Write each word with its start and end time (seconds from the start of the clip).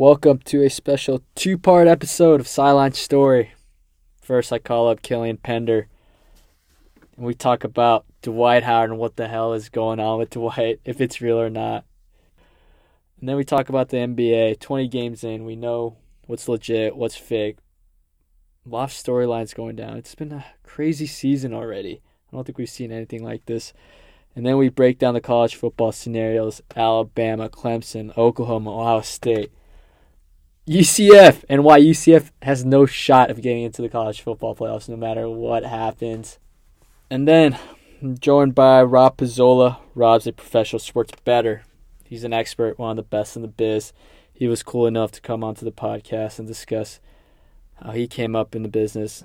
Welcome 0.00 0.38
to 0.46 0.64
a 0.64 0.70
special 0.70 1.20
two 1.34 1.58
part 1.58 1.86
episode 1.86 2.40
of 2.40 2.48
Sideline 2.48 2.94
Story. 2.94 3.52
First, 4.22 4.50
I 4.50 4.58
call 4.58 4.88
up 4.88 5.02
Killian 5.02 5.36
Pender 5.36 5.88
and 7.18 7.26
we 7.26 7.34
talk 7.34 7.64
about 7.64 8.06
Dwight 8.22 8.62
Howard 8.62 8.88
and 8.88 8.98
what 8.98 9.16
the 9.16 9.28
hell 9.28 9.52
is 9.52 9.68
going 9.68 10.00
on 10.00 10.18
with 10.18 10.30
Dwight, 10.30 10.80
if 10.86 11.02
it's 11.02 11.20
real 11.20 11.38
or 11.38 11.50
not. 11.50 11.84
And 13.20 13.28
then 13.28 13.36
we 13.36 13.44
talk 13.44 13.68
about 13.68 13.90
the 13.90 13.98
NBA. 13.98 14.58
20 14.58 14.88
games 14.88 15.22
in, 15.22 15.44
we 15.44 15.54
know 15.54 15.98
what's 16.26 16.48
legit, 16.48 16.96
what's 16.96 17.16
fake. 17.16 17.58
A 18.64 18.70
lot 18.70 18.84
of 18.84 18.96
storylines 18.96 19.54
going 19.54 19.76
down. 19.76 19.98
It's 19.98 20.14
been 20.14 20.32
a 20.32 20.46
crazy 20.62 21.06
season 21.06 21.52
already. 21.52 22.00
I 22.32 22.36
don't 22.36 22.46
think 22.46 22.56
we've 22.56 22.70
seen 22.70 22.90
anything 22.90 23.22
like 23.22 23.44
this. 23.44 23.74
And 24.34 24.46
then 24.46 24.56
we 24.56 24.70
break 24.70 24.98
down 24.98 25.12
the 25.12 25.20
college 25.20 25.56
football 25.56 25.92
scenarios 25.92 26.62
Alabama, 26.74 27.50
Clemson, 27.50 28.16
Oklahoma, 28.16 28.80
Ohio 28.80 29.02
State, 29.02 29.52
UCF, 30.70 31.42
and 31.48 31.64
why 31.64 31.80
UCF 31.80 32.30
has 32.42 32.64
no 32.64 32.86
shot 32.86 33.28
of 33.28 33.42
getting 33.42 33.64
into 33.64 33.82
the 33.82 33.88
college 33.88 34.20
football 34.20 34.54
playoffs 34.54 34.88
no 34.88 34.96
matter 34.96 35.28
what 35.28 35.64
happens. 35.64 36.38
And 37.10 37.26
then 37.26 37.58
joined 38.20 38.54
by 38.54 38.80
Rob 38.84 39.16
Pizzola. 39.16 39.78
Rob's 39.96 40.28
a 40.28 40.32
professional 40.32 40.78
sports 40.78 41.10
bettor. 41.24 41.64
He's 42.04 42.22
an 42.22 42.32
expert, 42.32 42.78
one 42.78 42.90
of 42.90 42.96
the 42.96 43.02
best 43.02 43.34
in 43.34 43.42
the 43.42 43.48
biz. 43.48 43.92
He 44.32 44.46
was 44.46 44.62
cool 44.62 44.86
enough 44.86 45.10
to 45.10 45.20
come 45.20 45.42
onto 45.42 45.64
the 45.64 45.72
podcast 45.72 46.38
and 46.38 46.46
discuss 46.46 47.00
how 47.82 47.90
he 47.90 48.06
came 48.06 48.36
up 48.36 48.54
in 48.54 48.62
the 48.62 48.68
business, 48.68 49.24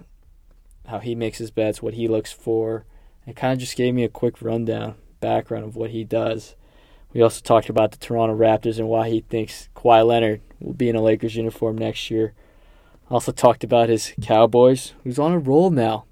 how 0.87 0.97
he 0.97 1.13
makes 1.13 1.37
his 1.37 1.51
bets, 1.51 1.79
what 1.79 1.93
he 1.93 2.07
looks 2.07 2.31
for, 2.31 2.85
and 3.27 3.35
kind 3.35 3.53
of 3.53 3.59
just 3.59 3.77
gave 3.77 3.93
me 3.93 4.03
a 4.03 4.09
quick 4.09 4.41
rundown, 4.41 4.95
background 5.19 5.65
of 5.65 5.75
what 5.75 5.91
he 5.91 6.03
does. 6.03 6.55
We 7.15 7.21
also 7.21 7.39
talked 7.39 7.69
about 7.69 7.91
the 7.91 7.97
Toronto 7.97 8.35
Raptors 8.35 8.77
and 8.77 8.89
why 8.89 9.09
he 9.09 9.21
thinks 9.21 9.69
Kawhi 9.73 10.05
Leonard 10.05 10.41
will 10.59 10.73
be 10.73 10.89
in 10.89 10.97
a 10.97 11.01
Lakers 11.01 11.37
uniform 11.37 11.77
next 11.77 12.11
year. 12.11 12.33
Also 13.09 13.31
talked 13.31 13.63
about 13.63 13.87
his 13.87 14.13
Cowboys, 14.21 14.91
who's 15.01 15.17
on 15.17 15.31
a 15.31 15.39
roll 15.39 15.69
now. 15.69 16.03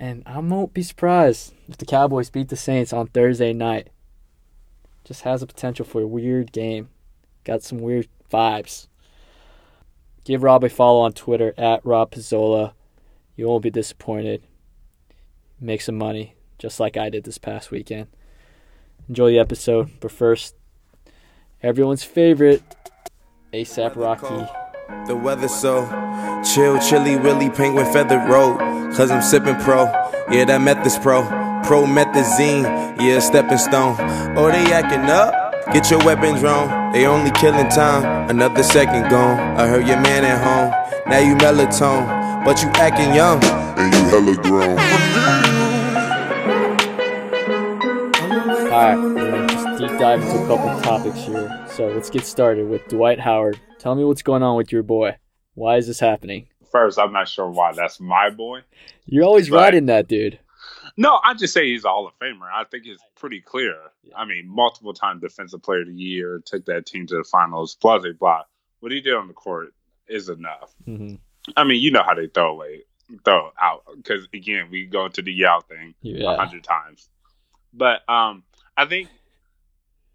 And 0.00 0.24
I 0.26 0.40
won't 0.40 0.74
be 0.74 0.82
surprised 0.82 1.54
if 1.68 1.76
the 1.76 1.86
Cowboys 1.86 2.28
beat 2.28 2.48
the 2.48 2.56
Saints 2.56 2.92
on 2.92 3.06
Thursday 3.06 3.52
night. 3.52 3.90
Just 5.04 5.22
has 5.22 5.44
a 5.44 5.46
potential 5.46 5.86
for 5.86 6.00
a 6.00 6.08
weird 6.08 6.50
game. 6.50 6.88
Got 7.44 7.62
some 7.62 7.78
weird 7.78 8.08
vibes. 8.32 8.88
Give 10.24 10.42
Rob 10.42 10.64
a 10.64 10.70
follow 10.70 11.02
on 11.02 11.12
Twitter 11.12 11.54
at 11.56 11.86
Rob 11.86 12.10
Pizzola. 12.10 12.72
You 13.36 13.46
won't 13.46 13.62
be 13.62 13.70
disappointed. 13.70 14.42
Make 15.60 15.82
some 15.82 15.98
money, 15.98 16.34
just 16.58 16.80
like 16.80 16.96
I 16.96 17.10
did 17.10 17.22
this 17.22 17.38
past 17.38 17.70
weekend. 17.70 18.08
Enjoy 19.12 19.30
the 19.32 19.40
episode, 19.40 19.90
but 20.00 20.10
first, 20.10 20.54
everyone's 21.62 22.02
favorite, 22.02 22.62
ASAP 23.52 23.94
Rocky. 23.94 24.48
The 25.06 25.14
weather 25.14 25.48
so 25.48 25.84
chill, 26.42 26.78
chilly, 26.78 27.16
willy, 27.16 27.50
penguin 27.50 27.84
feathered 27.92 28.26
road. 28.26 28.56
Cause 28.96 29.10
I'm 29.10 29.20
sipping 29.20 29.56
pro, 29.56 29.84
yeah, 30.30 30.46
that 30.46 30.62
meth 30.62 31.02
pro. 31.02 31.24
Pro 31.62 31.84
methazine, 31.84 32.62
yeah, 32.98 33.18
stepping 33.18 33.58
stone. 33.58 33.96
Oh, 34.34 34.50
they 34.50 34.72
acting 34.72 35.04
up. 35.10 35.74
Get 35.74 35.90
your 35.90 36.02
weapons 36.06 36.42
wrong. 36.42 36.94
They 36.94 37.04
only 37.04 37.32
killing 37.32 37.68
time. 37.68 38.30
Another 38.30 38.62
second 38.62 39.10
gone. 39.10 39.38
I 39.58 39.68
heard 39.68 39.86
your 39.86 40.00
man 40.00 40.24
at 40.24 40.40
home. 40.40 40.70
Now 41.06 41.18
you 41.18 41.34
melatonin, 41.34 42.46
but 42.46 42.62
you 42.62 42.70
acting 42.76 43.14
young. 43.14 43.44
And 43.76 43.92
you 43.92 44.04
hella 44.08 44.42
grown. 44.42 45.58
Alright, 48.82 49.48
just 49.48 49.78
deep 49.78 49.90
dive 50.00 50.20
into 50.22 50.42
a 50.42 50.46
couple 50.48 50.80
topics 50.82 51.20
here. 51.20 51.66
So 51.68 51.86
let's 51.86 52.10
get 52.10 52.24
started 52.24 52.68
with 52.68 52.84
Dwight 52.88 53.20
Howard. 53.20 53.60
Tell 53.78 53.94
me 53.94 54.02
what's 54.02 54.22
going 54.22 54.42
on 54.42 54.56
with 54.56 54.72
your 54.72 54.82
boy. 54.82 55.16
Why 55.54 55.76
is 55.76 55.86
this 55.86 56.00
happening? 56.00 56.48
First, 56.72 56.98
I'm 56.98 57.12
not 57.12 57.28
sure 57.28 57.48
why 57.48 57.72
that's 57.74 58.00
my 58.00 58.30
boy. 58.30 58.62
You're 59.06 59.22
always 59.22 59.52
Right. 59.52 59.66
riding 59.66 59.86
that 59.86 60.08
dude. 60.08 60.40
No, 60.96 61.20
I 61.22 61.34
just 61.34 61.54
say 61.54 61.68
he's 61.68 61.84
a 61.84 61.90
Hall 61.90 62.08
of 62.08 62.18
Famer. 62.18 62.48
I 62.52 62.64
think 62.64 62.84
it's 62.86 63.00
pretty 63.14 63.40
clear. 63.40 63.76
I 64.16 64.24
mean, 64.24 64.48
multiple 64.48 64.92
time 64.92 65.20
Defensive 65.20 65.62
Player 65.62 65.82
of 65.82 65.86
the 65.86 65.92
Year, 65.94 66.42
took 66.44 66.64
that 66.64 66.84
team 66.84 67.06
to 67.06 67.18
the 67.18 67.24
finals, 67.24 67.76
blah, 67.76 68.00
blah, 68.00 68.10
blah. 68.18 68.42
What 68.80 68.90
he 68.90 69.00
did 69.00 69.14
on 69.14 69.28
the 69.28 69.32
court 69.34 69.74
is 70.08 70.28
enough. 70.28 70.74
hmm 70.86 71.14
I 71.56 71.62
mean, 71.62 71.80
you 71.80 71.92
know 71.92 72.02
how 72.02 72.14
they 72.14 72.26
throw 72.26 72.50
away, 72.50 72.80
throw 73.24 73.52
out. 73.60 73.84
Because, 73.96 74.26
again, 74.34 74.66
we 74.72 74.86
go 74.86 75.06
to 75.06 75.22
the 75.22 75.32
Yao 75.32 75.60
thing 75.60 75.94
a 76.04 76.08
Yeah. 76.08 76.36
hundred 76.36 76.64
times. 76.64 77.08
But 77.72 78.06
um, 78.08 78.42
I 78.76 78.86
think 78.86 79.08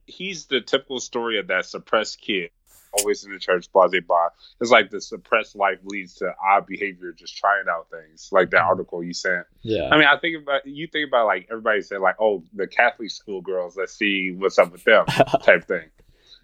he's 0.06 0.46
the 0.46 0.62
typical 0.62 1.00
story 1.00 1.40
of 1.40 1.48
that 1.48 1.66
suppressed 1.66 2.22
kid, 2.22 2.50
always 2.94 3.24
in 3.24 3.32
the 3.32 3.40
church, 3.40 3.72
blah, 3.72 3.88
blah, 3.88 4.00
blah. 4.00 4.30
It's 4.60 4.72
like 4.72 4.90
the 4.90 5.02
suppressed 5.02 5.56
life 5.56 5.80
leads 5.84 6.16
to 6.16 6.34
odd 6.44 6.66
behavior, 6.66 7.12
just 7.12 7.38
trying 7.38 7.66
out 7.70 7.88
things, 7.92 8.30
like 8.32 8.50
that 8.52 8.58
mm-hmm. 8.58 8.70
article 8.70 9.04
you 9.04 9.14
sent. 9.14 9.46
Yeah. 9.62 9.90
I 9.92 9.98
mean, 9.98 10.08
I 10.08 10.18
think 10.18 10.42
about 10.42 10.66
you 10.66 10.88
think 10.88 11.10
about 11.10 11.28
like 11.28 11.48
everybody 11.52 11.82
said 11.82 12.00
like, 12.00 12.16
oh, 12.20 12.44
the 12.54 12.68
Catholic 12.68 13.12
school 13.12 13.42
girls, 13.42 13.78
let's 13.78 13.94
see 13.94 14.32
what's 14.32 14.58
up 14.58 14.72
with 14.72 14.84
them 14.84 15.06
type 15.44 15.66
thing. 15.66 15.90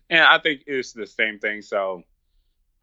And 0.10 0.22
I 0.22 0.38
think 0.40 0.64
it's 0.68 0.94
the 0.94 1.08
same 1.08 1.40
thing. 1.40 1.62
So 1.62 2.04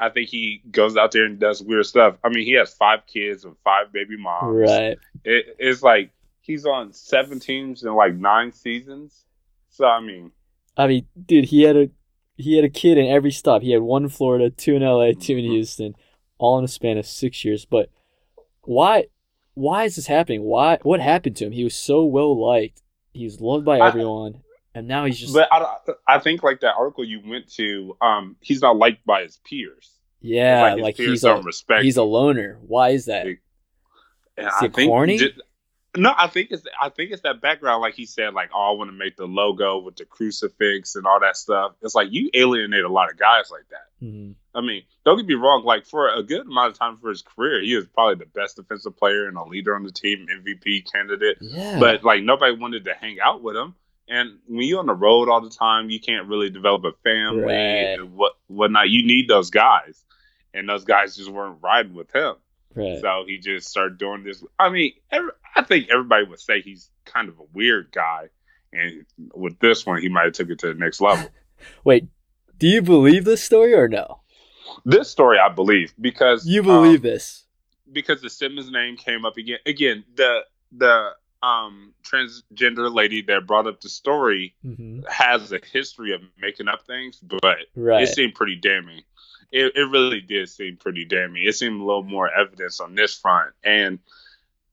I 0.00 0.08
think 0.08 0.30
he 0.30 0.62
goes 0.70 0.96
out 0.96 1.12
there 1.12 1.26
and 1.26 1.38
does 1.38 1.62
weird 1.62 1.86
stuff. 1.86 2.16
I 2.24 2.30
mean, 2.30 2.44
he 2.44 2.52
has 2.52 2.72
five 2.72 3.06
kids 3.06 3.44
and 3.44 3.54
five 3.62 3.92
baby 3.92 4.16
moms. 4.16 4.68
right. 4.68 4.98
It, 5.24 5.56
it's 5.58 5.82
like 5.82 6.10
he's 6.40 6.64
on 6.66 6.92
seven 6.92 7.38
teams 7.40 7.82
in 7.82 7.94
like 7.94 8.14
nine 8.14 8.52
seasons. 8.52 9.24
So 9.70 9.86
I 9.86 10.00
mean, 10.00 10.32
I 10.76 10.86
mean, 10.86 11.06
dude, 11.26 11.46
he 11.46 11.62
had 11.62 11.76
a 11.76 11.90
he 12.36 12.56
had 12.56 12.64
a 12.64 12.68
kid 12.70 12.98
in 12.98 13.06
every 13.06 13.30
stop. 13.30 13.62
He 13.62 13.72
had 13.72 13.82
one 13.82 14.04
in 14.04 14.08
Florida, 14.08 14.50
two 14.50 14.74
in 14.76 14.82
LA, 14.82 15.12
two 15.18 15.36
in 15.36 15.44
Houston, 15.44 15.94
all 16.38 16.58
in 16.58 16.64
a 16.64 16.68
span 16.68 16.98
of 16.98 17.06
six 17.06 17.44
years. 17.44 17.64
But 17.64 17.90
why 18.62 19.06
why 19.54 19.84
is 19.84 19.96
this 19.96 20.06
happening? 20.06 20.42
Why 20.42 20.78
what 20.82 21.00
happened 21.00 21.36
to 21.36 21.46
him? 21.46 21.52
He 21.52 21.64
was 21.64 21.74
so 21.74 22.04
well 22.04 22.40
liked. 22.40 22.82
He 23.12 23.24
was 23.24 23.40
loved 23.40 23.64
by 23.64 23.78
I- 23.78 23.88
everyone. 23.88 24.42
And 24.72 24.86
now 24.86 25.04
he's 25.04 25.18
just 25.18 25.34
but 25.34 25.48
I, 25.50 25.66
I 26.06 26.18
think 26.20 26.44
like 26.44 26.60
that 26.60 26.76
article 26.78 27.04
you 27.04 27.20
went 27.26 27.50
to, 27.54 27.96
um, 28.00 28.36
he's 28.40 28.62
not 28.62 28.76
liked 28.76 29.04
by 29.04 29.22
his 29.24 29.40
peers. 29.44 29.90
yeah, 30.20 30.62
like, 30.62 30.72
his 30.76 30.82
like 30.82 30.96
peers 30.96 31.10
he's 31.10 31.20
don't 31.22 31.40
a 31.40 31.42
respect. 31.42 31.82
he's 31.82 31.96
a 31.96 32.04
loner. 32.04 32.56
Why 32.62 32.90
is 32.90 33.06
that? 33.06 33.26
Is 33.26 33.38
I 34.38 34.66
it 34.66 34.72
think 34.74 34.88
corny? 34.88 35.18
ju- 35.18 35.32
no, 35.96 36.12
I 36.16 36.28
think 36.28 36.48
it's 36.50 36.64
I 36.80 36.88
think 36.88 37.10
it's 37.10 37.22
that 37.22 37.40
background, 37.40 37.80
like 37.82 37.94
he 37.94 38.06
said, 38.06 38.32
like 38.34 38.50
oh, 38.54 38.72
I 38.72 38.76
want 38.76 38.90
to 38.90 38.96
make 38.96 39.16
the 39.16 39.26
logo 39.26 39.78
with 39.78 39.96
the 39.96 40.04
crucifix 40.04 40.94
and 40.94 41.06
all 41.06 41.20
that 41.20 41.36
stuff. 41.36 41.72
It's 41.82 41.94
like 41.94 42.08
you 42.10 42.30
alienate 42.34 42.84
a 42.84 42.88
lot 42.88 43.10
of 43.10 43.18
guys 43.18 43.50
like 43.50 43.64
that. 43.70 44.04
Mhm. 44.06 44.34
I 44.54 44.60
mean, 44.60 44.82
don't 45.04 45.16
get 45.16 45.26
me 45.26 45.34
wrong. 45.34 45.64
Like 45.64 45.86
for 45.86 46.08
a 46.08 46.22
good 46.22 46.46
amount 46.46 46.72
of 46.72 46.78
time 46.78 46.98
for 46.98 47.08
his 47.10 47.22
career, 47.22 47.60
he 47.62 47.74
was 47.76 47.86
probably 47.86 48.16
the 48.16 48.30
best 48.30 48.56
defensive 48.56 48.96
player 48.96 49.26
and 49.26 49.36
a 49.36 49.44
leader 49.44 49.74
on 49.74 49.82
the 49.84 49.92
team, 49.92 50.26
MVP 50.28 50.90
candidate. 50.92 51.38
Yeah. 51.40 51.78
But 51.80 52.04
like 52.04 52.22
nobody 52.22 52.56
wanted 52.56 52.84
to 52.84 52.94
hang 52.94 53.18
out 53.20 53.42
with 53.42 53.56
him. 53.56 53.74
And 54.08 54.38
when 54.48 54.66
you're 54.66 54.80
on 54.80 54.86
the 54.86 54.94
road 54.94 55.28
all 55.28 55.40
the 55.40 55.50
time, 55.50 55.88
you 55.88 56.00
can't 56.00 56.26
really 56.26 56.50
develop 56.50 56.84
a 56.84 56.92
family 57.04 57.44
Right. 57.44 57.98
and 57.98 58.14
what 58.14 58.32
whatnot. 58.48 58.90
You 58.90 59.06
need 59.06 59.28
those 59.28 59.50
guys, 59.50 60.04
and 60.52 60.68
those 60.68 60.84
guys 60.84 61.14
just 61.16 61.30
weren't 61.30 61.58
riding 61.62 61.94
with 61.94 62.12
him. 62.12 62.34
Right. 62.74 63.00
So 63.00 63.24
he 63.26 63.38
just 63.38 63.68
started 63.68 63.98
doing 63.98 64.24
this. 64.24 64.42
I 64.58 64.70
mean, 64.70 64.92
every, 65.10 65.30
I 65.56 65.62
think 65.62 65.88
everybody 65.90 66.24
would 66.24 66.40
say 66.40 66.60
he's 66.60 66.90
kind 67.04 67.28
of 67.28 67.38
a 67.38 67.44
weird 67.52 67.90
guy, 67.92 68.28
and 68.72 69.04
with 69.34 69.58
this 69.58 69.84
one, 69.86 70.00
he 70.00 70.08
might 70.08 70.24
have 70.24 70.32
took 70.34 70.50
it 70.50 70.58
to 70.60 70.68
the 70.68 70.74
next 70.74 71.00
level. 71.00 71.28
Wait, 71.84 72.08
do 72.58 72.66
you 72.66 72.82
believe 72.82 73.24
this 73.24 73.42
story 73.42 73.74
or 73.74 73.88
no? 73.88 74.20
this 74.84 75.10
story, 75.10 75.38
I 75.38 75.52
believe, 75.52 75.92
because 76.00 76.46
You 76.46 76.62
believe 76.62 77.00
um, 77.00 77.02
this? 77.02 77.44
because 77.92 78.22
the 78.22 78.30
Simmons 78.30 78.70
name 78.70 78.96
came 78.96 79.24
up 79.24 79.36
again. 79.36 79.58
Again, 79.66 80.04
the 80.14 80.40
the 80.72 81.10
um 81.42 81.94
transgender 82.02 82.92
lady 82.94 83.22
that 83.22 83.46
brought 83.46 83.66
up 83.66 83.80
the 83.80 83.88
story 83.88 84.54
hmm 84.62 85.00
has 85.08 85.50
a 85.50 85.58
history 85.72 86.12
of 86.14 86.20
making 86.38 86.68
up 86.68 86.86
things, 86.86 87.18
but 87.18 87.56
Right. 87.74 88.02
it 88.02 88.08
seemed 88.08 88.34
pretty 88.34 88.56
damning. 88.56 89.00
It, 89.50 89.72
it 89.74 89.88
really 89.90 90.20
did 90.20 90.48
seem 90.50 90.76
pretty 90.76 91.06
damning. 91.06 91.42
It 91.46 91.54
seemed 91.54 91.80
a 91.80 91.84
little 91.84 92.02
more 92.02 92.30
evidence 92.30 92.80
on 92.80 92.94
this 92.94 93.16
front. 93.16 93.52
And 93.64 94.00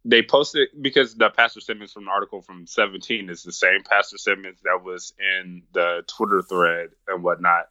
they 0.03 0.21
posted 0.21 0.67
because 0.81 1.15
the 1.15 1.29
Pastor 1.29 1.61
Simmons 1.61 1.93
from 1.93 2.05
the 2.05 2.11
article 2.11 2.41
from 2.41 2.67
17 2.67 3.29
is 3.29 3.41
the 3.43 3.53
same 3.53 3.83
Pastor 3.83 4.17
Simmons 4.17 4.59
that 4.63 4.83
was 4.83 5.13
in 5.17 5.63
the 5.73 6.03
Twitter 6.07 6.41
thread 6.41 6.89
and 7.07 7.23
whatnot. 7.23 7.69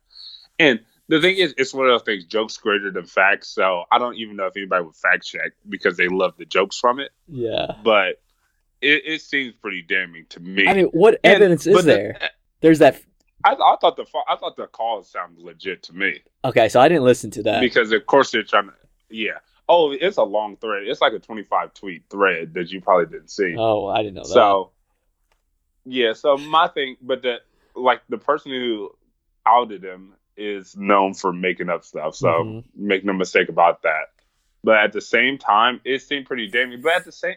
And 0.58 0.80
the 1.08 1.20
thing 1.20 1.36
is, 1.36 1.54
it's 1.58 1.74
one 1.74 1.86
of 1.86 1.92
those 1.92 2.02
things, 2.04 2.24
jokes 2.24 2.56
greater 2.56 2.90
than 2.90 3.04
facts. 3.04 3.48
So 3.48 3.84
I 3.92 3.98
don't 3.98 4.16
even 4.16 4.36
know 4.36 4.46
if 4.46 4.56
anybody 4.56 4.82
would 4.84 4.96
fact 4.96 5.26
check 5.26 5.52
because 5.68 5.96
they 5.98 6.08
love 6.08 6.34
the 6.38 6.46
jokes 6.46 6.78
from 6.78 7.00
it. 7.00 7.12
yeah. 7.28 7.72
But 7.84 8.20
it, 8.80 9.02
it 9.06 9.22
seems 9.22 9.54
pretty 9.54 9.82
damning 9.82 10.26
to 10.30 10.40
me. 10.40 10.66
I 10.68 10.74
mean, 10.74 10.86
what 10.86 11.18
And- 11.24 11.34
evidence 11.34 11.66
is 11.66 11.74
but 11.74 11.84
the- 11.84 11.92
there? 11.92 12.30
There's 12.60 12.78
that. 12.80 13.00
I, 13.44 13.52
I 13.52 13.76
thought 13.80 13.96
the 13.96 14.06
I 14.28 14.36
thought 14.36 14.56
the 14.56 14.66
call 14.66 15.02
sounded 15.04 15.42
legit 15.42 15.82
to 15.84 15.92
me. 15.94 16.20
Okay, 16.44 16.68
so 16.68 16.80
I 16.80 16.88
didn't 16.88 17.04
listen 17.04 17.30
to 17.32 17.42
that. 17.44 17.60
because 17.60 17.92
of 17.92 18.04
course 18.06 18.30
they're 18.30 18.42
trying 18.42 18.68
to 18.68 18.74
yeah 19.08 19.38
oh 19.68 19.92
it's 19.92 20.16
a 20.16 20.22
long 20.24 20.56
thread 20.56 20.82
it's 20.84 21.00
like 21.00 21.12
a 21.12 21.18
25 21.20 21.72
tweet 21.74 22.02
thread 22.10 22.54
that 22.54 22.70
you 22.72 22.80
probably 22.80 23.06
didn't 23.06 23.30
see 23.30 23.54
Oh, 23.56 23.86
I 23.86 23.98
didn't 23.98 24.14
know 24.14 24.22
that. 24.22 24.28
so 24.28 24.72
yeah 25.84 26.12
so 26.12 26.36
my 26.38 26.66
thing 26.68 26.96
but 27.00 27.22
the 27.22 27.36
like 27.76 28.00
the 28.08 28.18
person 28.18 28.50
who 28.50 28.90
outed 29.46 29.84
him 29.84 30.14
is 30.36 30.76
known 30.76 31.14
for 31.14 31.32
making 31.32 31.68
up 31.68 31.84
stuff, 31.84 32.14
so 32.16 32.26
Mhm. 32.28 32.64
make 32.74 33.04
no 33.04 33.12
mistake 33.12 33.48
about 33.48 33.82
that. 33.82 34.06
But 34.64 34.76
at 34.78 34.92
the 34.92 35.00
same 35.00 35.38
time, 35.38 35.80
it 35.84 36.02
seemed 36.02 36.26
pretty 36.26 36.48
damning. 36.48 36.80
But 36.82 36.92
at 36.92 37.04
the 37.04 37.12
same, 37.12 37.36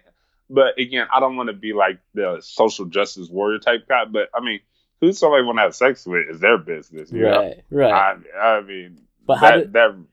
but 0.49 0.77
again, 0.79 1.07
I 1.13 1.19
don't 1.19 1.35
want 1.35 1.47
to 1.47 1.53
be 1.53 1.73
like 1.73 1.99
the 2.13 2.39
social 2.41 2.85
justice 2.85 3.29
warrior 3.29 3.59
type 3.59 3.87
guy. 3.87 4.05
But 4.05 4.29
I 4.33 4.41
mean, 4.43 4.59
who 5.01 5.13
somebody 5.13 5.43
want 5.43 5.57
to 5.57 5.61
have 5.63 5.75
sex 5.75 6.05
with 6.05 6.27
is 6.29 6.39
their 6.39 6.57
business. 6.57 7.11
You 7.11 7.21
know? 7.21 7.39
Right, 7.39 7.63
right. 7.69 8.17
I, 8.35 8.39
I 8.39 8.61
mean, 8.61 9.01
But 9.25 9.35
how 9.37 9.49
that, 9.51 9.57
did- 9.57 9.73
that 9.73 10.05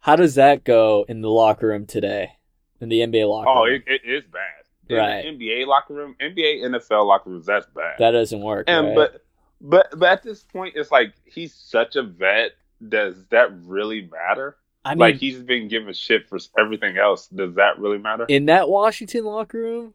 How 0.00 0.16
does 0.16 0.34
that 0.36 0.64
go 0.64 1.04
in 1.08 1.20
the 1.20 1.30
locker 1.30 1.68
room 1.68 1.86
today? 1.86 2.32
In 2.80 2.88
the 2.88 3.00
NBA 3.00 3.28
locker 3.28 3.48
oh, 3.50 3.64
room? 3.64 3.82
it, 3.86 4.02
it 4.04 4.08
is 4.08 4.24
bad. 4.24 4.42
In 4.88 4.96
Right. 4.96 5.22
the 5.38 5.46
NBA 5.50 5.66
locker 5.66 5.92
room, 5.94 6.14
NBA, 6.20 6.62
NFL 6.62 7.06
locker 7.06 7.30
rooms, 7.30 7.46
that's 7.46 7.66
bad. 7.66 7.96
that 7.98 8.12
doesn't 8.12 8.40
work. 8.40 8.64
and 8.68 8.86
right? 8.88 8.94
but 8.94 9.24
but 9.60 9.98
but 9.98 10.08
at 10.08 10.22
this 10.22 10.42
point, 10.44 10.74
it's 10.76 10.90
like 10.92 11.12
he's 11.24 11.52
such 11.52 11.96
a 11.96 12.02
vet. 12.02 12.52
Does 12.88 13.26
that 13.30 13.50
really 13.64 14.08
matter? 14.10 14.56
I 14.88 14.94
mean, 14.94 14.98
like 14.98 15.16
he's 15.16 15.38
been 15.42 15.68
given 15.68 15.92
shit 15.94 16.28
for 16.28 16.38
everything 16.58 16.96
else. 16.98 17.28
Does 17.28 17.54
that 17.56 17.78
really 17.78 17.98
matter? 17.98 18.24
in 18.28 18.46
that 18.46 18.68
Washington 18.68 19.24
locker 19.24 19.58
room, 19.58 19.94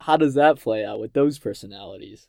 how 0.00 0.16
does 0.16 0.34
that 0.34 0.58
play 0.60 0.84
out 0.84 1.00
with 1.00 1.12
those 1.12 1.38
personalities? 1.38 2.28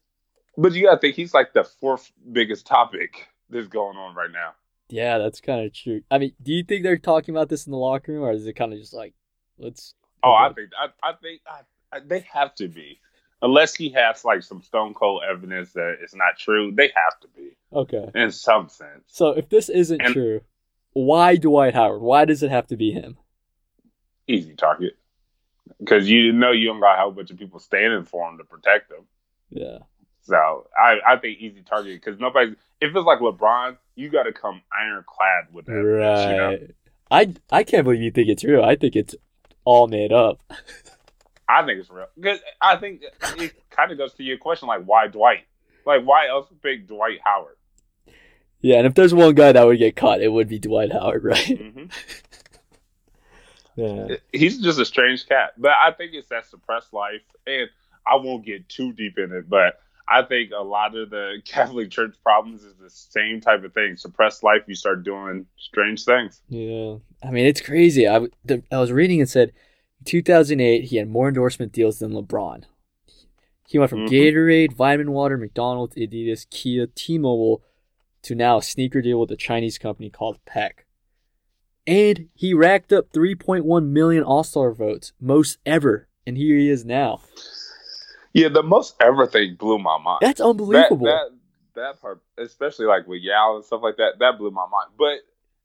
but 0.57 0.73
you 0.73 0.83
gotta 0.85 0.99
think 0.99 1.15
he's 1.15 1.33
like 1.33 1.53
the 1.53 1.63
fourth 1.63 2.11
biggest 2.31 2.65
topic 2.67 3.27
that's 3.49 3.67
going 3.67 3.95
on 3.97 4.13
right 4.15 4.31
now. 4.31 4.51
Yeah, 4.89 5.17
that's 5.19 5.39
kind 5.39 5.65
of 5.65 5.73
true. 5.73 6.01
I 6.11 6.17
mean, 6.17 6.33
do 6.41 6.51
you 6.51 6.63
think 6.63 6.83
they're 6.83 6.97
talking 6.97 7.33
about 7.33 7.47
this 7.47 7.65
in 7.65 7.71
the 7.71 7.77
locker 7.77 8.11
room, 8.11 8.23
or 8.23 8.31
is 8.31 8.45
it 8.45 8.53
kind 8.53 8.73
of 8.73 8.79
just 8.79 8.93
like, 8.93 9.13
let's? 9.57 9.93
Oh, 10.23 10.33
I 10.33 10.51
think 10.53 10.71
I, 10.77 10.87
I 11.07 11.13
think 11.13 11.41
I, 11.47 11.61
I, 11.95 11.99
they 12.05 12.25
have 12.33 12.55
to 12.55 12.67
be, 12.67 12.99
unless 13.41 13.73
he 13.75 13.89
has 13.91 14.25
like 14.25 14.41
some 14.43 14.61
stone 14.61 14.93
cold 14.93 15.21
evidence 15.29 15.71
that 15.73 15.97
it's 16.01 16.15
not 16.15 16.37
true. 16.37 16.73
They 16.75 16.91
have 16.95 17.19
to 17.21 17.27
be 17.37 17.51
Okay. 17.71 18.09
in 18.15 18.31
some 18.31 18.67
sense. 18.67 19.03
So 19.07 19.29
if 19.29 19.47
this 19.47 19.69
isn't 19.69 20.01
And- 20.01 20.13
true, 20.13 20.41
why 20.93 21.35
Dwight 21.35 21.73
Howard? 21.73 22.01
Why 22.01 22.25
does 22.25 22.43
it 22.43 22.51
have 22.51 22.67
to 22.67 22.77
be 22.77 22.91
him? 22.91 23.17
Easy 24.27 24.55
target 24.55 24.93
because 25.79 26.09
you 26.09 26.31
know 26.31 26.51
you 26.51 26.67
don't 26.67 26.79
got 26.79 26.97
a 26.97 27.01
whole 27.01 27.11
bunch 27.11 27.31
of 27.31 27.37
people 27.37 27.59
standing 27.59 28.03
for 28.03 28.29
him 28.29 28.37
to 28.37 28.43
protect 28.43 28.91
him. 28.91 29.05
Yeah. 29.49 29.79
So 30.21 30.67
I, 30.77 30.97
I 31.07 31.17
think 31.17 31.39
easy 31.39 31.63
target 31.63 32.01
because 32.03 32.19
nobody. 32.19 32.55
If 32.81 32.95
it's 32.95 33.05
like 33.05 33.19
LeBron, 33.19 33.77
you 33.95 34.09
got 34.09 34.23
to 34.23 34.31
come 34.31 34.61
ironclad 34.77 35.47
with 35.51 35.65
that. 35.65 35.73
Right. 35.73 36.31
You 36.31 36.37
know? 36.37 36.57
I 37.11 37.33
I 37.51 37.63
can't 37.63 37.83
believe 37.83 38.01
you 38.01 38.11
think 38.11 38.29
it's 38.29 38.43
real. 38.43 38.63
I 38.63 38.75
think 38.75 38.95
it's 38.95 39.15
all 39.65 39.87
made 39.87 40.11
up. 40.11 40.41
I 41.49 41.65
think 41.65 41.79
it's 41.79 41.89
real 41.89 42.05
because 42.15 42.39
I 42.61 42.75
think 42.77 43.01
it 43.37 43.53
kind 43.71 43.91
of 43.91 43.97
goes 43.97 44.13
to 44.15 44.23
your 44.23 44.37
question, 44.37 44.67
like 44.67 44.83
why 44.83 45.07
Dwight? 45.07 45.45
Like 45.85 46.03
why 46.03 46.27
else 46.27 46.47
pick 46.61 46.87
Dwight 46.87 47.19
Howard? 47.23 47.55
Yeah, 48.61 48.77
and 48.77 48.87
if 48.87 48.93
there's 48.95 49.13
one 49.13 49.35
guy 49.35 49.51
that 49.53 49.65
would 49.65 49.77
get 49.79 49.95
caught, 49.95 50.21
it 50.21 50.27
would 50.31 50.49
be 50.49 50.59
Dwight 50.59 50.91
Howard, 50.91 51.23
right? 51.25 51.57
hmm 51.57 51.85
Yeah. 53.75 54.15
He's 54.33 54.59
just 54.59 54.79
a 54.79 54.85
strange 54.85 55.27
cat, 55.27 55.53
but 55.57 55.71
I 55.71 55.91
think 55.91 56.11
it's 56.13 56.27
that 56.29 56.45
suppressed 56.45 56.93
life, 56.93 57.21
and 57.47 57.69
I 58.05 58.15
won't 58.15 58.45
get 58.45 58.67
too 58.69 58.93
deep 58.93 59.17
in 59.17 59.31
it, 59.31 59.49
but. 59.49 59.79
I 60.11 60.23
think 60.23 60.49
a 60.57 60.63
lot 60.63 60.97
of 60.97 61.11
the 61.11 61.39
Catholic 61.45 61.91
Church 61.91 62.15
problems 62.23 62.63
is 62.63 62.73
the 62.81 62.89
same 62.89 63.41
type 63.41 63.63
of 63.63 63.75
thing. 63.75 63.95
Suppressed 63.95 64.41
life, 64.43 64.63
you 64.65 64.73
start 64.73 65.03
doing 65.03 65.45
strange 65.59 66.03
things. 66.03 66.41
Yeah. 66.49 66.95
I 67.23 67.29
mean, 67.29 67.45
it's 67.45 67.61
crazy. 67.61 68.07
I, 68.07 68.13
w- 68.13 68.31
the, 68.43 68.63
I 68.71 68.79
was 68.79 68.91
reading 68.91 69.19
and 69.19 69.29
said 69.29 69.49
in 69.99 70.05
2008, 70.05 70.85
he 70.85 70.95
had 70.97 71.07
more 71.11 71.27
endorsement 71.27 71.73
deals 71.73 71.99
than 71.99 72.13
LeBron. 72.13 72.63
He 73.67 73.77
went 73.77 73.91
from 73.91 74.07
Mhm. 74.07 74.09
Gatorade, 74.09 74.73
Vitamin 74.73 75.11
Water, 75.11 75.37
McDonald's, 75.37 75.95
Adidas, 75.95 76.49
Kia, 76.49 76.87
T 76.87 77.19
Mobile 77.19 77.61
to 78.23 78.35
now 78.35 78.57
a 78.57 78.61
sneaker 78.61 79.01
deal 79.01 79.19
with 79.19 79.31
a 79.31 79.35
Chinese 79.35 79.77
company 79.77 80.09
called 80.09 80.39
Peak. 80.45 80.85
And 81.87 82.29
he 82.33 82.53
racked 82.53 82.93
up 82.93 83.11
3.1 83.11 83.87
million 83.87 84.23
All 84.23 84.43
Star 84.43 84.71
votes, 84.73 85.13
most 85.19 85.57
ever. 85.65 86.07
And 86.25 86.37
here 86.37 86.57
he 86.57 86.69
is 86.69 86.85
now. 86.85 87.21
Yeah, 88.33 88.49
the 88.49 88.61
most 88.61 88.95
ever 89.01 89.25
thing 89.25 89.55
blew 89.55 89.79
my 89.79 89.97
mind. 89.97 90.19
That's 90.21 90.39
that, 90.39 90.45
unbelievable. 90.45 91.07
that 91.07 91.29
that 91.75 92.01
part, 92.01 92.21
especially 92.37 92.85
like 92.85 93.07
with 93.07 93.21
Yao 93.21 93.55
and 93.55 93.65
stuff 93.65 93.81
like 93.81 93.97
that, 93.97 94.19
that 94.19 94.37
blew 94.37 94.51
my 94.51 94.67
mind. 94.71 94.91
But 94.97 95.19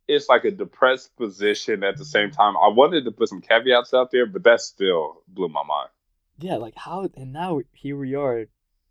it's 0.08 0.28
like 0.28 0.44
a 0.44 0.50
depressed 0.50 1.16
position 1.16 1.82
at 1.82 1.96
the 1.96 2.04
same 2.04 2.30
time. 2.30 2.54
I 2.56 2.68
wanted 2.68 3.04
to 3.04 3.10
put 3.10 3.28
some 3.28 3.40
caveats 3.40 3.92
out 3.94 4.10
there, 4.10 4.26
but 4.26 4.44
that 4.44 4.60
still 4.60 5.22
blew 5.28 5.48
my 5.48 5.62
mind. 5.66 5.88
Yeah, 6.38 6.56
like 6.56 6.74
how, 6.76 7.08
and 7.14 7.32
now 7.32 7.60
here 7.72 7.96
we 7.96 8.14
are. 8.14 8.46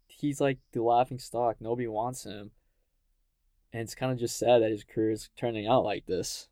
He's 0.07 0.39
like 0.39 0.60
the 0.71 0.81
laughing 0.81 1.19
stock. 1.19 1.57
Nobody 1.60 1.88
wants 1.88 2.24
him. 2.24 2.51
And 3.74 3.81
it's 3.81 3.96
kind 3.96 4.12
of 4.12 4.20
just 4.20 4.38
sad 4.38 4.62
that 4.62 4.70
his 4.70 4.84
career 4.84 5.12
is 5.12 5.30
turning 5.36 5.68
out 5.68 5.84
like 5.84 6.06
this. 6.06 6.48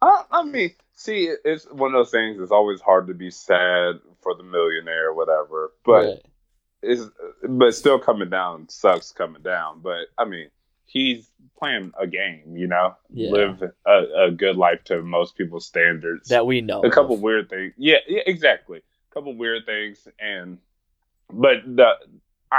I, 0.00 0.24
I 0.30 0.42
mean, 0.44 0.70
see, 0.94 1.32
it's 1.44 1.64
one 1.72 1.94
of 1.94 1.98
those 1.98 2.10
things. 2.10 2.40
It's 2.40 2.52
always 2.52 2.80
hard 2.80 3.06
to 3.08 3.14
be 3.14 3.30
sad 3.30 3.96
for 4.22 4.34
the 4.36 4.42
millionaire 4.44 5.08
or 5.08 5.14
whatever, 5.14 5.72
but 5.84 6.04
Right. 6.04 6.26
it's 6.82 7.02
but 7.48 7.74
still 7.74 7.98
coming 7.98 8.30
down 8.30 8.68
sucks 8.68 9.10
coming 9.12 9.42
down. 9.42 9.80
But 9.80 10.06
I 10.18 10.24
mean, 10.24 10.50
he's 10.84 11.30
playing 11.58 11.92
a 11.98 12.06
game, 12.06 12.56
you 12.56 12.66
know, 12.68 12.94
Yeah. 13.10 13.30
live 13.30 13.62
a, 13.86 14.24
a 14.26 14.30
good 14.30 14.56
life 14.56 14.84
to 14.84 15.02
most 15.02 15.36
people's 15.36 15.66
standards. 15.66 16.28
that 16.28 16.46
we 16.46 16.60
know. 16.60 16.82
a 16.82 16.90
couple 16.90 17.14
of. 17.16 17.22
weird 17.22 17.48
things. 17.48 17.72
Yeah, 17.76 17.98
yeah, 18.06 18.22
exactly. 18.26 18.78
A 19.10 19.14
couple 19.14 19.34
weird 19.34 19.64
things, 19.66 20.06
and 20.20 20.58
but 21.32 21.56
the, 21.66 21.94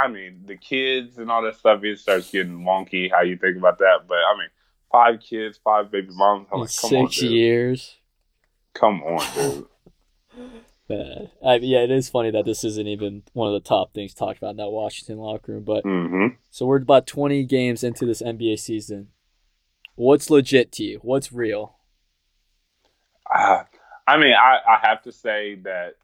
I 0.04 0.08
mean, 0.08 0.42
the 0.46 0.56
kids 0.56 1.18
and 1.18 1.30
all 1.30 1.42
that 1.42 1.56
stuff. 1.56 1.82
It 1.82 1.98
starts 1.98 2.30
getting 2.30 2.60
wonky. 2.60 3.10
How 3.10 3.22
you 3.22 3.36
think 3.36 3.56
about 3.56 3.78
that? 3.78 4.00
But 4.06 4.18
I 4.18 4.38
mean, 4.38 4.48
five 4.90 5.20
kids, 5.20 5.58
five 5.62 5.90
baby 5.90 6.08
moms. 6.10 6.48
I'm 6.52 6.60
like, 6.60 6.76
come 6.76 6.94
on, 6.94 7.08
six 7.10 7.20
dude. 7.20 7.32
years. 7.32 7.96
Come 8.74 9.02
on, 9.02 9.34
dude. 9.34 9.66
Yeah. 10.88 11.26
I, 11.44 11.56
yeah, 11.56 11.80
it 11.80 11.90
is 11.90 12.08
funny 12.08 12.30
that 12.30 12.46
this 12.46 12.64
isn't 12.64 12.86
even 12.86 13.22
one 13.34 13.48
of 13.48 13.54
the 13.54 13.68
top 13.68 13.92
things 13.92 14.14
talked 14.14 14.38
about 14.38 14.52
in 14.52 14.56
that 14.56 14.70
Washington 14.70 15.18
locker 15.18 15.52
room. 15.52 15.64
But 15.64 15.82
hmm 15.82 16.28
so 16.50 16.66
we're 16.66 16.78
about 16.78 17.06
20 17.06 17.44
games 17.44 17.84
into 17.84 18.06
this 18.06 18.22
NBA 18.22 18.58
season. 18.58 19.08
What's 19.96 20.30
legit 20.30 20.72
to 20.72 20.84
you? 20.84 20.98
What's 21.02 21.32
real? 21.32 21.76
Uh, 23.32 23.64
I 24.06 24.16
mean, 24.16 24.32
I, 24.32 24.58
I 24.66 24.78
have 24.86 25.02
to 25.02 25.12
say 25.12 25.56
that 25.64 25.96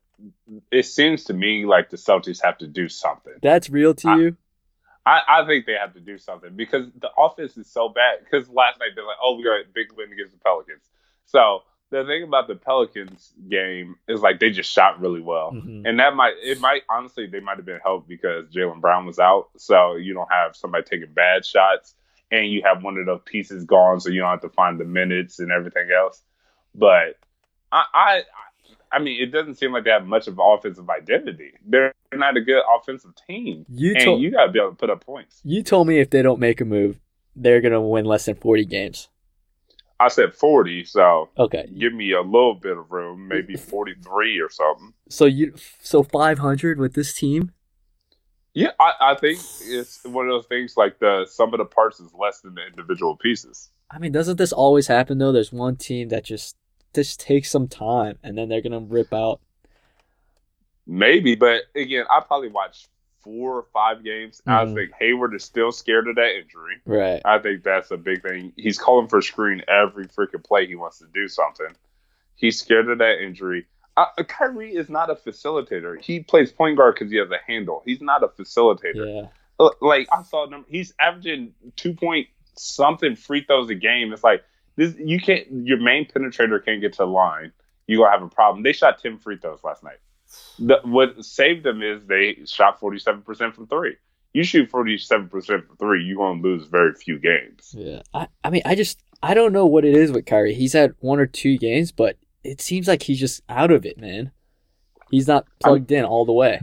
it 0.70 0.84
seems 0.86 1.24
to 1.24 1.34
me 1.34 1.64
like 1.66 1.90
the 1.90 1.96
Celtics 1.96 2.42
have 2.42 2.58
to 2.58 2.66
do 2.66 2.88
something. 2.88 3.34
That's 3.42 3.68
real 3.70 3.94
to 3.94 4.08
I- 4.08 4.16
you? 4.16 4.36
I, 5.06 5.20
I 5.28 5.46
think 5.46 5.66
they 5.66 5.74
have 5.74 5.92
to 5.94 6.00
do 6.00 6.16
something 6.16 6.56
because 6.56 6.86
the 6.98 7.10
offense 7.18 7.58
is 7.58 7.70
so 7.70 7.90
bad. 7.90 8.20
Because 8.24 8.48
last 8.48 8.78
night 8.80 8.90
they're 8.94 9.04
like, 9.04 9.18
"Oh, 9.22 9.36
we 9.36 9.44
got 9.44 9.56
a 9.60 9.64
big 9.74 9.92
win 9.94 10.10
against 10.10 10.32
the 10.32 10.38
Pelicans." 10.38 10.82
So 11.26 11.60
the 11.90 12.04
thing 12.06 12.22
about 12.22 12.48
the 12.48 12.54
Pelicans 12.54 13.34
game 13.50 13.96
is 14.08 14.22
like 14.22 14.40
they 14.40 14.48
just 14.48 14.72
shot 14.72 15.00
really 15.00 15.20
well, 15.20 15.52
Mhm. 15.52 15.82
and 15.86 16.00
that 16.00 16.16
might 16.16 16.36
it 16.42 16.58
might 16.58 16.84
honestly 16.88 17.26
they 17.26 17.40
might 17.40 17.58
have 17.58 17.66
been 17.66 17.80
helped 17.84 18.08
because 18.08 18.46
Jaylen 18.48 18.80
Brown 18.80 19.04
was 19.04 19.18
out, 19.18 19.50
so 19.58 19.96
you 19.96 20.14
don't 20.14 20.32
have 20.32 20.56
somebody 20.56 20.84
taking 20.84 21.12
bad 21.12 21.44
shots, 21.44 21.94
and 22.30 22.46
you 22.48 22.62
have 22.64 22.82
one 22.82 22.96
of 22.96 23.04
those 23.04 23.20
pieces 23.26 23.64
gone, 23.66 24.00
so 24.00 24.08
you 24.08 24.20
don't 24.22 24.30
have 24.30 24.40
to 24.40 24.48
find 24.48 24.80
the 24.80 24.86
minutes 24.86 25.38
and 25.38 25.52
everything 25.52 25.90
else. 25.94 26.22
But 26.74 27.18
I, 27.70 27.84
I 27.92 28.22
I 28.94 29.00
mean, 29.00 29.20
it 29.20 29.32
doesn't 29.32 29.56
seem 29.56 29.72
like 29.72 29.84
they 29.84 29.90
have 29.90 30.06
much 30.06 30.28
of 30.28 30.38
offensive 30.40 30.88
identity. 30.88 31.52
They're 31.66 31.92
not 32.12 32.36
a 32.36 32.40
good 32.40 32.62
offensive 32.78 33.12
team, 33.26 33.66
You 33.68 33.92
and 33.94 34.04
told 34.04 34.20
you 34.22 34.30
got 34.30 34.46
to 34.46 34.52
be 34.52 34.58
able 34.60 34.70
to 34.70 34.76
put 34.76 34.90
up 34.90 35.04
points. 35.04 35.40
you 35.44 35.62
told 35.62 35.88
me 35.88 35.98
if 35.98 36.10
they 36.10 36.22
don't 36.22 36.38
make 36.38 36.60
a 36.60 36.64
move, 36.64 37.00
they're 37.36 37.60
gonna 37.60 37.80
win 37.80 38.04
less 38.04 38.26
than 38.26 38.36
40 38.36 38.64
games. 38.66 39.08
I 39.98 40.08
said 40.08 40.34
40, 40.34 40.84
so 40.84 41.30
Okay. 41.38 41.66
give 41.78 41.92
me 41.92 42.12
a 42.12 42.20
little 42.20 42.54
bit 42.54 42.76
of 42.76 42.90
room, 42.92 43.26
maybe 43.28 43.56
43 43.56 44.38
or 44.40 44.48
something. 44.50 44.92
So 45.08 45.24
you 45.24 45.54
so 45.80 46.02
500 46.04 46.78
with 46.78 46.94
this 46.94 47.14
team? 47.14 47.50
Yeah, 48.54 48.70
I, 48.78 48.92
I 49.00 49.14
think 49.16 49.40
it's 49.62 50.04
one 50.04 50.26
of 50.26 50.30
those 50.32 50.46
things 50.46 50.76
like 50.76 51.00
the 51.00 51.26
sum 51.28 51.52
of 51.54 51.58
the 51.58 51.64
parts 51.64 51.98
is 51.98 52.12
less 52.16 52.40
than 52.40 52.54
the 52.54 52.64
individual 52.66 53.16
pieces. 53.16 53.70
I 53.90 53.98
mean, 53.98 54.12
doesn't 54.12 54.36
this 54.38 54.52
always 54.52 54.86
happen 54.86 55.18
though? 55.18 55.32
There's 55.32 55.52
one 55.52 55.74
team 55.76 56.08
that 56.10 56.24
just 56.24 56.56
just 56.94 57.20
takes 57.20 57.50
some 57.50 57.68
time 57.68 58.18
and 58.22 58.36
then 58.36 58.48
they're 58.48 58.62
gonna 58.62 58.80
rip 58.80 59.12
out. 59.12 59.40
Maybe, 60.86 61.34
but 61.34 61.62
again, 61.74 62.04
I 62.10 62.20
probably 62.20 62.48
watched 62.48 62.88
four 63.22 63.56
or 63.56 63.62
five 63.72 64.04
games. 64.04 64.42
I 64.46 64.64
Mhm. 64.66 64.74
think 64.74 64.92
Hayward 65.00 65.34
is 65.34 65.42
still 65.44 65.72
scared 65.72 66.08
of 66.08 66.16
that 66.16 66.36
injury. 66.36 66.76
Right. 66.84 67.22
I 67.24 67.38
think 67.38 67.62
that's 67.62 67.90
a 67.90 67.96
big 67.96 68.22
thing. 68.22 68.52
He's 68.56 68.78
calling 68.78 69.08
for 69.08 69.22
screen 69.22 69.62
every 69.66 70.06
freaking 70.06 70.44
play 70.44 70.66
he 70.66 70.74
wants 70.74 70.98
to 70.98 71.06
do 71.14 71.26
something. 71.26 71.74
He's 72.36 72.58
scared 72.60 72.90
of 72.90 72.98
that 72.98 73.22
injury. 73.22 73.66
Uh, 73.96 74.06
Kyrie 74.28 74.74
is 74.74 74.90
not 74.90 75.08
a 75.08 75.14
facilitator. 75.14 75.98
He 76.02 76.20
plays 76.20 76.52
point 76.52 76.76
guard 76.76 76.96
because 76.96 77.10
he 77.10 77.16
has 77.16 77.30
a 77.30 77.38
handle. 77.46 77.82
He's 77.86 78.02
not 78.02 78.22
a 78.22 78.28
facilitator. 78.28 79.22
Yeah. 79.22 79.28
Uh, 79.58 79.70
like 79.80 80.08
I 80.12 80.22
saw 80.24 80.46
them. 80.46 80.66
He's 80.68 80.92
averaging 80.98 81.54
two 81.76 81.94
point 81.94 82.28
something 82.56 83.14
free 83.16 83.42
throws 83.44 83.70
a 83.70 83.74
game. 83.74 84.12
It's 84.12 84.24
like 84.24 84.44
this. 84.76 84.94
You 84.98 85.20
can't. 85.20 85.46
Your 85.50 85.78
main 85.78 86.06
penetrator 86.06 86.64
can't 86.64 86.80
get 86.80 86.92
to 86.94 86.98
the 86.98 87.06
line. 87.06 87.52
You 87.86 87.98
gonna 87.98 88.10
have 88.10 88.22
a 88.22 88.28
problem. 88.28 88.62
They 88.62 88.72
shot 88.72 89.00
ten 89.00 89.18
free 89.18 89.36
throws 89.38 89.62
last 89.62 89.82
night. 89.82 89.98
The, 90.58 90.80
what 90.84 91.24
saved 91.24 91.64
them 91.64 91.82
is 91.82 92.06
they 92.06 92.38
shot 92.46 92.80
forty 92.80 92.98
seven 92.98 93.22
percent 93.22 93.54
from 93.54 93.66
three. 93.66 93.96
you 94.32 94.42
shoot 94.42 94.68
forty 94.70 94.98
seven 94.98 95.28
percent 95.28 95.66
from 95.66 95.76
three, 95.76 96.04
you're 96.04 96.16
gonna 96.16 96.40
lose 96.40 96.66
very 96.66 96.94
few 96.94 97.18
games. 97.18 97.74
Yeah. 97.76 98.02
I, 98.12 98.28
I 98.42 98.50
mean, 98.50 98.62
I 98.64 98.74
just 98.74 98.98
I 99.22 99.32
don't 99.34 99.52
know 99.52 99.66
what 99.66 99.84
it 99.84 99.96
is 99.96 100.12
with 100.12 100.26
Kyrie. 100.26 100.54
He's 100.54 100.72
had 100.72 100.94
one 101.00 101.20
or 101.20 101.26
two 101.26 101.56
games, 101.56 101.92
but 101.92 102.16
it 102.42 102.60
seems 102.60 102.88
like 102.88 103.02
he's 103.02 103.20
just 103.20 103.42
out 103.48 103.70
of 103.70 103.86
it, 103.86 103.98
man. 103.98 104.32
He's 105.10 105.28
not 105.28 105.46
plugged 105.60 105.92
in 105.92 106.04
all 106.04 106.24
the 106.24 106.32
way. 106.32 106.60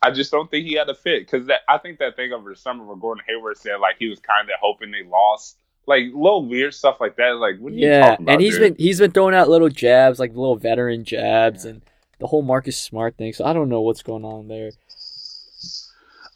I 0.00 0.12
just 0.12 0.30
don't 0.30 0.48
think 0.48 0.66
he 0.66 0.74
had 0.74 0.88
a 0.88 0.94
fit 0.94 1.26
because 1.26 1.48
I 1.68 1.78
think 1.78 1.98
that 1.98 2.14
thing 2.14 2.32
over 2.32 2.50
the 2.50 2.56
summer 2.56 2.84
where 2.84 2.96
Gordon 2.96 3.24
Hayward 3.26 3.56
said 3.58 3.76
like 3.80 3.96
he 3.98 4.08
was 4.08 4.20
kind 4.20 4.48
of 4.48 4.54
hoping 4.60 4.92
they 4.92 5.02
lost, 5.02 5.58
like 5.88 6.04
little 6.14 6.46
weird 6.46 6.74
stuff 6.74 6.98
like 7.00 7.16
that. 7.16 7.36
Like 7.36 7.58
what 7.58 7.72
are 7.72 7.76
you 7.76 7.88
Yeah, 7.88 8.10
talking 8.10 8.24
about? 8.24 8.32
and 8.34 8.42
he's 8.42 8.58
dude? 8.58 8.76
been 8.76 8.84
he's 8.84 8.98
been 9.00 9.10
throwing 9.10 9.34
out 9.34 9.48
little 9.48 9.68
jabs, 9.70 10.20
like 10.20 10.30
little 10.30 10.56
veteran 10.56 11.04
jabs, 11.04 11.64
and 11.64 11.82
the 12.20 12.26
whole 12.26 12.42
Marcus 12.42 12.80
Smart 12.80 13.16
thing. 13.16 13.32
So 13.32 13.44
I 13.44 13.52
don't 13.52 13.68
know 13.68 13.80
what's 13.80 14.02
going 14.02 14.24
on 14.24 14.48
there. 14.48 14.70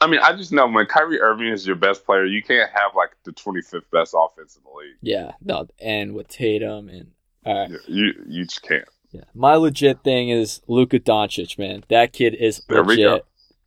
I 0.00 0.08
mean, 0.08 0.20
I 0.20 0.32
just 0.34 0.50
know 0.52 0.66
when 0.66 0.86
Kyrie 0.86 1.20
Irving 1.20 1.48
is 1.48 1.64
your 1.64 1.76
best 1.76 2.04
player, 2.04 2.24
you 2.24 2.42
can't 2.42 2.68
have 2.70 2.92
like 2.96 3.10
the 3.22 3.30
25th 3.30 3.84
best 3.92 4.16
offense 4.18 4.56
in 4.56 4.62
the 4.64 4.76
league. 4.76 4.96
Yeah, 5.00 5.32
no, 5.40 5.68
and 5.80 6.14
with 6.14 6.26
Tatum 6.28 6.88
and 6.88 7.12
right. 7.46 7.70
You 7.70 7.78
you, 7.86 8.12
you 8.26 8.44
just 8.44 8.62
can't. 8.62 8.84
Yeah. 9.12 9.24
My 9.34 9.54
legit 9.54 10.02
thing 10.02 10.30
is 10.30 10.62
Luka 10.66 10.98
Doncic, 10.98 11.58
man. 11.58 11.84
That 11.88 12.12
kid 12.12 12.34
is 12.34 12.62
There 12.68 12.82
legit. 12.82 13.26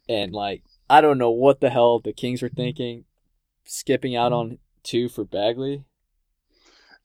And 0.10 0.34
like 0.34 0.63
I 0.89 1.01
don't 1.01 1.20
know 1.20 1.32
what 1.32 1.62
the 1.62 1.70
hell 1.70 2.00
the 2.00 2.12
Kings 2.12 2.42
were 2.42 2.50
thinking 2.50 3.06
skipping 3.65 4.15
out 4.15 4.32
mm-hmm. 4.32 4.51
on 4.51 4.58
two 4.86 5.10
for 5.10 5.25
Bagley 5.25 5.84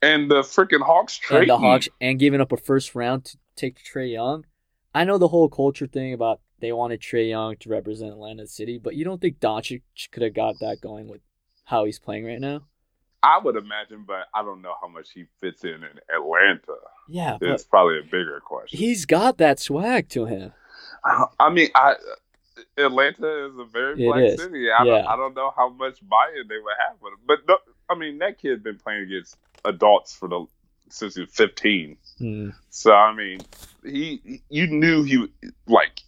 And 0.00 0.30
the 0.30 0.42
freaking 0.42 0.82
Hawks 0.84 1.16
trade 1.16 1.40
and 1.42 1.50
the 1.50 1.58
Hawks 1.58 1.88
and 2.00 2.18
giving 2.18 2.40
up 2.40 2.52
a 2.52 2.56
first 2.56 2.94
round 2.94 3.24
to 3.26 3.38
take 3.56 3.78
Trae 3.82 4.12
Young. 4.12 4.44
I 4.94 5.04
know 5.04 5.18
the 5.18 5.28
whole 5.28 5.48
culture 5.48 5.86
thing 5.86 6.12
about 6.12 6.40
they 6.60 6.72
wanted 6.72 7.00
Trae 7.00 7.28
Young 7.30 7.56
to 7.58 7.68
represent 7.68 8.12
Atlanta 8.12 8.46
City, 8.46 8.78
but 8.78 8.94
you 8.94 9.04
don't 9.04 9.20
think 9.20 9.40
Doncic 9.40 9.82
could 10.12 10.22
have 10.22 10.34
got 10.34 10.56
that 10.60 10.80
going 10.80 11.08
with 11.08 11.20
how 11.64 11.84
he's 11.84 11.98
playing 11.98 12.26
right 12.26 12.40
now? 12.40 12.62
I 13.22 13.38
would 13.38 13.56
imagine, 13.56 14.04
but 14.06 14.26
I 14.34 14.42
don't 14.42 14.62
know 14.62 14.74
how 14.80 14.88
much 14.88 15.10
he 15.12 15.24
fits 15.40 15.62
in 15.64 15.74
in 15.74 16.00
Atlanta. 16.14 16.74
Yeah, 17.08 17.36
It's 17.40 17.64
probably 17.64 17.98
a 17.98 18.02
bigger 18.02 18.40
question. 18.44 18.78
he's 18.78 19.04
got 19.04 19.36
that 19.38 19.58
swag 19.60 20.08
to 20.10 20.24
him. 20.24 20.52
I 21.38 21.50
mean, 21.50 21.68
I 21.74 21.94
Atlanta 22.84 23.46
is 23.46 23.58
a 23.58 23.64
very 23.64 24.02
It 24.04 24.06
black 24.06 24.22
is. 24.24 24.40
city. 24.42 24.70
I, 24.70 24.84
Yeah. 24.84 24.98
don't, 25.02 25.06
I 25.06 25.16
don't 25.16 25.34
know 25.34 25.52
how 25.56 25.68
much 25.70 25.98
buy-in 26.08 26.48
they 26.48 26.56
would 26.58 26.74
have 26.86 26.96
with 27.00 27.12
him, 27.12 27.18
but 27.26 27.38
no, 27.48 27.58
I 27.88 27.94
mean, 27.94 28.18
that 28.18 28.38
kid's 28.38 28.62
been 28.62 28.78
playing 28.78 29.02
against 29.02 29.36
adults 29.64 30.14
for 30.14 30.28
the 30.28 30.46
since 30.88 31.14
he 31.14 31.20
was 31.22 31.30
15. 31.32 31.96
Hmm. 32.18 32.50
So 32.70 32.92
I 32.92 33.14
mean, 33.14 33.40
he 33.84 34.42
you 34.48 34.66
knew 34.66 35.02
he 35.04 35.26
like 35.66 36.00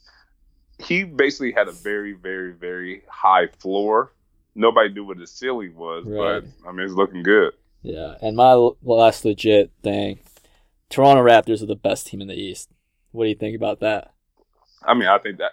he 0.79 1.05
basically 1.05 1.53
had 1.53 1.69
a 1.69 1.73
very 1.73 2.13
very 2.15 2.53
very 2.53 3.03
high 3.09 3.47
floor. 3.59 4.13
Nobody 4.55 4.93
knew 4.93 5.05
what 5.05 5.19
his 5.19 5.31
ceiling 5.31 5.75
was, 5.77 6.05
Right. 6.05 6.43
but 6.43 6.69
I 6.69 6.73
mean, 6.73 6.85
it's 6.85 6.95
looking 6.95 7.23
good. 7.23 7.53
Yeah, 7.83 8.17
and 8.21 8.37
my 8.37 8.53
last 8.83 9.25
legit 9.25 9.71
thing, 9.83 10.21
Toronto 10.91 11.23
Raptors 11.23 11.63
are 11.63 11.67
the 11.67 11.75
best 11.77 12.07
team 12.07 12.21
in 12.21 12.29
the 12.29 12.35
East. 12.35 12.69
What 13.13 13.25
do 13.25 13.29
you 13.31 13.35
think 13.35 13.57
about 13.57 13.81
that? 13.81 14.13
I 14.85 14.95
mean, 14.95 15.09
I 15.09 15.19
think 15.19 15.39
that 15.39 15.53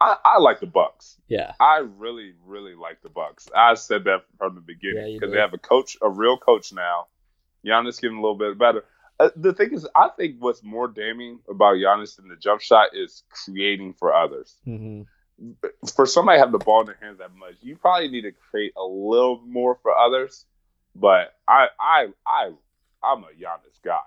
I, 0.00 0.16
I 0.24 0.38
like 0.38 0.60
the 0.60 0.66
Bucks. 0.66 1.16
Yeah, 1.28 1.52
I 1.60 1.78
really, 1.78 2.32
really 2.46 2.74
like 2.74 3.02
the 3.02 3.08
Bucks. 3.10 3.48
I 3.54 3.74
said 3.74 4.04
that 4.04 4.24
from 4.38 4.54
the 4.54 4.60
beginning 4.60 5.14
because 5.16 5.28
did. 5.30 5.36
they 5.36 5.40
have 5.40 5.52
a 5.54 5.58
coach, 5.58 5.96
a 6.00 6.08
real 6.08 6.38
coach 6.38 6.72
now. 6.72 7.06
Giannis 7.66 8.00
getting 8.00 8.16
a 8.16 8.20
little 8.20 8.38
bit 8.38 8.58
better. 8.58 8.84
Uh, 9.18 9.28
the 9.36 9.52
thing 9.52 9.74
is, 9.74 9.86
I 9.94 10.08
think 10.16 10.36
what's 10.38 10.62
more 10.62 10.88
damning 10.88 11.40
about 11.48 11.74
Giannis 11.76 12.16
than 12.16 12.28
the 12.28 12.36
jump 12.36 12.62
shot 12.62 12.88
is 12.94 13.22
creating 13.28 13.92
for 13.92 14.14
others. 14.14 14.56
hmm 14.64 15.02
For 15.94 16.06
somebody 16.06 16.38
to 16.38 16.40
have 16.44 16.52
the 16.52 16.58
ball 16.58 16.80
in 16.80 16.86
their 16.86 16.98
hands 17.00 17.18
that 17.18 17.34
much, 17.34 17.54
you 17.60 17.76
probably 17.76 18.08
need 18.08 18.22
to 18.22 18.32
create 18.50 18.72
a 18.78 18.82
little 18.82 19.42
more 19.46 19.78
for 19.82 19.94
others. 19.94 20.46
But 20.96 21.34
I, 21.46 21.68
I, 21.78 22.06
I, 22.26 22.50
I'm 23.02 23.24
a 23.24 23.28
Giannis 23.28 23.80
guy. 23.84 23.98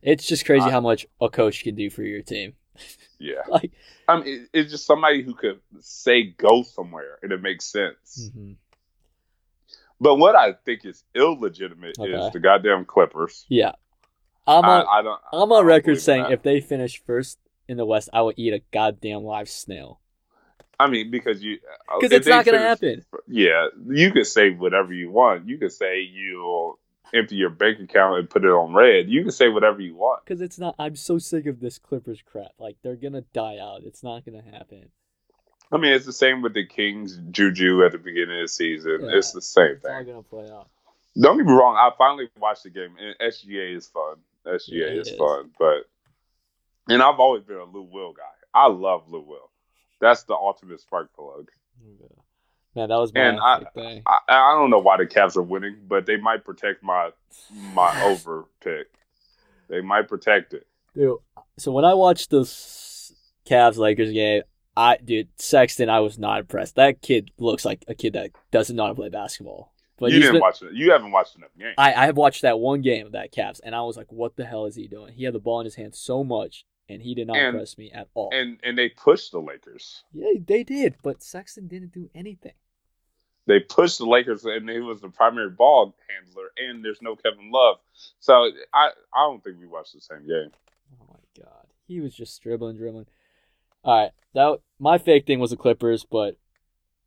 it's 0.00 0.26
just 0.26 0.46
crazy 0.46 0.66
I- 0.66 0.70
how 0.70 0.80
much 0.80 1.06
a 1.20 1.28
coach 1.28 1.64
can 1.64 1.74
do 1.74 1.90
for 1.90 2.02
your 2.04 2.22
team. 2.22 2.54
Yeah, 3.18 3.42
Like, 3.48 3.72
I 4.08 4.16
mean, 4.20 4.26
it- 4.26 4.48
it's 4.52 4.70
just 4.70 4.86
somebody 4.86 5.22
who 5.22 5.34
could 5.34 5.60
say 5.80 6.22
go 6.24 6.62
somewhere 6.62 7.18
and 7.22 7.30
it 7.32 7.40
makes 7.42 7.64
sense. 7.66 8.30
mhm. 8.36 8.56
But 10.00 10.16
what 10.16 10.34
I 10.34 10.54
think 10.64 10.84
is 10.84 11.04
illegitimate 11.14 11.96
Okay. 11.98 12.12
is 12.12 12.32
the 12.32 12.40
goddamn 12.40 12.84
Clippers. 12.84 13.46
yeah, 13.48 13.72
I'm 14.46 14.64
on 14.64 14.86
I 14.90 15.02
don't. 15.02 15.20
I'm 15.32 15.52
I 15.52 15.56
on 15.56 15.64
record 15.66 16.00
saying 16.00 16.24
that. 16.24 16.32
if 16.32 16.42
they 16.42 16.60
finish 16.60 17.00
first 17.04 17.38
in 17.68 17.76
the 17.76 17.84
West, 17.86 18.08
I 18.12 18.22
will 18.22 18.32
eat 18.36 18.52
a 18.52 18.62
goddamn 18.72 19.22
live 19.22 19.48
snail 19.48 20.00
I 20.80 20.88
mean 20.88 21.12
because 21.12 21.40
you 21.44 21.60
uh, 21.88 22.00
because 22.00 22.10
it's 22.16 22.26
not 22.26 22.44
gonna 22.44 22.76
finish- 22.76 23.04
happen. 23.04 23.22
Yeah, 23.28 23.68
you 23.88 24.10
could 24.10 24.26
say 24.26 24.50
whatever 24.50 24.92
you 24.92 25.12
want. 25.12 25.48
You 25.48 25.58
could 25.58 25.70
say 25.72 26.00
you'll 26.00 26.80
empty 27.14 27.36
your 27.36 27.50
bank 27.50 27.78
account 27.80 28.18
and 28.18 28.30
put 28.30 28.44
it 28.44 28.48
on 28.50 28.74
red. 28.74 29.08
You 29.08 29.22
can 29.22 29.30
say 29.32 29.48
whatever 29.48 29.80
you 29.80 29.94
want. 29.94 30.24
Because 30.24 30.40
it's 30.40 30.58
not. 30.58 30.74
I'm 30.78 30.96
so 30.96 31.18
sick 31.18 31.46
of 31.46 31.60
this 31.60 31.78
Clippers 31.78 32.22
crap. 32.24 32.52
Like 32.58 32.76
they're 32.82 32.96
gonna 32.96 33.24
die 33.32 33.58
out. 33.60 33.82
It's 33.84 34.02
not 34.02 34.24
gonna 34.24 34.42
happen. 34.42 34.88
I 35.70 35.78
mean, 35.78 35.92
it's 35.92 36.04
the 36.06 36.12
same 36.12 36.42
with 36.42 36.52
the 36.54 36.66
Kings 36.66 37.18
Juju 37.30 37.84
at 37.84 37.92
the 37.92 37.98
beginning 37.98 38.40
of 38.40 38.44
the 38.44 38.48
season. 38.48 38.98
Yeah. 39.02 39.16
It's 39.16 39.32
the 39.32 39.40
same 39.42 39.76
It's 39.76 39.84
all 39.84 39.98
thing. 39.98 40.06
gonna 40.06 40.22
play 40.22 40.50
out. 40.50 40.68
Don't 41.20 41.36
get 41.36 41.46
me 41.46 41.52
wrong. 41.52 41.76
I 41.76 41.90
finally 41.98 42.28
watched 42.38 42.62
the 42.62 42.70
game, 42.70 42.94
and 42.98 43.14
SGA 43.32 43.76
is 43.76 43.86
fun. 43.88 44.16
SGA 44.46 44.68
Yeah, 44.68 44.86
is, 45.00 45.08
is. 45.08 45.16
fun, 45.18 45.50
but 45.58 45.84
and 46.88 47.02
I've 47.02 47.20
always 47.20 47.42
been 47.44 47.58
a 47.58 47.64
Lou 47.64 47.82
Will 47.82 48.12
guy. 48.12 48.22
I 48.54 48.68
love 48.68 49.08
Lou 49.08 49.20
Will. 49.20 49.50
That's 50.00 50.24
the 50.24 50.34
ultimate 50.34 50.80
spark 50.80 51.14
plug. 51.14 51.48
Man, 52.74 52.88
that 52.88 52.96
was 52.96 53.12
my 53.12 53.20
And 53.20 53.38
I- 53.40 53.64
thing. 53.74 53.98
Eh? 53.98 54.00
I, 54.06 54.18
I 54.28 54.54
don't 54.58 54.70
know 54.70 54.78
why 54.78 54.96
the 54.96 55.06
Cavs 55.06 55.36
are 55.36 55.42
winning, 55.42 55.76
but 55.86 56.06
they 56.06 56.16
might 56.16 56.44
protect 56.44 56.82
my 56.82 57.10
my 57.74 58.02
over 58.04 58.46
pick. 58.62 58.86
They 59.68 59.80
might 59.80 60.08
protect 60.08 60.54
it. 60.54 60.66
Dude, 60.94 61.18
so 61.58 61.72
when 61.72 61.84
I 61.84 61.94
watched 61.94 62.30
the 62.30 62.40
Cavs 63.48 63.76
Lakers 63.78 64.12
game, 64.12 64.42
I 64.76 64.96
dude 65.02 65.28
Sexton, 65.36 65.88
I 65.90 66.00
was 66.00 66.18
not 66.18 66.40
impressed. 66.40 66.76
That 66.76 67.02
kid 67.02 67.30
looks 67.38 67.64
like 67.64 67.84
a 67.88 67.94
kid 67.94 68.14
that 68.14 68.30
doesn't 68.50 68.74
know 68.76 68.84
how 68.84 68.88
to 68.90 68.94
play 68.94 69.08
basketball. 69.08 69.72
But 69.98 70.10
you 70.12 70.18
didn't 70.18 70.34
been- 70.34 70.40
watch 70.40 70.62
it. 70.62 70.72
You 70.72 70.92
haven't 70.92 71.12
watched 71.12 71.36
enough 71.36 71.50
games. 71.58 71.74
I 71.78 71.92
I 71.92 72.06
have 72.06 72.16
watched 72.16 72.42
that 72.42 72.58
one 72.58 72.80
game 72.80 73.06
of 73.06 73.12
that 73.12 73.32
Cavs, 73.32 73.60
and 73.62 73.74
I 73.74 73.82
was 73.82 73.96
like, 73.96 74.10
what 74.10 74.36
the 74.36 74.44
hell 74.44 74.66
is 74.66 74.74
he 74.76 74.88
doing? 74.88 75.12
He 75.12 75.24
had 75.24 75.34
the 75.34 75.38
ball 75.40 75.60
in 75.60 75.64
his 75.66 75.74
hand 75.74 75.94
so 75.94 76.24
much, 76.24 76.64
and 76.88 77.00
he 77.02 77.14
did 77.14 77.26
not 77.26 77.36
And- 77.36 77.48
impress 77.48 77.76
me 77.78 77.90
at 77.92 78.08
all. 78.14 78.30
and 78.32 78.58
and 78.62 78.76
they 78.76 78.88
pushed 78.88 79.32
the 79.32 79.40
Lakers. 79.40 80.04
yeah, 80.12 80.32
they 80.44 80.64
did, 80.64 80.96
but 81.02 81.22
Sexton 81.22 81.68
didn't 81.68 81.92
do 81.92 82.10
anything. 82.14 82.52
They 83.46 83.60
pushed 83.60 83.98
the 83.98 84.06
Lakers, 84.06 84.44
and 84.44 84.68
he 84.68 84.80
was 84.80 85.00
the 85.00 85.08
primary 85.08 85.50
ball 85.50 85.94
handler. 86.08 86.44
And 86.56 86.84
there's 86.84 87.02
no 87.02 87.16
Kevin 87.16 87.50
Love, 87.50 87.78
so 88.20 88.50
I 88.72 88.90
I 89.14 89.26
don't 89.26 89.42
think 89.42 89.58
we 89.58 89.66
watched 89.66 89.94
the 89.94 90.00
same 90.00 90.26
game. 90.26 90.50
Oh 91.00 91.06
my 91.08 91.42
god, 91.42 91.66
he 91.86 92.00
was 92.00 92.14
just 92.14 92.40
dribbling, 92.42 92.76
dribbling. 92.76 93.06
All 93.84 94.00
right, 94.00 94.12
that 94.34 94.60
my 94.78 94.98
fake 94.98 95.26
thing 95.26 95.40
was 95.40 95.50
the 95.50 95.56
Clippers, 95.56 96.04
but 96.04 96.36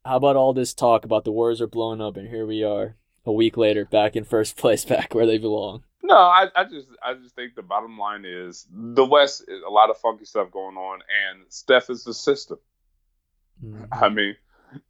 how 0.04 0.18
about 0.18 0.36
all 0.36 0.54
this 0.54 0.74
talk 0.74 1.06
about 1.06 1.24
the 1.24 1.32
Warriors 1.32 1.62
are 1.62 1.68
blowing 1.68 2.02
up, 2.02 2.18
and 2.18 2.28
here 2.28 2.46
we 2.46 2.64
are 2.64 2.96
a 3.26 3.32
week 3.32 3.58
later, 3.58 3.86
back 3.86 4.16
in 4.16 4.24
first 4.24 4.58
place, 4.58 4.86
back 4.86 5.16
where 5.16 5.26
they 5.26 5.38
belong. 5.38 5.84
No, 6.04 6.16
I, 6.18 6.50
I 6.56 6.66
just 6.66 6.88
I 7.04 7.16
just 7.16 7.34
think 7.36 7.56
the 7.56 7.64
bottom 7.64 7.98
line 7.98 8.26
is 8.26 8.68
the 8.72 9.06
West 9.06 9.46
is 9.48 9.64
a 9.66 9.72
lot 9.72 9.90
of 9.90 9.98
funky 9.98 10.26
stuff 10.26 10.52
going 10.52 10.78
on, 10.78 11.00
and 11.00 11.46
Steph 11.50 11.90
is 11.90 12.04
the 12.04 12.14
system. 12.14 12.60
Mm-hmm. 13.64 13.86
I 13.92 14.10
mean, 14.10 14.36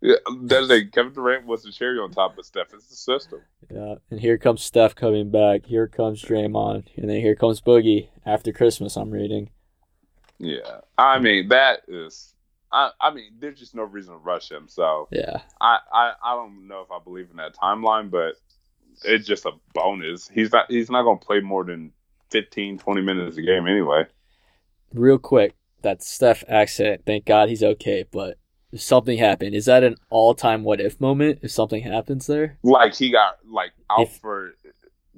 yeah, 0.01 0.15
there's 0.43 0.69
a 0.69 0.85
Kevin 0.85 1.13
Durant 1.13 1.45
was 1.45 1.63
the 1.63 1.71
cherry 1.71 1.99
on 1.99 2.11
top, 2.11 2.37
of 2.37 2.45
Steph 2.45 2.73
is 2.73 2.87
the 2.87 2.95
system. 2.95 3.41
Yeah, 3.69 3.95
and 4.09 4.19
here 4.19 4.37
comes 4.37 4.63
Steph 4.63 4.95
coming 4.95 5.31
back. 5.31 5.65
Here 5.65 5.87
comes 5.87 6.21
Draymond, 6.21 6.87
and 6.97 7.09
then 7.09 7.21
here 7.21 7.35
comes 7.35 7.61
Boogie 7.61 8.09
after 8.25 8.51
Christmas. 8.51 8.95
I'm 8.95 9.11
reading. 9.11 9.49
Yeah, 10.37 10.81
I 10.97 11.19
mean 11.19 11.49
that 11.49 11.81
is. 11.87 12.33
I, 12.71 12.91
I 12.99 13.13
mean, 13.13 13.31
there's 13.39 13.59
just 13.59 13.75
no 13.75 13.83
reason 13.83 14.13
to 14.13 14.19
rush 14.19 14.51
him. 14.51 14.67
So 14.67 15.07
Yeah, 15.11 15.41
I, 15.61 15.77
I, 15.93 16.13
I 16.23 16.35
don't 16.35 16.67
know 16.67 16.81
if 16.81 16.91
I 16.91 16.99
believe 17.01 17.29
in 17.31 17.37
that 17.37 17.55
timeline, 17.55 18.11
but 18.11 18.35
it's 19.03 19.25
just 19.25 19.45
a 19.45 19.51
bonus. 19.73 20.27
He's 20.27 20.51
not 20.51 20.69
he's 20.69 20.89
not 20.89 21.03
going 21.03 21.19
to 21.19 21.25
play 21.25 21.39
more 21.39 21.63
than 21.63 21.91
15, 22.31 22.79
20 22.79 23.01
minutes 23.01 23.37
a 23.37 23.41
game 23.41 23.67
anyway. 23.67 24.05
real 24.93 25.17
quick, 25.17 25.55
that 25.83 26.03
Steph 26.03 26.43
accident. 26.47 27.03
Thank 27.05 27.25
God 27.25 27.49
he's 27.49 27.63
okay, 27.63 28.05
but 28.11 28.37
if 28.75 28.81
something 28.81 29.17
happened, 29.17 29.55
is 29.55 29.65
that 29.65 29.83
an 29.83 29.95
all-time 30.09 30.63
what 30.63 30.81
if 30.81 30.99
moment? 30.99 31.39
If 31.41 31.51
something 31.51 31.81
happens 31.81 32.27
there, 32.27 32.57
Like 32.61 32.93
he 32.93 33.09
got 33.09 33.37
like 33.49 33.71
out 33.89 34.01
If- 34.01 34.17
for 34.17 34.53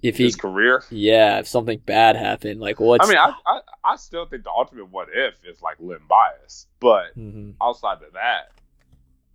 if 0.03 0.15
he, 0.17 0.25
his 0.25 0.35
career. 0.35 0.83
yeah, 0.91 1.39
if 1.39 1.47
something 1.47 1.79
bad 1.79 2.15
happened, 2.15 2.59
like 2.61 2.79
what's? 2.79 3.03
I 3.05 3.09
mean, 3.09 3.17
I, 3.17 3.33
I 3.47 3.59
I 3.83 3.95
still 3.95 4.27
think 4.27 4.43
the 4.43 4.51
ultimate 4.51 4.89
what 4.91 5.07
if 5.11 5.33
is 5.43 5.59
like 5.61 5.77
Len 5.79 5.99
Bias, 6.07 6.67
but 6.79 7.17
Mhm. 7.17 7.55
outside 7.59 8.03
of 8.03 8.13
that, 8.13 8.51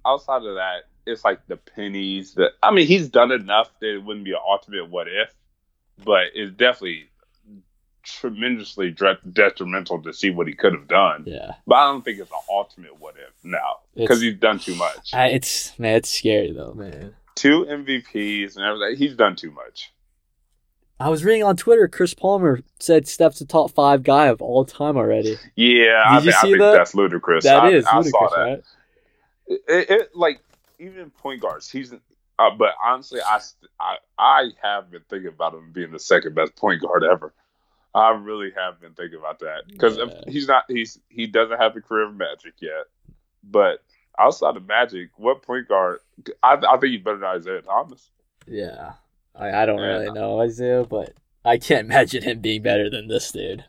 outside 0.07 0.45
of 0.45 0.55
that, 0.55 0.85
it's 1.05 1.25
like 1.25 1.45
the 1.49 1.57
pennies. 1.57 2.35
That 2.35 2.53
I 2.63 2.71
mean, 2.71 2.87
he's 2.87 3.09
done 3.09 3.33
enough 3.33 3.71
that 3.81 3.95
it 3.97 4.05
wouldn't 4.05 4.25
be 4.25 4.31
an 4.33 4.39
ultimate 4.47 4.89
what 4.89 5.09
if, 5.09 5.35
but 6.05 6.27
it's 6.35 6.53
definitely 6.53 7.09
tremendously 8.03 8.91
dre- 8.91 9.19
detrimental 9.33 10.03
to 10.03 10.13
see 10.13 10.31
what 10.31 10.47
he 10.47 10.55
could 10.55 10.73
have 10.73 10.89
done. 10.89 11.25
Yeah, 11.27 11.53
But 11.67 11.75
I 11.77 11.91
don't 11.91 12.05
think 12.05 12.19
it's 12.21 12.31
an 12.31 12.37
ultimate 12.51 12.99
what 13.01 13.15
if 13.17 13.33
now 13.45 13.81
because 13.95 14.21
he's 14.21 14.37
done 14.37 14.59
too 14.59 14.75
much. 14.75 15.13
I, 15.15 15.29
it's 15.29 15.79
man, 15.79 15.97
it's 15.97 16.11
scary 16.11 16.53
though, 16.53 16.75
man. 16.75 17.15
Two 17.35 17.65
MVPs 17.65 18.57
and 18.57 18.65
everything. 18.65 18.97
He's 18.97 19.15
done 19.17 19.37
too 19.37 19.51
much. 19.51 19.93
I 21.01 21.09
was 21.09 21.25
reading 21.25 21.43
on 21.43 21.57
Twitter, 21.57 21.89
Chris 21.89 22.15
Palmer 22.15 22.61
said 22.79 23.09
Steph's 23.09 23.41
a 23.41 23.47
top 23.47 23.73
five 23.73 24.03
guy 24.05 24.27
of 24.27 24.41
all 24.41 24.65
time 24.65 24.97
already. 24.97 25.37
Yeah, 25.57 26.01
I, 26.07 26.17
Did 26.21 26.27
you 26.27 26.31
thi- 26.33 26.37
I 26.37 26.41
see 26.43 26.47
think 26.49 26.59
that? 26.61 26.73
that's 26.73 26.95
ludicrous. 26.95 27.45
That 27.45 27.63
I, 27.65 27.71
is 27.71 27.85
I 27.87 27.97
ludicrous, 27.99 28.11
saw 28.31 28.37
that. 28.37 28.43
right? 28.43 28.63
It, 29.49 29.91
it 29.91 30.11
like 30.15 30.41
even 30.79 31.11
point 31.11 31.41
guards. 31.41 31.69
He's 31.71 31.93
uh, 31.93 32.51
but 32.57 32.71
honestly, 32.83 33.21
I, 33.21 33.41
I 33.81 33.97
I 34.19 34.49
have 34.63 34.91
been 34.91 35.03
thinking 35.11 35.29
about 35.29 35.55
him 35.55 35.71
being 35.73 35.91
the 35.91 35.99
second 35.99 36.35
best 36.35 36.55
point 36.57 36.81
guard 36.83 37.03
ever. 37.05 37.33
I 37.95 38.11
really 38.11 38.51
have 38.57 38.81
been 38.81 38.95
thinking 38.95 39.19
about 39.19 39.41
that 39.41 39.65
because 39.69 39.99
Yeah. 39.99 40.21
he's 40.27 40.49
not 40.49 40.65
he's 40.69 40.99
he 41.09 41.27
doesn't 41.27 41.59
have 41.59 41.75
the 41.75 41.83
career 41.83 42.07
of 42.09 42.15
Magic 42.17 42.55
yet, 42.61 42.85
but 43.45 43.83
outside 44.19 44.57
of 44.57 44.67
Magic, 44.67 45.11
what 45.17 45.43
point 45.43 45.69
guard? 45.69 45.99
I, 46.43 46.55
I 46.55 46.79
think 46.79 46.93
he's 46.93 47.03
better 47.03 47.19
than 47.19 47.37
Isiah 47.37 47.63
Thomas. 47.63 48.11
Yeah, 48.47 48.95
I, 49.35 49.63
I 49.63 49.67
don't 49.67 49.81
Yeah. 49.81 49.87
really 49.87 50.11
know 50.11 50.43
Isiah, 50.43 50.85
but 50.89 51.15
I 51.45 51.59
can't 51.59 51.87
imagine 51.91 52.23
him 52.23 52.41
being 52.41 52.63
better 52.63 52.89
than 52.91 53.09
this 53.09 53.33
dude. 53.33 53.65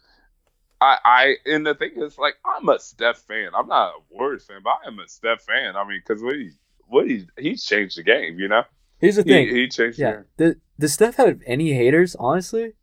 I, 0.82 0.98
I 1.06 1.36
and 1.46 1.66
the 1.66 1.76
thing 1.76 1.92
is, 1.96 2.18
like, 2.18 2.36
I'm 2.46 2.68
a 2.70 2.80
Steph 2.80 3.20
fan. 3.20 3.52
I'm 3.56 3.68
not 3.68 3.94
a 3.94 4.00
Warriors 4.10 4.46
fan, 4.46 4.60
but 4.64 4.80
I 4.84 4.88
am 4.88 5.00
a 5.00 5.08
Steph 5.08 5.42
fan. 5.44 5.76
I 5.76 5.88
mean, 5.88 6.02
because 6.06 6.22
what 6.22 6.36
he 6.36 6.52
what 6.88 7.08
he 7.08 7.26
he's 7.38 7.64
changed 7.64 7.98
the 7.98 8.04
game. 8.04 8.38
You 8.40 8.50
know, 8.50 8.64
Here's 9.00 9.16
the 9.16 9.24
thing. 9.24 9.48
he 9.48 9.68
changed 9.70 9.98
the 10.00 10.02
yeah, 10.04 10.12
game. 10.12 10.26
does, 10.38 10.56
does 10.80 10.94
Steph 10.94 11.16
have 11.16 11.42
any 11.46 11.74
haters? 11.74 12.16
Honestly, 12.20 12.74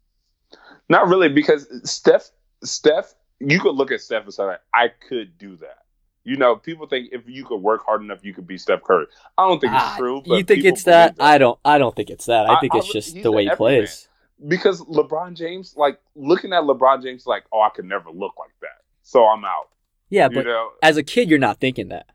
Not 0.91 1.09
really, 1.09 1.29
because 1.31 1.67
Steph, 1.91 2.29
Steph, 2.63 3.15
you 3.39 3.59
could 3.61 3.75
look 3.77 3.91
at 3.93 4.01
Steph 4.03 4.25
and 4.25 4.35
say, 4.35 4.43
like, 4.45 4.61
I 4.75 4.89
could 4.89 5.39
do 5.39 5.57
that. 5.57 5.79
You 6.25 6.37
know, 6.37 6.57
people 6.57 6.87
think 6.87 7.09
if 7.13 7.23
you 7.27 7.45
could 7.47 7.63
work 7.63 7.83
hard 7.87 8.03
enough, 8.03 8.19
you 8.23 8.35
could 8.35 8.47
be 8.47 8.59
Steph 8.59 8.83
Curry. 8.83 9.07
I 9.39 9.49
don't 9.49 9.59
think 9.61 9.73
Ah, 9.75 9.93
it's 9.93 9.99
true. 9.99 10.21
But 10.27 10.37
you 10.37 10.45
think 10.45 10.65
it's 10.67 10.83
that? 10.85 11.17
believe 11.17 11.31
I 11.31 11.39
don't. 11.39 11.59
I 11.65 11.79
don't 11.79 11.97
think 11.97 12.11
it's 12.11 12.27
that. 12.27 12.45
I 12.51 12.57
I- 12.57 12.61
think 12.61 12.75
it's 12.75 12.89
would- 12.89 12.93
just 12.93 13.23
the 13.23 13.33
way 13.33 13.45
he 13.45 13.51
plays. 13.55 14.09
because 14.49 14.83
LeBron 14.83 15.35
James, 15.35 15.75
like 15.77 15.99
looking 16.15 16.53
at 16.53 16.65
LeBron 16.65 17.03
James, 17.03 17.25
like, 17.27 17.45
oh, 17.53 17.63
I 17.63 17.71
could 17.71 17.87
never 17.87 18.11
look 18.11 18.35
like 18.39 18.53
that, 18.61 18.83
so 19.03 19.25
I'm 19.25 19.45
out. 19.47 19.69
Yeah, 20.11 20.29
you 20.29 20.35
but 20.35 20.45
know, 20.45 20.71
as 20.83 20.97
a 20.99 21.03
kid, 21.03 21.31
you're 21.31 21.39
not 21.39 21.59
thinking 21.61 21.89
that. 21.89 22.07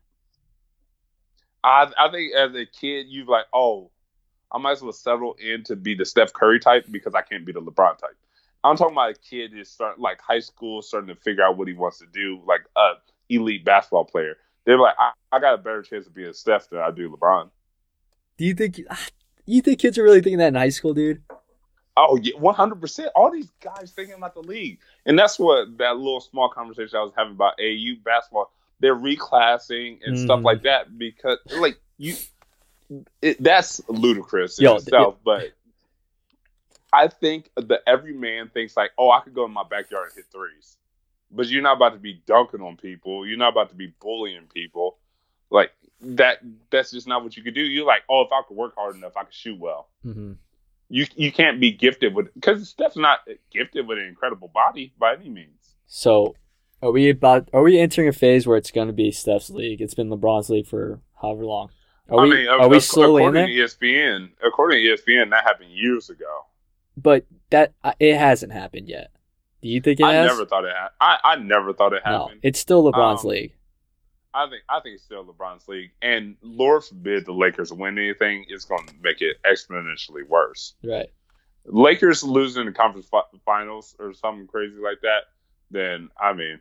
I 1.64 1.90
I 1.98 2.10
think 2.10 2.34
as 2.34 2.54
a 2.54 2.66
kid, 2.66 3.06
you 3.08 3.24
like, 3.26 3.46
oh, 3.52 3.90
I 4.52 4.58
might 4.58 4.72
as 4.72 4.82
well 4.82 4.92
settle 4.92 5.34
in 5.44 5.64
to 5.64 5.76
be 5.76 5.94
the 5.94 6.04
Steph 6.04 6.32
Curry 6.32 6.60
type 6.60 6.86
because 6.90 7.14
I 7.14 7.22
can't 7.22 7.44
be 7.44 7.52
the 7.52 7.60
LeBron 7.60 7.98
type. 7.98 8.16
I'm 8.64 8.76
talking 8.76 8.94
about 8.94 9.10
a 9.10 9.14
kid 9.14 9.56
is 9.56 9.70
start 9.70 9.98
like 10.00 10.20
high 10.20 10.40
school, 10.40 10.82
starting 10.82 11.08
to 11.08 11.14
figure 11.14 11.44
out 11.44 11.56
what 11.56 11.68
he 11.68 11.74
wants 11.74 11.98
to 11.98 12.06
do, 12.12 12.40
like 12.46 12.62
a 12.76 12.92
elite 13.28 13.64
basketball 13.64 14.04
player. 14.04 14.36
They're 14.64 14.78
like, 14.78 14.94
I, 14.98 15.12
I 15.30 15.38
got 15.38 15.54
a 15.54 15.58
better 15.58 15.82
chance 15.82 16.06
of 16.06 16.14
being 16.14 16.28
a 16.28 16.34
Steph 16.34 16.68
than 16.70 16.80
I 16.80 16.90
do 16.90 17.08
LeBron. 17.10 17.50
Do 18.38 18.44
you 18.44 18.54
think? 18.54 18.80
You 19.46 19.62
think 19.62 19.78
kids 19.78 19.96
are 19.96 20.02
really 20.02 20.20
thinking 20.20 20.38
that 20.38 20.48
in 20.48 20.54
high 20.56 20.70
school, 20.70 20.92
dude? 20.92 21.22
Oh 21.96 22.18
yeah, 22.20 22.34
one 22.36 22.54
hundred 22.54 22.80
percent. 22.80 23.10
All 23.14 23.30
these 23.30 23.50
guys 23.62 23.92
thinking 23.94 24.16
about 24.16 24.34
the 24.34 24.40
league, 24.42 24.80
and 25.06 25.16
that's 25.18 25.38
what 25.38 25.78
that 25.78 25.96
little 25.96 26.20
small 26.20 26.48
conversation 26.48 26.98
I 26.98 27.02
was 27.02 27.12
having 27.16 27.34
about 27.34 27.54
AU 27.60 27.94
basketball. 28.04 28.50
They're 28.80 28.96
reclassing 28.96 30.00
and 30.04 30.18
stuff 30.18 30.40
Mhm. 30.40 30.44
like 30.44 30.62
that 30.64 30.98
because, 30.98 31.38
like, 31.58 31.78
you, 31.96 32.16
it, 33.22 33.42
that's 33.42 33.80
ludicrous 33.88 34.58
in 34.58 34.64
Yo, 34.64 34.74
itself. 34.76 35.16
But 35.24 35.52
I 36.92 37.08
think 37.08 37.50
the 37.56 37.80
every 37.86 38.12
man 38.12 38.48
thinks 38.48 38.76
like, 38.76 38.90
oh, 38.98 39.10
I 39.10 39.20
could 39.20 39.34
go 39.34 39.44
in 39.44 39.52
my 39.52 39.64
backyard 39.68 40.06
and 40.06 40.14
hit 40.16 40.26
threes, 40.32 40.76
but 41.30 41.46
you're 41.48 41.62
not 41.62 41.76
about 41.76 41.92
to 41.94 41.98
be 41.98 42.22
dunking 42.26 42.60
on 42.60 42.76
people. 42.76 43.26
You're 43.26 43.38
not 43.38 43.52
about 43.52 43.70
to 43.70 43.74
be 43.76 43.92
bullying 44.00 44.46
people. 44.52 44.98
Like 45.50 45.72
that. 46.00 46.38
That's 46.70 46.90
just 46.90 47.06
not 47.06 47.22
what 47.22 47.36
you 47.36 47.42
could 47.42 47.54
do. 47.54 47.62
You're 47.62 47.86
like, 47.86 48.02
oh, 48.08 48.22
if 48.22 48.28
I 48.32 48.42
could 48.46 48.56
work 48.56 48.74
hard 48.76 48.96
enough, 48.96 49.16
I 49.16 49.24
could 49.24 49.34
shoot 49.34 49.58
well 49.58 49.88
Mm-hmm. 50.04 50.32
you 50.88 51.06
you 51.16 51.32
can't 51.32 51.60
be 51.60 51.72
gifted 51.72 52.14
with 52.14 52.32
because 52.34 52.68
Steph's 52.68 52.96
not 52.96 53.20
gifted 53.52 53.86
with 53.86 53.98
an 53.98 54.04
incredible 54.06 54.48
body 54.48 54.92
by 54.98 55.14
any 55.14 55.28
means. 55.28 55.74
So, 55.86 56.34
are 56.82 56.90
we 56.92 57.10
about? 57.10 57.48
Are 57.52 57.62
we 57.62 57.78
entering 57.78 58.08
a 58.08 58.12
phase 58.12 58.46
where 58.46 58.56
it's 58.56 58.70
going 58.72 58.88
to 58.88 58.92
be 58.92 59.10
Steph's 59.12 59.50
league? 59.50 59.80
It's 59.80 59.94
been 59.94 60.08
LeBron's 60.10 60.50
league 60.50 60.66
for 60.66 61.00
however 61.20 61.44
long. 61.44 61.70
Are 62.10 62.20
I 62.20 62.22
we? 62.24 62.30
mean, 62.30 62.48
are 62.48 62.68
we 62.68 62.78
slowly 62.80 63.22
according 63.24 63.46
to 63.46 63.52
ESPN, 63.52 64.30
according 64.46 64.84
to 64.84 64.96
ESPN, 64.96 65.30
that 65.30 65.44
happened 65.44 65.70
years 65.70 66.10
ago. 66.10 66.44
But 66.96 67.26
that 67.50 67.74
uh, 67.84 67.92
it 68.00 68.16
hasn't 68.16 68.52
happened 68.52 68.88
yet. 68.88 69.10
Do 69.62 69.68
you 69.68 69.80
think 69.80 70.00
it 70.00 70.04
I 70.04 70.14
has? 70.14 70.26
never 70.28 70.46
thought 70.46 70.64
it. 70.64 70.72
Ha- 70.74 70.90
I 71.00 71.32
I 71.32 71.36
never 71.36 71.72
thought 71.72 71.92
it 71.92 72.02
happened. 72.04 72.40
no, 72.42 72.48
it's 72.48 72.58
still 72.58 72.84
LeBron's 72.90 73.24
Um, 73.24 73.30
league. 73.30 73.52
I 74.34 74.48
think 74.50 74.62
I 74.68 74.80
think 74.80 74.94
it's 74.96 75.04
still 75.04 75.24
LeBron's 75.24 75.66
league, 75.66 75.90
and 76.02 76.36
Lord 76.42 76.84
forbid 76.84 77.24
the 77.26 77.32
Lakers 77.32 77.72
win 77.72 77.98
anything, 77.98 78.44
it's 78.48 78.64
going 78.66 78.86
to 78.86 78.94
make 79.02 79.22
it 79.22 79.38
exponentially 79.44 80.26
worse. 80.28 80.74
Right. 80.84 81.08
Lakers 81.64 82.22
losing 82.22 82.66
the 82.66 82.72
conference 82.72 83.06
fi- 83.08 83.22
finals 83.44 83.96
or 83.98 84.12
something 84.12 84.46
crazy 84.46 84.76
like 84.80 85.00
that, 85.02 85.22
then 85.70 86.10
I 86.20 86.32
mean, 86.34 86.60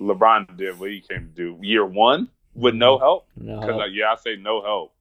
LeBron 0.00 0.56
did 0.56 0.78
what 0.78 0.90
he 0.90 1.00
came 1.00 1.28
to 1.28 1.34
do 1.34 1.58
year 1.60 1.84
one 1.86 2.28
with 2.54 2.74
no 2.74 2.98
help. 2.98 3.28
No. 3.36 3.60
Because 3.60 3.76
like, 3.76 3.90
yeah, 3.92 4.12
I 4.12 4.16
say 4.16 4.36
no 4.36 4.62
help. 4.62 4.94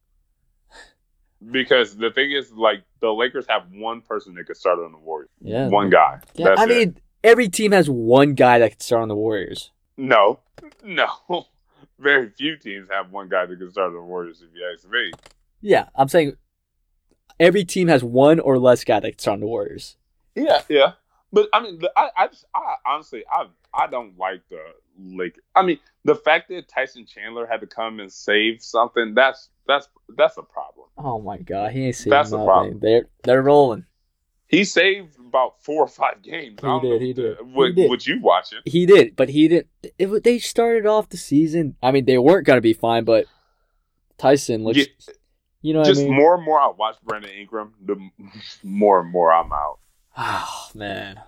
Because 1.52 1.96
the 1.98 2.12
thing 2.12 2.32
is, 2.32 2.52
like, 2.52 2.84
the 3.00 3.12
Lakers 3.14 3.46
have 3.50 3.64
one 3.72 4.02
person 4.02 4.34
that 4.36 4.46
could 4.46 4.58
start 4.58 4.80
on 4.80 4.92
the 4.92 4.98
Warriors. 4.98 5.30
yeah. 5.42 5.68
One 5.68 5.90
guy. 5.90 6.20
Yeah. 6.36 6.50
That's 6.50 6.62
I 6.62 6.64
it. 6.66 6.70
mean, 6.70 6.98
every 7.24 7.50
team 7.50 7.72
has 7.72 7.90
one 7.90 8.34
guy 8.34 8.60
that 8.60 8.72
can 8.72 8.80
start 8.80 9.02
on 9.04 9.08
the 9.10 9.16
Warriors. 9.16 9.72
no, 9.98 10.40
no. 10.84 11.08
Very 12.00 12.30
few 12.30 12.58
teams 12.58 12.90
have 12.92 13.12
one 13.12 13.30
guy 13.30 13.46
that 13.46 13.58
can 13.58 13.72
start 13.72 13.88
on 13.90 13.94
the 13.94 14.02
Warriors. 14.02 14.42
If 14.42 14.50
you 14.56 14.68
ask 14.74 14.90
me, 14.90 15.12
Yeah, 15.62 15.88
I'm 15.96 16.08
saying 16.10 16.36
every 17.40 17.64
team 17.66 17.88
has 17.88 18.04
one 18.04 18.40
or 18.40 18.58
less 18.60 18.84
guy 18.84 19.00
that 19.00 19.12
can 19.12 19.20
start 19.20 19.36
on 19.36 19.40
the 19.42 19.48
Warriors. 19.48 19.96
yeah, 20.36 20.62
yeah. 20.70 20.94
But 21.32 21.50
I 21.54 21.62
mean, 21.62 21.80
the, 21.80 21.92
I, 21.98 22.10
I, 22.16 22.28
just, 22.28 22.46
I 22.54 22.76
honestly, 22.86 23.24
I, 23.32 23.46
I 23.74 23.88
don't 23.88 24.18
like 24.20 24.42
the 24.50 24.60
Lakers. 25.00 25.44
I 25.56 25.64
mean, 25.64 25.80
the 26.04 26.14
fact 26.16 26.50
that 26.50 26.68
Tyson 26.68 27.06
Chandler 27.08 27.48
had 27.48 27.60
to 27.62 27.68
come 27.68 28.00
and 28.00 28.12
save 28.12 28.62
something, 28.62 29.14
that's 29.16 29.50
that's 29.68 29.88
that's 30.16 30.38
a 30.38 30.44
problem. 30.44 30.88
Oh 30.98 31.20
my 31.22 31.38
god, 31.38 31.72
he 31.72 31.86
ain't 31.88 31.96
saving 31.96 32.12
That's 32.12 32.32
nothing. 32.32 32.46
problem. 32.46 32.80
They're 32.82 33.08
they're 33.24 33.42
rolling. 33.42 33.86
He 34.48 34.66
saved 34.66 35.18
about 35.20 35.64
four 35.64 35.84
or 35.84 35.88
five 35.88 36.22
games. 36.22 36.60
He 36.62 36.68
I 36.68 36.70
don't 36.70 36.82
did, 36.84 36.90
know 36.92 37.00
he 37.00 37.14
did. 37.14 37.38
What, 37.42 37.68
He 37.70 37.74
did. 37.74 37.90
what 37.90 38.06
you 38.06 38.20
watching? 38.22 38.60
He 38.66 38.86
did, 38.86 39.16
but 39.16 39.30
he 39.30 39.48
didn't. 39.48 39.68
It, 39.98 40.24
they 40.24 40.38
started 40.38 40.86
off 40.86 41.10
the 41.10 41.18
season. 41.18 41.76
I 41.82 41.92
mean, 41.92 42.06
they 42.06 42.18
weren't 42.20 42.46
gonna 42.46 42.62
be 42.62 42.74
fine, 42.74 43.04
but 43.04 43.26
Tyson 44.18 44.64
looks. 44.64 44.78
Yeah, 44.78 44.86
you 45.62 45.74
know 45.74 45.80
what 45.80 45.88
just 45.88 46.02
I 46.02 46.04
mean? 46.06 46.14
more 46.14 46.36
and 46.36 46.44
more 46.44 46.60
I 46.60 46.68
watch 46.68 46.98
Brandon 47.04 47.32
Ingram, 47.32 47.74
the 47.84 47.96
more 48.64 49.00
and 49.02 49.10
more 49.12 49.34
I'm 49.34 49.52
out. 49.52 49.80
Oh 50.16 50.70
man, 50.76 51.20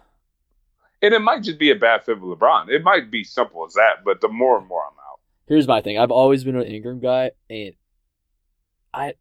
And 1.02 1.14
it 1.16 1.20
might 1.22 1.42
just 1.42 1.58
be 1.58 1.72
a 1.72 1.76
bad 1.76 2.04
fit 2.04 2.22
with 2.22 2.38
LeBron. 2.38 2.70
It 2.70 2.84
might 2.84 3.10
be 3.10 3.24
simple 3.24 3.66
as 3.66 3.74
that, 3.74 4.04
but 4.06 4.22
the 4.22 4.28
more 4.28 4.60
and 4.60 4.68
more 4.68 4.84
I'm 4.86 4.94
out. 5.00 5.20
here's 5.48 5.68
my 5.68 5.82
thing. 5.82 5.98
I've 5.98 6.12
always 6.12 6.44
been 6.44 6.56
an 6.56 6.64
Ingram 6.68 7.00
guy, 7.00 7.32
and 7.50 7.74
I, 8.96 9.14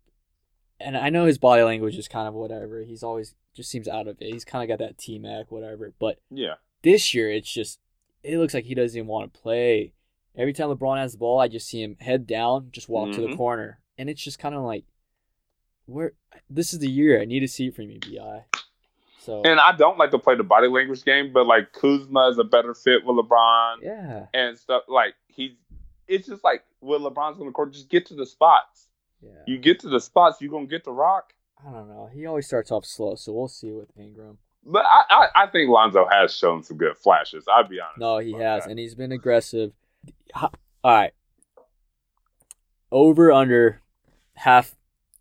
and 0.80 0.96
I 0.96 1.10
know 1.10 1.24
his 1.26 1.38
body 1.38 1.62
language 1.62 1.96
is 1.98 2.08
kind 2.08 2.28
of 2.28 2.34
whatever. 2.34 2.80
He's 2.82 3.02
always 3.02 3.34
just 3.54 3.70
seems 3.70 3.88
out 3.88 4.08
of 4.08 4.20
it. 4.20 4.32
He's 4.32 4.44
kind 4.44 4.62
of 4.62 4.68
got 4.78 4.84
that 4.84 4.98
T 4.98 5.18
Mac 5.18 5.50
whatever, 5.50 5.92
but 5.98 6.18
Yeah. 6.30 6.54
this 6.82 7.14
year 7.14 7.30
it's 7.30 7.52
just 7.52 7.78
it 8.22 8.38
looks 8.38 8.54
like 8.54 8.64
he 8.64 8.74
doesn't 8.74 8.96
even 8.96 9.06
want 9.06 9.32
to 9.34 9.40
play. 9.40 9.92
Every 10.36 10.52
time 10.52 10.68
LeBron 10.70 10.96
has 10.98 11.12
the 11.12 11.18
ball, 11.18 11.38
I 11.38 11.46
just 11.48 11.68
see 11.68 11.82
him 11.82 11.96
head 12.00 12.26
down, 12.26 12.68
just 12.72 12.88
walk 12.88 13.12
to 13.12 13.20
the 13.20 13.28
Mhm. 13.28 13.36
corner, 13.36 13.80
and 13.98 14.08
it's 14.10 14.22
just 14.22 14.38
kind 14.38 14.54
of 14.54 14.62
like, 14.62 14.84
where 15.86 16.14
this 16.48 16.72
is 16.72 16.78
the 16.80 16.90
year 16.90 17.20
I 17.20 17.26
need 17.26 17.40
to 17.40 17.48
see 17.48 17.66
it 17.68 17.74
from 17.76 17.90
you, 17.90 17.98
Bi. 18.00 18.44
So 19.20 19.42
And 19.44 19.60
I 19.60 19.72
don't 19.76 19.98
like 19.98 20.10
to 20.10 20.18
play 20.18 20.34
the 20.36 20.42
body 20.42 20.68
language 20.68 21.04
game, 21.04 21.32
but 21.32 21.46
like 21.46 21.72
Kuzma 21.72 22.28
is 22.30 22.38
a 22.38 22.44
better 22.44 22.74
fit 22.74 23.04
with 23.04 23.16
LeBron 23.16 23.82
yeah, 23.82 24.26
and 24.34 24.58
stuff. 24.58 24.82
Like 24.88 25.14
he's, 25.28 25.52
it's 26.08 26.26
just 26.26 26.42
like 26.44 26.64
when 26.80 27.00
LeBron's 27.00 27.38
on 27.40 27.46
the 27.46 27.52
court, 27.52 27.72
just 27.72 27.88
get 27.88 28.06
to 28.06 28.14
the 28.14 28.26
spots. 28.26 28.88
Yeah. 29.24 29.42
You 29.46 29.58
get 29.58 29.80
to 29.80 29.88
the 29.88 30.00
spots, 30.00 30.40
you're 30.40 30.50
gonna 30.50 30.66
get 30.66 30.84
the 30.84 30.92
rock. 30.92 31.32
I 31.66 31.70
don't 31.70 31.88
know. 31.88 32.08
He 32.12 32.26
always 32.26 32.46
starts 32.46 32.70
off 32.70 32.84
slow, 32.84 33.14
so 33.14 33.32
we'll 33.32 33.48
see 33.48 33.70
with 33.70 33.88
Ingram. 33.98 34.38
But 34.66 34.84
I, 34.86 35.04
I, 35.10 35.42
I 35.42 35.46
think 35.46 35.70
Lonzo 35.70 36.06
has 36.10 36.34
shown 36.34 36.62
some 36.62 36.76
good 36.76 36.96
flashes. 36.96 37.44
I'll 37.48 37.68
be 37.68 37.80
honest. 37.80 37.98
No, 37.98 38.18
he 38.18 38.32
has, 38.32 38.64
that. 38.64 38.70
and 38.70 38.78
he's 38.78 38.94
been 38.94 39.12
aggressive. 39.12 39.72
All 40.34 40.50
right, 40.84 41.12
over 42.90 43.32
under 43.32 43.80
half 44.34 44.74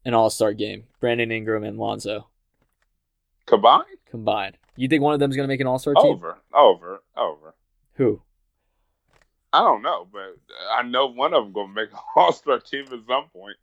an 0.06 0.14
All 0.14 0.30
Star 0.30 0.54
game. 0.54 0.86
Brandon 1.00 1.32
Ingram 1.32 1.64
and 1.64 1.78
Lonzo 1.78 2.28
Combined, 3.46 3.98
combined. 4.10 4.58
You 4.76 4.88
think 4.88 5.04
one 5.04 5.14
of 5.14 5.20
them 5.20 5.30
is 5.30 5.36
gonna 5.36 5.48
make 5.48 5.60
an 5.60 5.68
All 5.68 5.80
Star 5.80 5.94
team? 5.94 6.06
over, 6.06 6.38
over, 6.54 7.04
over. 7.18 7.56
Who? 7.96 8.22
I 9.52 9.60
don't 9.60 9.82
know, 9.82 10.08
but 10.12 10.38
I 10.72 10.82
know 10.84 11.08
one 11.08 11.34
of 11.34 11.44
them 11.44 11.54
gonna 11.54 11.74
make 11.74 11.92
an 11.92 12.00
All 12.16 12.32
Star 12.32 12.60
team 12.60 12.86
at 12.86 13.06
some 13.08 13.30
point. 13.32 13.58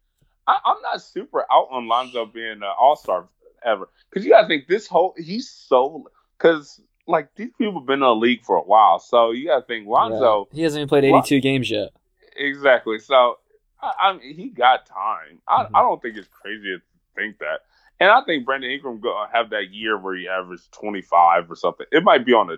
I, 0.46 0.58
I'm 0.64 0.80
not 0.82 1.02
super 1.02 1.42
out 1.50 1.68
on 1.70 1.86
Lonzo 1.88 2.26
being 2.26 2.52
an 2.52 2.62
All 2.78 2.96
Star 2.96 3.28
ever 3.64 3.88
because 4.08 4.24
you 4.24 4.32
gotta 4.32 4.48
think 4.48 4.66
this 4.68 4.86
whole 4.86 5.14
he's 5.16 5.48
so 5.50 6.04
because 6.38 6.80
like 7.06 7.28
these 7.36 7.50
people 7.58 7.80
have 7.80 7.86
been 7.86 7.94
in 7.94 8.00
the 8.00 8.14
league 8.14 8.44
for 8.44 8.56
a 8.56 8.62
while, 8.62 8.98
so 8.98 9.30
you 9.32 9.46
got 9.48 9.60
to 9.60 9.66
think 9.66 9.86
Lonzo. 9.86 10.48
Yeah. 10.52 10.56
He 10.56 10.62
hasn't 10.62 10.80
even 10.80 10.88
played 10.88 11.04
82 11.04 11.40
games 11.40 11.70
yet. 11.70 11.90
Exactly. 12.36 12.98
So 12.98 13.38
I, 13.82 13.92
I 14.00 14.12
mean, 14.16 14.34
he 14.34 14.48
got 14.48 14.86
time. 14.86 15.40
I, 15.48 15.64
Mhm. 15.64 15.70
I 15.74 15.80
don't 15.82 16.00
think 16.00 16.16
it's 16.16 16.28
crazy 16.28 16.76
to 16.76 16.78
think 17.16 17.38
that. 17.38 17.60
And 17.98 18.10
I 18.10 18.22
think 18.24 18.46
Brandon 18.46 18.70
Ingram 18.70 19.00
gonna 19.00 19.28
have 19.32 19.50
that 19.50 19.70
year 19.72 19.98
where 19.98 20.14
he 20.14 20.28
averaged 20.28 20.72
twenty 20.72 21.02
five 21.02 21.50
or 21.50 21.56
something. 21.56 21.86
It 21.92 22.02
might 22.04 22.24
be 22.24 22.32
on 22.32 22.50
a 22.50 22.56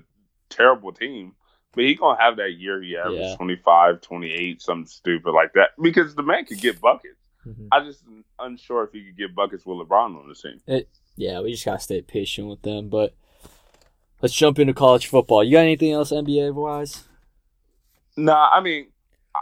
terrible 0.51 0.93
team, 0.93 1.35
but 1.75 1.85
he 1.85 1.95
gonna 1.95 2.21
have 2.21 2.37
that 2.37 2.53
year 2.53 2.81
he 2.83 2.97
averaged 2.97 3.21
Yeah. 3.23 3.37
25, 3.37 4.01
28, 4.03 4.61
something 4.63 4.87
stupid 4.87 5.33
like 5.33 5.55
that. 5.55 5.71
Because 5.81 6.15
the 6.15 6.23
man 6.23 6.45
could 6.45 6.61
get 6.61 6.81
buckets. 6.81 7.17
Mhm. 7.47 7.69
I 7.73 7.85
just 7.85 8.05
unsure 8.39 8.85
if 8.85 8.93
he 8.93 9.05
could 9.05 9.17
get 9.17 9.35
buckets 9.35 9.67
with 9.67 9.79
LeBron 9.79 10.17
on 10.21 10.29
the 10.29 10.35
team. 10.35 10.61
Yeah, 11.17 11.41
we 11.41 11.53
just 11.53 11.65
gotta 11.65 11.81
stay 11.81 12.03
patient 12.03 12.49
with 12.49 12.63
them. 12.63 12.89
But 12.89 13.15
let's 14.21 14.35
jump 14.35 14.59
into 14.59 14.75
college 14.75 15.07
football. 15.07 15.45
You 15.45 15.53
got 15.53 15.61
anything 15.61 15.93
else 15.93 16.13
NBA 16.13 16.55
wise? 16.55 17.05
Nah, 18.17 18.49
I 18.51 18.61
mean, 18.61 18.89
I, 19.35 19.41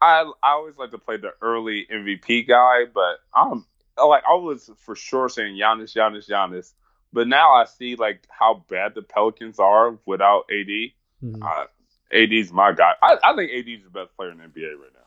I 0.00 0.22
I 0.42 0.52
always 0.52 0.76
like 0.76 0.90
to 0.92 0.98
play 0.98 1.16
the 1.16 1.32
early 1.42 1.86
MVP 1.90 2.46
guy, 2.46 2.84
but 2.92 3.20
I'm 3.34 3.66
like 3.96 4.24
I 4.28 4.34
was 4.34 4.70
for 4.78 4.96
sure 4.96 5.28
saying 5.28 5.56
Giannis, 5.56 5.94
Giannis, 5.94 6.28
Giannis, 6.28 6.72
but 7.12 7.28
now 7.28 7.52
I 7.52 7.64
see 7.64 7.96
like 7.96 8.26
how 8.30 8.64
bad 8.68 8.94
the 8.94 9.02
Pelicans 9.02 9.58
are 9.58 9.98
without 10.06 10.44
AD. 10.50 10.92
Mhm. 11.22 11.42
Uh, 11.42 11.66
AD's 12.12 12.52
my 12.52 12.72
guy. 12.72 12.94
I, 13.02 13.18
I 13.22 13.36
think 13.36 13.52
AD's 13.52 13.84
the 13.84 13.90
best 13.90 14.16
player 14.16 14.30
in 14.30 14.38
the 14.38 14.44
NBA 14.44 14.74
right 14.80 14.90
now. 14.94 14.99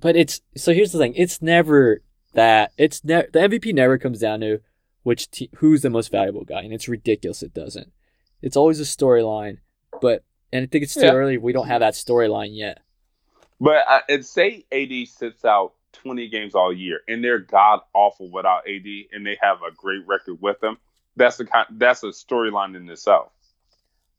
But 0.00 0.16
it's 0.16 0.40
so 0.56 0.72
here's 0.72 0.92
the 0.92 0.98
thing. 0.98 1.14
It's 1.16 1.40
never 1.40 2.02
that. 2.34 2.72
It's 2.76 3.02
ne- 3.04 3.26
the 3.32 3.38
MVP 3.40 3.72
never 3.74 3.98
comes 3.98 4.20
down 4.20 4.40
to 4.40 4.60
which 5.02 5.30
te- 5.30 5.50
who's 5.56 5.82
the 5.82 5.90
most 5.90 6.10
valuable 6.10 6.44
guy, 6.44 6.60
and 6.62 6.72
it's 6.72 6.88
ridiculous. 6.88 7.42
It 7.42 7.54
doesn't. 7.54 7.92
It's 8.42 8.56
always 8.56 8.78
a 8.80 8.84
storyline, 8.84 9.58
but 10.02 10.22
and 10.52 10.62
I 10.64 10.66
think 10.66 10.84
it's 10.84 10.94
too 10.94 11.00
Yeah. 11.00 11.12
early. 11.14 11.38
We 11.38 11.52
don't 11.52 11.68
have 11.68 11.80
that 11.80 11.94
storyline 11.94 12.50
yet. 12.56 12.80
But 13.60 13.84
uh, 13.88 14.00
and 14.08 14.24
say 14.26 14.66
AD 14.70 15.08
sits 15.08 15.44
out 15.44 15.72
20 15.94 16.28
games 16.28 16.54
all 16.54 16.72
year, 16.72 17.00
and 17.08 17.24
they're 17.24 17.38
god 17.38 17.80
awful 17.94 18.30
without 18.30 18.68
AD, 18.68 18.86
and 19.12 19.26
they 19.26 19.38
have 19.40 19.58
a 19.62 19.74
great 19.74 20.06
record 20.06 20.36
with 20.42 20.60
them. 20.60 20.76
That's 21.16 21.38
the 21.38 21.46
kind. 21.46 21.66
That's 21.70 22.02
a 22.02 22.08
storyline 22.08 22.76
in 22.76 22.88
itself. 22.90 23.32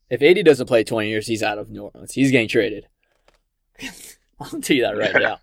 If 0.09 0.23
AD 0.23 0.43
doesn't 0.43 0.65
play 0.67 0.83
20 0.83 1.09
years, 1.09 1.27
he's 1.27 1.43
out 1.43 1.59
of 1.59 1.69
New 1.69 1.83
Orleans. 1.83 2.13
He's 2.13 2.31
getting 2.31 2.47
traded. 2.47 2.87
I'll 4.39 4.59
tell 4.61 4.75
you 4.77 4.83
that 4.83 4.97
right 4.97 5.13
now. 5.13 5.39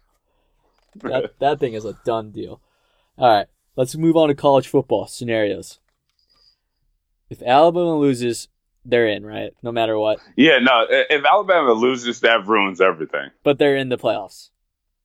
That 0.97 1.35
that 1.41 1.61
thing 1.61 1.75
is 1.75 1.85
a 1.85 1.99
done 2.05 2.31
deal. 2.31 2.61
All 3.19 3.33
right, 3.37 3.47
let's 3.77 3.97
move 3.97 4.17
on 4.17 4.29
to 4.29 4.35
college 4.35 4.69
football 4.69 5.07
scenarios. 5.07 5.79
If 7.31 7.43
Alabama 7.43 7.97
loses, 7.99 8.49
they're 8.85 9.09
in, 9.09 9.25
right? 9.25 9.53
No 9.63 9.73
matter 9.73 9.99
what. 9.99 10.19
Yeah, 10.37 10.59
no. 10.59 10.87
If 10.89 11.25
Alabama 11.25 11.73
loses, 11.73 12.21
that 12.21 12.47
ruins 12.47 12.81
everything. 12.81 13.31
But 13.43 13.59
they're 13.59 13.77
in 13.77 13.89
the 13.89 13.97
playoffs. 13.99 14.51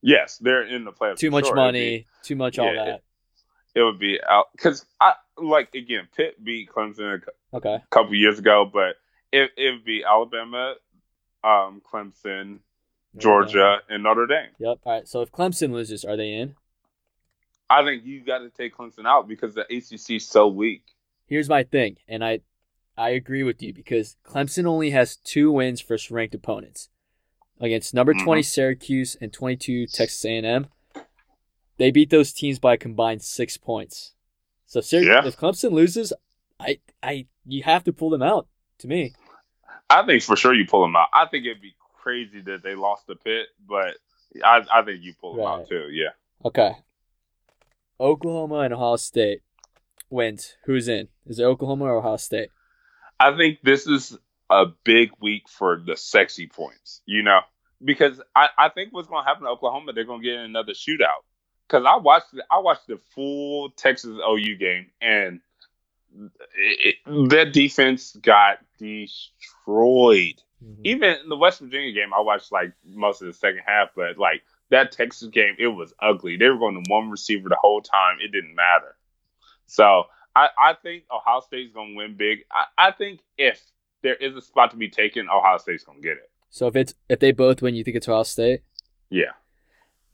Yes, 0.01 0.37
they're 0.37 0.63
in 0.67 0.85
the 0.85 0.91
playoffs. 0.91 1.17
Too 1.17 1.31
much 1.31 1.45
sure. 1.45 1.55
money, 1.55 2.05
too 2.23 2.35
much 2.35 2.59
all 2.59 2.73
that. 2.73 3.01
It 3.75 3.81
would 3.83 3.99
be 3.99 4.19
out 4.27 4.47
because 4.53 4.85
I 4.99 5.13
like 5.37 5.73
again. 5.75 6.07
Pitt 6.15 6.43
beat 6.43 6.69
Clemson 6.69 7.21
a 7.53 7.55
Okay. 7.57 7.77
couple 7.89 8.15
years 8.15 8.39
ago, 8.39 8.69
but 8.71 8.95
it 9.31 9.51
it 9.57 9.71
would 9.71 9.85
be 9.85 10.03
Alabama, 10.03 10.75
um, 11.43 11.81
Clemson, 11.89 12.59
Georgia, 13.19 13.77
and 13.89 14.03
Notre 14.03 14.25
Dame. 14.27 14.49
Yep. 14.59 14.79
All 14.83 14.93
right. 14.93 15.07
So 15.07 15.21
if 15.21 15.31
Clemson 15.31 15.71
loses, 15.71 16.03
are 16.05 16.17
they 16.17 16.31
in? 16.33 16.55
I 17.69 17.83
think 17.83 18.03
you 18.05 18.21
got 18.21 18.39
to 18.39 18.49
take 18.49 18.75
Clemson 18.75 19.05
out 19.05 19.27
because 19.27 19.53
the 19.53 19.61
ACC 19.61 20.15
is 20.17 20.27
so 20.27 20.47
weak. 20.47 20.83
Here's 21.27 21.49
my 21.49 21.63
thing, 21.63 21.97
and 22.07 22.23
I 22.25 22.39
I 22.97 23.09
agree 23.11 23.43
with 23.43 23.61
you 23.61 23.73
because 23.73 24.17
Clemson 24.25 24.65
only 24.65 24.89
has 24.89 25.15
two 25.17 25.51
wins 25.51 25.81
versus 25.81 26.09
ranked 26.11 26.35
opponents 26.35 26.89
against 27.61 27.93
number 27.93 28.13
Mhm. 28.13 28.23
20 28.23 28.41
Syracuse 28.43 29.15
and 29.21 29.31
22 29.31 29.85
Texas 29.87 30.25
A&M. 30.25 30.67
They 31.77 31.91
beat 31.91 32.09
those 32.09 32.33
teams 32.33 32.59
by 32.59 32.73
a 32.73 32.77
combined 32.77 33.21
six 33.21 33.55
points. 33.57 34.13
So 34.65 34.81
Syr- 34.81 35.03
Yeah. 35.03 35.25
if 35.25 35.37
Clemson 35.37 35.71
loses, 35.71 36.11
I 36.59 36.79
I 37.03 37.27
you 37.45 37.63
have 37.63 37.83
to 37.85 37.93
pull 37.93 38.09
them 38.09 38.21
out. 38.23 38.47
To 38.79 38.87
me, 38.87 39.13
I 39.89 40.05
think 40.05 40.23
for 40.23 40.35
sure 40.35 40.53
you 40.53 40.65
pull 40.65 40.81
them 40.81 40.95
out. 40.95 41.09
I 41.13 41.25
think 41.27 41.45
it'd 41.45 41.61
be 41.61 41.75
crazy 42.01 42.41
that 42.41 42.63
they 42.63 42.75
lost 42.75 43.07
the 43.07 43.15
Pitt, 43.15 43.47
but 43.67 43.95
I 44.43 44.63
I 44.71 44.81
think 44.83 45.01
you 45.01 45.13
pull 45.19 45.35
them 45.35 45.45
out 45.45 45.67
too. 45.67 45.89
Yeah. 45.91 46.09
okay. 46.45 46.73
Oklahoma 47.99 48.59
and 48.59 48.73
Ohio 48.73 48.95
State 48.95 49.41
wins. 50.09 50.55
Who's 50.65 50.87
in? 50.87 51.09
Is 51.25 51.39
it 51.39 51.43
Oklahoma 51.43 51.85
or 51.85 51.97
Ohio 51.97 52.17
State? 52.17 52.49
I 53.19 53.35
think 53.35 53.59
this 53.61 53.87
is 53.87 54.17
a 54.49 54.65
big 54.83 55.11
week 55.19 55.49
for 55.49 55.81
the 55.85 55.97
sexy 55.97 56.47
points, 56.47 57.01
you 57.05 57.23
know, 57.23 57.41
because 57.83 58.21
I, 58.35 58.47
I 58.57 58.69
think 58.69 58.93
what's 58.93 59.07
going 59.07 59.23
to 59.23 59.27
happen 59.27 59.43
to 59.43 59.49
Oklahoma, 59.49 59.93
they're 59.93 60.05
going 60.05 60.21
to 60.21 60.25
get 60.25 60.35
in 60.35 60.45
another 60.45 60.73
shootout. 60.73 61.23
Because 61.67 61.85
I 61.85 61.97
watched 61.97 62.31
the, 62.33 62.43
I 62.49 62.59
watched 62.59 62.87
the 62.87 62.99
full 63.13 63.69
Texas 63.71 64.17
OU 64.27 64.55
game, 64.55 64.87
and 65.01 65.39
it, 66.55 66.95
it, 67.05 67.29
their 67.29 67.51
defense 67.51 68.15
got 68.15 68.57
destroyed. 68.79 70.41
Mhm. 70.63 70.79
Even 70.83 71.09
in 71.23 71.29
the 71.29 71.37
West 71.37 71.59
Virginia 71.59 71.91
game, 71.91 72.13
I 72.13 72.19
watched 72.19 72.51
like 72.51 72.73
most 72.85 73.21
of 73.21 73.27
the 73.27 73.33
second 73.33 73.61
half, 73.65 73.89
but 73.95 74.17
like 74.17 74.43
that 74.69 74.91
Texas 74.91 75.29
game, 75.29 75.55
it 75.57 75.67
was 75.67 75.93
ugly. 75.99 76.37
They 76.37 76.49
were 76.49 76.57
going 76.57 76.83
to 76.83 76.89
one 76.89 77.09
receiver 77.09 77.49
the 77.49 77.57
whole 77.59 77.81
time. 77.81 78.17
It 78.21 78.31
didn't 78.31 78.55
matter. 78.55 78.95
So 79.65 80.03
I, 80.35 80.49
I 80.57 80.73
think 80.73 81.03
Ohio 81.11 81.41
State's 81.41 81.73
going 81.73 81.91
to 81.91 81.95
win 81.95 82.15
big. 82.15 82.39
I, 82.51 82.89
I 82.89 82.91
think 82.91 83.21
if 83.37 83.61
there 84.01 84.15
is 84.15 84.35
a 84.35 84.41
spot 84.41 84.71
to 84.71 84.77
be 84.77 84.89
taken, 84.89 85.27
Ohio 85.29 85.57
State's 85.57 85.83
going 85.83 86.01
to 86.01 86.07
get 86.07 86.17
it. 86.17 86.29
So 86.49 86.67
if 86.67 86.75
it's 86.75 86.93
if 87.07 87.19
they 87.19 87.31
both 87.31 87.61
win, 87.61 87.75
you 87.75 87.83
think 87.83 87.97
it's 87.97 88.09
Ohio 88.09 88.23
State? 88.23 88.61
Yeah. 89.09 89.33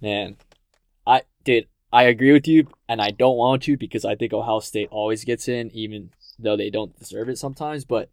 Man, 0.02 0.38
I 1.08 1.24
did. 1.44 1.68
I 1.94 2.04
agree 2.04 2.34
with 2.34 2.48
you, 2.48 2.68
and 2.90 3.02
I 3.02 3.12
don't 3.12 3.38
want 3.38 3.64
to 3.64 3.78
because 3.78 4.04
I 4.04 4.16
think 4.16 4.34
Ohio 4.34 4.60
State 4.60 4.90
always 4.92 5.24
gets 5.24 5.48
in, 5.48 5.72
even 5.72 6.12
though 6.38 6.58
they 6.58 6.70
don't 6.70 6.98
deserve 7.00 7.30
it 7.30 7.38
sometimes. 7.38 7.86
But 7.86 8.10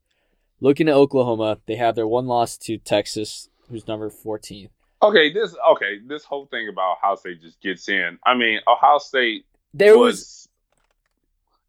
looking 0.62 0.88
at 0.88 0.94
Oklahoma, 0.94 1.58
they 1.66 1.76
have 1.76 1.94
their 1.94 2.06
one 2.06 2.26
loss 2.26 2.56
to 2.56 2.78
Texas, 2.78 3.50
who's 3.68 3.86
number 3.86 4.08
14. 4.08 4.70
Okay, 5.02 5.32
this 5.32 5.54
okay, 5.72 5.98
this 6.06 6.24
whole 6.24 6.46
thing 6.46 6.68
about 6.68 6.98
Ohio 6.98 7.16
State 7.16 7.42
just 7.42 7.60
gets 7.60 7.88
in. 7.88 8.18
I 8.24 8.34
mean, 8.34 8.60
Ohio 8.68 8.98
State 8.98 9.44
There 9.74 9.98
was, 9.98 10.14
was 10.14 10.48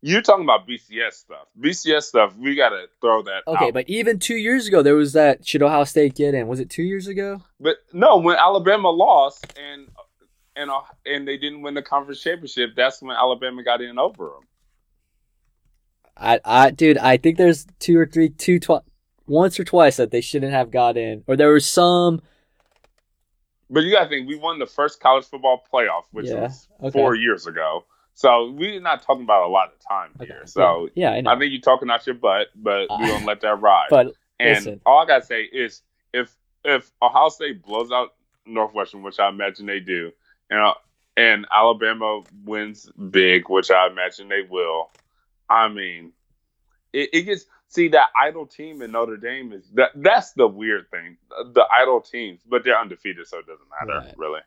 you're 0.03 0.21
talking 0.21 0.43
about 0.43 0.67
BCS 0.67 1.13
stuff. 1.13 1.47
BCS 1.59 2.03
stuff, 2.03 2.35
we 2.37 2.55
got 2.55 2.69
to 2.69 2.85
throw 3.01 3.23
that 3.23 3.41
okay, 3.47 3.67
out. 3.67 3.73
but 3.73 3.89
even 3.89 4.19
two 4.19 4.35
years 4.35 4.67
ago, 4.67 4.83
there 4.83 4.95
was 4.95 5.13
that. 5.13 5.47
Should 5.47 5.63
Ohio 5.63 5.83
State 5.83 6.13
get 6.13 6.35
in? 6.35 6.47
Was 6.47 6.59
it 6.59 6.69
two 6.69 6.83
years 6.83 7.07
ago? 7.07 7.41
But 7.59 7.77
no, 7.91 8.17
when 8.17 8.35
Alabama 8.35 8.91
lost 8.91 9.51
and 9.57 9.87
and 10.55 10.69
and 11.07 11.27
they 11.27 11.37
didn't 11.37 11.63
win 11.63 11.73
the 11.73 11.81
conference 11.81 12.21
championship, 12.21 12.75
that's 12.75 13.01
when 13.01 13.15
Alabama 13.15 13.63
got 13.63 13.81
in 13.81 13.97
over 13.97 14.25
them. 14.25 14.47
I, 16.17 16.39
I, 16.45 16.71
dude, 16.71 16.97
I 16.97 17.17
think 17.17 17.37
there's 17.37 17.65
two 17.79 17.97
or 17.97 18.05
three, 18.05 18.29
two, 18.29 18.59
twi- 18.59 18.81
once 19.27 19.59
or 19.59 19.63
twice 19.63 19.97
that 19.97 20.11
they 20.11 20.21
shouldn't 20.21 20.51
have 20.53 20.69
got 20.71 20.95
in, 20.97 21.23
or 21.27 21.35
there 21.35 21.51
was 21.51 21.65
some. 21.65 22.21
But 23.69 23.83
you 23.83 23.91
got 23.91 24.03
to 24.03 24.09
think, 24.09 24.27
we 24.27 24.35
won 24.35 24.59
the 24.59 24.65
first 24.67 24.99
college 24.99 25.25
football 25.25 25.63
playoff, 25.73 26.03
which 26.11 26.27
Yeah, 26.27 26.41
was 26.41 26.67
okay. 26.81 26.91
four 26.91 27.15
years 27.15 27.47
ago. 27.47 27.85
So 28.13 28.51
we're 28.51 28.79
not 28.79 29.01
talking 29.01 29.23
about 29.23 29.47
a 29.47 29.51
lot 29.51 29.73
of 29.73 29.79
time 29.79 30.11
here. 30.19 30.37
Okay, 30.41 30.45
So 30.45 30.89
yeah, 30.93 31.11
I 31.13 31.21
know. 31.21 31.31
I 31.31 31.39
think 31.39 31.51
you're 31.51 31.61
talking 31.61 31.89
out 31.89 32.05
your 32.05 32.13
butt, 32.15 32.49
but 32.55 32.85
Uh, 32.91 32.97
we're 32.99 33.07
gonna 33.07 33.25
let 33.25 33.41
that 33.41 33.59
ride. 33.59 33.87
but 33.89 34.13
and 34.39 34.65
listen. 34.65 34.81
all 34.85 34.99
I 34.99 35.07
gotta 35.07 35.25
say 35.25 35.43
is, 35.43 35.81
if 36.13 36.35
if 36.63 36.91
Ohio 37.01 37.29
State 37.29 37.63
blows 37.63 37.91
out 37.91 38.13
Northwestern, 38.45 39.01
which 39.01 39.19
I 39.19 39.29
imagine 39.29 39.65
they 39.65 39.79
do, 39.79 40.11
and 40.51 40.75
and 41.17 41.47
Alabama 41.51 42.21
wins 42.45 42.87
big, 43.09 43.49
which 43.49 43.71
I 43.71 43.87
imagine 43.87 44.29
they 44.29 44.43
will, 44.47 44.91
I 45.53 45.67
mean, 45.69 46.13
it, 46.91 47.09
it 47.13 47.21
gets 47.23 47.45
see 47.67 47.89
that 47.89 48.07
idle 48.19 48.45
team 48.45 48.81
in 48.81 48.91
Notre 48.91 49.17
Dame 49.17 49.51
is 49.53 49.69
that 49.73 49.89
that's 49.95 50.33
the 50.33 50.47
weird 50.47 50.89
thing, 50.91 51.17
the 51.53 51.65
idle 51.81 52.01
teams, 52.01 52.41
but 52.47 52.63
they're 52.63 52.79
undefeated, 52.79 53.27
so 53.27 53.39
it 53.39 53.45
doesn't 53.47 53.67
matter 53.69 54.05
Right. 54.07 54.15
really. 54.17 54.41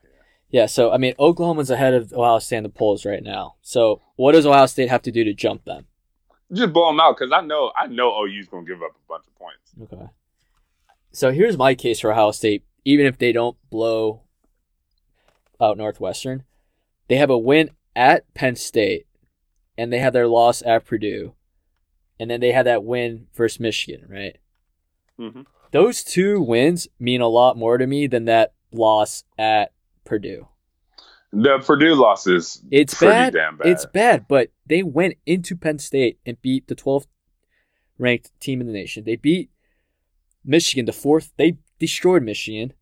Yeah, 0.49 0.65
so 0.65 0.91
I 0.91 0.97
mean, 0.97 1.13
Oklahoma's 1.19 1.69
ahead 1.69 1.93
of 1.93 2.13
Ohio 2.13 2.39
State 2.39 2.57
in 2.57 2.63
the 2.63 2.69
polls 2.69 3.05
right 3.05 3.21
now. 3.23 3.55
So 3.61 4.01
what 4.15 4.31
does 4.31 4.45
Ohio 4.45 4.65
State 4.65 4.89
have 4.89 5.01
to 5.03 5.11
do 5.11 5.23
to 5.25 5.33
jump 5.33 5.65
them? 5.65 5.87
Just 6.53 6.71
blow 6.71 6.87
them 6.87 6.99
out 7.01 7.17
because 7.17 7.33
I 7.33 7.41
know 7.41 7.71
I 7.75 7.87
know 7.87 8.11
OU's 8.23 8.47
gonna 8.47 8.65
give 8.65 8.81
up 8.81 8.91
a 8.91 9.07
bunch 9.09 9.25
of 9.27 9.35
points. 9.35 9.93
Okay. 9.93 10.09
So 11.11 11.31
here's 11.31 11.57
my 11.57 11.75
case 11.75 11.99
for 11.99 12.11
Ohio 12.11 12.31
State. 12.31 12.63
Even 12.85 13.05
if 13.05 13.17
they 13.17 13.33
don't 13.33 13.57
blow 13.69 14.21
out 15.59 15.77
Northwestern, 15.77 16.43
they 17.09 17.17
have 17.17 17.29
a 17.29 17.37
win 17.37 17.71
at 17.95 18.31
Penn 18.33 18.55
State, 18.55 19.06
and 19.77 19.91
they 19.93 19.99
had 19.99 20.13
their 20.13 20.27
loss 20.27 20.61
at 20.65 20.85
Purdue, 20.85 21.33
and 22.19 22.29
then 22.29 22.39
they 22.39 22.51
had 22.51 22.65
that 22.65 22.83
win 22.83 23.27
versus 23.35 23.59
Michigan, 23.59 24.07
right? 24.09 24.37
hmm 25.17 25.41
Those 25.71 26.03
two 26.03 26.41
wins 26.41 26.87
mean 26.99 27.21
a 27.21 27.27
lot 27.27 27.57
more 27.57 27.77
to 27.77 27.87
me 27.87 28.07
than 28.07 28.25
that 28.25 28.53
loss 28.71 29.23
at 29.37 29.73
Purdue. 30.05 30.47
The 31.33 31.59
Purdue 31.59 31.95
loss 31.95 32.25
is 32.27 32.63
It's 32.71 32.99
bad. 32.99 33.33
damn 33.33 33.57
bad. 33.57 33.67
It's 33.67 33.85
bad, 33.85 34.27
but 34.27 34.49
they 34.65 34.81
went 34.83 35.15
into 35.25 35.55
Penn 35.57 35.77
State 35.79 36.19
and 36.25 36.41
beat 36.41 36.67
the 36.67 36.75
12th 36.75 37.07
ranked 37.99 38.31
team 38.39 38.61
in 38.61 38.67
the 38.67 38.73
nation. 38.73 39.03
They 39.03 39.15
beat 39.17 39.49
Michigan, 40.45 40.85
the 40.85 40.93
fourth. 40.93 41.33
They 41.37 41.57
destroyed 41.79 42.23
Michigan. 42.23 42.73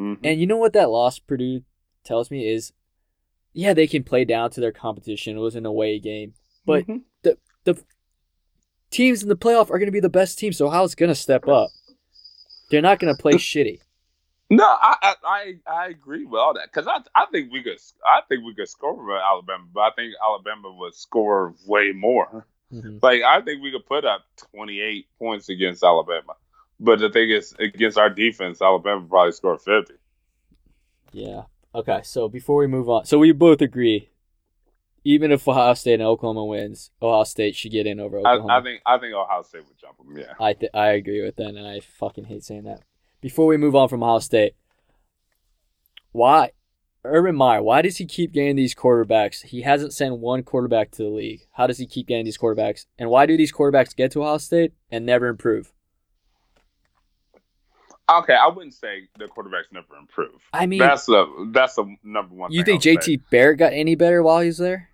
Mhm. 0.00 0.18
And 0.24 0.40
you 0.40 0.46
know 0.46 0.56
what 0.56 0.72
that 0.72 0.88
loss 0.90 1.18
Purdue 1.18 1.62
tells 2.04 2.30
me 2.30 2.48
is, 2.48 2.72
yeah, 3.54 3.72
they 3.72 3.86
can 3.86 4.02
play 4.04 4.24
down 4.26 4.50
to 4.50 4.60
their 4.60 4.72
competition. 4.72 5.36
It 5.36 5.40
was 5.40 5.54
an 5.56 5.64
away 5.66 5.98
game, 5.98 6.34
but 6.66 6.86
Mhm. 6.86 7.02
the 7.22 7.38
the 7.64 7.82
teams 8.90 9.22
in 9.22 9.28
the 9.28 9.36
playoff 9.36 9.70
are 9.70 9.78
going 9.78 9.86
to 9.86 9.92
be 9.92 10.00
the 10.00 10.08
best 10.10 10.38
team. 10.38 10.52
So 10.52 10.66
Ohio's 10.66 10.94
going 10.94 11.08
to 11.08 11.14
step 11.14 11.48
up. 11.48 11.70
They're 12.70 12.82
not 12.82 12.98
going 12.98 13.14
to 13.14 13.20
play 13.20 13.32
shitty. 13.34 13.80
No, 14.50 14.64
I 14.64 15.14
I 15.24 15.54
I, 15.66 15.86
agree 15.88 16.26
with 16.26 16.38
all 16.38 16.52
that 16.54 16.66
because 16.70 16.86
I 16.86 16.98
I 17.14 17.26
think 17.32 17.50
we 17.50 17.62
could 17.62 17.78
I 18.06 18.20
think 18.28 18.44
we 18.44 18.54
could 18.54 18.68
score 18.68 18.94
with 18.94 19.16
Alabama, 19.16 19.64
but 19.72 19.80
I 19.80 19.90
think 19.96 20.12
Alabama 20.22 20.70
would 20.78 20.94
score 20.94 21.54
way 21.66 21.92
more. 21.92 22.46
Mhm. 22.72 23.02
Like 23.02 23.22
I 23.22 23.40
think 23.40 23.62
we 23.62 23.70
could 23.72 23.86
put 23.86 24.04
up 24.04 24.22
28 24.54 25.06
points 25.18 25.48
against 25.48 25.82
Alabama, 25.82 26.34
but 26.78 26.98
the 26.98 27.08
thing 27.10 27.30
is, 27.30 27.54
against 27.58 27.96
our 27.96 28.10
defense, 28.10 28.60
Alabama 28.60 29.06
probably 29.08 29.32
scored 29.32 29.60
50. 29.62 29.94
Yeah. 31.12 31.44
Okay. 31.74 32.00
So 32.04 32.28
before 32.28 32.56
we 32.58 32.66
move 32.66 32.88
on, 32.88 33.04
so 33.04 33.18
we 33.18 33.32
both 33.32 33.60
agree, 33.60 34.10
even 35.04 35.32
if 35.32 35.46
Ohio 35.46 35.74
State 35.74 35.94
and 35.94 36.02
Oklahoma 36.02 36.44
wins, 36.44 36.90
Ohio 37.02 37.24
State 37.24 37.56
should 37.56 37.72
get 37.72 37.86
in 37.86 38.00
over 38.00 38.18
I, 38.18 38.34
Oklahoma. 38.34 38.52
I 38.52 38.62
think 38.62 38.82
I 38.86 38.98
think 38.98 39.14
Ohio 39.14 39.42
State 39.42 39.66
would 39.66 39.78
jump 39.78 39.98
them. 39.98 40.16
Yeah. 40.16 40.34
I 40.38 40.52
th- 40.52 40.72
I 40.72 40.88
agree 40.88 41.22
with 41.22 41.36
that, 41.36 41.48
and 41.48 41.66
I 41.66 41.80
fucking 41.80 42.24
hate 42.24 42.44
saying 42.44 42.64
that. 42.64 42.80
Before 43.20 43.46
we 43.46 43.56
move 43.56 43.74
on 43.74 43.88
from 43.88 44.02
Ohio 44.02 44.18
State, 44.18 44.54
why 46.12 46.52
Urban 47.04 47.36
Meyer? 47.36 47.62
Why 47.62 47.82
does 47.82 47.98
he 47.98 48.06
keep 48.06 48.32
getting 48.32 48.56
these 48.56 48.74
quarterbacks? 48.74 49.42
He 49.42 49.60
hasn't 49.60 49.92
sent 49.92 50.18
one 50.18 50.42
quarterback 50.42 50.90
to 50.92 51.02
the 51.02 51.10
league. 51.10 51.42
How 51.52 51.66
does 51.66 51.78
he 51.78 51.86
keep 51.86 52.06
getting 52.06 52.24
these 52.24 52.38
quarterbacks? 52.38 52.86
And 52.98 53.10
why 53.10 53.26
do 53.26 53.36
these 53.36 53.52
quarterbacks 53.52 53.94
get 53.94 54.12
to 54.12 54.22
Ohio 54.22 54.38
State 54.38 54.72
and 54.90 55.04
never 55.04 55.26
improve? 55.26 55.73
Okay, 58.10 58.34
I 58.34 58.48
wouldn't 58.48 58.74
say 58.74 59.08
the 59.18 59.24
quarterbacks 59.26 59.72
never 59.72 59.96
improve. 59.98 60.40
I 60.52 60.66
mean, 60.66 60.78
that's 60.78 61.06
the 61.06 61.50
that's 61.52 61.74
the 61.76 61.96
number 62.02 62.34
one. 62.34 62.52
you 62.52 62.62
think 62.62 62.84
would 62.84 63.02
say. 63.02 63.16
JT 63.16 63.22
Barrett 63.30 63.58
got 63.58 63.72
any 63.72 63.94
better 63.94 64.22
while 64.22 64.40
he 64.40 64.48
was 64.48 64.58
there? 64.58 64.90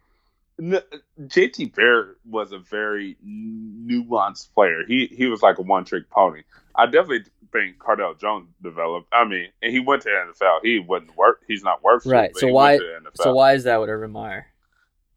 N- 0.61 0.81
JT 1.23 1.75
Barrett 1.75 2.19
was 2.25 2.53
a 2.53 2.59
very 2.59 3.17
nuanced 3.27 4.53
player. 4.55 4.83
He 4.87 5.07
he 5.07 5.27
was 5.27 5.43
like 5.43 5.59
a 5.59 5.63
one 5.63 5.85
trick 5.85 6.09
pony. 6.11 6.43
I 6.77 6.87
definitely 6.87 7.25
think 7.53 7.79
Cardale 7.79 8.19
Jones 8.19 8.49
developed. 8.63 9.09
I 9.13 9.25
mean, 9.25 9.49
and 9.63 9.73
he 9.73 9.81
went 9.81 10.03
to 10.03 10.09
the 10.11 10.33
NFL. 10.45 10.61
He 10.63 10.79
wouldn't 10.79 11.17
work. 11.17 11.43
He's 11.49 11.65
not 11.65 11.83
worth 11.83 12.07
Right, 12.07 12.31
but 12.33 12.41
so 12.41 12.47
why- 12.49 12.73
Went 12.73 12.83
to 12.83 12.87
the 13.05 13.11
NFL. 13.11 13.23
So 13.25 13.35
why 13.35 13.55
is 13.55 13.65
that 13.65 13.81
with 13.81 13.91
Urban 13.91 14.13
Meyer? 14.13 14.47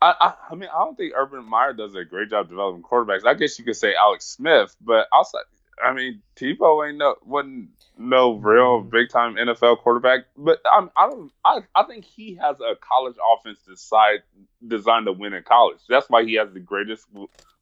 I, 0.01 0.15
I 0.19 0.33
I 0.51 0.55
mean, 0.55 0.69
I 0.73 0.79
don't 0.79 0.97
think 0.97 1.13
Urban 1.15 1.45
Meyer 1.47 1.73
does 1.73 1.93
a 1.95 2.03
great 2.03 2.29
job 2.29 2.49
developing 2.49 2.81
quarterbacks. 2.81 3.25
I 3.25 3.35
guess 3.35 3.57
you 3.59 3.65
could 3.65 3.75
say 3.77 3.93
Alex 3.95 4.25
Smith, 4.25 4.75
but 4.81 5.07
also, 5.13 5.37
I 5.83 5.93
mean, 5.93 6.21
Tebow 6.35 6.87
ain't 6.87 6.97
no 6.97 7.15
wasn't 7.25 7.69
no 7.97 8.33
real 8.33 8.81
Mm. 8.83 8.89
big 8.91 9.09
time 9.09 9.35
NFL 9.35 9.79
quarterback. 9.79 10.21
But 10.37 10.59
I'm, 10.71 10.89
I 10.97 11.07
don't. 11.09 11.31
I 11.45 11.59
I 11.75 11.83
think 11.83 12.05
he 12.05 12.35
has 12.35 12.57
a 12.59 12.75
college 12.75 13.15
offense 13.33 13.59
decide, 13.67 14.23
designed 14.67 15.05
to 15.05 15.11
win 15.13 15.33
in 15.33 15.43
college. 15.43 15.79
That's 15.87 16.09
why 16.09 16.23
he 16.25 16.35
has 16.35 16.51
the 16.53 16.59
greatest, 16.59 17.07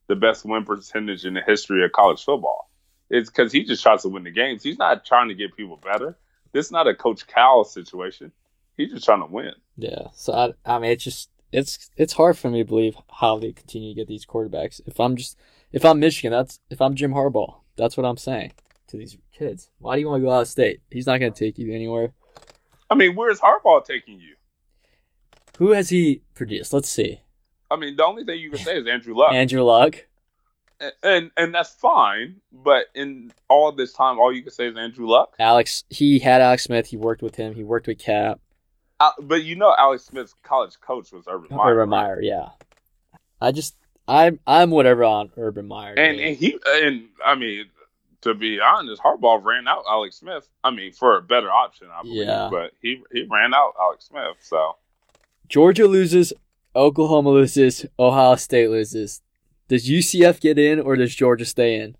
the 0.08 0.16
best 0.16 0.44
win 0.44 0.64
percentage 0.64 1.24
in 1.24 1.34
the 1.34 1.42
history 1.42 1.84
of 1.84 1.92
college 1.92 2.24
football. 2.24 2.70
It's 3.10 3.28
because 3.30 3.52
he 3.52 3.64
just 3.64 3.82
tries 3.82 4.02
to 4.02 4.08
win 4.08 4.24
the 4.24 4.30
games. 4.30 4.62
He's 4.62 4.78
not 4.78 5.04
trying 5.04 5.28
to 5.28 5.34
get 5.34 5.54
people 5.56 5.76
better. 5.76 6.16
This 6.52 6.66
is 6.66 6.72
not 6.72 6.88
a 6.88 6.94
Coach 6.94 7.26
Cal 7.26 7.64
situation. 7.64 8.32
He's 8.76 8.90
just 8.90 9.04
trying 9.04 9.20
to 9.20 9.26
win. 9.26 9.52
Yeah. 9.76 10.08
So 10.14 10.32
I, 10.32 10.52
I 10.64 10.78
mean, 10.78 10.90
it's 10.92 11.04
just 11.04 11.28
it's 11.52 11.90
it's 11.98 12.14
hard 12.14 12.38
for 12.38 12.48
me 12.50 12.62
to 12.62 12.64
believe 12.68 12.96
how 13.20 13.38
they 13.38 13.52
continue 13.52 13.90
to 13.94 14.00
get 14.00 14.08
these 14.08 14.24
quarterbacks. 14.24 14.80
If 14.86 14.98
I'm 14.98 15.16
just 15.16 15.36
if 15.72 15.84
I'm 15.84 16.00
Michigan, 16.00 16.32
that's 16.32 16.58
if 16.70 16.80
I'm 16.80 16.94
Jim 16.94 17.12
Harbaugh, 17.12 17.56
that's 17.76 17.96
what 17.96 18.06
I'm 18.06 18.16
saying 18.16 18.52
to 18.88 18.96
these 18.96 19.16
kids. 19.36 19.70
Why 19.78 19.96
do 19.96 20.00
you 20.00 20.08
want 20.08 20.22
to 20.22 20.26
go 20.26 20.32
out 20.32 20.42
of 20.42 20.48
state? 20.48 20.80
He's 20.90 21.06
not 21.06 21.18
going 21.18 21.32
to 21.32 21.38
take 21.38 21.58
you 21.58 21.72
anywhere. 21.72 22.12
I 22.90 22.94
mean, 22.94 23.14
where's 23.14 23.40
Harbaugh 23.40 23.84
taking 23.84 24.20
you? 24.20 24.34
Who 25.58 25.70
has 25.70 25.88
he 25.88 26.22
produced? 26.34 26.72
Let's 26.72 26.88
see. 26.88 27.20
I 27.70 27.76
mean, 27.76 27.96
the 27.96 28.04
only 28.04 28.24
thing 28.24 28.38
you 28.40 28.50
can 28.50 28.58
say 28.58 28.76
is 28.76 28.86
Andrew 28.86 29.14
Luck. 29.14 29.32
Andrew 29.32 29.62
Luck. 29.62 29.96
and, 30.80 30.92
and 31.02 31.30
and 31.36 31.54
that's 31.54 31.70
fine. 31.70 32.36
But 32.52 32.86
in 32.94 33.32
all 33.48 33.72
this 33.72 33.92
time, 33.92 34.18
all 34.18 34.32
you 34.32 34.42
can 34.42 34.52
say 34.52 34.68
is 34.68 34.76
Andrew 34.76 35.08
Luck. 35.08 35.34
Alex. 35.38 35.84
He 35.88 36.18
had 36.18 36.42
Alex 36.42 36.64
Smith. 36.64 36.86
He 36.86 36.96
worked 36.96 37.22
with 37.22 37.36
him. 37.36 37.54
He 37.54 37.64
worked 37.64 37.86
with 37.86 37.98
Kap. 37.98 38.40
Uh, 39.00 39.10
but 39.20 39.42
you 39.42 39.56
know, 39.56 39.74
Alex 39.78 40.04
Smith's 40.04 40.34
college 40.42 40.78
coach 40.80 41.12
was 41.12 41.24
Urban 41.28 41.56
Meyer. 41.56 41.74
Urban 41.74 41.88
Meyer. 41.88 42.20
Yeah. 42.20 42.50
I 43.40 43.52
just 43.52 43.74
I'm 44.08 44.40
I'm 44.46 44.70
whatever 44.70 45.04
on 45.04 45.30
Urban 45.36 45.66
Meyer. 45.68 45.94
and 45.94 46.18
and 46.20 46.36
he 46.36 46.58
and 46.66 47.08
I 47.24 47.34
mean, 47.34 47.66
to 48.22 48.34
be 48.34 48.60
honest, 48.60 49.02
Harbaugh 49.02 49.42
ran 49.42 49.68
out 49.68 49.84
Alex 49.88 50.16
Smith. 50.16 50.48
I 50.64 50.70
mean, 50.70 50.92
for 50.92 51.16
a 51.16 51.22
better 51.22 51.50
option, 51.50 51.88
I 51.92 52.02
believe. 52.02 52.26
Yeah. 52.26 52.48
But 52.50 52.72
he 52.80 53.02
he 53.12 53.26
ran 53.30 53.54
out 53.54 53.74
Alex 53.80 54.06
Smith. 54.06 54.36
So 54.40 54.76
Georgia 55.48 55.86
loses, 55.86 56.32
Oklahoma 56.74 57.30
loses, 57.30 57.86
Ohio 57.98 58.34
State 58.36 58.70
loses. 58.70 59.22
Does 59.68 59.88
UCF 59.88 60.40
get 60.40 60.58
in 60.58 60.80
or 60.80 60.96
does 60.96 61.14
Georgia 61.14 61.44
stay 61.46 61.76
in? 61.80 61.96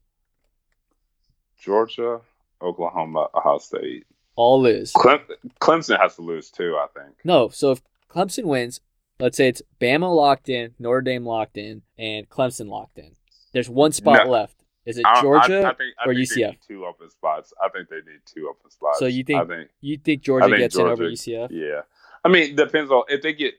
Georgia, 1.58 2.20
Oklahoma, 2.60 3.28
Ohio 3.34 3.58
State, 3.58 4.04
All 4.36 4.60
lose. 4.60 4.92
Clem, 4.92 5.20
Clemson 5.60 5.98
has 6.00 6.16
to 6.16 6.22
lose 6.22 6.50
too. 6.50 6.76
I 6.76 6.86
think. 6.98 7.16
No, 7.24 7.48
so 7.48 7.70
if 7.72 7.82
Clemson 8.10 8.44
wins, 8.44 8.80
let's 9.22 9.37
say 9.37 9.48
it's 9.48 9.62
Bama 9.80 10.14
locked 10.14 10.48
in, 10.48 10.74
Notre 10.80 11.00
Dame 11.00 11.24
locked 11.24 11.56
in, 11.56 11.82
and 11.96 12.28
Clemson 12.28 12.68
locked 12.68 12.98
in. 12.98 13.12
There's 13.52 13.68
one 13.70 13.92
spot 13.92 14.26
No. 14.26 14.32
left. 14.32 14.56
Is 14.85 14.98
it 14.98 15.06
I- 15.06 15.18
I- 15.18 15.22
Georgia 15.22 15.58
I, 15.64 15.74
think, 15.74 15.94
I 15.98 16.04
or 16.11 16.14
think 16.14 16.28
They 16.28 16.35
UCF? 16.42 16.50
need 16.50 16.58
two 16.66 16.85
open 16.85 17.08
spots. 17.08 17.52
I 17.62 17.68
think 17.68 17.88
they 17.88 17.96
need 17.96 18.20
two 18.26 18.48
open 18.50 18.68
spots. 18.70 18.98
So 18.98 19.06
you 19.06 19.22
think- 19.22 19.40
I 19.40 19.44
think 19.46 19.70
You 19.80 19.96
think 19.96 20.22
Georgia 20.22 20.46
think 20.46 20.58
gets 20.58 20.76
in 20.76 20.87
over 20.87 21.04
UCF? 21.08 21.50
Yeah, 21.52 21.82
I 22.24 22.28
mean, 22.28 22.56
depends 22.56 22.90
on 22.90 23.04
if 23.08 23.22
they 23.22 23.32
get 23.32 23.54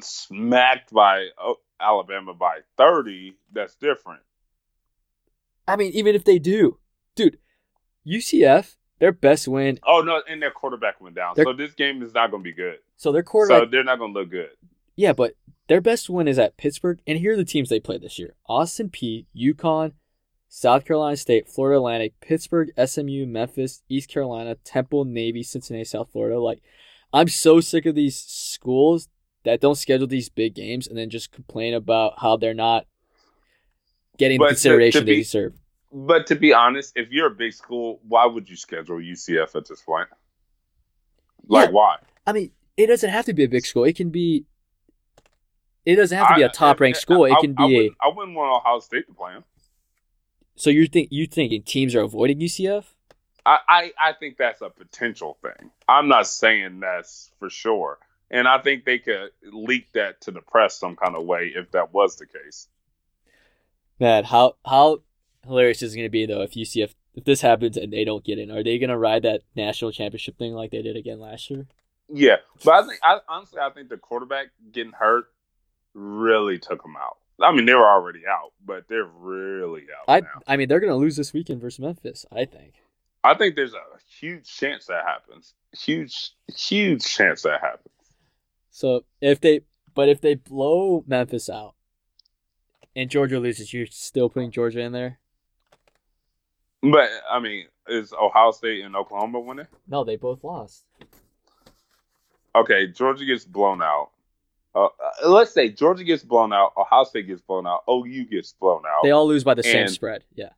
smacked 0.00 0.92
by 0.92 1.28
oh, 1.38 1.56
Alabama 1.80 2.32
by 2.34 2.60
thirty. 2.76 3.34
That's 3.52 3.74
different. 3.74 4.22
I 5.66 5.74
mean, 5.76 5.92
even 5.92 6.14
if 6.14 6.24
they 6.24 6.38
do, 6.38 6.78
dude, 7.16 7.38
UCF 8.06 8.76
their 9.00 9.12
best 9.12 9.48
win. 9.48 9.80
Oh 9.84 10.02
no, 10.02 10.22
and 10.28 10.40
their 10.40 10.50
quarterback 10.52 11.00
went 11.00 11.16
down, 11.16 11.34
so 11.34 11.52
this 11.52 11.72
game 11.74 12.02
is 12.02 12.14
not 12.14 12.30
going 12.30 12.42
to 12.42 12.48
be 12.48 12.52
good. 12.54 12.78
So 12.96 13.10
their 13.12 13.22
So 13.22 13.30
quarterback, 13.30 13.70
they're 13.72 13.82
not 13.82 13.98
going 13.98 14.14
to 14.14 14.20
look 14.20 14.30
good. 14.30 14.50
Yeah, 15.00 15.14
but 15.14 15.32
their 15.66 15.80
best 15.80 16.10
win 16.10 16.28
is 16.28 16.38
at 16.38 16.58
Pittsburgh. 16.58 17.00
And 17.06 17.16
here 17.18 17.32
are 17.32 17.36
the 17.36 17.44
teams 17.46 17.70
they 17.70 17.80
played 17.80 18.02
this 18.02 18.18
year: 18.18 18.34
Austin 18.46 18.90
Peay, 18.90 19.24
UConn, 19.34 19.92
South 20.46 20.84
Carolina 20.84 21.16
State, 21.16 21.48
Florida 21.48 21.78
Atlantic, 21.78 22.20
Pittsburgh, 22.20 22.70
SMU, 22.84 23.24
Memphis, 23.24 23.82
East 23.88 24.10
Carolina, 24.10 24.56
Temple, 24.56 25.06
Navy, 25.06 25.42
Cincinnati, 25.42 25.84
South 25.84 26.10
Florida. 26.12 26.38
Like, 26.38 26.60
I'm 27.14 27.28
so 27.28 27.60
sick 27.60 27.86
of 27.86 27.94
these 27.94 28.14
schools 28.14 29.08
that 29.44 29.62
don't 29.62 29.76
schedule 29.76 30.06
these 30.06 30.28
big 30.28 30.54
games 30.54 30.86
and 30.86 30.98
then 30.98 31.08
just 31.08 31.32
complain 31.32 31.72
about 31.72 32.18
how 32.18 32.36
they're 32.36 32.52
not 32.52 32.84
getting 34.18 34.38
But 34.38 34.44
the 34.44 34.50
consideration 34.50 35.00
to 35.00 35.04
they 35.06 35.12
be- 35.12 35.22
deserve. 35.22 35.54
But 35.90 36.26
to 36.26 36.36
be 36.36 36.52
honest, 36.52 36.92
if 36.94 37.08
you're 37.10 37.28
a 37.28 37.34
big 37.34 37.54
school, 37.54 38.00
why 38.06 38.26
would 38.26 38.50
you 38.50 38.56
schedule 38.56 38.98
UCF 39.00 39.56
at 39.56 39.66
this 39.66 39.80
point? 39.80 40.08
Like 41.48 41.68
Yeah. 41.68 41.72
why? 41.72 41.96
I 42.26 42.32
mean, 42.34 42.50
it 42.76 42.88
doesn't 42.88 43.08
have 43.08 43.24
to 43.24 43.32
be 43.32 43.44
a 43.44 43.48
big 43.48 43.64
school. 43.64 43.84
It 43.84 43.96
can 43.96 44.10
be. 44.10 44.44
It 45.86 45.96
doesn't 45.96 46.16
have 46.16 46.28
to 46.28 46.34
be 46.34 46.42
a 46.42 46.46
I- 46.48 46.52
top 46.52 46.80
ranked 46.80 46.98
I- 46.98 47.00
school. 47.00 47.24
It 47.24 47.36
can 47.40 47.54
I 47.58 47.66
be 47.66 47.74
a. 47.74 47.78
wouldn't, 47.78 47.96
I 48.02 48.08
wouldn't 48.14 48.36
want 48.36 48.56
Ohio 48.56 48.78
State 48.80 49.06
to 49.06 49.14
play 49.14 49.32
them. 49.32 49.44
So 50.56 50.68
you 50.70 50.86
think 50.86 51.08
you 51.10 51.26
thinking 51.26 51.62
teams 51.62 51.94
are 51.94 52.02
avoiding 52.02 52.38
UCF? 52.40 52.84
I, 53.46 53.58
I, 53.68 53.92
I 53.98 54.12
think 54.12 54.36
that's 54.36 54.60
a 54.60 54.68
potential 54.68 55.38
thing. 55.40 55.70
I'm 55.88 56.08
not 56.08 56.26
saying 56.26 56.80
that's 56.80 57.30
for 57.38 57.48
sure. 57.48 57.98
And 58.30 58.46
I 58.46 58.58
think 58.60 58.84
they 58.84 58.98
could 58.98 59.30
leak 59.50 59.90
that 59.94 60.20
to 60.22 60.30
the 60.30 60.42
press 60.42 60.78
some 60.78 60.94
kind 60.96 61.16
of 61.16 61.24
way 61.24 61.52
if 61.56 61.70
that 61.72 61.92
was 61.94 62.16
the 62.16 62.26
case. 62.26 62.68
Man, 63.98 64.24
how 64.24 64.56
how 64.66 65.00
hilarious 65.46 65.82
is 65.82 65.94
it 65.94 65.96
going 65.96 66.06
to 66.06 66.10
be 66.10 66.26
though 66.26 66.42
if 66.42 66.52
UCF 66.52 66.94
if 67.14 67.24
this 67.24 67.40
happens 67.40 67.76
and 67.76 67.92
they 67.92 68.04
don't 68.04 68.24
get 68.24 68.38
in? 68.38 68.50
Are 68.50 68.62
they 68.62 68.78
going 68.78 68.90
to 68.90 68.98
ride 68.98 69.22
that 69.22 69.42
national 69.56 69.92
championship 69.92 70.38
thing 70.38 70.52
like 70.52 70.70
they 70.70 70.82
did 70.82 70.96
again 70.96 71.18
last 71.20 71.50
year? 71.50 71.66
Yeah, 72.12 72.36
but 72.64 72.72
I 72.74 72.86
think 72.86 73.00
I, 73.02 73.18
honestly, 73.28 73.60
I 73.60 73.70
think 73.70 73.88
the 73.88 73.96
quarterback 73.96 74.48
getting 74.72 74.92
hurt 74.92 75.26
really 75.94 76.58
took 76.58 76.82
them 76.82 76.96
out. 76.96 77.18
I 77.42 77.52
mean, 77.52 77.64
they 77.64 77.74
were 77.74 77.88
already 77.88 78.22
out, 78.28 78.52
but 78.64 78.84
they're 78.88 79.04
really 79.04 79.82
out 79.98 80.12
I 80.12 80.20
now. 80.20 80.42
I 80.46 80.56
mean 80.56 80.68
they're 80.68 80.80
going 80.80 80.92
to 80.92 80.96
lose 80.96 81.16
this 81.16 81.32
weekend 81.32 81.60
versus 81.60 81.80
Memphis. 81.80 82.26
I 82.30 82.44
think. 82.44 82.74
I 83.22 83.34
think 83.34 83.54
there's 83.54 83.74
a 83.74 83.82
huge 84.18 84.44
chance 84.44 84.86
that 84.86 85.04
happens. 85.06 85.54
Huge, 85.78 86.32
huge 86.54 87.04
chance 87.04 87.42
that 87.42 87.60
happens. 87.60 87.94
So 88.70 89.04
if 89.20 89.40
they 89.40 89.62
but 89.94 90.08
if 90.08 90.20
they 90.20 90.34
blow 90.34 91.04
Memphis 91.06 91.48
out 91.48 91.74
and 92.94 93.10
Georgia 93.10 93.38
loses, 93.38 93.72
you're 93.72 93.86
still 93.86 94.28
putting 94.28 94.50
Georgia 94.50 94.80
in 94.80 94.92
there? 94.92 95.18
But 96.82 97.08
I 97.30 97.40
mean, 97.40 97.66
is 97.88 98.12
Ohio 98.12 98.52
State 98.52 98.84
and 98.84 98.96
Oklahoma 98.96 99.40
winning? 99.40 99.66
No, 99.86 100.04
they 100.04 100.16
both 100.16 100.42
lost. 100.44 100.84
Okay, 102.54 102.88
Georgia 102.88 103.24
gets 103.24 103.44
blown 103.44 103.82
out. 103.82 104.10
Uh, 104.74 104.84
uh, 104.84 105.28
let's 105.28 105.52
say 105.52 105.68
Georgia 105.68 106.04
gets 106.04 106.22
blown 106.22 106.52
out, 106.52 106.72
Ohio 106.76 107.04
State 107.04 107.26
gets 107.26 107.40
blown 107.42 107.66
out, 107.66 107.82
OU 107.90 108.26
gets 108.30 108.52
blown 108.52 108.82
out. 108.86 109.02
They 109.02 109.10
all 109.10 109.26
lose 109.26 109.42
by 109.44 109.54
the 109.54 109.62
same 109.62 109.82
And- 109.82 109.90
spread. 109.90 110.24
Yeah. 110.34 110.50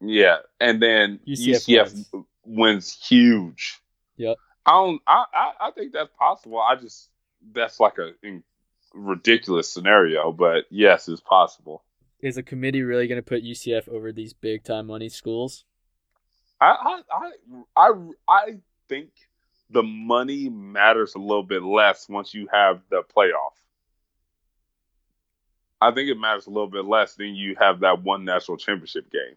Yeah, 0.00 0.38
and 0.60 0.82
then 0.82 1.20
UCF 1.26 1.66
UCF, 1.66 2.24
wins 2.44 2.92
huge. 3.08 3.80
Yep. 4.18 4.36
I 4.66 4.70
don't. 4.72 5.00
I, 5.06 5.24
I 5.32 5.52
I 5.68 5.70
think 5.70 5.92
that's 5.94 6.10
possible. 6.18 6.60
I 6.60 6.76
just 6.76 7.08
that's 7.52 7.80
like 7.80 7.96
a 7.98 8.12
in- 8.22 8.42
ridiculous 8.92 9.72
scenario, 9.72 10.32
but 10.32 10.64
yes, 10.70 11.08
it's 11.08 11.22
possible. 11.22 11.82
Is 12.20 12.34
the 12.34 12.42
committee 12.42 12.82
really 12.82 13.06
going 13.06 13.16
to 13.18 13.22
put 13.26 13.42
UCF 13.42 13.88
over 13.88 14.12
these 14.12 14.32
big 14.34 14.64
time 14.64 14.86
money 14.88 15.08
schools? 15.08 15.64
I 16.60 16.66
I 16.66 17.00
I 17.10 17.30
I, 17.88 17.92
I 18.28 18.42
think 18.88 19.10
the 19.70 19.82
money 19.82 20.48
matters 20.48 21.14
a 21.14 21.18
little 21.18 21.42
bit 21.42 21.62
less 21.62 22.08
once 22.08 22.32
you 22.34 22.48
have 22.52 22.80
the 22.90 23.02
playoff. 23.02 23.52
I 25.80 25.92
think 25.92 26.08
it 26.08 26.18
matters 26.18 26.46
a 26.46 26.50
little 26.50 26.70
bit 26.70 26.84
less 26.84 27.14
than 27.14 27.34
you 27.34 27.56
have 27.58 27.80
that 27.80 28.02
one 28.02 28.24
national 28.24 28.56
championship 28.56 29.10
game. 29.10 29.36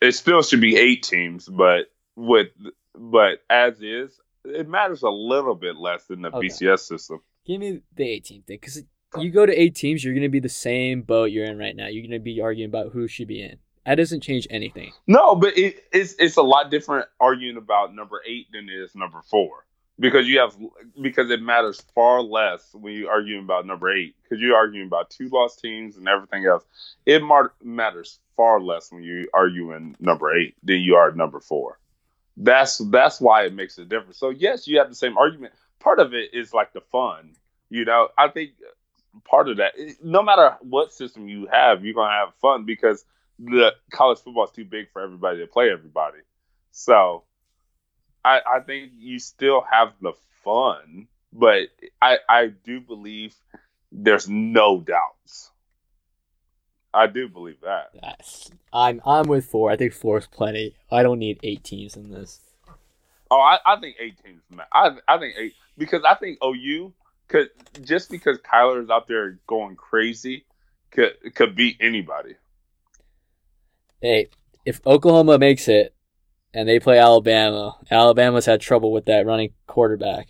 It 0.00 0.12
still 0.12 0.42
should 0.42 0.60
be 0.60 0.76
eight 0.76 1.02
teams, 1.02 1.48
but 1.48 1.86
with 2.16 2.48
but 2.96 3.42
as 3.48 3.80
is, 3.80 4.18
it 4.44 4.68
matters 4.68 5.02
a 5.02 5.10
little 5.10 5.54
bit 5.54 5.76
less 5.76 6.04
than 6.06 6.22
the 6.22 6.28
Okay. 6.34 6.48
BCS 6.48 6.80
system. 6.80 7.20
Give 7.46 7.60
me 7.60 7.80
the 7.94 8.08
18 8.08 8.42
thing 8.42 8.58
because 8.60 8.82
you 9.18 9.30
go 9.30 9.46
to 9.46 9.52
eight 9.52 9.74
teams, 9.74 10.02
you're 10.02 10.14
going 10.14 10.22
to 10.22 10.28
be 10.28 10.40
the 10.40 10.48
same 10.48 11.02
boat 11.02 11.30
you're 11.30 11.44
in 11.46 11.58
right 11.58 11.76
now. 11.76 11.86
You're 11.86 12.02
going 12.02 12.18
to 12.18 12.18
be 12.18 12.40
arguing 12.40 12.68
about 12.68 12.92
who 12.92 13.06
should 13.06 13.28
be 13.28 13.42
in. 13.42 13.58
That 13.86 13.96
doesn't 13.96 14.22
change 14.22 14.46
anything. 14.50 14.92
No, 15.06 15.34
but 15.34 15.58
it, 15.58 15.84
it's 15.92 16.14
it's 16.18 16.36
a 16.36 16.42
lot 16.42 16.70
different 16.70 17.06
arguing 17.20 17.56
about 17.56 17.94
number 17.94 18.22
eight 18.26 18.46
than 18.52 18.68
it 18.68 18.72
is 18.72 18.94
number 18.94 19.20
four 19.22 19.64
because 19.98 20.26
you 20.26 20.40
have 20.40 20.56
because 21.00 21.30
it 21.30 21.42
matters 21.42 21.82
far 21.94 22.22
less 22.22 22.70
when 22.72 22.94
you're 22.94 23.10
arguing 23.10 23.44
about 23.44 23.66
number 23.66 23.92
eight 23.92 24.14
because 24.22 24.40
you're 24.40 24.56
arguing 24.56 24.86
about 24.86 25.10
two 25.10 25.28
lost 25.28 25.60
teams 25.60 25.96
and 25.96 26.08
everything 26.08 26.46
else. 26.46 26.64
It 27.06 27.22
mar- 27.22 27.52
matters 27.62 28.18
far 28.36 28.60
less 28.60 28.90
when 28.90 29.02
you 29.02 29.28
are 29.34 29.42
arguing 29.42 29.96
number 30.00 30.34
eight 30.34 30.56
than 30.62 30.80
you 30.80 30.96
are 30.96 31.12
number 31.12 31.40
four. 31.40 31.78
That's 32.36 32.78
that's 32.78 33.20
why 33.20 33.44
it 33.44 33.54
makes 33.54 33.78
a 33.78 33.84
difference. 33.84 34.18
So 34.18 34.30
yes, 34.30 34.66
you 34.66 34.78
have 34.78 34.88
the 34.88 34.94
same 34.94 35.16
argument. 35.16 35.54
Part 35.78 36.00
of 36.00 36.14
it 36.14 36.32
is 36.32 36.52
like 36.52 36.72
the 36.72 36.80
fun, 36.80 37.34
you 37.70 37.84
know. 37.84 38.08
I 38.18 38.28
think 38.28 38.52
part 39.24 39.48
of 39.48 39.58
that, 39.58 39.74
no 40.02 40.22
matter 40.22 40.56
what 40.62 40.92
system 40.92 41.28
you 41.28 41.46
have, 41.52 41.84
you're 41.84 41.94
gonna 41.94 42.10
have 42.10 42.34
fun 42.40 42.64
because 42.64 43.04
the 43.38 43.74
college 43.92 44.18
football 44.18 44.44
is 44.44 44.50
too 44.50 44.64
big 44.64 44.90
for 44.92 45.02
everybody 45.02 45.38
to 45.38 45.46
play 45.46 45.70
everybody. 45.70 46.18
So 46.70 47.24
I, 48.24 48.40
I 48.40 48.60
think 48.60 48.92
you 48.96 49.18
still 49.18 49.64
have 49.70 49.92
the 50.00 50.12
fun, 50.44 51.08
but 51.32 51.68
I, 52.00 52.18
I 52.28 52.46
do 52.46 52.80
believe 52.80 53.34
there's 53.92 54.28
no 54.28 54.80
doubts. 54.80 55.50
I 56.92 57.08
do 57.08 57.28
believe 57.28 57.60
that. 57.62 57.90
That's, 58.00 58.50
I'm 58.72 59.00
I'm 59.04 59.26
with 59.26 59.46
four. 59.46 59.70
I 59.70 59.76
think 59.76 59.92
four 59.92 60.18
is 60.18 60.28
plenty. 60.28 60.76
I 60.92 61.02
don't 61.02 61.18
need 61.18 61.40
eight 61.42 61.64
teams 61.64 61.96
in 61.96 62.10
this. 62.10 62.40
Oh, 63.30 63.40
I, 63.40 63.58
I 63.66 63.80
think 63.80 63.96
eight 63.98 64.14
teams. 64.24 64.40
I 64.72 64.90
I 65.08 65.18
think 65.18 65.34
eight 65.36 65.54
because 65.76 66.04
I 66.08 66.14
think 66.14 66.38
OU 66.44 66.92
could 67.26 67.50
just 67.82 68.10
because 68.10 68.38
Kyler 68.38 68.80
is 68.82 68.90
out 68.90 69.08
there 69.08 69.40
going 69.48 69.74
crazy 69.74 70.44
could 70.92 71.14
could 71.34 71.56
beat 71.56 71.78
anybody. 71.80 72.36
Hey, 74.04 74.28
if 74.66 74.86
Oklahoma 74.86 75.38
makes 75.38 75.66
it 75.66 75.94
and 76.52 76.68
they 76.68 76.78
play 76.78 76.98
Alabama, 76.98 77.78
Alabama's 77.90 78.44
had 78.44 78.60
trouble 78.60 78.92
with 78.92 79.06
that 79.06 79.24
running 79.24 79.54
quarterback. 79.66 80.28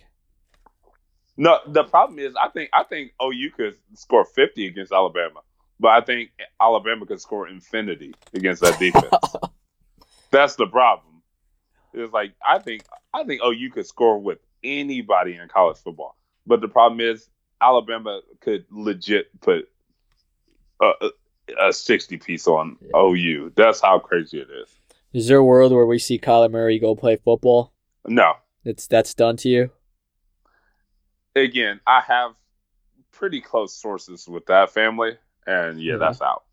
No, 1.35 1.59
the 1.67 1.83
problem 1.83 2.17
is 2.19 2.33
I 2.41 2.47
think 2.47 2.69
I 2.71 2.83
think 2.83 3.11
OU 3.21 3.51
could 3.53 3.75
score 3.95 4.23
fifty 4.23 4.67
against 4.67 4.93
Alabama, 4.93 5.41
but 5.77 5.89
I 5.89 5.99
think 5.99 6.31
Alabama 6.61 7.05
could 7.05 7.19
score 7.19 7.49
infinity 7.49 8.15
against 8.33 8.61
that 8.61 8.79
defense. 8.79 9.35
That's 10.31 10.55
the 10.55 10.67
problem. 10.67 11.21
It's 11.93 12.13
like 12.13 12.31
I 12.47 12.59
think 12.59 12.85
I 13.13 13.25
think 13.25 13.41
OU 13.43 13.71
could 13.71 13.87
score 13.87 14.17
with 14.19 14.39
anybody 14.63 15.35
in 15.35 15.49
college 15.49 15.79
football, 15.79 16.15
but 16.47 16.61
the 16.61 16.69
problem 16.69 17.01
is 17.01 17.27
Alabama 17.59 18.21
could 18.39 18.63
legit 18.71 19.37
put 19.41 19.67
a, 20.81 21.09
a, 21.59 21.69
a 21.69 21.73
sixty 21.73 22.17
piece 22.17 22.47
on 22.47 22.77
Yeah. 22.81 22.99
OU. 22.99 23.53
That's 23.55 23.81
how 23.81 23.99
crazy 23.99 24.39
it 24.39 24.47
is. 24.49 24.69
Is 25.13 25.27
there 25.27 25.37
a 25.37 25.43
world 25.43 25.71
where 25.71 25.85
we 25.85 25.99
see 25.99 26.19
Kyler 26.19 26.51
Murray 26.51 26.77
go 26.79 26.95
play 26.95 27.15
football? 27.15 27.71
No, 28.07 28.33
It's 28.63 28.85
that's 28.87 29.13
done 29.13 29.37
to 29.37 29.49
you. 29.49 29.71
again, 31.35 31.79
I 31.87 32.01
have 32.01 32.31
pretty 33.11 33.41
close 33.41 33.73
sources 33.73 34.27
with 34.27 34.45
that 34.47 34.71
family, 34.71 35.17
and 35.47 35.81
yeah, 35.81 35.93
Yeah. 35.93 35.97
that's 35.99 36.21
out. 36.21 36.43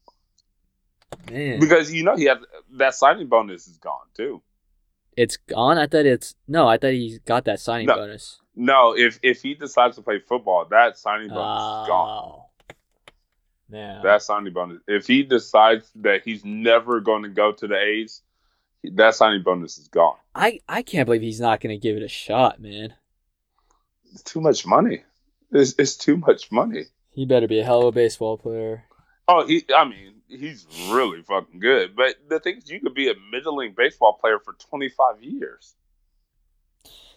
Man, 1.31 1.61
Because 1.61 1.93
you 1.93 2.05
know 2.05 2.17
he 2.17 2.25
had 2.25 2.39
that 2.73 2.95
signing 2.95 3.27
bonus 3.29 3.67
is 3.67 3.77
gone 3.79 4.07
too. 4.15 4.43
it's 5.17 5.37
gone. 5.37 5.77
I 5.77 5.87
thought 5.87 6.07
it's 6.07 6.35
no. 6.49 6.67
I 6.69 6.79
thought 6.79 6.93
he 6.93 7.19
got 7.27 7.45
that 7.45 7.61
signing 7.61 7.87
No. 7.87 7.97
bonus. 7.97 8.41
No, 8.57 8.95
if 8.97 9.19
if 9.23 9.43
he 9.43 9.55
decides 9.55 9.97
to 9.97 10.03
play 10.03 10.21
football, 10.21 10.65
that 10.71 10.97
signing 10.99 11.29
bonus 11.29 11.61
is 11.63 11.89
gone. 11.89 12.25
Oh. 12.39 12.42
Yeah. 13.73 14.01
That 14.03 14.23
signing 14.23 14.53
bonus. 14.53 14.83
If 14.87 15.07
he 15.07 15.23
decides 15.23 15.91
that 15.97 16.23
he's 16.25 16.45
never 16.45 17.01
going 17.01 17.23
to 17.23 17.31
go 17.31 17.53
to 17.53 17.67
the 17.67 17.77
A's, 17.77 18.21
that 18.85 19.15
signing 19.15 19.43
bonus 19.43 19.79
is 19.79 19.89
gone. 19.89 20.17
I 20.35 20.61
I 20.69 20.83
can't 20.83 21.07
believe 21.07 21.23
he's 21.23 21.41
not 21.41 21.61
going 21.61 21.75
to 21.75 21.81
give 21.81 21.97
it 21.97 22.03
a 22.03 22.09
shot, 22.09 22.61
man. 22.61 22.95
It's 24.13 24.23
too 24.23 24.41
much 24.41 24.67
money. 24.67 25.05
It's, 25.51 25.75
it's 25.79 25.97
too 25.97 26.17
much 26.17 26.53
money. 26.53 26.85
He 27.11 27.27
better 27.27 27.49
be 27.49 27.61
a 27.61 27.65
hell 27.65 27.81
of 27.83 27.87
a 27.89 27.93
baseball 27.93 28.37
player. 28.37 28.85
Oh, 29.29 29.47
he. 29.47 29.65
I 29.75 29.85
mean, 29.85 30.15
he's 30.29 30.67
really 30.91 31.23
fucking 31.23 31.61
good. 31.61 31.97
But 31.97 32.17
the 32.29 32.41
thing 32.41 32.59
is, 32.59 32.71
you 32.71 32.81
could 32.81 32.95
be 32.95 33.11
a 33.11 33.15
middling 33.31 33.75
baseball 33.77 34.19
player 34.21 34.39
for 34.39 34.55
25 34.55 35.23
years. 35.23 35.75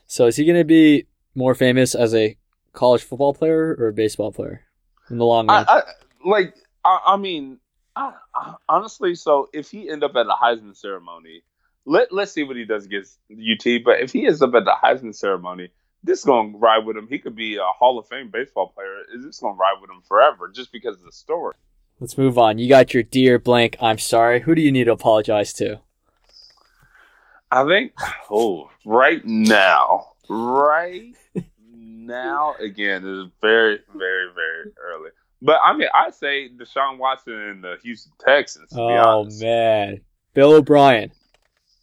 So 0.08 0.28
is 0.28 0.36
he 0.36 0.46
going 0.46 0.58
to 0.58 0.64
be 0.64 1.08
more 1.34 1.56
famous 1.56 1.96
as 1.96 2.14
a 2.14 2.38
college 2.74 3.04
football 3.04 3.34
player 3.34 3.76
or 3.80 3.88
a 3.88 3.94
baseball 3.94 4.32
player 4.32 4.62
in 5.10 5.18
the 5.18 5.26
long 5.26 5.50
I, 5.50 5.56
run? 5.56 5.66
I 5.68 5.82
like. 6.26 6.56
I, 6.84 7.00
I 7.08 7.18
mean, 7.18 7.58
I, 7.96 8.14
I, 8.36 8.56
honestly, 8.70 9.16
so 9.16 9.50
if 9.54 9.72
he 9.72 9.90
end 9.90 10.04
up 10.04 10.16
at 10.16 10.26
the 10.26 10.36
Heisman 10.40 10.76
ceremony, 10.76 11.44
let 11.86 12.12
let's 12.12 12.32
see 12.32 12.44
what 12.44 12.56
he 12.56 12.66
does 12.66 12.86
against 12.86 13.18
UT. 13.32 13.84
But 13.84 14.02
if 14.02 14.12
he 14.12 14.26
ends 14.26 14.42
up 14.42 14.54
at 14.54 14.66
the 14.66 14.76
Heisman 14.84 15.16
ceremony, 15.16 15.70
this 16.04 16.20
is 16.20 16.26
gonna 16.26 16.58
ride 16.58 16.86
with 16.86 16.98
him. 16.98 17.08
He 17.08 17.20
could 17.20 17.36
be 17.36 17.56
a 17.56 17.64
Hall 17.64 17.98
of 17.98 18.08
Fame 18.08 18.30
baseball 18.32 18.68
player. 18.68 19.02
Is 19.14 19.24
this 19.24 19.40
gonna 19.40 19.56
ride 19.56 19.78
with 19.82 19.90
him 19.90 20.02
forever 20.08 20.52
just 20.54 20.72
because 20.72 20.98
of 20.98 21.06
the 21.06 21.12
story? 21.12 21.56
Let's 22.00 22.18
move 22.18 22.38
on. 22.38 22.58
You 22.58 22.68
got 22.68 22.94
your 22.94 23.04
dear 23.04 23.40
blank. 23.40 23.78
I'm 23.80 23.98
sorry. 23.98 24.42
Who 24.42 24.54
do 24.54 24.62
you 24.62 24.72
need 24.72 24.86
to 24.86 24.92
apologize 24.92 25.54
to? 25.54 25.80
I 27.52 27.66
think. 27.66 27.94
Oh, 28.30 28.70
right 28.86 29.24
now, 29.24 30.14
right 30.28 31.14
now, 31.72 32.56
again, 32.60 33.06
it 33.06 33.22
is 33.22 33.32
very, 33.40 33.80
very, 33.96 34.34
very 34.34 34.74
early. 34.84 35.12
But 35.46 35.60
I 35.64 35.78
mean, 35.78 35.90
I 35.94 36.10
say 36.10 36.50
Deshaun 36.50 36.98
Watson 36.98 37.34
and 37.34 37.64
the 37.64 37.78
Houston 37.84 38.14
Texans. 38.20 38.72
To 38.72 38.80
Oh 38.80 39.30
man, 39.40 40.02
Bill 40.34 40.54
O'Brien. 40.54 41.12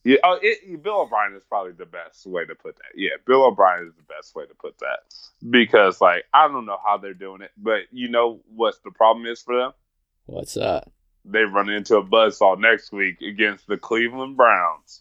Yeah, 0.04 0.16
oh, 0.24 0.36
it, 0.42 0.82
Bill 0.82 1.02
O'Brien 1.02 1.32
is 1.36 1.44
probably 1.44 1.72
the 1.72 1.86
best 1.86 2.26
way 2.26 2.44
to 2.44 2.56
put 2.56 2.74
that. 2.74 2.96
Yeah, 2.96 3.10
Bill 3.24 3.44
O'Brien 3.44 3.86
is 3.86 3.94
the 3.94 4.02
best 4.02 4.34
way 4.34 4.44
to 4.46 4.54
put 4.54 4.76
that 4.80 4.98
because, 5.48 6.00
like, 6.00 6.24
I 6.34 6.48
don't 6.48 6.66
know 6.66 6.78
how 6.84 6.98
they're 6.98 7.14
doing 7.14 7.40
it, 7.40 7.52
but 7.56 7.82
you 7.92 8.08
know 8.08 8.40
what's 8.52 8.80
the 8.80 8.90
problem 8.90 9.26
is 9.26 9.42
for 9.42 9.56
them? 9.56 9.72
What's 10.26 10.54
that? 10.54 10.88
They 11.24 11.42
run 11.42 11.70
into 11.70 11.98
a 11.98 12.04
buzzsaw 12.04 12.58
next 12.58 12.90
week 12.90 13.20
against 13.22 13.68
the 13.68 13.76
Cleveland 13.76 14.36
Browns. 14.36 15.00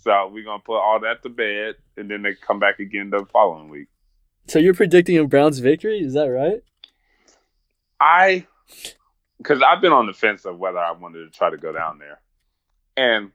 So 0.00 0.30
we're 0.30 0.44
gonna 0.44 0.62
put 0.62 0.80
all 0.80 1.00
that 1.00 1.22
to 1.22 1.30
bed, 1.30 1.76
and 1.96 2.10
then 2.10 2.20
they 2.20 2.34
come 2.34 2.58
back 2.58 2.78
again 2.78 3.08
the 3.08 3.24
following 3.32 3.70
week. 3.70 3.88
So 4.48 4.58
you're 4.58 4.74
predicting 4.74 5.16
a 5.16 5.24
Browns 5.26 5.60
victory? 5.60 6.00
Is 6.00 6.12
that 6.12 6.26
right? 6.26 6.62
I, 8.00 8.46
because 9.38 9.62
I've 9.62 9.80
been 9.80 9.92
on 9.92 10.06
the 10.06 10.12
fence 10.12 10.44
of 10.44 10.58
whether 10.58 10.78
I 10.78 10.92
wanted 10.92 11.30
to 11.30 11.30
try 11.30 11.50
to 11.50 11.56
go 11.56 11.72
down 11.72 11.98
there, 11.98 12.20
and 12.96 13.32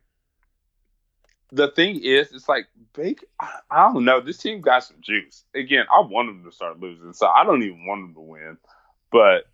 the 1.52 1.70
thing 1.70 2.02
is, 2.04 2.32
it's 2.32 2.50
like 2.50 2.68
Baker. 2.94 3.26
I, 3.40 3.52
I 3.70 3.94
don't 3.94 4.06
know. 4.06 4.22
This 4.22 4.38
team 4.38 4.62
got 4.62 4.84
some 4.84 4.98
juice. 5.02 5.44
Again, 5.54 5.86
I 5.92 6.02
want 6.02 6.30
them 6.30 6.44
to 6.44 6.56
start 6.56 6.80
losing, 6.80 7.14
so 7.14 7.28
I 7.28 7.44
don't 7.44 7.64
even 7.64 7.86
want 7.86 8.02
them 8.02 8.14
to 8.16 8.22
win. 8.22 8.58
But 9.12 9.46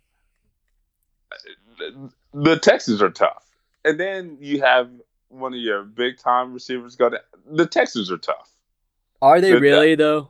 the, 1.78 2.10
the 2.32 2.58
Texans 2.58 3.02
are 3.02 3.10
tough, 3.10 3.44
and 3.84 3.98
then 4.00 4.38
you 4.40 4.62
have 4.62 4.90
one 5.28 5.54
of 5.54 5.60
your 5.60 5.82
big 5.82 6.18
time 6.18 6.52
receivers 6.52 6.96
go 6.96 7.10
down. 7.10 7.20
The 7.50 7.66
Texans 7.66 8.10
are 8.10 8.18
tough. 8.18 8.50
Are 9.20 9.40
they 9.40 9.52
Good 9.52 9.62
really 9.62 9.94
though? 9.94 10.28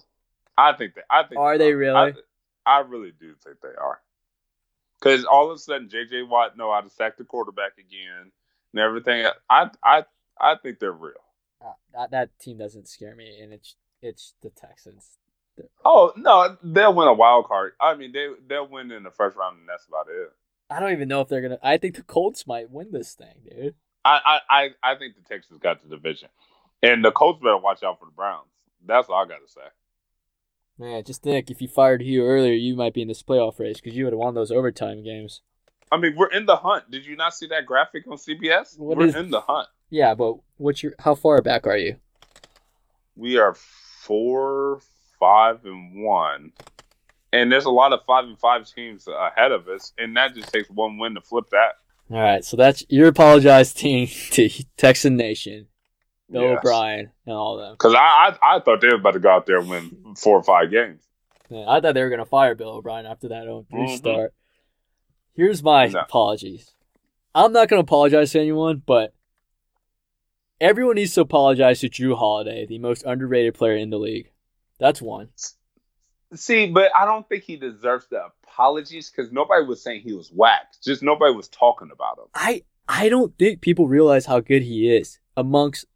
I 0.56 0.74
think 0.74 0.94
they. 0.94 1.02
I 1.10 1.22
think 1.24 1.40
Are 1.40 1.56
they 1.58 1.72
really? 1.72 2.14
I, 2.66 2.78
I 2.78 2.80
really 2.80 3.12
do 3.18 3.34
think 3.42 3.60
they 3.62 3.68
are. 3.68 4.00
Because 5.02 5.24
all 5.24 5.50
of 5.50 5.56
a 5.56 5.58
sudden, 5.58 5.88
J.J. 5.88 6.22
Watt 6.22 6.56
know 6.56 6.72
how 6.72 6.80
to 6.80 6.90
sack 6.90 7.16
the 7.16 7.24
quarterback 7.24 7.72
again 7.78 8.30
and 8.72 8.80
everything. 8.80 9.26
I 9.50 9.70
I 9.82 10.04
I 10.40 10.56
think 10.62 10.78
they're 10.78 10.92
real. 10.92 11.14
Uh, 11.60 11.72
that 11.94 12.10
that 12.12 12.38
team 12.38 12.58
doesn't 12.58 12.88
scare 12.88 13.16
me, 13.16 13.40
and 13.40 13.52
it's 13.52 13.76
it's 14.00 14.34
the 14.42 14.50
Texans. 14.50 15.18
Oh 15.84 16.12
no, 16.16 16.56
they'll 16.62 16.94
win 16.94 17.08
a 17.08 17.12
wild 17.12 17.46
card. 17.46 17.72
I 17.80 17.94
mean, 17.94 18.12
they 18.12 18.28
they'll 18.48 18.68
win 18.68 18.92
in 18.92 19.02
the 19.02 19.10
first 19.10 19.36
round, 19.36 19.58
and 19.58 19.68
that's 19.68 19.86
about 19.86 20.06
it. 20.08 20.30
I 20.70 20.80
don't 20.80 20.92
even 20.92 21.08
know 21.08 21.20
if 21.20 21.28
they're 21.28 21.42
gonna. 21.42 21.58
I 21.62 21.78
think 21.78 21.96
the 21.96 22.02
Colts 22.02 22.46
might 22.46 22.70
win 22.70 22.92
this 22.92 23.14
thing, 23.14 23.34
dude. 23.48 23.74
I, 24.04 24.20
I, 24.24 24.40
I, 24.82 24.92
I 24.92 24.94
think 24.96 25.14
the 25.14 25.22
Texans 25.22 25.60
got 25.60 25.82
the 25.82 25.88
division, 25.88 26.28
and 26.82 27.04
the 27.04 27.12
Colts 27.12 27.40
better 27.40 27.58
watch 27.58 27.82
out 27.82 27.98
for 27.98 28.06
the 28.06 28.12
Browns. 28.12 28.48
That's 28.84 29.08
all 29.08 29.22
I 29.22 29.26
got 29.26 29.46
to 29.46 29.52
say. 29.52 29.60
Man, 30.78 31.04
just 31.04 31.22
think 31.22 31.50
if 31.50 31.60
you 31.60 31.68
fired 31.68 32.02
Hue 32.02 32.24
earlier, 32.24 32.54
you 32.54 32.74
might 32.74 32.94
be 32.94 33.02
in 33.02 33.08
this 33.08 33.22
playoff 33.22 33.58
race 33.58 33.80
because 33.80 33.96
you 33.96 34.04
would 34.04 34.12
have 34.12 34.18
won 34.18 34.34
those 34.34 34.50
overtime 34.50 35.02
games. 35.04 35.42
I 35.90 35.98
mean, 35.98 36.14
we're 36.16 36.30
in 36.30 36.46
the 36.46 36.56
hunt. 36.56 36.90
Did 36.90 37.04
you 37.04 37.16
not 37.16 37.34
see 37.34 37.46
that 37.48 37.66
graphic 37.66 38.06
on 38.08 38.16
CBS? 38.16 38.78
What 38.78 38.96
we're 38.96 39.06
is- 39.06 39.14
in 39.14 39.30
the 39.30 39.42
hunt. 39.42 39.68
Yeah, 39.90 40.14
but 40.14 40.36
what's 40.56 40.82
your 40.82 40.94
how 41.00 41.14
far 41.14 41.42
back 41.42 41.66
are 41.66 41.76
you? 41.76 41.96
We 43.14 43.36
are 43.36 43.52
four, 43.52 44.80
five, 45.20 45.66
and 45.66 46.02
one, 46.02 46.52
and 47.30 47.52
there's 47.52 47.66
a 47.66 47.70
lot 47.70 47.92
of 47.92 48.00
five 48.06 48.24
and 48.24 48.38
five 48.38 48.66
teams 48.66 49.06
ahead 49.06 49.52
of 49.52 49.68
us, 49.68 49.92
and 49.98 50.16
that 50.16 50.34
just 50.34 50.50
takes 50.50 50.70
one 50.70 50.96
win 50.96 51.14
to 51.16 51.20
flip 51.20 51.50
that. 51.50 51.72
All 52.10 52.16
right, 52.22 52.42
so 52.42 52.56
that's 52.56 52.82
you're 52.88 53.08
apologizing 53.08 54.06
to 54.30 54.48
Texan 54.78 55.16
Nation, 55.18 55.66
Bill 56.32 56.42
Yes. 56.42 56.58
O'Brien, 56.58 57.10
and 57.26 57.34
all 57.36 57.56
them. 57.58 57.74
Because 57.74 57.94
I, 57.94 57.98
I 58.42 58.56
I 58.56 58.60
thought 58.60 58.80
they 58.80 58.88
were 58.88 58.94
about 58.96 59.12
to 59.12 59.20
go 59.20 59.30
out 59.30 59.46
there 59.46 59.58
and 59.58 59.68
win 59.68 60.14
four 60.16 60.36
or 60.38 60.42
five 60.42 60.70
games. 60.70 61.02
Man, 61.50 61.68
I 61.68 61.80
thought 61.80 61.94
they 61.94 62.02
were 62.02 62.10
gonna 62.10 62.24
fire 62.24 62.54
Bill 62.54 62.70
O'Brien 62.70 63.06
after 63.06 63.28
that 63.28 63.42
0 63.44 63.66
3 63.70 63.80
Mhm. 63.80 63.96
start. 63.98 64.34
Here's 65.34 65.62
my 65.62 65.86
No. 65.86 66.00
apologies. 66.00 66.72
I'm 67.34 67.52
not 67.52 67.68
gonna 67.68 67.80
apologize 67.82 68.32
to 68.32 68.40
anyone, 68.40 68.82
but 68.84 69.14
everyone 70.60 70.96
needs 70.96 71.14
to 71.14 71.20
apologize 71.22 71.80
to 71.80 71.88
Jrue 71.88 72.16
Holiday, 72.16 72.66
the 72.66 72.78
most 72.78 73.04
underrated 73.04 73.54
player 73.54 73.76
in 73.76 73.90
the 73.90 73.98
league. 73.98 74.30
That's 74.78 75.00
one. 75.02 75.28
See, 76.34 76.68
but 76.68 76.90
I 76.98 77.04
don't 77.04 77.28
think 77.28 77.44
he 77.44 77.56
deserves 77.56 78.06
the 78.08 78.24
apologies 78.46 79.10
because 79.10 79.30
nobody 79.32 79.64
was 79.66 79.82
saying 79.82 80.00
he 80.02 80.14
was 80.14 80.30
whack. 80.30 80.72
Just 80.82 81.02
nobody 81.02 81.34
was 81.34 81.48
talking 81.48 81.90
about 81.92 82.18
him. 82.18 82.24
I 82.34 82.62
I 82.88 83.08
don't 83.08 83.36
think 83.38 83.60
people 83.60 83.86
realize 83.86 84.26
how 84.26 84.40
good 84.40 84.62
he 84.62 84.94
is 84.94 85.18
amongst 85.36 85.86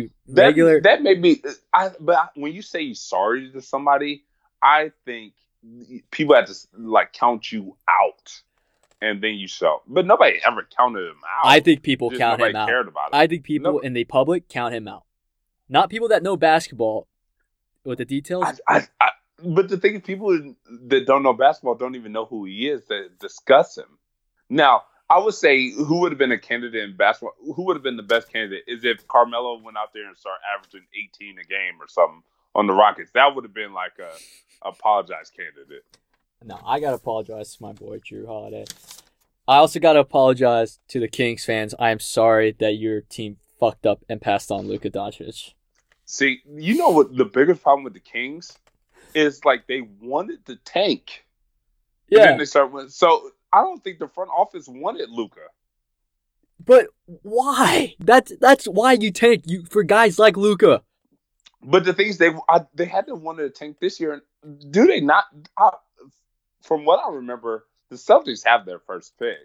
the 0.00 0.10
That, 0.34 0.42
regular. 0.42 0.80
that 0.80 1.02
may 1.02 1.14
be. 1.14 1.42
I 1.72 1.90
but 2.00 2.16
I, 2.16 2.28
when 2.34 2.52
you 2.52 2.62
say 2.62 2.80
you're 2.82 2.94
sorry 2.94 3.50
to 3.52 3.60
somebody, 3.60 4.24
I 4.62 4.92
think 5.04 5.34
people 6.10 6.34
have 6.34 6.46
to 6.46 6.54
like 6.76 7.12
count 7.12 7.50
you 7.52 7.76
out, 7.88 8.42
and 9.00 9.22
then 9.22 9.34
you 9.34 9.46
show. 9.48 9.82
But 9.86 10.06
nobody 10.06 10.40
ever 10.44 10.66
counted 10.76 11.06
him 11.08 11.20
out. 11.38 11.46
I 11.46 11.60
think 11.60 11.82
people 11.82 12.10
Just 12.10 12.20
count 12.20 12.40
him 12.40 12.56
out. 12.56 12.68
cared 12.68 12.88
about 12.88 13.08
it. 13.12 13.16
I 13.16 13.26
think 13.26 13.44
people 13.44 13.78
in 13.80 13.92
the 13.92 14.04
public 14.04 14.48
count 14.48 14.74
him 14.74 14.88
out. 14.88 15.04
Not 15.68 15.88
people 15.90 16.08
that 16.08 16.22
know 16.22 16.36
basketball 16.36 17.08
with 17.84 17.98
the 17.98 18.04
details. 18.04 18.60
I, 18.68 18.86
but 19.44 19.68
the 19.68 19.76
thing 19.76 19.96
is, 19.96 20.02
people 20.02 20.54
that 20.88 21.06
don't 21.06 21.22
know 21.22 21.32
basketball 21.32 21.74
don't 21.74 21.96
even 21.96 22.12
know 22.12 22.26
who 22.26 22.44
he 22.44 22.68
is 22.68 22.84
that 22.86 23.18
discuss 23.18 23.76
him. 23.76 23.98
Now, 24.48 24.82
I 25.12 25.18
would 25.18 25.34
say 25.34 25.72
who 25.72 26.00
would 26.00 26.12
have 26.12 26.18
been 26.18 26.32
a 26.32 26.38
candidate 26.38 26.82
in 26.82 26.96
basketball, 26.96 27.34
who 27.54 27.66
would 27.66 27.76
have 27.76 27.82
been 27.82 27.98
the 27.98 28.02
best 28.02 28.32
candidate 28.32 28.64
is 28.66 28.82
if 28.82 29.06
Carmelo 29.08 29.60
went 29.62 29.76
out 29.76 29.92
there 29.92 30.08
and 30.08 30.16
started 30.16 30.40
averaging 30.56 30.86
18 30.94 31.36
a 31.38 31.44
game 31.44 31.74
or 31.78 31.86
something 31.86 32.22
on 32.54 32.66
the 32.66 32.72
Rockets. 32.72 33.10
That 33.12 33.34
would 33.34 33.44
have 33.44 33.52
been 33.52 33.74
like 33.74 33.92
a 33.98 34.10
apologize 34.66 35.30
candidate. 35.30 35.84
No, 36.42 36.58
I 36.64 36.80
gotta 36.80 36.96
apologize 36.96 37.54
to 37.56 37.62
my 37.62 37.72
boy 37.72 37.98
Jrue 37.98 38.26
Holiday. 38.26 38.64
I 39.46 39.56
also 39.56 39.80
gotta 39.80 39.98
apologize 39.98 40.80
to 40.88 40.98
the 40.98 41.08
Kings 41.08 41.44
fans. 41.44 41.74
I 41.78 41.90
am 41.90 41.98
sorry 41.98 42.56
that 42.60 42.76
your 42.76 43.02
team 43.02 43.36
fucked 43.60 43.84
up 43.84 44.02
and 44.08 44.18
passed 44.18 44.50
on 44.50 44.66
Luka 44.66 44.88
Doncic. 44.88 45.52
See, 46.06 46.40
you 46.56 46.74
know 46.76 46.88
what 46.88 47.14
the 47.14 47.26
biggest 47.26 47.62
problem 47.62 47.84
with 47.84 47.92
the 47.92 48.00
Kings 48.00 48.58
is 49.14 49.44
like 49.44 49.66
they 49.66 49.82
wanted 50.00 50.46
to 50.46 50.56
tank. 50.56 51.26
And 52.10 52.18
Yeah, 52.18 52.26
then 52.28 52.38
they 52.38 52.46
start 52.46 52.72
with, 52.72 52.92
so 52.92 53.30
I 53.52 53.60
don't 53.62 53.82
think 53.84 53.98
the 53.98 54.08
front 54.08 54.30
office 54.36 54.66
wanted 54.68 55.10
Luka. 55.10 55.40
but 56.64 56.86
why? 57.04 57.94
That's 58.00 58.32
that's 58.40 58.66
why 58.66 58.92
you 58.94 59.10
tank 59.10 59.44
you 59.46 59.64
for 59.70 59.82
guys 59.82 60.18
like 60.18 60.36
Luka. 60.36 60.82
But 61.62 61.84
the 61.84 61.92
things 61.92 62.18
they 62.18 62.30
I, 62.48 62.62
they 62.74 62.86
had 62.86 63.06
to 63.08 63.14
want 63.14 63.38
to 63.38 63.50
tank 63.50 63.76
this 63.80 64.00
year. 64.00 64.22
Do 64.70 64.86
they 64.86 65.00
not? 65.00 65.24
I, 65.58 65.70
from 66.62 66.84
what 66.84 67.00
I 67.04 67.12
remember, 67.14 67.66
the 67.90 67.96
Celtics 67.96 68.44
have 68.44 68.64
their 68.66 68.78
first 68.80 69.16
pick. 69.18 69.36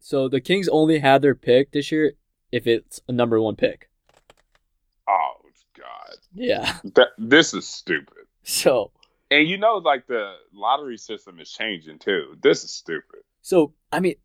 So 0.00 0.28
the 0.28 0.40
Kings 0.40 0.68
only 0.68 0.98
had 1.00 1.22
their 1.22 1.34
pick 1.34 1.72
this 1.72 1.90
year 1.90 2.12
if 2.52 2.66
it's 2.66 3.00
a 3.08 3.12
number 3.12 3.40
one 3.40 3.56
pick. 3.56 3.88
Oh 5.08 5.34
God, 5.76 6.16
Yeah. 6.34 6.78
that, 6.94 7.08
this 7.18 7.54
is 7.54 7.66
stupid. 7.66 8.24
So 8.42 8.92
And 9.30 9.48
you 9.48 9.58
know, 9.58 9.76
like 9.76 10.06
the 10.06 10.34
lottery 10.52 10.98
system 10.98 11.40
is 11.40 11.50
changing 11.50 11.98
too. 11.98 12.36
This 12.42 12.62
is 12.64 12.70
stupid. 12.70 13.20
So 13.48 13.72
I 13.90 14.00
mean, 14.00 14.16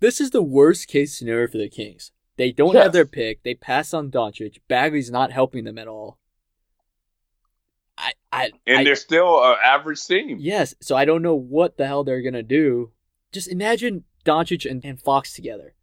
this 0.00 0.20
is 0.20 0.30
the 0.30 0.42
worst 0.42 0.88
case 0.88 1.16
scenario 1.16 1.46
for 1.46 1.58
the 1.58 1.68
Kings. 1.68 2.10
They 2.36 2.50
don't 2.50 2.74
Yes. 2.74 2.82
have 2.82 2.92
their 2.92 3.06
pick. 3.06 3.44
They 3.44 3.54
pass 3.54 3.94
on 3.94 4.10
Doncic. 4.10 4.58
Bagley's 4.66 5.10
not 5.10 5.30
helping 5.30 5.62
them 5.64 5.78
at 5.78 5.86
all. 5.86 6.18
I 7.96 8.12
I 8.32 8.50
And 8.66 8.78
I- 8.80 8.84
they're 8.84 8.96
still 8.96 9.42
an 9.44 9.56
average 9.64 10.04
team. 10.04 10.38
Yes, 10.40 10.74
so 10.80 10.96
I 10.96 11.04
don't 11.04 11.22
know 11.22 11.36
what 11.36 11.76
the 11.76 11.86
hell 11.86 12.02
they're 12.04 12.22
gonna 12.22 12.42
do. 12.42 12.90
Just 13.32 13.48
imagine 13.48 14.04
Doncic 14.24 14.68
and, 14.68 14.84
and 14.84 15.00
Fox 15.00 15.32
together. 15.34 15.74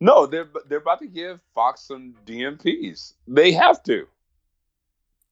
No, 0.00 0.26
they're 0.26 0.48
they're 0.68 0.78
about 0.78 1.00
to 1.00 1.08
give 1.08 1.40
Fox 1.54 1.82
some 1.82 2.14
DMPs. 2.24 3.14
They 3.26 3.50
have 3.52 3.82
to. 3.84 4.06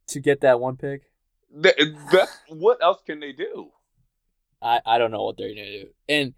To 0.09 0.21
get 0.21 0.41
that 0.41 0.59
one 0.61 0.77
pick, 0.77 1.03
That, 1.53 2.29
what 2.49 2.79
else 2.83 3.01
can 3.07 3.19
they 3.21 3.33
do? 3.33 3.71
I, 4.63 4.81
I 4.87 4.99
don't 4.99 5.11
know 5.13 5.25
what 5.25 5.37
they're 5.37 5.49
gonna 5.55 5.71
do. 5.83 5.89
And 6.09 6.35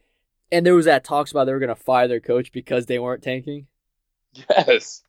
and 0.53 0.65
there 0.65 0.75
was 0.75 0.87
that 0.87 1.05
talks 1.05 1.31
about 1.31 1.45
they 1.45 1.53
were 1.53 1.59
gonna 1.59 1.75
fire 1.75 2.09
their 2.09 2.21
coach 2.21 2.53
because 2.53 2.87
they 2.87 2.99
weren't 2.99 3.23
tanking. 3.23 3.67
Yes, 4.51 5.03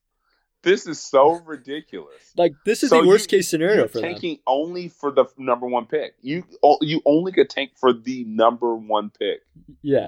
this 0.64 0.88
is 0.88 1.00
so 1.00 1.40
ridiculous. 1.46 2.34
Like 2.38 2.54
this 2.66 2.84
is 2.84 2.90
So 2.90 3.02
the 3.02 3.08
worst 3.08 3.32
you- 3.32 3.38
case 3.38 3.48
scenario 3.50 3.88
for 3.88 4.00
them. 4.02 4.12
tanking 4.12 4.40
only 4.48 4.88
for 4.90 5.12
the 5.12 5.26
number 5.38 5.68
one 5.68 5.86
pick. 5.86 6.14
You 6.22 6.44
you 6.82 7.02
only 7.06 7.32
could 7.32 7.50
tank 7.50 7.72
for 7.76 7.94
the 7.94 8.24
number 8.26 8.76
one 8.76 9.10
pick. 9.12 9.42
Yeah. 9.82 10.08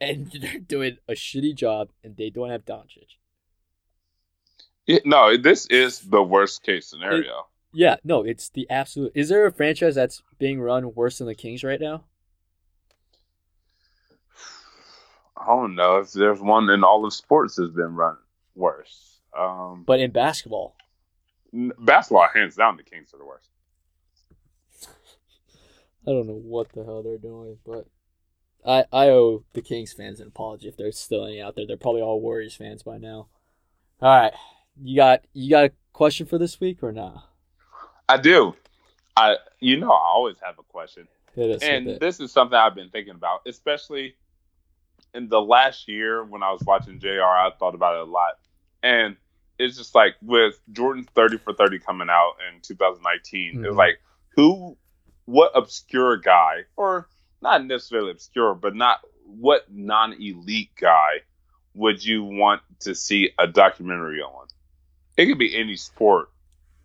And 0.00 0.30
they're 0.40 0.58
doing 0.58 0.98
a 1.08 1.12
shitty 1.12 1.54
job 1.54 1.90
and 2.04 2.16
they 2.16 2.28
don't 2.30 2.50
have 2.50 2.64
Doncic. 2.64 3.16
It- 4.86 5.06
no, 5.06 5.36
this 5.36 5.66
is 5.66 6.00
the 6.00 6.22
worst 6.22 6.62
case 6.62 6.86
scenario. 6.88 7.46
Yeah, 7.72 7.96
no, 8.04 8.22
it's 8.22 8.48
the 8.50 8.68
absolute 8.68 9.12
is 9.14 9.28
there 9.30 9.46
a 9.46 9.52
franchise 9.52 9.94
that's 9.94 10.22
being 10.38 10.60
run 10.60 10.94
worse 10.94 11.18
than 11.18 11.26
the 11.28 11.34
Kings 11.34 11.64
right 11.64 11.80
now? 11.80 12.04
I 15.42 15.46
don't 15.46 15.74
know 15.74 15.96
if 15.98 16.12
there's 16.12 16.40
one 16.40 16.70
in 16.70 16.84
all 16.84 17.04
of 17.04 17.12
sports 17.12 17.56
that's 17.56 17.70
been 17.70 17.94
run 17.94 18.16
worse. 18.54 19.20
Um, 19.36 19.84
But 19.86 20.00
in 20.00 20.10
basketball. 20.10 20.76
n- 21.52 21.72
basketball, 21.78 22.28
hands 22.32 22.56
down, 22.56 22.76
the 22.76 22.82
Kings 22.82 23.12
are 23.14 23.18
the 23.18 23.24
worst. 23.24 23.48
I 26.06 26.10
don't 26.10 26.26
know 26.26 26.34
what 26.34 26.72
the 26.72 26.84
hell 26.84 27.02
they're 27.02 27.18
doing, 27.18 27.58
but 27.64 27.86
I 28.66 28.84
I 28.92 29.08
owe 29.10 29.44
the 29.52 29.62
Kings 29.62 29.92
fans 29.92 30.20
an 30.20 30.28
apology 30.28 30.68
if 30.68 30.76
there's 30.76 30.98
still 30.98 31.24
any 31.24 31.40
out 31.40 31.54
there. 31.54 31.66
They're 31.66 31.76
probably 31.76 32.02
all 32.02 32.20
Warriors 32.20 32.56
fans 32.56 32.82
by 32.82 32.98
now. 32.98 33.28
All 34.00 34.20
right, 34.20 34.32
you 34.80 34.96
got 34.96 35.24
you 35.32 35.50
got 35.50 35.64
a 35.66 35.72
question 35.92 36.26
for 36.26 36.38
this 36.38 36.58
week 36.60 36.82
or 36.82 36.90
not? 36.92 37.28
I 38.08 38.16
do. 38.16 38.54
I 39.16 39.36
you 39.60 39.76
know 39.78 39.90
I 39.92 40.08
always 40.12 40.36
have 40.42 40.58
a 40.58 40.62
question. 40.64 41.06
And 41.62 41.98
this 42.00 42.20
is 42.20 42.30
something 42.32 42.58
I've 42.58 42.74
been 42.74 42.90
thinking 42.90 43.14
about, 43.14 43.40
especially 43.46 44.16
in 45.14 45.28
the 45.28 45.40
last 45.40 45.88
year 45.88 46.24
when 46.24 46.42
I 46.42 46.50
was 46.52 46.62
watching 46.64 46.98
JR. 46.98 47.22
I 47.22 47.50
thought 47.58 47.74
about 47.74 47.96
it 47.96 48.08
a 48.08 48.10
lot, 48.10 48.38
and 48.82 49.16
it's 49.58 49.76
just 49.76 49.94
like 49.94 50.14
with 50.22 50.58
Jordan's 50.72 51.06
thirty 51.14 51.38
for 51.38 51.52
thirty 51.52 51.78
coming 51.78 52.08
out 52.10 52.34
in 52.54 52.60
2019. 52.62 53.56
Mhm. 53.58 53.66
It's 53.66 53.76
like 53.76 54.00
who, 54.36 54.76
what 55.26 55.52
obscure 55.54 56.16
guy, 56.16 56.64
or 56.76 57.08
not 57.40 57.64
necessarily 57.66 58.10
obscure, 58.10 58.54
but 58.54 58.74
not 58.74 59.00
what 59.26 59.64
non-elite 59.72 60.70
guy 60.80 61.20
would 61.74 62.04
you 62.04 62.22
want 62.24 62.60
to 62.80 62.94
see 62.94 63.30
a 63.38 63.46
documentary 63.46 64.20
on? 64.20 64.46
It 65.16 65.26
could 65.26 65.38
be 65.38 65.56
any 65.56 65.76
sport, 65.76 66.30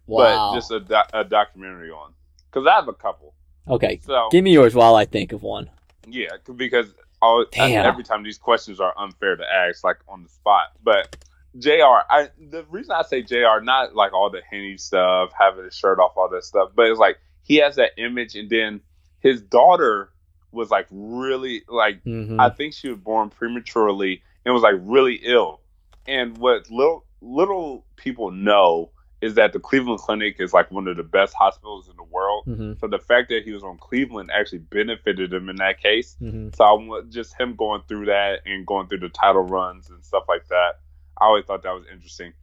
Wow. 0.05 0.51
but 0.51 0.57
just 0.57 0.71
a, 0.71 0.79
doc- 0.79 1.09
a 1.13 1.23
documentary 1.23 1.89
on. 1.91 2.13
Because 2.49 2.65
I 2.67 2.75
have 2.75 2.87
a 2.87 2.93
couple. 2.93 3.33
okay, 3.67 3.99
So 4.05 4.29
give 4.31 4.43
me 4.43 4.53
yours 4.53 4.73
while 4.75 4.95
I 4.95 5.05
think 5.05 5.31
of 5.33 5.43
one. 5.43 5.69
yeah, 6.07 6.29
because 6.55 6.87
all, 7.21 7.45
Damn. 7.51 7.85
every 7.85 8.03
time 8.03 8.23
these 8.23 8.37
questions 8.37 8.79
are 8.79 8.93
unfair 8.97 9.35
to 9.35 9.43
ask, 9.43 9.83
like 9.83 9.97
on 10.07 10.23
the 10.23 10.29
spot. 10.29 10.67
But 10.83 11.25
Jr. 11.57 12.03
I 12.09 12.29
the 12.39 12.65
reason 12.69 12.91
I 12.91 13.03
say 13.03 13.21
Jr. 13.21 13.61
not 13.61 13.95
like 13.95 14.13
all 14.13 14.29
the 14.29 14.41
henny 14.49 14.77
stuff, 14.77 15.31
having 15.37 15.65
his 15.65 15.75
shirt 15.75 15.99
off, 15.99 16.13
all 16.15 16.29
that 16.29 16.43
stuff, 16.43 16.71
but 16.75 16.87
it's 16.87 16.99
like 16.99 17.19
he 17.43 17.55
has 17.57 17.75
that 17.77 17.91
image, 17.97 18.35
and 18.35 18.49
then 18.49 18.81
his 19.19 19.41
daughter 19.41 20.09
was 20.51 20.69
like 20.69 20.87
really 20.91 21.63
like 21.67 22.03
Mm-hmm. 22.03 22.39
I 22.39 22.49
think 22.49 22.73
she 22.73 22.89
was 22.89 22.99
born 22.99 23.29
prematurely 23.29 24.21
and 24.45 24.53
was 24.53 24.63
like 24.63 24.75
really 24.79 25.19
ill. 25.23 25.61
And 26.07 26.37
what 26.37 26.69
little 26.71 27.05
little 27.21 27.85
people 27.95 28.31
know 28.31 28.91
is 29.21 29.33
that 29.35 29.51
the 29.53 29.59
Cleveland 29.59 29.99
Clinic 29.99 30.35
is 30.39 30.53
like 30.53 30.69
one 30.71 30.87
of 30.87 30.95
the 30.97 31.03
best 31.03 31.33
hospitals 31.33 31.89
in 31.89 31.95
the 31.95 32.03
world. 32.03 32.45
mm-hmm. 32.47 32.73
So 32.79 32.87
the 32.87 32.99
fact 32.99 33.29
that 33.29 33.43
he 33.43 33.51
was 33.51 33.63
on 33.63 33.77
Cleveland 33.77 34.29
actually 34.31 34.59
benefited 34.59 35.33
him 35.33 35.49
in 35.49 35.55
that 35.57 35.81
case. 35.81 36.15
Mm-hmm. 36.21 36.49
So 36.55 36.63
I 36.63 36.71
want 36.73 37.09
just 37.09 37.39
him 37.39 37.55
going 37.55 37.81
through 37.87 38.05
that 38.07 38.41
and 38.45 38.65
going 38.65 38.87
through 38.87 38.99
the 38.99 39.09
title 39.09 39.41
runs 39.41 39.89
and 39.89 40.05
stuff 40.05 40.25
like 40.27 40.47
that. 40.49 40.73
I 41.19 41.25
always 41.25 41.45
thought 41.45 41.63
that 41.63 41.71
was 41.73 41.85
interesting. 41.91 42.33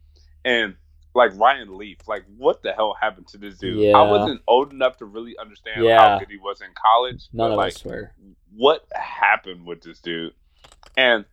And 0.43 0.75
like 1.13 1.31
Ryan 1.37 1.77
Leaf, 1.77 1.99
like 2.09 2.25
what 2.37 2.61
the 2.61 2.73
hell 2.73 2.93
happened 2.99 3.27
to 3.29 3.37
this 3.37 3.57
dude? 3.57 3.77
Yeah. 3.79 3.97
I 3.97 4.01
wasn't 4.11 4.41
old 4.45 4.73
enough 4.73 4.97
to 4.97 5.05
really 5.05 5.37
understand 5.39 5.81
Yeah. 5.85 5.99
how 5.99 6.19
good 6.19 6.29
he 6.29 6.37
was 6.37 6.59
in 6.59 6.67
college. 6.75 7.29
None 7.31 7.51
but 7.51 7.53
of 7.53 7.57
like 7.57 7.75
us 7.75 7.85
were. 7.85 8.11
what 8.53 8.85
happened 8.93 9.65
with 9.65 9.81
this 9.81 9.99
dude? 9.99 10.33
And 10.97 11.23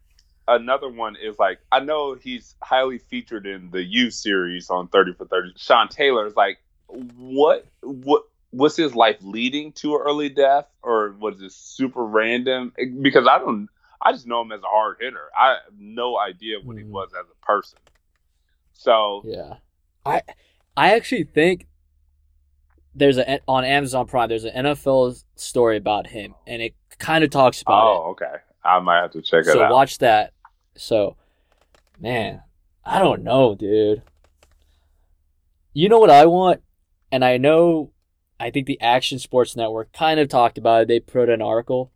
another 0.57 0.88
one 0.88 1.16
is 1.16 1.38
like 1.38 1.59
I 1.70 1.80
know 1.80 2.14
he's 2.14 2.55
highly 2.62 2.98
featured 2.98 3.46
in 3.46 3.70
the 3.70 3.82
U 3.82 4.11
series 4.11 4.70
on 4.70 4.88
30 4.88 5.14
for 5.14 5.26
30. 5.26 5.53
Sean 5.57 5.88
Taylor 5.88 6.26
is 6.26 6.36
like 6.36 6.59
what 6.88 7.66
what 7.82 8.24
was 8.53 8.76
his 8.76 8.94
life 8.94 9.16
leading 9.22 9.72
to 9.72 9.94
an 9.94 10.03
early 10.05 10.28
death 10.28 10.66
or 10.82 11.12
was 11.18 11.40
it 11.40 11.53
super 11.53 12.05
random? 12.05 12.72
Because 13.00 13.26
I 13.26 13.38
don't 13.38 13.68
I 14.00 14.12
just 14.12 14.26
know 14.26 14.42
him 14.42 14.53
as 14.53 14.61
a 14.62 14.66
hard 14.66 14.96
hitter. 15.00 15.28
I 15.38 15.50
have 15.50 15.59
no 15.78 16.18
idea 16.18 16.59
what 16.62 16.76
he 16.76 16.82
Mhm. 16.82 16.90
was 16.90 17.11
as 17.18 17.26
a 17.30 17.46
person. 17.46 17.78
So 18.72 19.22
Yeah, 19.24 19.55
I 20.05 20.22
I 20.76 20.94
actually 20.94 21.24
think 21.24 21.66
there's 22.94 23.18
a 23.18 23.40
on 23.48 23.64
Amazon 23.64 24.07
Prime. 24.07 24.28
There's 24.28 24.44
an 24.44 24.53
NFL 24.66 25.22
story 25.36 25.76
about 25.76 26.07
him, 26.09 26.34
and 26.46 26.61
it 26.61 26.74
kind 26.98 27.24
of 27.24 27.30
talks 27.30 27.62
about 27.62 27.84
oh 27.84 28.11
okay. 28.11 28.34
I 28.64 28.78
might 28.80 29.00
have 29.03 29.12
to 29.12 29.22
check 29.22 29.40
it. 29.40 29.48
it 29.48 29.53
So 29.53 29.62
out. 29.62 29.72
watch 29.72 29.98
that. 29.98 30.32
So, 30.74 31.16
man, 31.98 32.42
I 32.84 32.98
don't 32.98 33.22
know, 33.22 33.54
dude. 33.54 34.02
You 35.72 35.88
know 35.88 35.98
what 35.98 36.10
I 36.10 36.26
want, 36.26 36.62
and 37.10 37.24
I 37.24 37.36
know. 37.38 37.92
I 38.38 38.50
think 38.50 38.66
the 38.66 38.80
Action 38.80 39.18
Sports 39.18 39.54
Network 39.54 39.92
kind 39.92 40.18
of 40.18 40.28
talked 40.28 40.58
about 40.58 40.82
it. 40.82 40.88
They 40.88 41.00
put 41.00 41.28
an 41.28 41.40
article. 41.40 41.92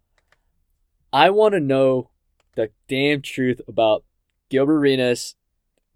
I 1.12 1.30
want 1.30 1.54
to 1.54 1.60
know 1.60 2.10
the 2.54 2.70
damn 2.88 3.20
truth 3.20 3.60
about 3.66 4.04
Gilbert 4.48 4.78
Arenas 4.78 5.34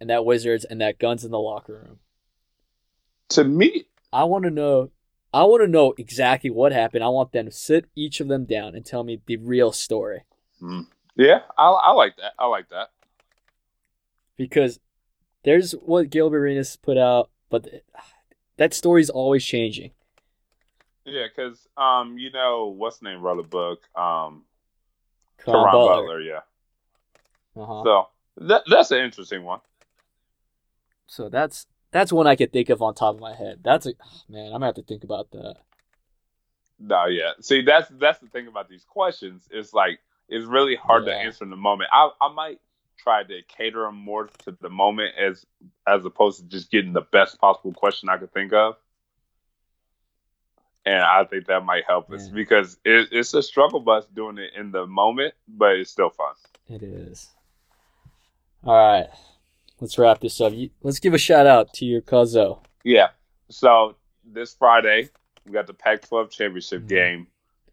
and 0.00 0.10
that 0.10 0.24
Wizards 0.24 0.64
and 0.64 0.80
that 0.80 0.98
guns 0.98 1.24
in 1.24 1.30
the 1.30 1.38
locker 1.38 1.74
room. 1.74 1.98
to 3.30 3.44
me, 3.44 3.84
I 4.12 4.24
want 4.24 4.44
to 4.44 4.50
know. 4.50 4.90
I 5.32 5.44
want 5.44 5.62
to 5.62 5.68
know 5.68 5.94
exactly 5.96 6.50
what 6.50 6.72
happened. 6.72 7.04
I 7.04 7.08
want 7.08 7.30
them 7.30 7.46
to 7.46 7.52
sit 7.52 7.86
each 7.94 8.18
of 8.18 8.26
them 8.26 8.44
down 8.46 8.74
and 8.74 8.84
tell 8.84 9.04
me 9.04 9.20
the 9.26 9.36
real 9.36 9.70
story 9.70 10.24
hmm. 10.58 10.82
Yeah, 11.16 11.40
I, 11.58 11.68
I 11.70 11.92
like 11.92 12.16
that. 12.16 12.32
I 12.38 12.46
like 12.46 12.68
that. 12.70 12.90
because 14.36 14.80
there's 15.44 15.72
what 15.72 16.10
Gilbert 16.10 16.38
Arenas 16.38 16.76
put 16.76 16.98
out, 16.98 17.30
but 17.48 17.66
that 18.56 18.74
story's 18.74 19.10
always 19.10 19.44
changing. 19.44 19.92
Yeah, 21.04 21.26
because 21.34 21.66
um, 21.76 22.18
you 22.18 22.30
know 22.30 22.66
what's 22.68 22.98
the 22.98 23.08
name 23.08 23.20
wrote 23.22 23.38
a 23.40 23.42
book, 23.42 23.80
um, 23.96 24.44
Caron 25.44 25.64
Butler. 25.64 26.02
Butler. 26.02 26.20
Yeah, 26.20 26.40
Uh-huh. 27.56 27.82
so 27.84 28.08
that 28.46 28.62
that's 28.68 28.90
an 28.90 28.98
interesting 28.98 29.42
one. 29.44 29.60
So 31.06 31.28
that's 31.28 31.66
that's 31.90 32.12
one 32.12 32.26
I 32.26 32.36
could 32.36 32.52
think 32.52 32.68
of 32.68 32.82
on 32.82 32.94
top 32.94 33.14
of 33.16 33.20
my 33.20 33.34
head. 33.34 33.60
That's 33.64 33.86
a 33.86 33.94
man. 34.28 34.46
I'm 34.46 34.52
gonna 34.52 34.66
have 34.66 34.74
to 34.76 34.82
think 34.82 35.02
about 35.04 35.30
that. 35.32 35.56
No, 36.78 37.06
yeah. 37.06 37.32
See, 37.40 37.62
that's 37.62 37.88
that's 37.98 38.18
the 38.20 38.28
thing 38.28 38.46
about 38.46 38.68
these 38.68 38.84
questions. 38.84 39.48
It's 39.50 39.72
like 39.74 39.98
it's 40.30 40.46
really 40.46 40.76
hard 40.76 41.04
to 41.06 41.14
answer 41.14 41.44
in 41.44 41.50
the 41.50 41.56
moment. 41.56 41.90
I 41.92 42.10
I 42.20 42.32
might 42.32 42.60
try 42.98 43.22
to 43.22 43.40
cater 43.48 43.82
them 43.84 43.96
more 43.96 44.26
to 44.44 44.56
the 44.60 44.68
moment 44.70 45.14
as 45.18 45.44
as 45.86 46.04
opposed 46.04 46.38
to 46.40 46.44
just 46.46 46.70
getting 46.70 46.92
the 46.92 47.00
best 47.12 47.38
possible 47.40 47.72
question 47.72 48.08
I 48.08 48.16
could 48.16 48.32
think 48.32 48.52
of. 48.52 48.76
And 50.86 51.02
I 51.02 51.24
think 51.24 51.46
that 51.46 51.64
might 51.64 51.84
help 51.86 52.10
us 52.10 52.26
Yeah. 52.28 52.34
because 52.34 52.78
it, 52.84 53.08
it's 53.12 53.34
a 53.34 53.42
struggle 53.42 53.80
bus 53.80 54.06
doing 54.14 54.38
it 54.38 54.52
in 54.56 54.70
the 54.72 54.86
moment, 54.86 55.34
but 55.46 55.76
it's 55.76 55.90
still 55.90 56.08
fun. 56.10 56.34
It 56.68 56.82
is. 56.82 57.28
All 58.64 58.74
right, 58.74 59.08
let's 59.80 59.98
wrap 59.98 60.20
this 60.20 60.40
up. 60.40 60.52
Let's 60.82 60.98
give 60.98 61.12
a 61.14 61.18
shout 61.18 61.46
out 61.46 61.72
to 61.74 61.84
your 61.84 62.00
Cuzzo. 62.00 62.62
Yeah. 62.84 63.08
So 63.50 63.96
this 64.24 64.54
Friday, 64.54 65.10
we 65.46 65.52
got 65.52 65.66
the 65.66 65.74
Pac 65.74 66.06
12 66.08 66.30
championship 66.30 66.82
Mhm. 66.82 66.88
game. 66.88 67.26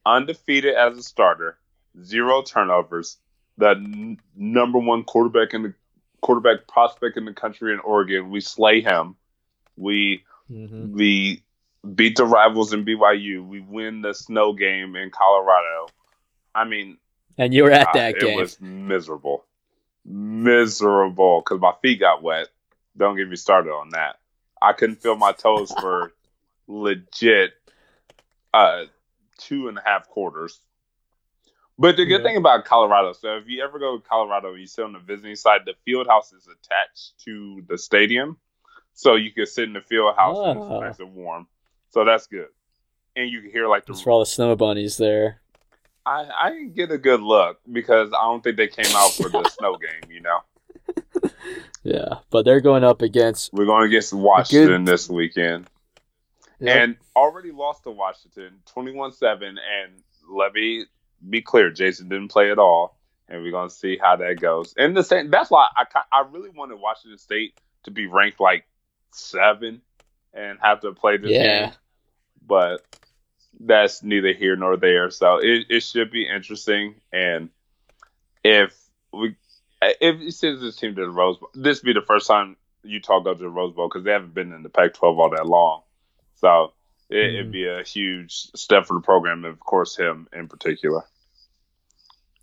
Undefeated 0.05 0.75
as 0.75 0.97
a 0.97 1.03
starter, 1.03 1.57
zero 2.03 2.41
turnovers, 2.41 3.17
the 3.57 3.69
n- 3.71 4.19
number 4.35 4.79
one 4.79 5.03
quarterback 5.03 5.53
in 5.53 5.63
the 5.63 5.73
quarterback 6.21 6.67
prospect 6.67 7.17
in 7.17 7.25
the 7.25 7.33
country 7.33 7.73
in 7.73 7.79
Oregon. 7.79 8.29
We 8.29 8.41
slay 8.41 8.81
him. 8.81 9.15
We 9.75 10.23
Mm-hmm. 10.51 10.93
we 10.95 11.43
beat 11.95 12.15
the 12.15 12.25
rivals 12.25 12.71
in 12.71 12.85
BYU. 12.85 13.45
We 13.45 13.59
win 13.59 14.01
the 14.01 14.13
snow 14.13 14.53
game 14.53 14.95
in 14.95 15.09
Colorado. 15.11 15.87
I 16.55 16.63
mean, 16.63 16.97
And 17.37 17.53
you 17.53 17.63
were 17.63 17.71
at 17.71 17.89
that 17.93 18.11
it 18.15 18.21
game. 18.21 18.37
was 18.39 18.57
miserable, 18.61 19.43
miserable 20.05 21.41
because 21.41 21.59
my 21.59 21.73
feet 21.81 21.99
got 21.99 22.23
wet. 22.23 22.47
Don't 22.97 23.15
get 23.17 23.27
me 23.29 23.35
started 23.35 23.71
on 23.71 23.89
that. 23.89 24.19
I 24.61 24.73
couldn't 24.73 25.01
feel 25.01 25.15
my 25.17 25.33
toes 25.33 25.71
for 25.79 26.13
legit 26.67 27.51
uh, 28.53 28.85
two 29.37 29.67
and 29.67 29.77
a 29.77 29.81
half 29.85 30.07
quarters. 30.09 30.59
But 31.79 31.95
the 31.97 32.05
good 32.05 32.21
Yeah. 32.21 32.27
thing 32.27 32.37
about 32.37 32.65
Colorado, 32.65 33.13
so 33.13 33.37
if 33.37 33.47
you 33.47 33.63
ever 33.63 33.77
go 33.77 33.97
to 33.97 34.03
Colorado, 34.03 34.53
you 34.55 34.65
sit 34.65 34.83
on 34.83 34.93
the 34.93 34.99
visiting 34.99 35.35
side, 35.35 35.61
the 35.65 35.75
field 35.85 36.07
house 36.07 36.33
is 36.33 36.47
attached 36.47 37.19
to 37.25 37.63
the 37.67 37.77
stadium. 37.77 38.37
So 38.93 39.13
you 39.15 39.31
can 39.31 39.45
sit 39.45 39.65
in 39.65 39.73
the 39.73 39.81
field 39.81 40.15
house 40.15 40.37
and 40.39 40.57
it's 40.57 40.65
Oh. 40.71 40.79
nice 40.79 40.99
and 40.99 41.13
warm. 41.13 41.47
So 41.89 42.03
that's 42.03 42.25
good. 42.25 42.47
And 43.15 43.29
you 43.29 43.41
can 43.41 43.51
hear 43.51 43.67
like 43.67 43.85
the 43.85 43.93
for 43.93 44.09
all 44.11 44.19
the 44.19 44.25
snow 44.25 44.55
bunnies 44.55 44.97
there. 44.97 45.41
I, 46.05 46.27
I 46.39 46.49
didn't 46.49 46.73
get 46.73 46.89
a 46.91 46.97
good 46.97 47.21
look 47.21 47.59
because 47.71 48.11
I 48.13 48.23
don't 48.23 48.43
think 48.43 48.57
they 48.57 48.67
came 48.67 48.95
out 48.95 49.11
for 49.13 49.29
the 49.29 49.47
snow 49.59 49.75
game, 49.77 50.09
you 50.11 50.21
know. 50.21 50.39
Yeah, 51.83 52.19
but 52.31 52.43
they're 52.43 52.61
going 52.61 52.83
up 52.83 53.01
against. 53.01 53.53
We're 53.53 53.65
going 53.65 53.85
against 53.87 54.13
Washington 54.13 54.83
this 54.85 55.09
weekend. 55.09 55.69
And 56.59 56.97
already 57.15 57.51
lost 57.51 57.83
to 57.83 57.91
Washington 57.91 58.61
21 58.65 59.11
7. 59.11 59.47
And 59.47 59.91
let 60.29 60.53
me 60.53 60.85
be 61.27 61.41
clear 61.41 61.69
Jason 61.71 62.09
didn't 62.09 62.29
play 62.29 62.51
at 62.51 62.59
all. 62.59 62.97
And 63.29 63.41
we're 63.43 63.51
going 63.51 63.67
to 63.67 63.75
see 63.75 63.97
how 63.97 64.15
that 64.15 64.39
goes. 64.39 64.73
And 64.77 64.95
the 64.95 65.03
same, 65.03 65.29
that's 65.29 65.51
why 65.51 65.67
I 65.75 65.83
I 66.13 66.25
really 66.31 66.49
wanted 66.49 66.79
Washington 66.79 67.17
State 67.17 67.59
to 67.83 67.91
be 67.91 68.07
ranked 68.07 68.39
like 68.39 68.65
seven 69.11 69.81
and 70.33 70.57
have 70.61 70.79
to 70.81 70.93
play 70.93 71.17
this 71.17 71.31
Yeah. 71.31 71.65
game. 71.65 71.71
But 72.45 72.85
that's 73.59 74.01
neither 74.03 74.31
here 74.33 74.55
nor 74.55 74.77
there. 74.77 75.09
So 75.09 75.37
it, 75.37 75.65
it 75.69 75.79
should 75.81 76.09
be 76.09 76.27
interesting. 76.27 76.95
And 77.11 77.49
if 78.45 78.73
we, 79.11 79.35
if 79.81 80.21
it 80.21 80.31
sends 80.33 80.61
this 80.61 80.77
team 80.77 80.95
to 80.95 81.01
the 81.01 81.09
Rose 81.09 81.37
Bowl, 81.37 81.49
this 81.53 81.81
be 81.81 81.91
the 81.93 82.01
first 82.01 82.27
time 82.27 82.55
Utah 82.83 83.19
goes 83.19 83.37
to 83.37 83.43
the 83.43 83.49
Rose 83.49 83.73
Bowl 83.73 83.89
because 83.89 84.05
they 84.05 84.11
haven't 84.11 84.33
been 84.33 84.53
in 84.53 84.63
the 84.63 84.69
Pac 84.69 84.93
12 84.93 85.19
all 85.19 85.29
that 85.31 85.45
long. 85.47 85.81
So 86.35 86.71
it, 87.09 87.15
Mhm. 87.15 87.33
it'd 87.35 87.51
be 87.51 87.67
a 87.67 87.83
huge 87.83 88.33
step 88.55 88.85
for 88.85 88.93
the 88.95 89.01
program, 89.01 89.45
and 89.45 89.53
of 89.53 89.59
course, 89.59 89.95
him 89.97 90.27
in 90.33 90.47
particular. 90.47 91.03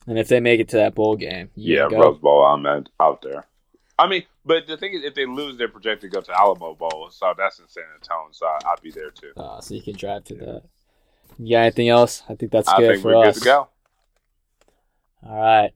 and 0.07 0.19
if 0.19 0.29
they 0.29 0.39
make 0.39 0.61
it 0.61 0.69
to 0.69 0.77
that 0.77 0.95
bowl 0.95 1.17
game, 1.17 1.51
you 1.55 1.77
Yeah, 1.79 1.89
go. 1.89 1.99
Rose 1.99 2.19
Bowl, 2.19 2.45
I'm 2.45 2.67
at, 2.67 2.91
out 3.01 3.23
there. 3.23 3.47
I 3.99 4.07
mean, 4.07 4.25
but 4.45 4.67
the 4.67 4.77
thing 4.77 4.93
is, 4.93 5.03
if 5.03 5.15
they 5.15 5.25
lose, 5.25 5.57
they're 5.57 5.67
projected 5.69 6.11
to 6.11 6.15
go 6.17 6.21
to 6.21 6.39
Alamo 6.39 6.75
Bowl, 6.75 7.09
so 7.11 7.33
that's 7.39 7.59
in 7.59 7.69
San 7.69 7.85
Antonio, 7.95 8.29
so 8.33 8.45
I, 8.47 8.59
I'll 8.67 8.77
be 8.83 8.91
there 8.91 9.11
too. 9.11 9.33
Uh, 9.37 9.61
so 9.63 9.73
you 9.75 9.81
can 9.83 9.95
drive 9.97 10.25
to 10.25 10.35
that. 10.35 10.63
You 11.39 11.57
got 11.57 11.61
anything 11.63 11.89
else? 11.89 12.23
I 12.29 12.35
think 12.35 12.53
that's 12.53 12.69
I 12.69 12.77
good 12.79 12.91
think 12.93 13.03
for 13.03 13.09
we're 13.17 13.27
us. 13.27 13.35
good 13.37 13.41
to 13.41 13.47
go. 13.47 13.69
All 15.27 15.41
right. 15.41 15.73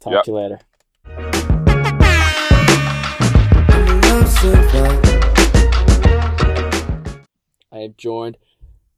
Talk 0.00 0.12
Yep. 0.12 0.24
to 0.24 0.30
you 0.30 0.36
later. 0.36 0.58
I 7.76 7.80
am 7.80 7.94
joined 7.98 8.38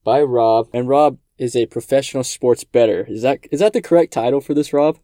by 0.05 0.23
Rob, 0.23 0.69
and 0.73 0.89
Rob 0.89 1.19
is 1.37 1.57
a 1.57 1.67
professional 1.67 2.25
sports 2.25 2.65
bettor. 2.65 3.05
Is 3.09 3.23
that 3.23 3.41
is 3.51 3.61
that 3.61 3.73
the 3.73 3.83
correct 3.83 4.13
title 4.13 4.41
for 4.41 4.55
this, 4.55 4.73
Rob? 4.73 4.99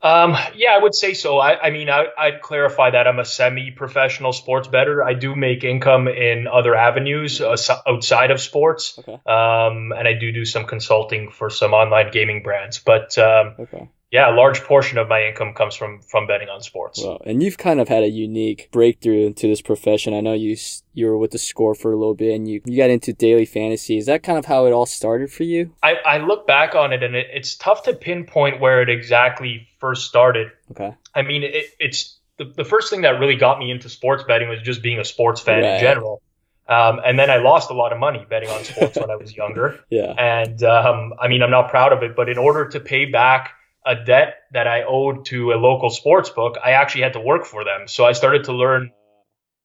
Um, 0.00 0.36
yeah, 0.54 0.70
I 0.78 0.78
would 0.80 0.94
say 0.94 1.12
so. 1.12 1.38
I, 1.38 1.60
I 1.60 1.70
mean, 1.70 1.90
I, 1.90 2.04
I'd 2.16 2.40
clarify 2.40 2.90
that 2.92 3.08
I'm 3.08 3.18
a 3.18 3.24
semi-professional 3.24 4.32
sports 4.32 4.68
bettor. 4.68 5.02
I 5.02 5.14
do 5.14 5.34
make 5.34 5.64
income 5.64 6.06
in 6.06 6.46
other 6.46 6.76
avenues 6.76 7.40
uh, 7.40 7.56
outside 7.84 8.30
of 8.30 8.40
sports, 8.40 8.96
Okay. 9.00 9.14
um, 9.26 9.92
and 9.92 10.06
I 10.06 10.12
do 10.12 10.30
do 10.30 10.44
some 10.44 10.66
consulting 10.66 11.30
for 11.30 11.50
some 11.50 11.72
online 11.74 12.12
gaming 12.12 12.44
brands. 12.44 12.78
But 12.78 13.18
um, 13.18 13.56
Okay. 13.58 13.88
Yeah, 14.10 14.32
a 14.32 14.34
large 14.34 14.62
portion 14.62 14.96
of 14.96 15.06
my 15.08 15.24
income 15.24 15.52
comes 15.52 15.74
from 15.74 16.00
from 16.00 16.26
betting 16.26 16.48
on 16.48 16.62
sports. 16.62 17.02
Well, 17.02 17.20
and 17.26 17.42
you've 17.42 17.58
kind 17.58 17.78
of 17.80 17.88
had 17.88 18.02
a 18.02 18.08
unique 18.08 18.68
breakthrough 18.72 19.26
into 19.26 19.46
this 19.46 19.60
profession. 19.60 20.14
I 20.14 20.20
know 20.20 20.32
you 20.32 20.56
you 20.94 21.06
were 21.06 21.18
with 21.18 21.32
the 21.32 21.38
score 21.38 21.74
for 21.74 21.92
a 21.92 21.96
little 21.96 22.14
bit, 22.14 22.34
and 22.34 22.48
you 22.48 22.62
you 22.64 22.76
got 22.78 22.88
into 22.90 23.12
daily 23.12 23.44
fantasy. 23.44 23.98
Is 23.98 24.06
that 24.06 24.22
kind 24.22 24.38
of 24.38 24.46
how 24.46 24.66
it 24.66 24.72
all 24.72 24.86
started 24.86 25.30
for 25.30 25.42
you? 25.42 25.74
I, 25.82 25.96
I 26.06 26.18
look 26.18 26.46
back 26.46 26.74
on 26.74 26.92
it, 26.92 27.02
and 27.02 27.14
it, 27.14 27.26
it's 27.32 27.54
tough 27.56 27.82
to 27.84 27.92
pinpoint 27.92 28.60
where 28.60 28.80
it 28.82 28.88
exactly 28.88 29.68
first 29.78 30.06
started. 30.06 30.48
Okay. 30.70 30.94
I 31.14 31.22
mean, 31.22 31.42
it, 31.42 31.66
it's 31.78 32.16
the, 32.38 32.44
the 32.46 32.64
first 32.64 32.88
thing 32.90 33.02
that 33.02 33.20
really 33.20 33.36
got 33.36 33.58
me 33.58 33.70
into 33.70 33.88
sports 33.88 34.22
betting 34.26 34.48
was 34.48 34.62
just 34.62 34.80
being 34.82 34.98
a 34.98 35.04
sports 35.04 35.40
fan 35.40 35.62
Right. 35.62 35.74
in 35.74 35.80
general. 35.80 36.22
Um, 36.68 37.00
and 37.04 37.18
then 37.18 37.30
I 37.30 37.38
lost 37.38 37.70
a 37.70 37.74
lot 37.74 37.92
of 37.94 37.98
money 37.98 38.26
betting 38.28 38.50
on 38.50 38.62
sports 38.62 38.98
when 38.98 39.10
I 39.10 39.16
was 39.16 39.34
younger. 39.36 39.80
Yeah. 39.90 40.12
And 40.18 40.62
um, 40.62 41.14
I 41.18 41.28
mean, 41.28 41.42
I'm 41.42 41.50
not 41.50 41.70
proud 41.70 41.92
of 41.94 42.02
it, 42.02 42.14
but 42.14 42.28
in 42.28 42.36
order 42.38 42.68
to 42.68 42.78
pay 42.80 43.06
back 43.06 43.54
a 43.86 43.94
debt 43.94 44.34
that 44.52 44.66
I 44.66 44.82
owed 44.82 45.24
to 45.26 45.52
a 45.52 45.56
local 45.56 45.90
sports 45.90 46.30
book, 46.30 46.56
I 46.62 46.72
actually 46.72 47.02
had 47.02 47.14
to 47.14 47.20
work 47.20 47.44
for 47.44 47.64
them. 47.64 47.88
So 47.88 48.04
I 48.04 48.12
started 48.12 48.44
to 48.44 48.52
learn 48.52 48.90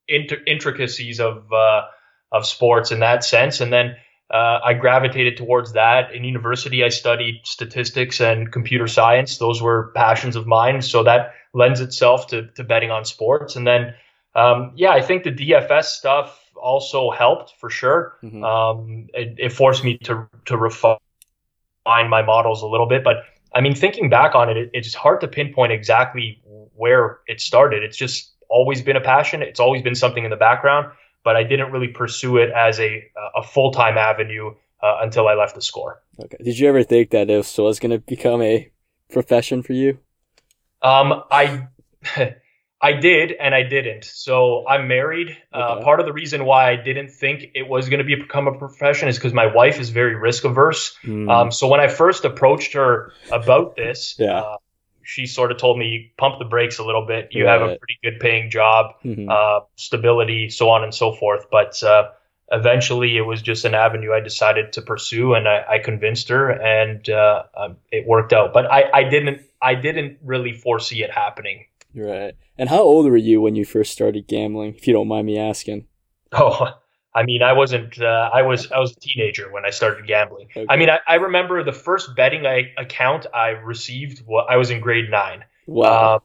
inter- 0.08 0.42
intricacies 0.46 1.20
of 1.20 1.52
uh, 1.52 1.84
of 2.32 2.46
sports 2.46 2.92
in 2.92 3.00
that 3.00 3.24
sense, 3.24 3.62
and 3.62 3.72
then 3.72 3.96
uh, 4.32 4.60
I 4.64 4.74
gravitated 4.74 5.38
towards 5.38 5.74
that. 5.74 6.14
In 6.14 6.24
university, 6.24 6.84
I 6.84 6.90
studied 6.90 7.42
statistics 7.44 8.22
and 8.22 8.52
computer 8.52 8.88
science; 8.88 9.38
those 9.38 9.62
were 9.62 9.92
passions 9.96 10.36
of 10.36 10.48
mine. 10.48 10.82
So 10.82 11.04
that 11.04 11.34
lends 11.54 11.82
itself 11.82 12.28
to 12.28 12.48
to 12.56 12.64
betting 12.64 12.92
on 12.92 13.06
sports, 13.06 13.56
and 13.56 13.68
then 13.68 13.94
um, 14.36 14.72
yeah, 14.76 14.92
I 14.92 15.02
think 15.02 15.24
the 15.24 15.32
DFS 15.32 15.86
stuff 15.86 16.40
also 16.56 17.12
helped 17.12 17.54
for 17.60 17.70
sure. 17.70 18.18
Mhm. 18.24 18.44
Um, 18.44 19.08
it, 19.14 19.36
it 19.38 19.52
forced 19.52 19.84
me 19.84 19.98
to 20.00 20.28
to 20.46 20.58
refine 20.58 20.98
my 21.86 22.22
models 22.22 22.64
a 22.64 22.68
little 22.68 22.88
bit, 22.88 23.04
but 23.04 23.18
I 23.56 23.62
mean, 23.62 23.76
thinking 23.76 24.10
back 24.10 24.36
on 24.36 24.50
it, 24.50 24.58
it, 24.58 24.70
it's 24.74 24.94
hard 24.94 25.22
to 25.22 25.28
pinpoint 25.28 25.72
exactly 25.72 26.42
where 26.76 27.20
it 27.28 27.40
started. 27.40 27.84
It's 27.84 27.98
just 27.98 28.32
always 28.50 28.82
been 28.82 28.96
a 28.96 29.02
passion. 29.02 29.42
It's 29.42 29.60
always 29.60 29.82
been 29.82 29.96
something 29.96 30.24
in 30.24 30.30
the 30.30 30.38
background, 30.38 30.92
but 31.24 31.36
I 31.36 31.44
didn't 31.44 31.72
really 31.72 31.88
pursue 31.88 32.38
it 32.38 32.52
as 32.52 32.80
a 32.80 33.04
a 33.36 33.44
full 33.44 33.72
time 33.72 33.98
avenue 33.98 34.54
uh, 34.82 34.98
until 35.02 35.28
I 35.28 35.34
left 35.34 35.56
the 35.56 35.62
score. 35.62 36.02
Okay. 36.20 36.38
Did 36.44 36.60
you 36.60 36.68
ever 36.68 36.84
think 36.84 37.12
that 37.12 37.28
this 37.28 37.58
was 37.58 37.80
going 37.80 37.92
to 37.92 38.00
become 38.00 38.42
a 38.42 38.70
profession 39.12 39.64
for 39.64 39.74
you? 39.74 40.00
Um, 40.82 41.24
I 41.32 41.68
I 42.84 42.94
did 42.94 43.32
and 43.32 43.56
I 43.56 43.64
didn't. 43.64 44.04
So 44.04 44.68
I'm 44.68 44.90
married. 44.90 45.38
Uh, 45.54 45.82
part 45.82 46.02
of 46.02 46.06
the 46.06 46.12
reason 46.12 46.44
why 46.44 46.70
I 46.70 46.76
didn't 46.76 47.12
think 47.12 47.52
it 47.56 47.68
was 47.68 47.88
going 47.88 48.00
to 48.00 48.04
be 48.04 48.16
become 48.16 48.48
a 48.50 48.58
profession 48.58 49.08
is 49.08 49.18
because 49.18 49.34
my 49.34 49.48
wife 49.48 49.80
is 49.80 49.90
very 49.90 50.16
risk 50.16 50.44
averse. 50.44 50.96
Mm, 51.04 51.32
Um, 51.32 51.52
so 51.52 51.70
when 51.70 51.80
I 51.80 51.88
first 51.88 52.26
approached 52.26 52.74
her 52.74 53.14
about 53.32 53.78
this, 53.78 54.16
Yeah. 54.20 54.40
uh, 54.42 54.58
she 55.02 55.26
sort 55.28 55.52
of 55.52 55.58
told 55.58 55.78
me, 55.78 56.12
"Pump 56.18 56.40
the 56.40 56.46
brakes 56.46 56.80
a 56.80 56.84
little 56.84 57.06
bit. 57.06 57.30
You 57.32 57.46
have 57.48 57.62
a 57.62 57.78
pretty 57.78 58.00
good 58.04 58.20
paying 58.20 58.50
job, 58.50 58.96
mhm. 59.04 59.30
uh, 59.30 59.66
stability, 59.76 60.50
so 60.50 60.70
on 60.70 60.84
and 60.84 60.94
so 60.94 61.12
forth." 61.12 61.48
But 61.52 61.82
uh, 61.84 62.10
eventually, 62.52 63.18
it 63.18 63.22
was 63.22 63.42
just 63.42 63.66
an 63.66 63.74
avenue 63.76 64.14
I 64.14 64.22
decided 64.22 64.74
to 64.74 64.82
pursue, 64.82 65.34
and 65.34 65.48
I, 65.48 65.66
I 65.72 65.80
convinced 65.80 66.30
her, 66.30 66.50
and 66.50 67.10
uh, 67.10 67.44
um, 67.56 67.78
it 67.92 68.08
worked 68.08 68.32
out. 68.34 68.54
But 68.54 68.72
I, 68.72 68.90
I 68.94 69.04
didn't, 69.04 69.42
I 69.62 69.76
didn't 69.76 70.20
really 70.24 70.54
foresee 70.54 71.04
it 71.04 71.12
happening. 71.12 71.66
Right. 71.96 72.36
And 72.58 72.70
how 72.70 72.82
old 72.82 73.06
were 73.06 73.18
you 73.18 73.42
when 73.42 73.56
you 73.56 73.66
first 73.66 73.92
started 73.92 74.28
gambling, 74.28 74.76
if 74.76 74.88
you 74.88 74.94
don't 74.94 75.08
mind 75.08 75.28
me 75.28 75.38
asking? 75.38 75.88
Oh, 76.32 76.68
I 77.16 77.24
mean, 77.24 77.44
I 77.44 77.54
wasn't. 77.54 78.02
Uh, 78.02 78.30
I 78.34 78.42
was. 78.42 78.72
I 78.72 78.80
was 78.80 78.92
a 78.92 79.00
teenager 79.00 79.52
when 79.52 79.66
I 79.66 79.70
started 79.70 80.08
gambling. 80.08 80.48
Okay. 80.56 80.66
I 80.68 80.78
mean, 80.78 80.90
I, 80.90 81.00
I 81.08 81.16
remember 81.16 81.64
the 81.64 81.72
first 81.72 82.16
betting 82.16 82.46
I, 82.48 82.72
account 82.78 83.28
I 83.34 83.50
received. 83.50 84.24
wa- 84.26 84.46
I 84.50 84.58
was 84.58 84.72
in 84.72 84.80
grade 84.82 85.12
nine, 85.12 85.44
Wow. 85.68 86.16
Um, 86.16 86.22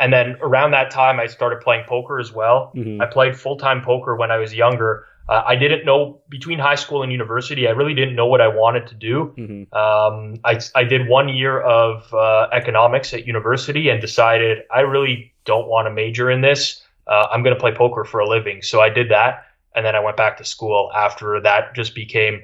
and 0.00 0.12
then 0.12 0.36
around 0.40 0.70
that 0.72 0.90
time, 0.90 1.20
I 1.20 1.26
started 1.26 1.60
playing 1.60 1.84
poker 1.86 2.18
as 2.18 2.32
well. 2.32 2.72
Mhm. 2.74 3.00
I 3.00 3.06
played 3.06 3.36
full 3.38 3.56
time 3.56 3.82
poker 3.82 4.16
when 4.16 4.30
I 4.30 4.38
was 4.38 4.52
younger. 4.54 5.06
Uh, 5.30 5.44
I 5.46 5.54
didn't 5.54 5.84
know 5.86 6.20
between 6.28 6.58
high 6.58 6.74
school 6.74 7.04
and 7.04 7.12
university. 7.12 7.68
I 7.68 7.70
really 7.70 7.94
didn't 7.94 8.16
know 8.16 8.26
what 8.26 8.40
I 8.40 8.48
wanted 8.48 8.88
to 8.88 8.94
do. 8.96 9.32
Mhm. 9.38 9.72
Um, 9.72 10.40
I, 10.44 10.58
I 10.74 10.82
did 10.82 11.08
one 11.08 11.28
year 11.28 11.60
of 11.60 12.12
uh, 12.12 12.48
economics 12.52 13.14
at 13.14 13.28
university 13.28 13.90
and 13.90 14.00
decided 14.00 14.64
I 14.74 14.80
really 14.80 15.32
don't 15.44 15.68
want 15.68 15.86
to 15.86 15.90
major 15.92 16.32
in 16.32 16.40
this. 16.40 16.82
Uh, 17.06 17.28
I'm 17.30 17.44
going 17.44 17.54
to 17.54 17.60
play 17.60 17.72
poker 17.72 18.04
for 18.04 18.18
a 18.18 18.28
living. 18.28 18.60
So 18.62 18.80
I 18.80 18.88
did 18.88 19.10
that. 19.12 19.46
And 19.74 19.86
then 19.86 19.94
I 19.94 20.00
went 20.00 20.16
back 20.16 20.38
to 20.38 20.44
school 20.44 20.90
after 20.92 21.40
that 21.42 21.74
just 21.76 21.94
became 21.94 22.42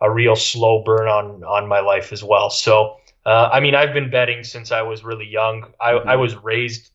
a 0.00 0.10
real 0.10 0.34
slow 0.34 0.82
burn 0.82 1.08
on, 1.08 1.44
on 1.44 1.68
my 1.68 1.80
life 1.80 2.14
as 2.14 2.24
well. 2.24 2.48
So, 2.48 2.96
uh, 3.26 3.50
I 3.52 3.60
mean, 3.60 3.74
I've 3.74 3.92
been 3.92 4.10
betting 4.10 4.42
since 4.42 4.72
I 4.72 4.80
was 4.82 5.04
really 5.04 5.28
young. 5.28 5.66
I, 5.78 5.92
Mhm. 5.92 6.06
I 6.06 6.16
was 6.16 6.34
raised 6.36 6.91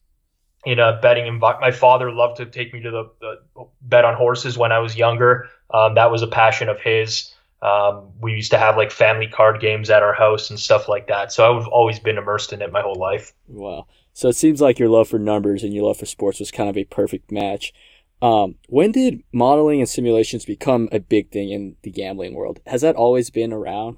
in 0.66 0.80
a 0.80 1.00
betting 1.02 1.28
environment. 1.28 1.62
My 1.62 1.72
father 1.72 2.12
loved 2.12 2.38
to 2.38 2.46
take 2.46 2.74
me 2.74 2.82
to 2.82 2.92
the, 2.92 3.12
the 3.22 3.66
bet 3.82 4.06
on 4.06 4.16
horses 4.16 4.58
when 4.58 4.72
I 4.72 4.80
was 4.80 4.98
younger. 4.98 5.50
Um, 5.74 5.96
that 5.96 6.12
was 6.12 6.22
a 6.22 6.28
passion 6.28 6.70
of 6.70 6.80
his. 6.80 7.34
Um, 7.62 8.12
we 8.22 8.34
used 8.34 8.52
to 8.52 8.58
have 8.58 8.78
like 8.78 8.92
family 8.92 9.28
card 9.28 9.60
games 9.60 9.90
at 9.90 10.04
our 10.04 10.14
house 10.14 10.50
and 10.50 10.60
stuff 10.60 10.88
like 10.88 11.08
that. 11.08 11.32
So 11.32 11.58
I've 11.58 11.68
always 11.68 12.00
been 12.00 12.18
immersed 12.18 12.54
in 12.54 12.62
it 12.62 12.72
my 12.72 12.82
whole 12.82 12.96
life. 12.96 13.34
Wow. 13.48 13.88
So 14.14 14.30
it 14.30 14.36
seems 14.36 14.62
like 14.62 14.80
your 14.80 14.90
love 14.90 15.10
for 15.10 15.20
numbers 15.20 15.64
and 15.64 15.74
your 15.74 15.86
love 15.86 15.98
for 15.98 16.06
sports 16.06 16.40
was 16.40 16.52
kind 16.52 16.70
of 16.70 16.78
a 16.78 16.86
perfect 16.86 17.32
match. 17.32 17.74
Um, 18.22 18.56
when 18.68 18.92
did 18.92 19.24
modeling 19.32 19.80
and 19.80 19.90
simulations 19.90 20.44
become 20.46 20.90
a 20.92 21.00
big 21.00 21.32
thing 21.32 21.52
in 21.52 21.76
the 21.84 21.92
gambling 21.92 22.34
world? 22.34 22.60
Has 22.66 22.82
that 22.82 22.96
always 22.96 23.30
been 23.30 23.54
around? 23.54 23.98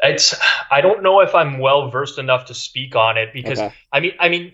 It's 0.00 0.34
I 0.70 0.80
don't 0.80 1.02
know 1.02 1.20
if 1.20 1.34
I'm 1.34 1.58
well 1.58 1.90
versed 1.90 2.18
enough 2.18 2.46
to 2.46 2.54
speak 2.54 2.94
on 2.94 3.18
it 3.18 3.32
because 3.32 3.58
Okay. 3.58 3.74
I 3.92 4.00
mean 4.00 4.12
I 4.20 4.28
mean 4.28 4.52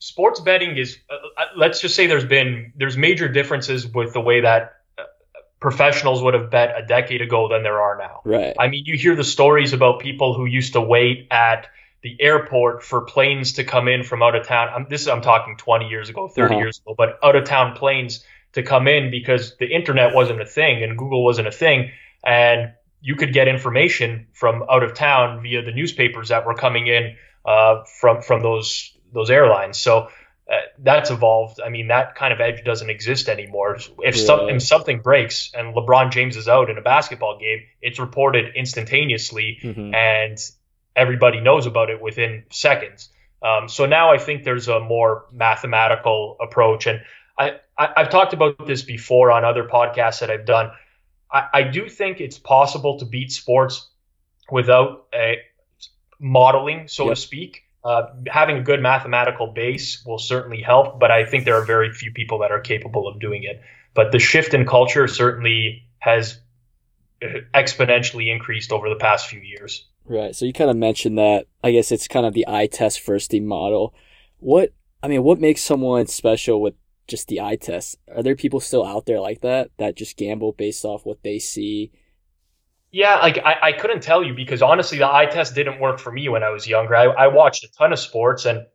sports 0.00 0.40
betting 0.40 0.76
is 0.76 0.98
uh, 1.08 1.14
uh, 1.14 1.44
let's 1.56 1.80
just 1.80 1.94
say 1.94 2.06
there's 2.08 2.24
been 2.24 2.72
there's 2.76 2.96
major 2.96 3.28
differences 3.28 3.86
with 3.86 4.12
the 4.12 4.20
way 4.20 4.40
that 4.40 4.72
uh, 4.98 5.02
professionals 5.60 6.22
would 6.22 6.34
have 6.34 6.50
bet 6.50 6.74
a 6.76 6.84
decade 6.84 7.22
ago 7.22 7.48
than 7.48 7.62
there 7.62 7.80
are 7.80 7.96
now. 7.96 8.22
Right. 8.24 8.56
I 8.58 8.68
mean, 8.68 8.84
you 8.86 8.98
hear 8.98 9.14
the 9.14 9.24
stories 9.24 9.72
about 9.72 10.00
people 10.00 10.34
who 10.34 10.46
used 10.46 10.72
to 10.72 10.80
wait 10.80 11.28
at 11.30 11.68
the 12.02 12.16
airport 12.18 12.82
for 12.82 13.02
planes 13.02 13.52
to 13.54 13.64
come 13.64 13.86
in 13.86 14.02
from 14.02 14.22
out 14.22 14.34
of 14.34 14.46
town. 14.46 14.68
I'm, 14.74 14.86
this 14.88 15.06
I'm 15.06 15.20
talking 15.20 15.56
20 15.58 15.88
years 15.88 16.08
ago, 16.08 16.28
30 16.28 16.42
Uh-huh. 16.54 16.58
years 16.60 16.80
ago, 16.80 16.94
but 16.96 17.18
out 17.22 17.36
of 17.36 17.44
town 17.44 17.76
planes 17.76 18.24
to 18.54 18.62
come 18.62 18.88
in 18.88 19.10
because 19.10 19.56
the 19.58 19.66
internet 19.66 20.14
wasn't 20.14 20.40
a 20.40 20.46
thing 20.46 20.82
and 20.82 20.96
Google 20.98 21.22
wasn't 21.22 21.46
a 21.46 21.52
thing, 21.52 21.90
and 22.24 22.72
you 23.02 23.16
could 23.16 23.32
get 23.32 23.48
information 23.48 24.28
from 24.32 24.64
out 24.70 24.82
of 24.82 24.94
town 24.94 25.42
via 25.42 25.62
the 25.62 25.72
newspapers 25.72 26.30
that 26.30 26.46
were 26.46 26.54
coming 26.54 26.86
in 26.86 27.16
uh, 27.44 27.84
from 28.00 28.22
from 28.22 28.42
those 28.42 28.96
those 29.12 29.30
airlines. 29.30 29.78
So. 29.78 30.08
Uh, 30.50 30.54
that's 30.80 31.12
evolved. 31.12 31.60
I 31.64 31.68
mean, 31.68 31.86
that 31.88 32.16
kind 32.16 32.32
of 32.32 32.40
edge 32.40 32.64
doesn't 32.64 32.90
exist 32.90 33.28
anymore. 33.28 33.78
If, 34.00 34.16
some, 34.16 34.48
if 34.48 34.60
something 34.64 34.98
breaks 35.00 35.52
and 35.54 35.76
LeBron 35.76 36.10
James 36.10 36.36
is 36.36 36.48
out 36.48 36.68
in 36.70 36.76
a 36.76 36.80
basketball 36.80 37.38
game, 37.38 37.60
it's 37.80 38.00
reported 38.00 38.56
instantaneously 38.56 39.60
Mhm. 39.62 39.94
and 39.94 40.38
everybody 40.96 41.38
knows 41.38 41.66
about 41.66 41.88
it 41.88 42.02
within 42.02 42.42
seconds. 42.50 43.10
Um, 43.40 43.68
so 43.68 43.86
now 43.86 44.10
I 44.12 44.18
think 44.18 44.42
there's 44.42 44.66
a 44.66 44.80
more 44.80 45.26
mathematical 45.30 46.36
approach, 46.40 46.88
and 46.88 47.02
I, 47.38 47.60
I 47.78 47.88
I've 47.98 48.10
talked 48.10 48.32
about 48.32 48.66
this 48.66 48.82
before 48.82 49.30
on 49.30 49.44
other 49.44 49.62
podcasts 49.68 50.18
that 50.18 50.30
I've 50.32 50.46
done. 50.46 50.72
I, 51.32 51.46
I 51.54 51.62
do 51.62 51.88
think 51.88 52.20
it's 52.20 52.38
possible 52.40 52.98
to 52.98 53.04
beat 53.04 53.30
sports 53.30 53.88
without 54.50 55.06
a 55.14 55.36
modeling, 56.18 56.88
so 56.88 57.04
Yep. 57.04 57.14
to 57.14 57.20
speak. 57.20 57.62
Uh, 57.82 58.02
having 58.26 58.58
a 58.58 58.62
good 58.62 58.82
mathematical 58.82 59.46
base 59.46 60.04
will 60.04 60.18
certainly 60.18 60.60
help, 60.60 61.00
but 61.00 61.10
I 61.10 61.24
think 61.24 61.44
there 61.44 61.56
are 61.56 61.64
very 61.64 61.92
few 61.92 62.12
people 62.12 62.40
that 62.40 62.52
are 62.52 62.60
capable 62.60 63.08
of 63.08 63.18
doing 63.18 63.44
it. 63.44 63.62
But 63.94 64.12
the 64.12 64.18
shift 64.18 64.52
in 64.52 64.66
culture 64.66 65.08
certainly 65.08 65.86
has 65.98 66.38
uh, 67.22 67.26
exponentially 67.54 68.30
increased 68.30 68.70
over 68.70 68.88
the 68.88 68.96
past 68.96 69.28
few 69.28 69.40
years. 69.40 69.86
Right. 70.04 70.34
So 70.34 70.44
you 70.44 70.52
kind 70.52 70.70
of 70.70 70.76
mentioned 70.76 71.18
that. 71.18 71.46
I 71.62 71.70
guess 71.70 71.92
it's 71.92 72.08
kind 72.08 72.26
of 72.26 72.34
the 72.34 72.46
eye 72.48 72.66
test 72.66 73.04
firsty 73.04 73.42
model. 73.42 73.94
What 74.38 74.72
I 75.02 75.08
mean, 75.08 75.22
what 75.22 75.40
makes 75.40 75.62
someone 75.62 76.06
special 76.06 76.60
with 76.60 76.74
just 77.06 77.28
the 77.28 77.40
eye 77.40 77.56
test? 77.56 77.96
Are 78.14 78.22
there 78.22 78.36
people 78.36 78.60
still 78.60 78.84
out 78.84 79.06
there 79.06 79.20
like 79.20 79.40
that 79.40 79.70
that 79.78 79.96
just 79.96 80.16
gamble 80.16 80.52
based 80.52 80.84
off 80.84 81.06
what 81.06 81.22
they 81.22 81.38
see? 81.38 81.92
Yeah, 82.92 83.16
like 83.16 83.38
I, 83.38 83.56
I 83.62 83.72
couldn't 83.72 84.02
tell 84.02 84.24
you 84.24 84.34
because 84.34 84.62
honestly, 84.62 84.98
the 84.98 85.12
eye 85.12 85.26
test 85.26 85.54
didn't 85.54 85.80
work 85.80 86.00
for 86.00 86.10
me 86.10 86.28
when 86.28 86.42
I 86.42 86.50
was 86.50 86.66
younger. 86.66 86.96
I, 86.96 87.04
I 87.04 87.26
watched 87.28 87.64
a 87.64 87.72
ton 87.72 87.92
of 87.92 88.00
sports 88.00 88.46
and 88.46 88.66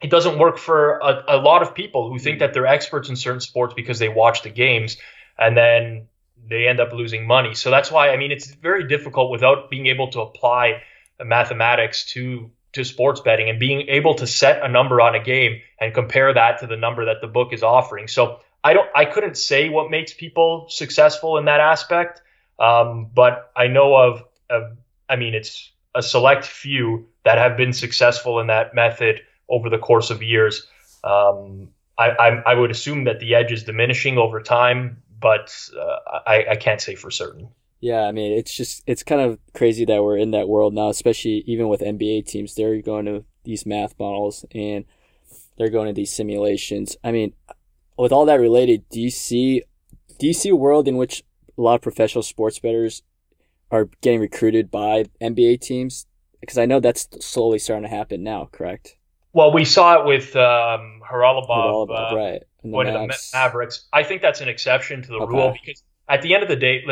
it 0.00 0.10
doesn't 0.10 0.38
work 0.38 0.58
for 0.58 0.98
a, 0.98 1.24
a 1.28 1.36
lot 1.38 1.62
of 1.62 1.74
people 1.74 2.08
who 2.08 2.18
think 2.18 2.38
that 2.38 2.54
they're 2.54 2.66
experts 2.66 3.08
in 3.08 3.16
certain 3.16 3.40
sports 3.40 3.74
because 3.74 3.98
they 3.98 4.08
watch 4.08 4.42
the 4.42 4.50
games 4.50 4.96
and 5.38 5.56
then 5.56 6.08
they 6.48 6.68
end 6.68 6.78
up 6.78 6.92
losing 6.92 7.26
money. 7.26 7.54
So 7.54 7.70
that's 7.70 7.90
why, 7.90 8.10
I 8.10 8.16
mean, 8.16 8.30
it's 8.30 8.54
very 8.54 8.86
difficult 8.86 9.30
without 9.30 9.70
being 9.70 9.86
able 9.86 10.10
to 10.12 10.20
apply 10.20 10.82
mathematics 11.22 12.04
to 12.12 12.50
to 12.74 12.84
sports 12.84 13.20
betting 13.20 13.48
and 13.48 13.60
being 13.60 13.88
able 13.88 14.14
to 14.16 14.26
set 14.26 14.64
a 14.64 14.68
number 14.68 15.00
on 15.00 15.14
a 15.14 15.22
game 15.22 15.60
and 15.80 15.94
compare 15.94 16.34
that 16.34 16.58
to 16.58 16.66
the 16.66 16.76
number 16.76 17.04
that 17.04 17.20
the 17.20 17.28
book 17.28 17.52
is 17.52 17.62
offering. 17.62 18.08
So 18.08 18.40
I 18.64 18.74
don't 18.74 18.88
I 18.94 19.04
couldn't 19.04 19.36
say 19.36 19.68
what 19.68 19.90
makes 19.90 20.12
people 20.12 20.66
successful 20.68 21.38
in 21.38 21.44
that 21.44 21.60
aspect. 21.60 22.20
Um, 22.58 23.10
but 23.14 23.50
I 23.56 23.66
know 23.66 23.96
of, 23.96 24.24
of, 24.50 24.76
I 25.08 25.16
mean, 25.16 25.34
it's 25.34 25.70
a 25.94 26.02
select 26.02 26.44
few 26.44 27.06
that 27.24 27.38
have 27.38 27.56
been 27.56 27.72
successful 27.72 28.40
in 28.40 28.48
that 28.48 28.74
method 28.74 29.20
over 29.48 29.68
the 29.68 29.78
course 29.78 30.10
of 30.10 30.22
years. 30.22 30.66
Um, 31.02 31.68
I, 31.98 32.10
I, 32.10 32.28
I 32.46 32.54
would 32.54 32.70
assume 32.70 33.04
that 33.04 33.20
the 33.20 33.34
edge 33.34 33.52
is 33.52 33.64
diminishing 33.64 34.18
over 34.18 34.40
time, 34.40 35.02
but 35.20 35.56
uh, 35.78 36.20
I, 36.26 36.44
I 36.50 36.56
can't 36.56 36.80
say 36.80 36.94
for 36.94 37.10
certain. 37.10 37.48
Yeah, 37.80 38.02
I 38.02 38.12
mean, 38.12 38.32
it's 38.32 38.54
just 38.54 38.82
it's 38.86 39.02
kind 39.02 39.20
of 39.20 39.38
crazy 39.52 39.84
that 39.84 40.02
we're 40.02 40.16
in 40.16 40.30
that 40.30 40.48
world 40.48 40.72
now, 40.72 40.88
especially 40.88 41.44
even 41.46 41.68
with 41.68 41.82
NBA 41.82 42.26
teams. 42.26 42.54
They're 42.54 42.80
going 42.80 43.04
to 43.04 43.24
these 43.44 43.66
math 43.66 43.94
models 43.98 44.44
and 44.54 44.86
they're 45.58 45.68
going 45.68 45.88
to 45.88 45.92
these 45.92 46.10
simulations. 46.10 46.96
I 47.04 47.12
mean, 47.12 47.34
with 47.98 48.10
all 48.10 48.24
that 48.26 48.40
related, 48.40 48.88
do 48.88 49.00
you 49.00 49.10
see 49.10 49.62
do 50.18 50.26
you 50.26 50.32
see 50.32 50.48
a 50.48 50.56
world 50.56 50.88
in 50.88 50.96
which 50.96 51.24
a 51.56 51.60
lot 51.62 51.74
of 51.76 51.82
professional 51.82 52.22
sports 52.22 52.58
bettors 52.58 53.02
are 53.70 53.88
getting 54.02 54.20
recruited 54.20 54.70
by 54.70 55.04
NBA 55.20 55.56
teams 55.56 56.06
Because 56.40 56.58
I 56.58 56.66
know 56.66 56.80
that's 56.80 57.08
slowly 57.24 57.58
starting 57.58 57.88
to 57.88 57.96
happen 57.96 58.22
now. 58.22 58.48
Correct. 58.52 58.96
Well, 59.32 59.52
we 59.52 59.64
saw 59.64 60.00
it 60.00 60.06
with 60.06 60.36
um, 60.36 61.00
Haralabob, 61.10 61.48
Haralabob, 61.48 62.12
uh, 62.12 62.16
right. 62.16 62.42
And 62.62 62.72
the 62.72 62.78
of 62.78 63.08
the 63.08 63.18
Mavericks. 63.32 63.86
I 63.92 64.02
think 64.04 64.22
that's 64.22 64.40
an 64.40 64.48
exception 64.48 65.02
to 65.02 65.08
the 65.08 65.14
Okay. 65.16 65.32
rule 65.32 65.52
because 65.52 65.82
at 66.08 66.22
the 66.22 66.34
end 66.34 66.42
of 66.42 66.48
the 66.48 66.56
day, 66.56 66.84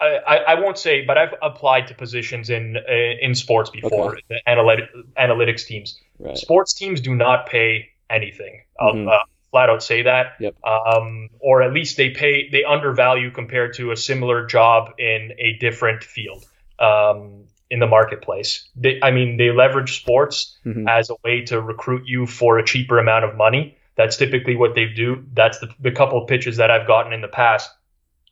I, 0.00 0.06
I, 0.26 0.36
I 0.36 0.60
won't 0.60 0.78
say, 0.78 1.04
but 1.04 1.16
I've 1.16 1.34
applied 1.42 1.86
to 1.88 1.94
positions 1.94 2.50
in 2.50 2.76
uh, 2.76 2.92
in 3.20 3.34
sports 3.34 3.70
before, 3.70 4.18
Okay. 4.18 4.22
the 4.28 4.40
analytics 5.16 5.66
teams. 5.66 5.98
Right. 6.18 6.36
Sports 6.36 6.74
teams 6.74 7.00
do 7.00 7.14
not 7.14 7.46
pay 7.48 7.88
anything. 8.10 8.62
I'll 8.80 8.94
Mhm. 8.94 9.08
uh, 9.08 9.18
flat 9.50 9.70
out 9.70 9.82
say 9.82 10.02
that. 10.02 10.34
Yep. 10.40 10.56
Um, 10.64 11.28
or 11.40 11.62
at 11.62 11.72
least 11.72 11.96
they 11.96 12.10
pay 12.10 12.48
they 12.50 12.64
undervalue 12.64 13.30
compared 13.30 13.74
to 13.74 13.90
a 13.92 13.96
similar 13.96 14.46
job 14.46 14.92
in 14.98 15.32
a 15.38 15.54
different 15.58 16.02
field 16.04 16.44
um, 16.78 17.44
in 17.70 17.78
the 17.80 17.86
marketplace. 17.86 18.68
They, 18.76 19.00
I 19.02 19.10
mean, 19.10 19.36
they 19.36 19.50
leverage 19.50 19.98
sports 20.00 20.56
Mhm. 20.64 20.88
as 20.88 21.10
a 21.10 21.14
way 21.24 21.42
to 21.46 21.60
recruit 21.60 22.02
you 22.06 22.26
for 22.26 22.58
a 22.58 22.64
cheaper 22.64 22.98
amount 22.98 23.24
of 23.24 23.36
money. 23.36 23.76
That's 23.96 24.16
typically 24.18 24.56
what 24.56 24.74
they 24.74 24.86
do. 24.86 25.24
That's 25.32 25.58
the, 25.58 25.68
the 25.80 25.90
couple 25.90 26.20
of 26.20 26.28
pitches 26.28 26.58
that 26.58 26.70
I've 26.70 26.86
gotten 26.86 27.12
in 27.12 27.22
the 27.22 27.28
past 27.28 27.70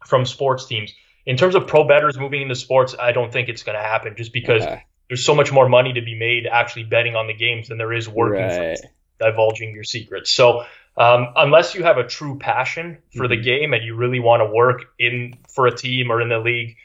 from 0.07 0.27
sports 0.27 0.67
teams. 0.67 0.93
In 1.27 1.37
terms 1.39 1.55
of 1.55 1.67
pro 1.67 1.85
bettors 1.85 2.19
moving 2.19 2.43
into 2.43 2.55
sports, 2.55 2.95
I 3.01 3.12
don't 3.12 3.33
think 3.33 3.49
it's 3.49 3.62
going 3.62 3.77
to 3.79 3.83
happen 3.83 4.15
just 4.15 4.33
because 4.33 4.62
Okay. 4.62 4.83
there's 5.09 5.25
so 5.25 5.35
much 5.35 5.51
more 5.53 5.69
money 5.71 5.95
to 5.95 6.03
be 6.03 6.15
made 6.15 6.47
actually 6.47 6.85
betting 6.85 7.17
on 7.17 7.27
the 7.29 7.33
games 7.35 7.69
than 7.69 7.79
there 7.79 7.95
is 7.95 8.07
working 8.09 8.51
for 8.51 8.61
Right. 8.61 8.79
divulging 9.19 9.73
your 9.75 9.85
secrets. 9.85 10.31
So 10.31 10.65
um, 10.97 11.28
unless 11.36 11.74
you 11.74 11.82
have 11.84 11.99
a 11.99 12.07
true 12.07 12.38
passion 12.38 12.99
for 13.16 13.28
the 13.28 13.36
Mhm. 13.36 13.42
game 13.42 13.74
and 13.74 13.84
you 13.84 13.97
really 13.97 14.20
want 14.20 14.40
to 14.42 14.47
work 14.47 14.84
in 14.99 15.34
for 15.49 15.66
a 15.66 15.74
team 15.76 16.11
or 16.11 16.20
in 16.20 16.28
the 16.28 16.38
league, 16.38 16.76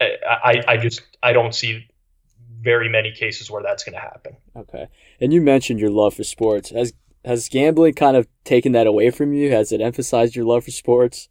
I, 0.00 0.16
I, 0.26 0.64
I 0.68 0.76
just 0.78 1.02
I 1.22 1.32
don't 1.32 1.54
see 1.54 1.86
very 2.60 2.88
many 2.88 3.12
cases 3.12 3.50
where 3.50 3.62
that's 3.62 3.84
going 3.84 3.94
to 3.94 4.00
happen. 4.00 4.36
Okay. 4.56 4.88
And 5.20 5.32
you 5.32 5.40
mentioned 5.40 5.80
your 5.80 5.90
love 5.90 6.14
for 6.14 6.24
sports. 6.24 6.70
Has 6.70 6.92
has 7.24 7.48
gambling 7.48 7.94
kind 7.94 8.16
of 8.16 8.28
taken 8.44 8.72
that 8.72 8.86
away 8.86 9.10
from 9.10 9.32
you? 9.32 9.50
Has 9.50 9.72
it 9.72 9.80
emphasized 9.80 10.36
your 10.36 10.44
love 10.44 10.64
for 10.64 10.70
sports? 10.70 11.28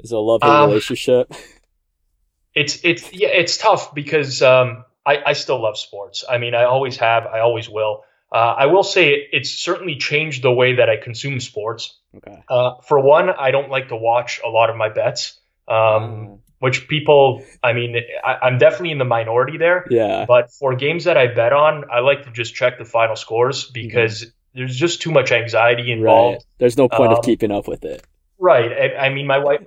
Is 0.00 0.12
it 0.12 0.16
a 0.16 0.20
love 0.20 0.42
hate 0.44 0.58
Um, 0.58 0.60
relationship? 0.60 1.32
It's 2.54 2.84
it's 2.84 3.12
yeah 3.12 3.28
it's 3.28 3.56
tough 3.56 3.94
because 3.94 4.42
um, 4.42 4.84
I 5.06 5.22
I 5.26 5.32
still 5.32 5.60
love 5.60 5.78
sports. 5.78 6.24
I 6.28 6.38
mean 6.38 6.54
I 6.54 6.64
always 6.64 6.96
have 6.98 7.26
I 7.26 7.40
always 7.40 7.68
will. 7.68 8.04
Uh, 8.32 8.54
I 8.58 8.66
will 8.66 8.82
say 8.82 9.10
it, 9.10 9.28
it's 9.32 9.50
certainly 9.50 9.96
changed 9.96 10.42
the 10.42 10.52
way 10.52 10.76
that 10.76 10.88
I 10.88 10.96
consume 10.96 11.38
sports. 11.40 11.98
Okay. 12.16 12.42
Uh, 12.48 12.76
for 12.88 12.98
one, 13.00 13.28
I 13.30 13.50
don't 13.50 13.68
like 13.68 13.88
to 13.88 13.96
watch 13.96 14.40
a 14.44 14.48
lot 14.48 14.70
of 14.70 14.76
my 14.76 14.88
bets. 14.88 15.38
Um, 15.68 15.76
Um, 15.76 16.38
which 16.58 16.86
people, 16.86 17.42
I 17.62 17.72
mean, 17.72 17.96
I, 18.24 18.36
I'm 18.46 18.58
definitely 18.58 18.92
in 18.92 18.98
the 18.98 19.04
minority 19.04 19.58
there. 19.58 19.84
yeah. 19.90 20.26
But 20.26 20.52
for 20.52 20.76
games 20.76 21.04
that 21.04 21.16
I 21.16 21.26
bet 21.26 21.52
on, 21.52 21.84
I 21.90 21.98
like 22.00 22.22
to 22.24 22.30
just 22.30 22.54
check 22.54 22.78
the 22.78 22.84
final 22.84 23.16
scores 23.16 23.68
because 23.68 24.32
there's 24.54 24.76
just 24.76 25.02
too 25.02 25.10
much 25.10 25.32
anxiety 25.32 25.82
Right. 25.90 25.98
involved. 25.98 26.44
There's 26.58 26.76
no 26.76 26.88
point 26.88 27.10
Um, 27.12 27.18
of 27.18 27.24
keeping 27.24 27.50
up 27.50 27.66
with 27.66 27.84
it. 27.84 28.04
Right. 28.38 28.70
I, 28.70 29.06
I 29.06 29.08
mean, 29.08 29.26
my 29.26 29.38
wife, 29.38 29.62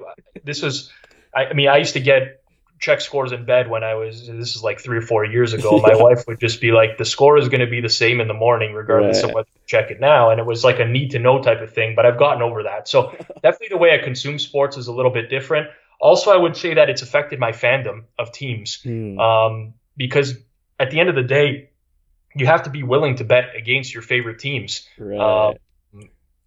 this 0.45 0.61
was, 0.61 0.89
I, 1.35 1.47
I 1.47 1.53
mean, 1.53 1.67
I 1.67 1.77
used 1.77 1.93
to 1.95 1.99
get 1.99 2.39
check 2.85 3.01
scores 3.01 3.31
in 3.31 3.45
bed 3.45 3.67
when 3.67 3.83
I 3.83 3.95
was, 3.95 4.27
this 4.27 4.55
is 4.55 4.61
like 4.63 4.79
three 4.79 4.99
or 4.99 5.01
four 5.01 5.25
years 5.25 5.53
ago. 5.53 5.79
My 5.83 5.93
Yeah. 5.93 6.03
wife 6.03 6.27
would 6.27 6.39
just 6.39 6.61
be 6.61 6.71
like, 6.71 6.99
the 6.99 7.05
score 7.05 7.37
is 7.39 7.49
going 7.49 7.61
to 7.61 7.67
be 7.67 7.81
the 7.81 7.89
same 7.89 8.21
in 8.21 8.27
the 8.27 8.35
morning, 8.35 8.73
regardless 8.73 9.23
of 9.23 9.31
whether 9.33 9.47
you 9.55 9.61
check 9.65 9.89
it 9.89 9.99
now. 9.99 10.29
And 10.29 10.39
it 10.39 10.45
was 10.45 10.63
like 10.63 10.79
a 10.79 10.85
need 10.85 11.11
to 11.11 11.19
know 11.19 11.41
type 11.41 11.61
of 11.61 11.73
thing. 11.73 11.95
But 11.95 12.05
I've 12.05 12.19
gotten 12.19 12.43
over 12.43 12.63
that. 12.63 12.87
So 12.87 13.09
definitely 13.43 13.69
the 13.71 13.77
way 13.77 13.99
I 13.99 14.03
consume 14.03 14.37
sports 14.37 14.77
is 14.77 14.85
a 14.87 14.93
little 14.93 15.11
bit 15.11 15.31
different. 15.31 15.67
Also, 15.99 16.29
I 16.31 16.37
would 16.37 16.55
say 16.55 16.75
that 16.75 16.89
it's 16.89 17.01
affected 17.01 17.39
my 17.39 17.53
fandom 17.53 18.03
of 18.19 18.31
teams 18.31 18.81
Hmm. 18.83 19.17
um, 19.19 19.73
because 19.97 20.37
at 20.79 20.91
the 20.91 20.99
end 20.99 21.09
of 21.09 21.15
the 21.15 21.23
day, 21.23 21.71
you 22.35 22.45
have 22.45 22.63
to 22.63 22.69
be 22.69 22.83
willing 22.83 23.15
to 23.15 23.23
bet 23.23 23.55
against 23.55 23.93
your 23.93 24.03
favorite 24.03 24.39
teams 24.39 24.87
right. 24.99 25.17
uh, 25.17 25.53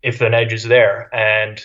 if 0.02 0.20
an 0.20 0.34
edge 0.34 0.52
is 0.52 0.62
there, 0.62 1.12
and 1.12 1.58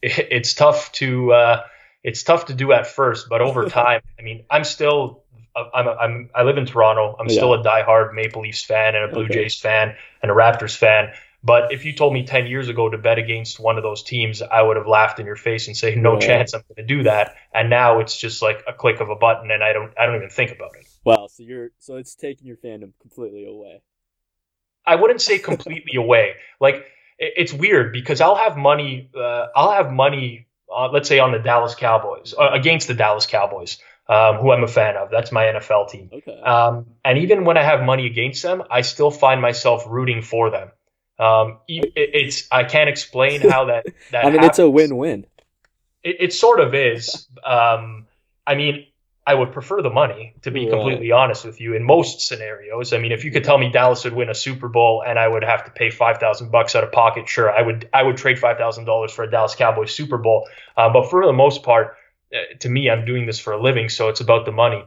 it, 0.00 0.18
it's 0.30 0.54
tough 0.54 0.92
to 0.92 1.32
uh, 1.32 1.62
it's 2.02 2.22
tough 2.22 2.46
to 2.46 2.54
do 2.54 2.72
at 2.72 2.86
first, 2.86 3.28
but 3.28 3.40
over 3.40 3.64
time, 3.66 4.00
I 4.18 4.22
mean, 4.22 4.44
I'm 4.50 4.64
still 4.64 5.24
I'm, 5.54 5.88
I'm 5.88 6.30
I 6.34 6.42
live 6.44 6.58
in 6.58 6.66
Toronto. 6.66 7.16
I'm 7.18 7.28
still 7.28 7.52
a 7.54 7.62
diehard 7.62 8.14
Maple 8.14 8.42
Leafs 8.42 8.64
fan 8.64 8.94
and 8.94 9.04
a 9.04 9.08
Blue 9.08 9.28
Okay. 9.28 9.28
Jays 9.28 9.58
fan 9.58 9.94
and 10.22 10.30
a 10.30 10.34
Raptors 10.34 10.76
fan. 10.76 11.12
But 11.44 11.72
if 11.72 11.84
you 11.84 11.92
told 11.94 12.14
me 12.14 12.24
10 12.24 12.46
years 12.46 12.68
ago 12.68 12.88
to 12.88 12.98
bet 12.98 13.18
against 13.18 13.58
one 13.60 13.76
of 13.76 13.82
those 13.82 14.02
teams, 14.02 14.42
I 14.42 14.62
would 14.62 14.76
have 14.76 14.86
laughed 14.86 15.18
in 15.18 15.26
your 15.26 15.36
face 15.36 15.66
and 15.66 15.76
say, 15.76 15.94
no 15.96 16.16
Right. 16.16 16.18
chance 16.18 16.54
I'm 16.54 16.62
going 16.68 16.86
to 16.86 16.94
do 16.96 17.02
that. 17.04 17.34
And 17.52 17.68
now 17.68 17.98
it's 17.98 18.16
just 18.16 18.42
like 18.42 18.62
a 18.68 18.72
click 18.72 19.00
of 19.00 19.08
a 19.10 19.16
button 19.16 19.50
and 19.50 19.62
I 19.62 19.72
don't, 19.72 19.92
I 19.98 20.06
don't 20.06 20.16
even 20.16 20.30
think 20.30 20.52
about 20.52 20.76
it. 20.76 20.86
wow. 21.04 21.26
So 21.26 21.42
you're 21.42 21.70
so 21.78 21.96
it's 21.96 22.14
taking 22.14 22.46
your 22.46 22.56
fandom 22.56 22.92
completely 23.00 23.44
away. 23.44 23.82
I 24.86 24.96
wouldn't 24.96 25.20
say 25.22 25.38
completely 25.38 25.96
away. 25.96 26.34
Like 26.60 26.76
it, 27.18 27.34
it's 27.36 27.52
weird 27.52 27.92
because 27.92 28.20
I'll 28.20 28.36
have 28.36 28.56
money. 28.56 29.10
Uh, 29.14 29.46
I'll 29.54 29.72
have 29.72 29.92
money. 29.92 30.46
Uh, 30.74 30.88
let's 30.90 31.08
say 31.08 31.18
on 31.18 31.32
the 31.32 31.38
Dallas 31.38 31.74
Cowboys 31.74 32.34
uh, 32.38 32.50
against 32.52 32.88
the 32.88 32.94
Dallas 32.94 33.26
Cowboys, 33.26 33.78
um, 34.08 34.36
who 34.36 34.52
I'm 34.52 34.64
a 34.64 34.68
fan 34.68 34.96
of. 34.96 35.10
That's 35.10 35.32
my 35.32 35.44
NFL 35.44 35.90
team. 35.90 36.10
Okay. 36.12 36.40
Um, 36.40 36.86
and 37.04 37.18
even 37.18 37.44
when 37.44 37.56
I 37.56 37.62
have 37.62 37.82
money 37.82 38.06
against 38.06 38.42
them, 38.42 38.62
I 38.70 38.82
still 38.82 39.10
find 39.10 39.40
myself 39.40 39.84
rooting 39.86 40.22
for 40.22 40.50
them. 40.50 40.70
Um, 41.18 41.58
it, 41.68 41.92
it's 41.94 42.48
I 42.50 42.64
can't 42.64 42.88
explain 42.88 43.40
how 43.48 43.66
that 43.66 43.86
that. 44.10 44.24
I 44.24 44.30
mean, 44.30 44.42
it's 44.42 44.58
a 44.58 44.68
win-win. 44.68 45.26
It, 46.02 46.16
it 46.20 46.32
sort 46.32 46.60
of 46.60 46.74
is. 46.74 47.28
Um, 47.44 48.06
I 48.46 48.54
mean, 48.54 48.86
I 49.24 49.34
would 49.34 49.52
prefer 49.52 49.82
the 49.82 49.90
money, 49.90 50.34
to 50.42 50.50
be 50.50 50.64
Right. 50.64 50.70
completely 50.72 51.12
honest 51.12 51.44
with 51.44 51.60
you, 51.60 51.74
in 51.74 51.84
most 51.84 52.26
scenarios. 52.26 52.92
I 52.92 52.98
mean, 52.98 53.12
if 53.12 53.24
you 53.24 53.30
could 53.30 53.44
tell 53.44 53.56
me 53.56 53.70
Dallas 53.70 54.02
would 54.04 54.14
win 54.14 54.28
a 54.28 54.34
Super 54.34 54.68
Bowl 54.68 55.02
and 55.06 55.16
I 55.18 55.28
would 55.28 55.44
have 55.44 55.64
to 55.64 55.70
pay 55.70 55.90
five 55.90 56.18
thousand 56.18 56.50
bucks 56.50 56.74
out 56.74 56.82
of 56.82 56.90
pocket, 56.90 57.28
sure, 57.28 57.50
I 57.50 57.62
would. 57.62 57.88
I 57.92 58.02
would 58.02 58.16
trade 58.16 58.38
five 58.38 58.58
thousand 58.58 58.84
dollars 58.84 59.12
for 59.12 59.22
a 59.22 59.30
Dallas 59.30 59.54
Cowboys 59.54 59.94
Super 59.94 60.18
Bowl. 60.18 60.48
Uh, 60.76 60.92
but 60.92 61.08
for 61.08 61.24
the 61.24 61.32
most 61.32 61.62
part, 61.62 61.96
uh, 62.34 62.38
to 62.60 62.68
me, 62.68 62.90
I'm 62.90 63.04
doing 63.04 63.26
this 63.26 63.38
for 63.38 63.52
a 63.52 63.62
living, 63.62 63.88
so 63.88 64.08
it's 64.08 64.20
about 64.20 64.44
the 64.44 64.52
money. 64.52 64.84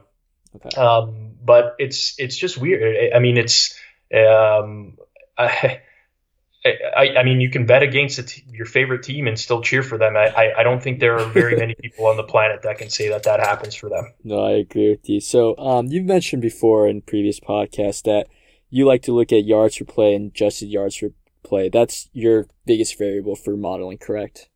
Okay. 0.56 0.80
Um, 0.80 1.32
but 1.42 1.76
it's 1.78 2.14
it's 2.18 2.36
just 2.36 2.58
weird. 2.58 3.12
I 3.14 3.16
I 3.16 3.20
mean, 3.20 3.38
it's 3.38 3.78
um, 4.12 4.98
I, 5.38 5.80
I, 6.96 7.16
I 7.18 7.22
mean, 7.24 7.40
you 7.40 7.50
can 7.50 7.66
bet 7.66 7.82
against 7.82 8.28
t- 8.28 8.44
your 8.52 8.66
favorite 8.66 9.02
team 9.02 9.26
and 9.26 9.38
still 9.38 9.60
cheer 9.62 9.82
for 9.82 9.98
them. 9.98 10.16
I, 10.16 10.26
I, 10.28 10.60
I 10.60 10.62
don't 10.62 10.82
think 10.82 11.00
there 11.00 11.18
are 11.18 11.24
very 11.26 11.56
many 11.56 11.74
people 11.74 12.06
on 12.06 12.16
the 12.16 12.22
planet 12.22 12.62
that 12.62 12.78
can 12.78 12.90
say 12.90 13.08
that 13.10 13.24
that 13.24 13.40
happens 13.40 13.74
for 13.74 13.88
them. 13.88 14.12
No, 14.24 14.44
I 14.44 14.52
agree 14.52 14.90
with 14.90 15.08
you. 15.08 15.20
So, 15.20 15.56
um, 15.58 15.86
you've 15.86 16.04
mentioned 16.04 16.42
before 16.42 16.88
in 16.88 17.00
previous 17.02 17.38
podcasts 17.40 18.02
that 18.04 18.26
you 18.70 18.84
like 18.86 19.02
to 19.02 19.12
look 19.12 19.32
at 19.32 19.44
yards 19.44 19.78
per 19.78 19.84
play 19.84 20.14
and 20.14 20.30
adjusted 20.32 20.66
yards 20.66 20.98
per 20.98 21.10
play. 21.44 21.68
That's 21.68 22.08
your 22.12 22.46
biggest 22.66 22.98
variable 22.98 23.36
for 23.36 23.56
modeling, 23.56 23.98
correct? 23.98 24.48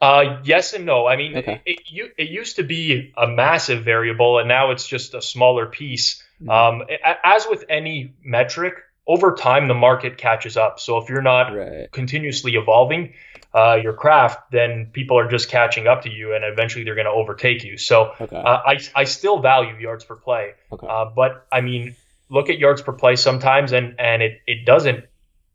Uh, 0.00 0.40
yes 0.44 0.74
and 0.74 0.84
no. 0.86 1.06
I 1.06 1.16
mean, 1.16 1.36
Okay. 1.38 1.62
it, 1.64 1.80
it, 1.90 2.12
it 2.18 2.28
used 2.28 2.56
to 2.56 2.62
be 2.62 3.12
a 3.16 3.26
massive 3.26 3.84
variable, 3.84 4.38
and 4.38 4.46
now 4.46 4.70
it's 4.70 4.86
just 4.86 5.14
a 5.14 5.22
smaller 5.22 5.66
piece. 5.66 6.22
Mhm. 6.42 6.50
Um, 6.50 6.82
as 7.24 7.46
with 7.48 7.64
any 7.68 8.12
metric, 8.22 8.74
over 9.06 9.34
time 9.34 9.68
the 9.68 9.74
market 9.74 10.18
catches 10.18 10.56
up. 10.56 10.80
So 10.80 10.98
if 10.98 11.08
you're 11.08 11.22
not 11.22 11.54
Right. 11.54 11.90
continuously 11.92 12.56
evolving 12.56 13.14
uh, 13.54 13.78
your 13.82 13.92
craft, 13.94 14.50
then 14.50 14.90
people 14.92 15.18
are 15.18 15.28
just 15.28 15.48
catching 15.48 15.86
up 15.86 16.02
to 16.02 16.10
you, 16.10 16.34
and 16.34 16.44
eventually 16.44 16.84
they're 16.84 16.94
going 16.94 17.06
to 17.06 17.10
overtake 17.12 17.64
you. 17.64 17.78
So 17.78 18.12
Okay. 18.20 18.36
uh, 18.36 18.58
I 18.66 18.78
I 18.94 19.04
still 19.04 19.38
value 19.40 19.76
yards 19.76 20.04
per 20.04 20.16
play, 20.16 20.52
okay. 20.72 20.86
uh, 20.86 21.06
but 21.16 21.46
I 21.50 21.60
mean, 21.62 21.94
look 22.28 22.50
at 22.50 22.58
yards 22.58 22.82
per 22.82 22.92
play 22.92 23.16
sometimes, 23.16 23.72
and 23.72 23.94
and 23.98 24.22
it 24.22 24.40
it 24.46 24.66
doesn't 24.66 25.04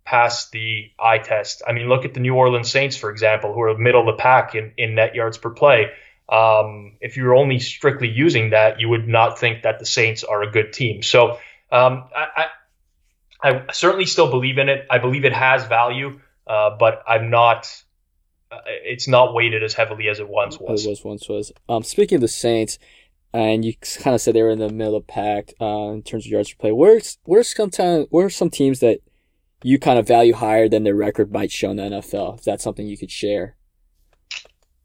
pass 0.04 0.50
the 0.50 0.92
eye 1.00 1.20
test. 1.20 1.62
I 1.68 1.74
mean, 1.74 1.88
look 1.88 2.06
at 2.06 2.14
the 2.14 2.20
New 2.20 2.34
Orleans 2.36 2.72
Saints, 2.72 2.98
for 2.98 3.12
example, 3.12 3.54
who 3.54 3.62
are 3.62 3.78
middle 3.78 4.02
of 4.02 4.08
the 4.08 4.22
pack 4.22 4.56
in 4.56 4.74
in 4.78 4.96
net 4.96 5.14
yards 5.14 5.38
per 5.38 5.52
play. 5.52 5.92
Um, 6.28 6.94
if 7.02 7.18
you're 7.18 7.36
only 7.36 7.60
strictly 7.60 8.08
using 8.08 8.52
that, 8.52 8.80
you 8.80 8.90
would 8.90 9.08
not 9.08 9.38
think 9.38 9.64
that 9.64 9.80
the 9.80 9.86
Saints 9.86 10.24
are 10.24 10.42
a 10.42 10.50
good 10.50 10.74
team. 10.74 11.04
So 11.04 11.38
um, 11.72 12.06
I, 12.16 12.28
I 12.36 12.46
I 13.44 13.66
certainly 13.72 14.06
still 14.06 14.30
believe 14.30 14.58
in 14.58 14.70
it. 14.70 14.86
I 14.90 15.00
believe 15.00 15.26
it 15.26 15.34
has 15.34 15.66
value, 15.66 16.20
uh, 16.48 16.78
but 16.78 17.04
I'm 17.08 17.30
not. 17.30 17.84
Uh, 18.52 18.58
it's 18.66 19.08
not 19.08 19.34
weighted 19.34 19.64
as 19.64 19.74
heavily 19.74 20.10
as 20.10 20.20
it 20.20 20.28
once 20.28 20.60
was. 20.60 20.86
It 20.86 20.90
was 20.90 21.04
once 21.04 21.30
was. 21.30 21.52
Um, 21.70 21.84
speaking 21.84 22.18
of 22.18 22.22
the 22.22 22.28
Saints, 22.28 22.78
and 23.34 23.64
you 23.64 23.74
kind 23.76 24.14
of 24.14 24.22
said 24.22 24.36
they 24.36 24.44
were 24.44 24.50
in 24.50 24.60
the 24.60 24.70
middle 24.70 24.96
of 24.96 25.08
the 25.08 25.14
pack 25.14 25.54
uh, 25.62 25.92
in 25.92 26.04
terms 26.04 26.26
of 26.26 26.32
yards 26.32 26.52
per 26.52 26.58
play. 26.60 26.72
Where's 26.72 27.18
where's 27.24 27.56
some 27.56 27.70
time, 27.70 28.08
where 28.10 28.26
are 28.26 28.30
some 28.30 28.50
teams 28.50 28.80
that 28.82 29.00
you 29.64 29.80
kind 29.80 29.98
of 29.98 30.08
value 30.08 30.34
higher 30.34 30.68
than 30.68 30.84
their 30.84 30.96
record 30.96 31.32
might 31.32 31.52
show 31.52 31.72
in 31.72 31.78
the 31.78 31.84
NFL? 31.84 32.40
If 32.40 32.44
that's 32.44 32.64
something 32.64 32.88
you 32.88 32.98
could 32.98 33.12
share. 33.12 33.56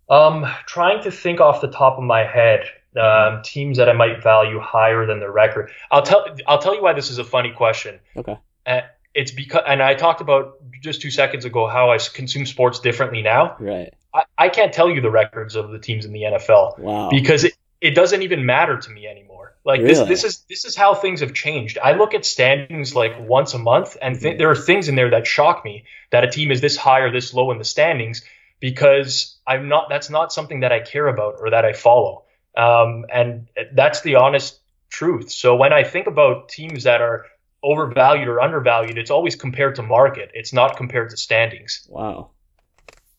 Um, 0.09 0.47
trying 0.67 1.03
to 1.03 1.11
think 1.11 1.41
off 1.41 1.61
the 1.61 1.71
top 1.71 1.99
of 1.99 2.05
my 2.05 2.25
head, 2.25 2.65
um, 2.99 3.43
teams 3.43 3.79
that 3.79 3.89
I 3.89 3.93
might 3.93 4.23
value 4.23 4.59
higher 4.61 5.07
than 5.07 5.21
their 5.21 5.33
record. 5.33 5.71
I'll 5.91 6.03
tell 6.03 6.27
I'll 6.47 6.61
tell 6.61 6.75
you 6.75 6.83
why 6.83 6.93
this 6.93 7.11
is 7.11 7.19
a 7.19 7.25
funny 7.25 7.53
question. 7.53 8.01
Okay. 8.17 8.39
Uh, 8.67 8.81
it's 9.15 9.31
because, 9.31 9.63
and 9.67 9.83
I 9.83 9.95
talked 9.95 10.21
about 10.21 10.57
just 10.83 11.01
two 11.01 11.11
seconds 11.11 11.45
ago 11.45 11.67
how 11.67 11.91
I 11.91 11.99
consume 11.99 12.45
sports 12.45 12.81
differently 12.81 13.23
now. 13.23 13.57
Right. 13.59 13.95
I, 14.13 14.25
I 14.37 14.49
can't 14.51 14.73
tell 14.73 14.91
you 14.91 15.01
the 15.01 15.11
records 15.11 15.57
of 15.57 15.71
the 15.71 15.79
teams 15.79 16.05
in 16.05 16.13
the 16.13 16.23
NFL 16.23 16.79
Wow. 16.79 17.09
because 17.11 17.45
it, 17.45 17.55
it 17.81 17.95
doesn't 17.95 18.23
even 18.23 18.45
matter 18.45 18.77
to 18.77 18.91
me 18.91 19.07
anymore. 19.07 19.55
Like 19.65 19.81
really? 19.81 19.95
this, 19.95 20.09
this 20.09 20.25
is 20.25 20.45
this 20.49 20.65
is 20.65 20.77
how 20.77 20.95
things 20.95 21.21
have 21.21 21.35
changed. 21.35 21.79
I 21.83 21.93
look 21.93 22.15
at 22.15 22.25
standings 22.25 22.95
like 22.95 23.19
once 23.19 23.53
a 23.53 23.59
month, 23.59 23.97
and 24.01 24.19
th- 24.21 24.39
there 24.39 24.51
are 24.51 24.55
things 24.55 24.89
in 24.89 24.95
there 24.95 25.11
that 25.11 25.27
shock 25.27 25.65
me 25.65 25.85
that 26.11 26.23
a 26.23 26.31
team 26.31 26.53
is 26.53 26.61
this 26.61 26.77
high 26.77 27.01
or 27.01 27.11
this 27.11 27.35
low 27.35 27.51
in 27.51 27.59
the 27.59 27.65
standings 27.65 28.23
because 28.61 29.37
I'm 29.45 29.69
not. 29.69 29.89
That's 29.89 30.09
not 30.09 30.33
something 30.33 30.61
that 30.61 30.71
I 30.71 30.81
care 30.81 31.09
about 31.09 31.37
or 31.41 31.51
that 31.51 31.65
I 31.65 31.73
follow. 31.73 32.26
Um, 32.57 33.05
and 33.13 33.49
that's 33.73 34.01
the 34.01 34.17
honest 34.17 34.61
truth. 34.89 35.31
So 35.31 35.57
when 35.57 35.73
I 35.73 35.85
think 35.85 36.07
about 36.07 36.49
teams 36.49 36.85
that 36.85 37.01
are 37.01 37.27
overvalued 37.63 38.29
or 38.29 38.41
undervalued, 38.41 38.99
it's 38.99 39.11
always 39.11 39.37
compared 39.37 39.75
to 39.77 39.83
market. 39.83 40.31
It's 40.35 40.53
not 40.53 40.77
compared 40.77 41.11
to 41.11 41.17
standings. 41.17 41.87
Wow, 41.91 42.31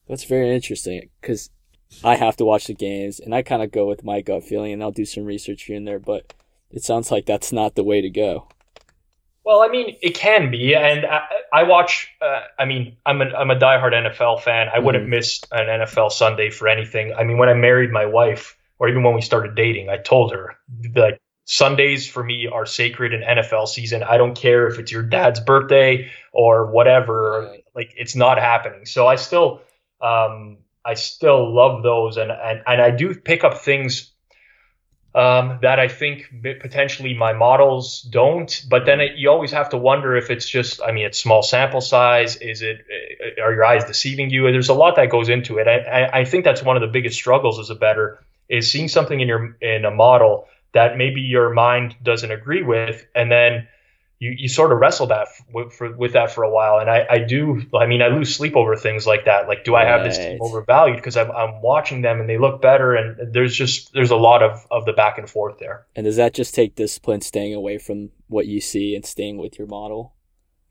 that's 0.08 0.24
very 0.24 0.54
interesting 0.54 1.10
because 1.22 1.50
I 2.04 2.16
have 2.16 2.38
to 2.38 2.46
watch 2.46 2.68
the 2.68 2.74
games, 2.74 3.20
and 3.20 3.34
I 3.34 3.42
kind 3.42 3.62
of 3.62 3.72
go 3.72 3.86
with 3.86 4.04
my 4.04 4.22
gut 4.22 4.44
feeling, 4.44 4.74
and 4.74 4.82
I'll 4.82 4.92
do 4.92 5.06
some 5.06 5.24
research 5.24 5.64
here 5.64 5.78
and 5.78 5.88
there. 5.88 6.00
But 6.00 6.34
it 6.72 6.84
sounds 6.84 7.12
like 7.12 7.26
that's 7.26 7.52
not 7.52 7.76
the 7.76 7.84
way 7.84 8.02
to 8.02 8.10
go. 8.10 8.48
Well, 9.44 9.62
I 9.62 9.70
mean, 9.70 9.96
it 10.02 10.14
can 10.14 10.52
be, 10.52 10.76
and 10.76 11.06
I, 11.06 11.22
I 11.54 11.64
watch. 11.64 12.10
Uh, 12.22 12.42
I 12.60 12.66
mean, 12.66 12.98
I'm 13.06 13.22
a 13.22 13.26
I'm 13.26 13.50
a 13.50 13.56
diehard 13.56 13.94
NFL 13.94 14.42
fan. 14.42 14.68
I 14.74 14.80
wouldn't 14.80 15.06
mm-hmm. 15.06 15.12
miss 15.12 15.42
an 15.52 15.68
NFL 15.68 16.12
Sunday 16.12 16.50
for 16.50 16.68
anything. 16.68 17.14
I 17.14 17.24
mean, 17.24 17.38
when 17.38 17.48
I 17.48 17.54
married 17.54 17.92
my 17.92 18.06
wife, 18.06 18.57
or 18.80 18.90
even 18.90 19.04
when 19.04 19.16
we 19.16 19.22
started 19.22 19.56
dating, 19.56 19.90
I 19.90 19.98
told 19.98 20.34
her 20.34 20.56
like 20.96 21.20
Sundays 21.46 22.08
for 22.08 22.24
me 22.24 22.48
are 22.48 22.66
sacred 22.66 23.14
in 23.14 23.22
NFL 23.22 23.68
season. 23.70 24.04
I 24.04 24.18
don't 24.18 24.36
care 24.36 24.68
if 24.68 24.80
it's 24.80 24.92
your 24.92 25.04
dad's 25.04 25.40
birthday 25.40 26.12
or 26.34 26.72
whatever. 26.72 27.56
Like, 27.74 27.94
it's 27.96 28.16
not 28.16 28.38
happening. 28.38 28.86
So 28.86 29.08
I 29.08 29.16
still, 29.16 29.62
um, 30.02 30.58
I 30.84 30.96
still 30.96 31.54
love 31.54 31.84
those, 31.84 32.18
and 32.18 32.32
and 32.32 32.62
and 32.66 32.82
I 32.82 32.92
do 32.92 33.14
pick 33.16 33.44
up 33.44 33.60
things 33.60 34.12
um, 35.18 35.60
that 35.64 35.80
I 35.80 35.88
think 35.88 36.32
potentially 36.62 37.14
my 37.14 37.34
models 37.34 38.02
don't. 38.02 38.64
But 38.70 38.86
then 38.86 39.00
it, 39.02 39.14
you 39.16 39.30
always 39.32 39.52
have 39.52 39.70
to 39.70 39.78
wonder 39.78 40.16
if 40.16 40.30
it's 40.30 40.48
just, 40.48 40.80
I 40.82 40.92
mean, 40.92 41.06
it's 41.06 41.20
small 41.20 41.42
sample 41.42 41.82
size. 41.82 42.36
Is 42.36 42.62
it, 42.62 42.86
uh, 43.20 43.42
are 43.42 43.54
your 43.54 43.66
eyes 43.66 43.84
deceiving 43.86 44.30
you? 44.30 44.44
There's 44.52 44.70
a 44.70 44.76
lot 44.76 44.98
that 44.98 45.10
goes 45.10 45.28
into 45.30 45.58
it. 45.58 45.68
I, 45.68 46.20
I 46.20 46.24
think 46.26 46.44
that's 46.44 46.62
one 46.62 46.78
of 46.78 46.82
the 46.82 46.88
biggest 46.88 47.18
struggles 47.18 47.58
as 47.58 47.72
a 47.72 47.76
bettor 47.76 48.24
is 48.50 48.72
seeing 48.72 48.88
something 48.88 49.20
in 49.20 49.28
your 49.28 49.58
in 49.62 49.86
a 49.86 49.92
model 49.92 50.48
that 50.74 50.98
maybe 50.98 51.22
your 51.22 51.54
mind 51.54 51.96
doesn't 52.04 52.32
agree 52.32 52.64
with, 52.64 53.06
and 53.16 53.32
then 53.32 53.68
you, 54.20 54.34
you 54.36 54.48
sort 54.48 54.72
of 54.72 54.80
wrestle 54.80 55.08
that 55.08 55.28
with, 55.52 55.74
for, 55.74 55.96
with 55.96 56.14
that 56.14 56.32
for 56.32 56.44
a 56.44 56.50
while. 56.50 56.80
And 56.80 56.90
I, 56.90 57.06
I 57.10 57.20
do, 57.20 57.62
I 57.76 57.86
mean, 57.86 58.02
I 58.02 58.08
lose 58.08 58.36
sleep 58.36 58.56
over 58.56 58.76
things 58.76 59.06
like 59.06 59.26
that. 59.26 59.48
Like, 59.48 59.64
do 59.64 59.76
I 59.76 59.86
have 59.86 60.04
this 60.04 60.18
team 60.18 60.40
overvalued? 60.42 60.98
Because 60.98 61.16
I'm, 61.16 61.30
I'm 61.32 61.62
watching 61.62 62.02
them 62.02 62.20
and 62.20 62.28
they 62.28 62.38
look 62.38 62.62
better. 62.62 62.96
And 62.96 63.32
there's 63.32 63.56
just, 63.56 63.94
there's 63.94 64.10
a 64.10 64.16
lot 64.16 64.42
of, 64.42 64.66
of 64.72 64.86
the 64.86 64.94
back 64.94 65.20
and 65.20 65.30
forth 65.30 65.60
there. 65.60 65.86
And 65.96 66.06
does 66.06 66.16
that 66.16 66.34
just 66.34 66.56
take 66.56 66.76
discipline 66.76 67.22
staying 67.22 67.54
away 67.54 67.78
from 67.78 68.10
what 68.28 68.48
you 68.48 68.60
see 68.60 68.96
and 68.96 69.06
staying 69.06 69.38
with 69.38 69.60
your 69.60 69.68
model? 69.68 70.16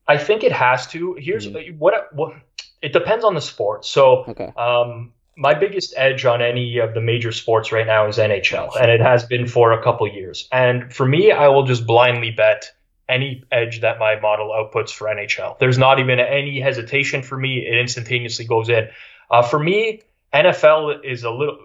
I 0.09 0.18
think 0.18 0.43
it 0.43 0.53
has 0.53 0.89
to. 0.89 1.16
Here's 1.18 1.47
mm-hmm. 1.47 1.79
what, 1.79 2.12
what, 2.12 2.35
it 2.83 2.93
depends 2.93 3.24
on 3.24 3.35
the 3.35 3.41
sport. 3.41 3.85
So, 3.85 4.24
okay. 4.27 4.53
um, 4.57 5.12
my 5.37 5.55
biggest 5.55 5.93
edge 5.97 6.24
on 6.24 6.41
any 6.41 6.78
of 6.78 6.95
the 6.95 7.01
major 7.01 7.30
sports 7.30 7.70
right 7.70 7.87
now 7.87 8.09
is 8.09 8.16
NHL, 8.16 8.70
and 8.80 8.91
it 8.91 9.01
has 9.01 9.24
been 9.24 9.47
for 9.47 9.72
a 9.72 9.82
couple 9.82 10.09
years. 10.09 10.49
And 10.51 10.93
for 10.93 11.07
me, 11.07 11.30
I 11.30 11.49
will 11.49 11.64
just 11.64 11.87
blindly 11.87 12.30
bet 12.30 12.72
any 13.09 13.45
edge 13.53 13.82
that 13.82 13.99
my 13.99 14.18
model 14.18 14.49
outputs 14.49 14.91
for 14.91 15.07
NHL. 15.07 15.59
There's 15.59 15.78
not 15.78 16.01
even 16.01 16.18
any 16.18 16.61
hesitation 16.61 17.22
for 17.22 17.37
me. 17.37 17.59
It 17.59 17.78
instantaneously 17.78 18.47
goes 18.47 18.68
in. 18.68 18.89
Uh, 19.30 19.43
for 19.43 19.59
me, 19.59 20.03
NFL 20.32 21.05
is 21.05 21.22
a 21.22 21.30
little, 21.30 21.59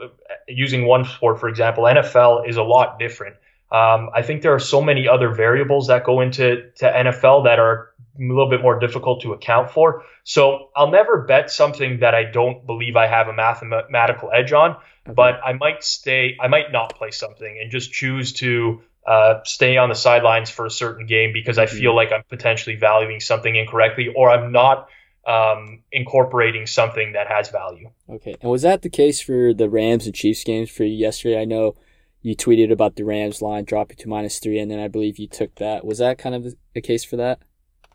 using 0.48 0.86
one 0.86 1.06
sport 1.06 1.40
for 1.40 1.50
example, 1.50 1.86
NFL 1.86 2.48
is 2.48 2.58
a 2.58 2.64
lot 2.64 3.00
different. 3.00 3.36
Um, 3.72 4.10
I 4.14 4.22
think 4.22 4.42
there 4.42 4.54
are 4.54 4.60
so 4.60 4.82
many 4.82 5.08
other 5.08 5.34
variables 5.34 5.88
that 5.88 6.04
go 6.04 6.20
into 6.20 6.70
to 6.76 6.86
NFL 6.86 7.46
that 7.46 7.58
are 7.58 7.91
a 8.18 8.22
little 8.22 8.50
bit 8.50 8.62
more 8.62 8.80
difficult 8.80 9.22
to 9.22 9.34
account 9.34 9.72
for. 9.72 10.04
So 10.24 10.70
I'll 10.76 10.92
never 10.92 11.22
bet 11.22 11.52
something 11.52 12.00
that 12.00 12.14
I 12.14 12.24
don't 12.24 12.66
believe 12.66 12.96
I 12.96 13.08
have 13.08 13.28
a 13.28 13.34
mathematical 13.34 14.30
edge 14.34 14.52
on, 14.54 14.72
okay. 14.72 15.14
but 15.16 15.40
I 15.44 15.54
might 15.54 15.84
stay, 15.84 16.38
I 16.40 16.48
might 16.48 16.72
not 16.72 16.96
play 16.96 17.12
something 17.12 17.60
and 17.62 17.72
just 17.72 17.92
choose 17.92 18.34
to 18.34 18.82
uh, 19.06 19.40
stay 19.44 19.78
on 19.78 19.90
the 19.90 19.96
sidelines 19.96 20.50
for 20.50 20.66
a 20.66 20.72
certain 20.72 21.06
game 21.08 21.34
because 21.34 21.58
I 21.58 21.66
feel 21.66 21.92
mm-hmm. 21.92 21.98
like 21.98 22.12
I'm 22.12 22.24
potentially 22.30 22.76
valuing 22.76 23.20
something 23.20 23.56
incorrectly 23.56 24.14
or 24.16 24.30
I'm 24.30 24.52
not 24.52 24.88
um, 25.28 25.84
incorporating 25.92 26.68
something 26.68 27.14
that 27.14 27.28
has 27.28 27.50
value. 27.50 27.90
Okay. 28.10 28.36
And 28.42 28.52
was 28.52 28.64
that 28.64 28.82
the 28.82 28.90
case 28.90 29.22
for 29.22 29.54
the 29.54 29.70
Rams 29.70 30.06
and 30.06 30.16
Chiefs 30.16 30.44
games 30.44 30.70
for 30.70 30.84
you 30.84 30.96
yesterday? 30.96 31.40
I 31.40 31.46
know 31.46 31.76
you 32.22 32.36
tweeted 32.36 32.72
about 32.72 32.96
the 32.96 33.04
Rams 33.04 33.42
line 33.42 33.64
dropping 33.64 33.98
to 33.98 34.10
minus 34.10 34.40
three, 34.40 34.60
and 34.60 34.70
then 34.70 34.80
I 34.80 34.88
believe 34.88 35.18
you 35.18 35.28
took 35.28 35.56
that. 35.56 35.86
Was 35.86 35.98
that 36.00 36.18
kind 36.18 36.36
of 36.36 36.56
the 36.74 36.82
case 36.82 37.04
for 37.04 37.16
that? 37.18 37.40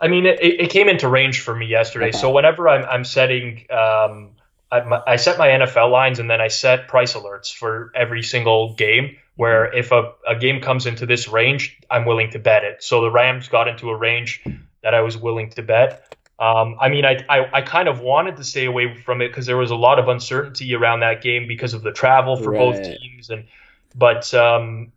I 0.00 0.08
mean, 0.08 0.26
it, 0.26 0.40
it 0.42 0.70
came 0.70 0.88
into 0.88 1.08
range 1.08 1.40
for 1.40 1.54
me 1.54 1.66
yesterday. 1.66 2.08
Okay. 2.08 2.18
So 2.18 2.30
whenever 2.30 2.68
I'm, 2.68 2.84
I'm 2.84 3.04
setting, 3.04 3.64
um, 3.70 4.32
I, 4.70 5.02
I 5.06 5.16
set 5.16 5.38
my 5.38 5.48
NFL 5.48 5.90
lines 5.90 6.18
and 6.18 6.30
then 6.30 6.40
I 6.40 6.48
set 6.48 6.88
price 6.88 7.14
alerts 7.14 7.52
for 7.52 7.92
every 7.94 8.22
single 8.22 8.74
game 8.74 9.16
where 9.36 9.72
if 9.74 9.92
a, 9.92 10.12
a 10.26 10.34
game 10.36 10.60
comes 10.60 10.86
into 10.86 11.06
this 11.06 11.28
range, 11.28 11.78
I'm 11.90 12.04
willing 12.04 12.30
to 12.30 12.38
bet 12.38 12.64
it. 12.64 12.82
So 12.82 13.02
the 13.02 13.10
Rams 13.10 13.48
got 13.48 13.68
into 13.68 13.90
a 13.90 13.96
range 13.96 14.42
that 14.82 14.94
I 14.94 15.00
was 15.00 15.16
willing 15.16 15.50
to 15.50 15.62
bet. 15.62 16.14
Um, 16.38 16.76
I 16.80 16.88
mean, 16.88 17.04
I, 17.04 17.24
I, 17.28 17.48
I, 17.50 17.62
kind 17.62 17.88
of 17.88 18.00
wanted 18.00 18.36
to 18.36 18.44
stay 18.44 18.66
away 18.66 18.94
from 18.94 19.22
it 19.22 19.28
because 19.28 19.46
there 19.46 19.56
was 19.56 19.70
a 19.70 19.76
lot 19.76 19.98
of 19.98 20.08
uncertainty 20.08 20.74
around 20.74 21.00
that 21.00 21.22
game 21.22 21.48
because 21.48 21.72
of 21.72 21.82
the 21.82 21.92
travel 21.92 22.36
for 22.36 22.50
right. 22.50 22.58
both 22.58 22.82
teams. 22.82 23.30
And 23.30 23.46
but 23.94 24.34
um, 24.34 24.92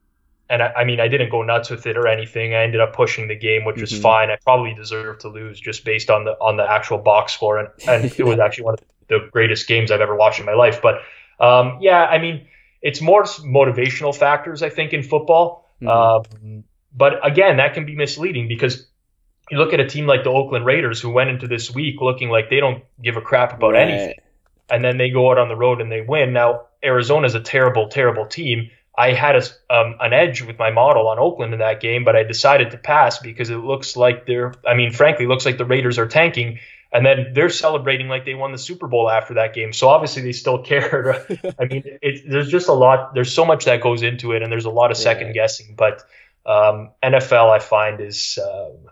and 0.49 0.63
I, 0.63 0.73
I, 0.77 0.83
mean, 0.83 0.99
I 0.99 1.07
didn't 1.07 1.29
go 1.29 1.43
nuts 1.43 1.69
with 1.69 1.85
it 1.85 1.95
or 1.95 2.07
anything. 2.07 2.55
I 2.55 2.63
ended 2.63 2.81
up 2.81 2.93
pushing 2.93 3.27
the 3.27 3.35
game, 3.35 3.65
which 3.65 3.79
was 3.79 3.91
mm-hmm. 3.91 4.01
fine. 4.01 4.29
I 4.31 4.37
probably 4.43 4.73
deserved 4.73 5.21
to 5.21 5.29
lose 5.29 5.59
just 5.59 5.85
based 5.85 6.09
on 6.09 6.25
the 6.25 6.31
on 6.31 6.57
the 6.57 6.69
actual 6.69 6.97
box 6.97 7.33
score, 7.33 7.59
and, 7.59 7.69
and 7.87 8.05
it 8.05 8.23
was 8.23 8.39
actually 8.43 8.65
one 8.65 8.73
of 8.75 8.79
the 9.07 9.29
greatest 9.31 9.67
games 9.67 9.91
I've 9.91 10.01
ever 10.01 10.15
watched 10.15 10.39
in 10.39 10.45
my 10.45 10.53
life. 10.53 10.81
But 10.81 11.01
um, 11.39 11.79
yeah, 11.81 12.05
I 12.05 12.17
mean 12.17 12.47
it's 12.81 13.01
more 13.01 13.23
motivational 13.23 14.15
factors, 14.15 14.63
I 14.63 14.69
think, 14.69 14.93
in 14.93 15.03
football. 15.03 15.69
Mm-hmm. 15.81 16.45
Um, 16.47 16.63
but 16.95 17.25
again, 17.25 17.57
that 17.57 17.73
can 17.73 17.85
be 17.85 17.95
misleading 17.95 18.47
because 18.47 18.87
you 19.51 19.57
look 19.57 19.73
at 19.73 19.79
a 19.79 19.87
team 19.87 20.05
like 20.05 20.23
the 20.23 20.29
Oakland 20.29 20.65
Raiders 20.65 21.01
who 21.01 21.09
went 21.09 21.29
into 21.29 21.47
this 21.47 21.73
week 21.73 22.01
looking 22.01 22.29
like 22.29 22.49
they 22.49 22.59
don't 22.59 22.83
give 23.01 23.17
a 23.17 23.21
crap 23.21 23.53
about 23.53 23.73
right. 23.73 23.89
anything. 23.89 24.19
And 24.69 24.83
then 24.83 24.97
they 24.97 25.09
go 25.09 25.31
out 25.31 25.37
on 25.37 25.49
the 25.49 25.55
road 25.55 25.81
and 25.81 25.91
they 25.91 26.01
win. 26.01 26.33
Now, 26.33 26.67
Arizona's 26.83 27.35
a 27.35 27.39
terrible, 27.39 27.89
terrible 27.89 28.27
team. 28.27 28.69
I 28.99 29.13
had 29.13 29.37
a, 29.37 29.73
um, 29.73 29.95
an 30.01 30.11
edge 30.11 30.41
with 30.41 30.59
my 30.59 30.71
model 30.71 31.07
on 31.07 31.19
Oakland 31.19 31.53
in 31.53 31.59
that 31.59 31.79
game, 31.79 32.03
but 32.03 32.15
I 32.15 32.23
decided 32.23 32.71
to 32.71 32.77
pass 32.77 33.19
because 33.19 33.49
it 33.49 33.57
looks 33.57 33.95
like 33.95 34.25
they're, 34.25 34.53
I 34.67 34.75
mean, 34.75 34.91
frankly, 34.91 35.25
looks 35.25 35.45
like 35.45 35.57
the 35.57 35.65
Raiders 35.65 35.97
are 35.97 36.07
tanking 36.07 36.59
and 36.91 37.05
then 37.05 37.31
they're 37.33 37.49
celebrating 37.49 38.07
like 38.07 38.25
they 38.25 38.33
won 38.33 38.51
the 38.51 38.57
Super 38.57 38.87
Bowl 38.87 39.09
after 39.09 39.35
that 39.35 39.53
game. 39.53 39.73
So 39.73 39.89
obviously 39.89 40.23
they 40.23 40.31
still 40.31 40.59
cared. 40.63 41.15
I 41.59 41.65
mean, 41.65 41.83
it, 42.01 42.29
there's 42.29 42.49
just 42.49 42.67
a 42.67 42.73
lot. 42.73 43.13
There's 43.13 43.33
so 43.33 43.45
much 43.45 43.65
that 43.65 43.81
goes 43.81 44.01
into 44.01 44.31
it, 44.33 44.41
and 44.41 44.51
there's 44.51 44.65
a 44.65 44.69
lot 44.71 44.91
of 44.91 44.97
second 44.97 45.27
yeah. 45.27 45.33
guessing. 45.33 45.75
But 45.77 46.03
um, 46.45 46.91
NFL, 47.03 47.51
I 47.51 47.59
find, 47.59 48.01
is 48.01 48.39
um, 48.41 48.89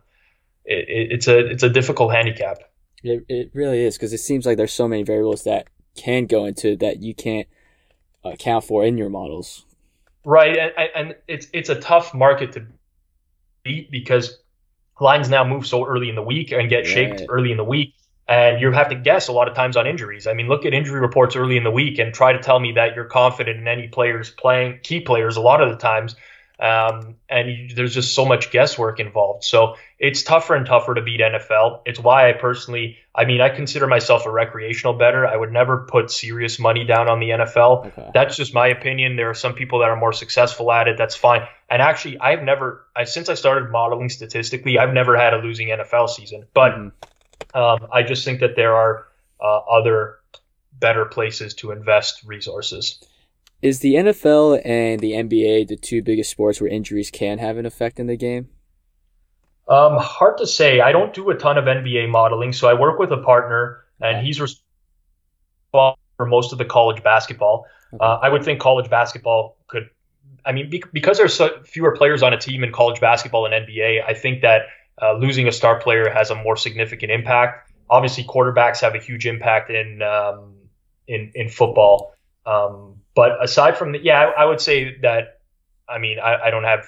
it, 0.63 1.11
it's 1.11 1.27
a 1.27 1.39
it's 1.39 1.63
a 1.63 1.69
difficult 1.69 2.13
handicap. 2.13 2.59
It 3.03 3.25
it 3.27 3.51
really 3.53 3.83
is 3.83 3.95
because 3.97 4.13
it 4.13 4.19
seems 4.19 4.45
like 4.45 4.57
there's 4.57 4.73
so 4.73 4.87
many 4.87 5.03
variables 5.03 5.43
that 5.43 5.67
can 5.95 6.27
go 6.27 6.45
into 6.45 6.75
that 6.77 7.01
you 7.01 7.15
can't 7.15 7.47
account 8.23 8.63
for 8.63 8.85
in 8.85 8.97
your 8.97 9.09
models. 9.09 9.65
Right, 10.27 10.57
and, 10.57 10.89
and 10.93 11.15
it's 11.29 11.47
it's 11.53 11.69
a 11.69 11.75
tough 11.79 12.13
market 12.13 12.51
to 12.51 12.65
beat 13.63 13.89
because 13.89 14.39
lines 14.99 15.29
now 15.29 15.45
move 15.45 15.65
so 15.65 15.85
early 15.85 16.09
in 16.09 16.15
the 16.15 16.21
week 16.21 16.51
and 16.51 16.67
get 16.69 16.85
shaped 16.85 17.21
right. 17.21 17.29
early 17.29 17.51
in 17.51 17.55
the 17.55 17.63
week. 17.63 17.93
And 18.27 18.59
you 18.59 18.69
have 18.73 18.89
to 18.89 18.95
guess 18.95 19.29
a 19.29 19.31
lot 19.31 19.47
of 19.47 19.55
times 19.55 19.77
on 19.77 19.87
injuries. 19.87 20.27
I 20.27 20.33
mean, 20.33 20.49
look 20.49 20.65
at 20.65 20.73
injury 20.73 20.99
reports 20.99 21.37
early 21.37 21.55
in 21.55 21.63
the 21.63 21.71
week 21.71 21.97
and 21.97 22.13
try 22.13 22.33
to 22.33 22.39
tell 22.39 22.59
me 22.59 22.73
that 22.73 22.93
you're 22.93 23.05
confident 23.05 23.57
in 23.57 23.69
any 23.69 23.87
players 23.87 24.29
playing, 24.29 24.79
key 24.83 24.99
players, 24.99 25.37
a 25.37 25.41
lot 25.41 25.61
of 25.61 25.69
the 25.69 25.77
times. 25.77 26.17
Um, 26.59 27.17
and 27.29 27.49
you, 27.51 27.75
there's 27.75 27.93
just 27.93 28.15
so 28.15 28.25
much 28.25 28.49
guesswork 28.49 28.99
involved. 28.99 29.43
So 29.43 29.75
it's 29.99 30.23
tougher 30.23 30.55
and 30.55 30.65
tougher 30.65 30.95
to 30.95 31.01
beat 31.01 31.19
NFL. 31.19 31.81
It's 31.85 31.99
why 31.99 32.29
I 32.29 32.33
personally, 32.33 32.97
I 33.13 33.25
mean, 33.25 33.41
I 33.41 33.49
consider 33.49 33.85
myself 33.85 34.25
a 34.25 34.31
recreational 34.31 34.93
bettor. 34.93 35.25
I 35.27 35.35
would 35.35 35.51
never 35.51 35.85
put 35.87 36.09
serious 36.09 36.57
money 36.57 36.83
down 36.83 37.09
on 37.09 37.19
the 37.19 37.29
NFL. 37.29 37.87
Okay. 37.87 38.09
That's 38.11 38.35
just 38.35 38.55
my 38.55 38.67
opinion. 38.67 39.17
There 39.17 39.29
are 39.29 39.35
some 39.35 39.53
people 39.53 39.79
that 39.79 39.89
are 39.89 39.95
more 39.95 40.13
successful 40.13 40.71
at 40.71 40.87
it. 40.87 40.97
That's 40.97 41.15
fine. 41.15 41.47
And 41.69 41.79
actually, 41.81 42.19
I've 42.19 42.41
never, 42.41 42.87
I, 42.95 43.03
since 43.03 43.29
I 43.29 43.35
started 43.35 43.69
modeling 43.69 44.09
statistically, 44.09 44.79
I've 44.79 44.93
never 44.93 45.15
had 45.15 45.35
a 45.35 45.37
losing 45.37 45.67
NFL 45.67 46.09
season. 46.09 46.45
But 46.55 46.71
mm-hmm. 46.71 47.57
um, 47.57 47.87
I 47.93 48.01
just 48.01 48.25
think 48.25 48.39
that 48.39 48.55
there 48.55 48.75
are 48.75 49.07
uh, 49.39 49.59
other 49.59 50.17
better 50.73 51.05
places 51.05 51.53
to 51.55 51.71
invest 51.71 52.23
resources. 52.25 53.03
Is 53.61 53.79
the 53.79 53.95
NFL 53.95 54.61
and 54.63 54.99
the 54.99 55.13
NBA 55.13 55.67
the 55.67 55.77
two 55.77 56.01
biggest 56.01 56.29
sports 56.29 56.61
where 56.61 56.69
injuries 56.69 57.09
can 57.09 57.39
have 57.39 57.57
an 57.57 57.65
effect 57.65 57.99
in 57.99 58.07
the 58.07 58.17
game? 58.17 58.49
Um, 59.67 59.97
hard 59.97 60.37
to 60.37 60.47
say. 60.47 60.79
I 60.79 60.91
don't 60.91 61.13
do 61.13 61.29
a 61.29 61.35
ton 61.35 61.57
of 61.57 61.65
NBA 61.65 62.09
modeling, 62.09 62.53
so 62.53 62.69
I 62.69 62.73
work 62.73 62.99
with 62.99 63.11
a 63.11 63.17
partner, 63.17 63.83
and 63.99 64.25
he's 64.25 64.39
responsible 64.39 65.99
for 66.15 66.25
most 66.25 66.51
of 66.51 66.57
the 66.57 66.65
college 66.65 67.03
basketball. 67.03 67.65
Uh, 67.99 68.19
I 68.21 68.29
would 68.29 68.43
think 68.43 68.59
college 68.59 68.89
basketball 68.89 69.57
could 69.67 69.89
I 70.47 70.53
mean, 70.53 70.69
be, 70.69 70.81
because 70.93 71.17
there's 71.17 71.33
so 71.33 71.61
fewer 71.63 71.95
players 71.95 72.23
on 72.23 72.33
a 72.33 72.39
team 72.39 72.63
in 72.63 72.71
college 72.71 73.01
basketball 73.01 73.45
and 73.45 73.67
NBA, 73.67 74.01
I 74.07 74.13
think 74.13 74.41
that 74.41 74.61
uh, 75.01 75.13
losing 75.13 75.47
a 75.47 75.51
star 75.51 75.79
player 75.79 76.09
has 76.09 76.29
a 76.29 76.35
more 76.35 76.55
significant 76.55 77.11
impact. 77.11 77.69
Obviously, 77.89 78.23
quarterbacks 78.23 78.79
have 78.79 78.95
a 78.95 78.99
huge 78.99 79.27
impact 79.27 79.69
in 79.69 80.01
um, 80.01 80.55
in 81.07 81.31
in 81.35 81.49
football. 81.49 82.13
Um, 82.45 83.01
but 83.17 83.43
aside 83.43 83.75
from 83.75 83.93
that, 83.93 84.03
yeah, 84.03 84.31
I, 84.37 84.43
I, 84.43 84.45
would 84.45 84.61
say 84.61 84.95
that. 85.01 85.39
I 85.89 85.97
mean, 85.97 86.19
I, 86.19 86.35
I, 86.35 86.51
don't 86.51 86.65
have 86.65 86.85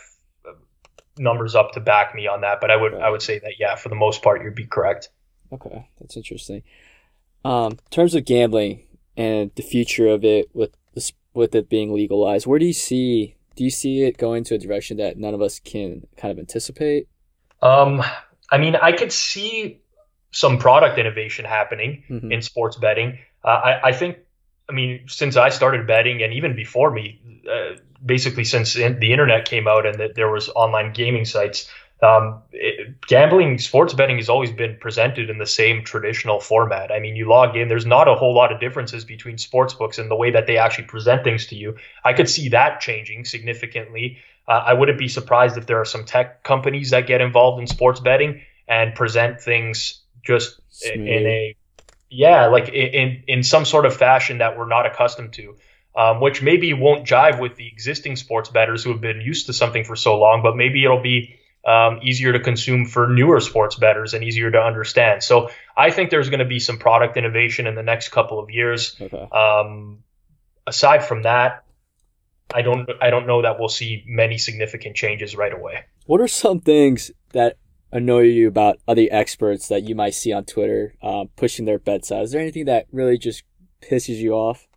numbers 1.18 1.56
up 1.56 1.72
to 1.72 1.80
back 1.80 2.14
me 2.14 2.28
on 2.28 2.42
that, 2.42 2.62
but 2.62 2.70
I 2.70 2.76
would 2.76 2.94
right. 2.94 3.02
I 3.02 3.10
would 3.10 3.24
say 3.24 3.40
that 3.40 3.54
yeah, 3.58 3.74
for 3.74 3.90
the 3.90 3.96
most 3.96 4.22
part, 4.22 4.44
you'd 4.44 4.54
be 4.54 4.68
correct. 4.68 5.10
Okay, 5.52 5.90
that's 6.00 6.16
interesting. 6.16 6.62
Um, 7.44 7.72
in 7.72 7.90
terms 7.90 8.14
of 8.14 8.26
gambling 8.26 8.84
and 9.18 9.50
the 9.56 9.64
future 9.64 10.08
of 10.08 10.24
it 10.24 10.52
with 10.54 10.76
with 11.34 11.56
it 11.56 11.68
being 11.68 11.92
legalized, 11.92 12.46
where 12.46 12.60
do 12.60 12.66
you 12.68 12.74
see 12.74 13.36
do 13.56 13.64
you 13.64 13.72
see 13.72 14.04
it 14.04 14.20
going 14.20 14.44
to 14.44 14.54
a 14.54 14.60
direction 14.60 14.98
that 14.98 15.18
none 15.18 15.34
of 15.34 15.42
us 15.42 15.60
can 15.60 16.06
kind 16.16 16.32
of 16.32 16.38
anticipate? 16.38 17.08
Um, 17.64 18.04
I 18.52 18.60
mean, 18.60 18.76
I 18.76 18.92
could 18.92 19.12
see 19.12 19.82
some 20.30 20.60
product 20.60 21.00
innovation 21.00 21.44
happening 21.46 22.04
mm-hmm. 22.08 22.32
in 22.32 22.44
sports 22.44 22.78
betting. 22.78 23.18
Uh, 23.44 23.48
I, 23.48 23.88
I 23.88 23.92
think, 23.94 24.20
I 24.70 24.74
mean, 24.74 25.06
since 25.08 25.36
I 25.36 25.50
started 25.50 25.88
betting 25.88 26.22
and 26.22 26.34
even 26.34 26.56
before 26.56 26.92
me, 26.92 27.20
uh, 27.52 27.78
basically 28.06 28.44
since 28.44 28.74
the 28.74 29.12
internet 29.12 29.46
came 29.46 29.68
out 29.68 29.86
and 29.86 30.00
that 30.00 30.16
there 30.16 30.30
was 30.30 30.50
online 30.50 30.94
gaming 30.94 31.26
sites, 31.26 31.70
um, 32.02 32.44
it, 32.54 33.02
gambling, 33.08 33.58
sports 33.58 33.94
betting 33.94 34.18
has 34.18 34.30
always 34.30 34.52
been 34.52 34.78
presented 34.80 35.30
in 35.30 35.38
the 35.38 35.46
same 35.46 35.84
traditional 35.84 36.40
format. 36.40 36.92
I 36.92 37.00
mean, 37.00 37.16
you 37.16 37.28
log 37.28 37.58
in, 37.58 37.68
there's 37.68 37.86
not 37.86 38.08
a 38.08 38.16
whole 38.16 38.34
lot 38.34 38.54
of 38.54 38.60
differences 38.60 39.04
between 39.04 39.38
sports 39.38 39.74
books 39.74 39.98
and 39.98 40.10
the 40.10 40.16
way 40.16 40.32
that 40.32 40.48
they 40.48 40.58
actually 40.58 40.86
present 40.86 41.24
things 41.24 41.48
to 41.48 41.56
you. 41.56 41.78
I 42.06 42.14
could 42.14 42.30
see 42.30 42.50
that 42.50 42.80
changing 42.80 43.26
significantly. 43.26 44.20
Uh, 44.48 44.64
I 44.66 44.74
wouldn't 44.74 44.98
be 44.98 45.10
surprised 45.10 45.58
if 45.58 45.66
there 45.66 45.80
are 45.82 45.86
some 45.86 46.06
tech 46.06 46.44
companies 46.44 46.92
that 46.92 47.06
get 47.06 47.22
involved 47.22 47.60
in 47.60 47.68
sports 47.68 48.00
betting 48.00 48.42
and 48.68 48.96
present 48.96 49.42
things 49.42 50.02
just 50.24 50.60
in, 50.94 51.08
in 51.08 51.26
a 51.26 51.56
yeah, 52.10 52.48
like 52.48 52.70
in 52.70 53.24
in 53.28 53.44
some 53.44 53.66
sort 53.66 53.86
of 53.86 53.96
fashion 53.96 54.40
that 54.40 54.58
we're 54.58 54.68
not 54.68 54.86
accustomed 54.86 55.34
to. 55.34 55.56
Um, 55.96 56.22
which 56.22 56.42
maybe 56.42 56.72
won't 56.74 57.06
jive 57.06 57.42
with 57.42 57.56
the 57.56 57.68
existing 57.68 58.16
sports 58.16 58.48
bettors 58.50 58.84
who 58.84 58.92
have 58.92 59.02
been 59.02 59.22
used 59.22 59.48
to 59.48 59.54
something 59.54 59.84
for 59.84 59.96
so 59.96 60.20
long, 60.20 60.44
but 60.44 60.56
maybe 60.56 60.86
it'll 60.86 61.02
be 61.02 61.40
um, 61.66 62.00
easier 62.04 62.32
to 62.32 62.40
consume 62.40 62.86
for 62.86 63.08
newer 63.08 63.40
sports 63.40 63.76
bettors 63.76 64.14
and 64.14 64.24
easier 64.24 64.50
to 64.52 64.60
understand. 64.60 65.24
So 65.24 65.50
I 65.76 65.92
think 65.92 66.10
there's 66.10 66.30
going 66.30 66.40
to 66.40 66.46
be 66.46 66.60
some 66.60 66.78
product 66.78 67.18
innovation 67.18 67.68
in 67.68 67.76
the 67.76 67.84
next 67.84 68.10
couple 68.10 68.40
of 68.40 68.50
years. 68.50 68.96
Okay. 69.02 69.28
Um, 69.32 70.04
aside 70.66 71.04
from 71.04 71.24
that, 71.24 71.66
I 72.54 72.62
don't 72.62 72.90
I 73.02 73.10
don't 73.10 73.28
know 73.28 73.42
that 73.44 73.60
we'll 73.60 73.70
see 73.70 74.04
many 74.08 74.38
significant 74.38 74.96
changes 74.96 75.36
right 75.36 75.54
away. 75.54 75.86
What 76.06 76.22
are 76.22 76.28
some 76.28 76.62
things 76.62 77.12
that 77.34 77.58
annoy 77.92 78.22
you 78.22 78.48
about 78.48 78.80
other 78.88 79.08
experts 79.12 79.68
that 79.68 79.84
you 79.84 79.96
might 79.96 80.14
see 80.14 80.32
on 80.32 80.46
Twitter 80.46 80.96
uh, 81.02 81.26
pushing 81.36 81.66
their 81.66 81.80
bets 81.80 82.12
out? 82.12 82.24
Is 82.24 82.32
there 82.32 82.42
anything 82.42 82.66
that 82.66 82.88
really 82.92 83.18
just 83.18 83.44
pisses 83.82 84.18
you 84.18 84.34
off? 84.34 84.68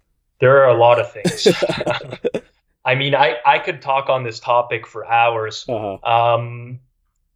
There 0.41 0.65
are 0.65 0.69
a 0.69 0.79
lot 0.79 0.99
of 0.99 1.13
things. 1.13 1.49
I 2.85 2.95
mean, 2.95 3.15
I, 3.15 3.37
I 3.47 3.59
could 3.59 3.81
talk 3.81 4.09
on 4.09 4.25
this 4.25 4.41
topic 4.41 4.87
for 4.87 5.07
hours. 5.07 5.65
Uh-huh. 5.69 5.99
Um, 6.11 6.81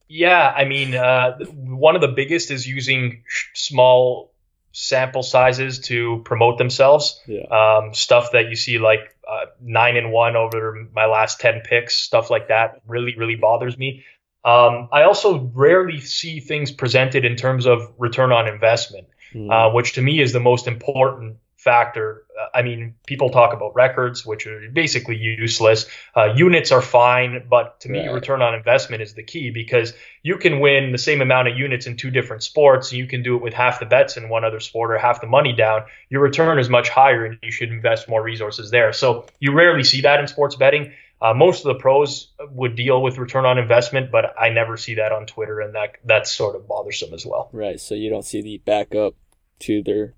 yeah, 0.09 0.53
I 0.57 0.65
mean, 0.65 0.95
uh, 0.95 1.39
one 1.53 1.95
of 1.95 2.01
the 2.01 2.09
biggest 2.09 2.51
is 2.51 2.67
using 2.67 3.23
small 3.55 4.33
sample 4.73 5.23
sizes 5.23 5.81
to 5.81 6.21
promote 6.25 6.59
themselves. 6.59 7.21
Yeah. 7.27 7.45
Um, 7.45 7.95
stuff 7.95 8.33
that 8.33 8.51
you 8.51 8.57
see 8.57 8.79
like 8.79 9.17
uh, 9.27 9.47
nine 9.61 9.97
and 9.97 10.13
one 10.13 10.37
over 10.37 10.87
my 10.93 11.07
last 11.07 11.41
10 11.41 11.63
picks, 11.65 11.97
stuff 11.97 12.29
like 12.29 12.49
that 12.49 12.83
really, 12.87 13.17
really 13.17 13.37
bothers 13.37 13.79
me. 13.79 14.05
Um, 14.47 14.89
I 14.93 15.03
also 15.03 15.51
rarely 15.55 16.01
see 16.01 16.39
things 16.39 16.71
presented 16.71 17.25
in 17.25 17.35
terms 17.35 17.67
of 17.67 17.93
return 17.99 18.31
on 18.31 18.47
investment, 18.47 19.09
mm. 19.35 19.51
uh, 19.51 19.75
which 19.75 19.95
to 19.95 20.03
me 20.03 20.21
is 20.21 20.33
the 20.33 20.41
most 20.41 20.69
important 20.69 21.39
factor. 21.57 22.25
I 22.55 22.63
mean, 22.63 22.95
people 23.09 23.31
talk 23.31 23.53
about 23.53 23.75
records, 23.75 24.25
which 24.25 24.47
are 24.47 24.71
basically 24.73 25.17
useless. 25.17 25.87
Uh, 26.15 26.35
units 26.37 26.71
are 26.71 26.81
fine, 26.81 27.49
but 27.51 27.81
to 27.81 27.89
me, 27.89 28.07
return 28.07 28.41
on 28.41 28.55
investment 28.55 29.03
is 29.03 29.15
the 29.15 29.25
key 29.25 29.51
because 29.51 29.93
you 30.23 30.37
can 30.37 30.61
win 30.61 30.93
the 30.93 30.99
same 30.99 31.23
amount 31.23 31.49
of 31.49 31.59
units 31.59 31.89
in 31.89 31.97
two 31.97 32.13
different 32.13 32.45
sports. 32.45 32.93
You 32.93 33.09
can 33.09 33.25
do 33.25 33.35
it 33.35 33.43
with 33.43 33.53
half 33.53 33.81
the 33.81 33.87
bets 33.87 34.17
in 34.17 34.29
one 34.29 34.45
other 34.45 34.61
sport 34.61 34.93
or 34.93 34.99
half 34.99 35.21
the 35.21 35.27
money 35.27 35.55
down. 35.55 35.87
Your 36.09 36.23
return 36.23 36.61
is 36.61 36.69
much 36.69 36.89
higher, 36.89 37.25
and 37.25 37.37
you 37.43 37.51
should 37.51 37.71
invest 37.71 38.09
more 38.09 38.23
resources 38.23 38.71
there. 38.71 38.93
So 38.93 39.27
you 39.41 39.53
rarely 39.53 39.83
see 39.83 40.03
that 40.03 40.21
in 40.21 40.29
sports 40.29 40.55
betting. 40.55 40.93
Uh, 41.21 41.33
most 41.33 41.65
of 41.65 41.75
the 41.75 41.81
pros 41.81 42.29
would 42.51 42.77
deal 42.77 43.03
with 43.03 43.17
return 43.17 43.47
on 43.47 43.59
investment, 43.59 44.11
but 44.11 44.35
I 44.39 44.51
never 44.51 44.77
see 44.77 44.97
that 44.97 45.13
on 45.13 45.27
Twitter, 45.27 45.61
and 45.61 45.75
that 45.75 45.97
that's 46.05 46.31
sort 46.31 46.57
of 46.57 46.69
bothersome 46.69 47.15
as 47.15 47.25
well. 47.25 47.49
Right. 47.53 47.81
So 47.81 47.95
you 47.95 48.11
don't 48.11 48.25
see 48.25 48.43
the 48.43 48.59
backup 48.59 49.15
to 49.61 49.83
their 49.83 50.15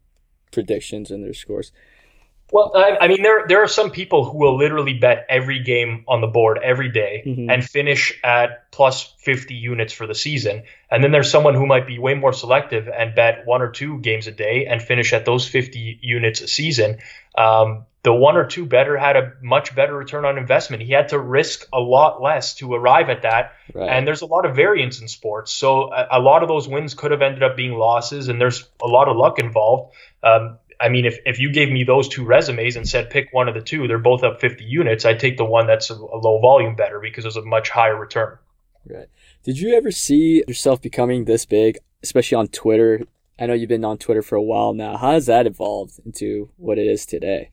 predictions 0.51 1.11
and 1.11 1.23
their 1.23 1.35
scores. 1.35 1.71
Well, 2.51 2.73
I, 2.75 2.97
I, 3.03 3.09
mean, 3.09 3.23
there 3.23 3.45
there 3.47 3.63
are 3.63 3.69
some 3.69 3.91
people 3.91 4.25
who 4.25 4.39
will 4.39 4.57
literally 4.57 4.95
bet 4.95 5.27
every 5.29 5.63
game 5.63 6.05
on 6.09 6.23
the 6.23 6.27
board 6.27 6.59
every 6.63 6.91
day 6.91 7.23
mm-hmm. 7.27 7.51
and 7.51 7.63
finish 7.63 8.19
at 8.25 8.71
plus 8.73 9.15
50 9.19 9.55
units 9.55 9.93
for 9.93 10.07
the 10.07 10.15
season. 10.15 10.63
And 10.91 11.05
then 11.05 11.13
there's 11.13 11.31
someone 11.31 11.55
who 11.55 11.67
might 11.67 11.87
be 11.87 11.99
way 11.99 12.15
more 12.15 12.33
selective 12.33 12.89
and 12.89 13.15
bet 13.15 13.45
one 13.45 13.61
or 13.61 13.71
two 13.71 13.99
games 14.01 14.27
a 14.27 14.33
day 14.33 14.67
and 14.67 14.81
finish 14.81 15.13
at 15.13 15.27
those 15.27 15.47
50 15.47 15.99
units 16.03 16.41
a 16.41 16.49
season. 16.49 16.99
Um, 17.37 17.85
the 18.03 18.15
one 18.15 18.37
or 18.37 18.47
two 18.47 18.65
better 18.65 18.97
had 18.97 19.17
a 19.17 19.33
much 19.43 19.75
bettor 19.75 19.95
return 19.95 20.25
on 20.25 20.39
investment. 20.39 20.83
He 20.83 20.93
had 20.93 21.09
to 21.09 21.19
risk 21.19 21.67
a 21.73 21.81
lot 21.81 22.23
less 22.23 22.55
to 22.55 22.73
arrive 22.73 23.11
at 23.11 23.23
that. 23.23 23.53
Right. 23.75 23.89
And 23.91 24.07
there's 24.07 24.23
a 24.23 24.27
lot 24.27 24.47
of 24.47 24.57
variance 24.57 25.01
in 25.01 25.09
sports. 25.09 25.53
So 25.53 25.93
a, 25.93 26.09
a, 26.13 26.21
lot 26.21 26.43
of 26.43 26.49
those 26.49 26.69
wins 26.69 26.95
could 26.95 27.11
have 27.11 27.21
ended 27.21 27.43
up 27.43 27.57
being 27.57 27.73
losses, 27.73 28.29
and 28.29 28.41
there's 28.41 28.67
a 28.83 28.87
lot 28.87 29.09
of 29.09 29.17
luck 29.17 29.39
involved. 29.39 29.95
Um, 30.23 30.59
I 30.81 30.89
mean, 30.89 31.05
if, 31.05 31.19
if 31.27 31.41
you 31.41 31.51
gave 31.51 31.71
me 31.71 31.85
those 31.85 32.09
two 32.09 32.25
resumes 32.25 32.77
and 32.77 32.89
said 32.89 33.11
pick 33.11 33.29
one 33.33 33.49
of 33.49 33.55
the 33.55 33.61
two, 33.61 33.89
they're 33.89 33.99
both 33.99 34.23
up 34.23 34.41
50 34.41 34.65
units, 34.65 35.05
I'd 35.05 35.19
take 35.19 35.37
the 35.37 35.45
one 35.45 35.67
that's 35.67 35.91
a, 35.91 35.95
a 35.95 36.19
low 36.19 36.41
volume 36.41 36.77
bettor 36.77 37.01
because 37.01 37.25
there's 37.25 37.37
a 37.37 37.45
much 37.45 37.69
higher 37.71 37.99
return. 37.99 38.39
Right. 38.89 39.09
Did 39.43 39.59
you 39.59 39.75
ever 39.75 39.91
see 39.91 40.45
yourself 40.47 40.81
becoming 40.81 41.25
this 41.25 41.45
big, 41.45 41.79
especially 42.03 42.37
on 42.37 42.49
Twitter? 42.49 43.01
I 43.39 43.47
know 43.47 43.55
you've 43.55 43.69
been 43.69 43.85
on 43.85 43.99
Twitter 43.99 44.23
for 44.23 44.37
a 44.37 44.43
while 44.43 44.73
now. 44.73 44.97
How 44.97 45.13
has 45.13 45.27
that 45.27 45.47
evolved 45.47 46.01
into 46.05 46.51
what 46.57 46.79
it 46.79 46.87
is 46.87 47.07
today? 47.07 47.51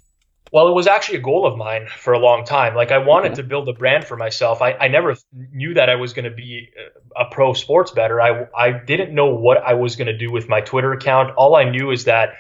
Well, 0.52 0.68
it 0.68 0.74
was 0.74 0.88
actually 0.88 1.18
a 1.18 1.22
goal 1.22 1.46
of 1.46 1.58
mine 1.58 1.88
for 1.88 2.14
a 2.14 2.20
long 2.20 2.46
time. 2.46 2.76
Like 2.76 2.92
I 2.92 3.00
wanted 3.00 3.34
okay. 3.34 3.42
to 3.42 3.44
build 3.44 3.68
a 3.68 3.74
brand 3.74 4.06
for 4.06 4.16
myself. 4.16 4.62
I, 4.62 4.74
I 4.74 4.88
never 4.88 5.16
knew 5.52 5.74
that 5.74 5.90
I 5.90 5.96
was 5.96 6.14
going 6.14 6.26
to 6.30 6.36
be 6.36 6.70
a 7.16 7.26
pro 7.26 7.54
sports 7.54 7.92
bettor. 7.92 8.22
I, 8.22 8.48
I 8.56 8.72
didn't 8.72 9.14
know 9.14 9.34
what 9.34 9.58
I 9.58 9.74
was 9.74 9.96
going 9.96 10.08
to 10.08 10.18
do 10.18 10.32
with 10.32 10.48
my 10.48 10.62
Twitter 10.62 10.94
account. 10.94 11.36
All 11.36 11.56
I 11.56 11.70
knew 11.70 11.92
is 11.92 12.06
that 12.06 12.36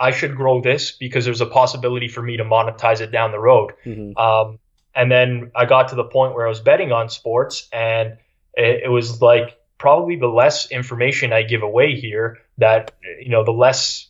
I 0.00 0.12
should 0.12 0.34
grow 0.34 0.62
this 0.62 0.92
because 0.92 1.26
there's 1.26 1.42
a 1.42 1.46
possibility 1.46 2.08
for 2.08 2.22
me 2.22 2.38
to 2.38 2.44
monetize 2.44 3.02
it 3.02 3.12
down 3.12 3.32
the 3.32 3.38
road. 3.38 3.72
Mm-hmm. 3.84 4.16
Um, 4.16 4.58
and 4.94 5.12
then 5.12 5.52
I 5.54 5.66
got 5.66 5.88
to 5.88 5.94
the 5.94 6.04
point 6.04 6.34
where 6.34 6.46
I 6.46 6.48
was 6.48 6.60
betting 6.60 6.90
on 6.90 7.10
sports, 7.10 7.68
and 7.70 8.16
it, 8.54 8.84
it, 8.84 8.88
was 8.90 9.20
like 9.22 9.60
probably 9.78 10.16
the 10.16 10.26
less 10.26 10.70
information 10.70 11.32
I 11.32 11.42
give 11.42 11.62
away 11.62 11.94
here, 11.94 12.38
that 12.58 12.92
you 13.20 13.28
know, 13.28 13.44
the 13.44 13.52
less 13.52 14.08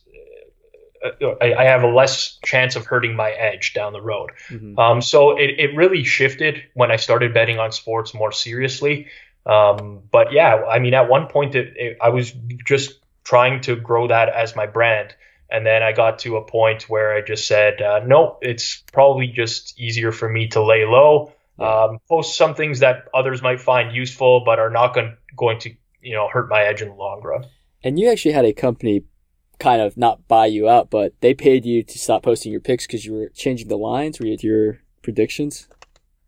uh, 1.03 1.27
I, 1.41 1.53
I 1.53 1.63
have 1.65 1.83
a 1.83 1.87
less 1.87 2.39
chance 2.43 2.75
of 2.75 2.85
hurting 2.85 3.15
my 3.15 3.31
edge 3.31 3.73
down 3.73 3.93
the 3.93 4.01
road. 4.01 4.31
Mm-hmm. 4.49 4.79
Um, 4.79 5.01
so 5.01 5.37
it, 5.37 5.59
it 5.59 5.75
really 5.75 6.03
shifted 6.03 6.63
when 6.73 6.89
I 6.89 6.95
started 6.95 7.33
betting 7.33 7.59
on 7.59 7.71
sports 7.71 8.13
more 8.13 8.31
seriously. 8.31 9.07
Um, 9.45 10.03
but 10.11 10.31
yeah, 10.31 10.63
I 10.69 10.79
mean, 10.79 10.93
at 10.93 11.09
one 11.09 11.27
point, 11.27 11.55
it, 11.55 11.73
it, 11.75 11.97
I 12.01 12.09
was 12.09 12.31
just 12.65 12.93
trying 13.23 13.61
to 13.61 13.75
grow 13.75 14.07
that 14.07 14.29
as 14.29 14.55
my 14.55 14.67
brand. 14.67 15.15
And 15.51 15.65
then 15.65 15.83
I 15.83 15.91
got 15.91 16.19
to 16.19 16.37
a 16.37 16.45
point 16.45 16.83
where 16.83 17.13
I 17.13 17.21
just 17.21 17.47
said, 17.47 17.81
uh, 17.81 17.99
no, 18.05 18.37
it's 18.41 18.83
probably 18.93 19.27
just 19.27 19.79
easier 19.79 20.11
for 20.11 20.29
me 20.29 20.47
to 20.49 20.63
lay 20.63 20.85
low, 20.85 21.33
um, 21.59 21.99
post 22.07 22.37
some 22.37 22.55
things 22.55 22.79
that 22.79 23.09
others 23.13 23.41
might 23.41 23.59
find 23.59 23.95
useful, 23.95 24.43
but 24.45 24.59
are 24.59 24.69
not 24.69 24.93
going, 24.93 25.15
going 25.35 25.59
to, 25.59 25.71
you 26.01 26.15
know, 26.15 26.27
hurt 26.29 26.49
my 26.49 26.61
edge 26.61 26.81
in 26.81 26.87
the 26.87 26.95
long 26.95 27.21
run. 27.21 27.45
And 27.83 27.99
you 27.99 28.09
actually 28.09 28.31
had 28.31 28.45
a 28.45 28.53
company 28.53 29.03
kind 29.59 29.81
of 29.81 29.95
not 29.95 30.27
buy 30.27 30.47
you 30.47 30.67
out, 30.67 30.89
but 30.89 31.13
they 31.21 31.33
paid 31.33 31.65
you 31.65 31.83
to 31.83 31.99
stop 31.99 32.23
posting 32.23 32.51
your 32.51 32.61
picks 32.61 32.87
because 32.87 33.05
you 33.05 33.13
were 33.13 33.29
changing 33.29 33.67
the 33.67 33.77
lines 33.77 34.19
with 34.19 34.43
your 34.43 34.79
predictions. 35.03 35.67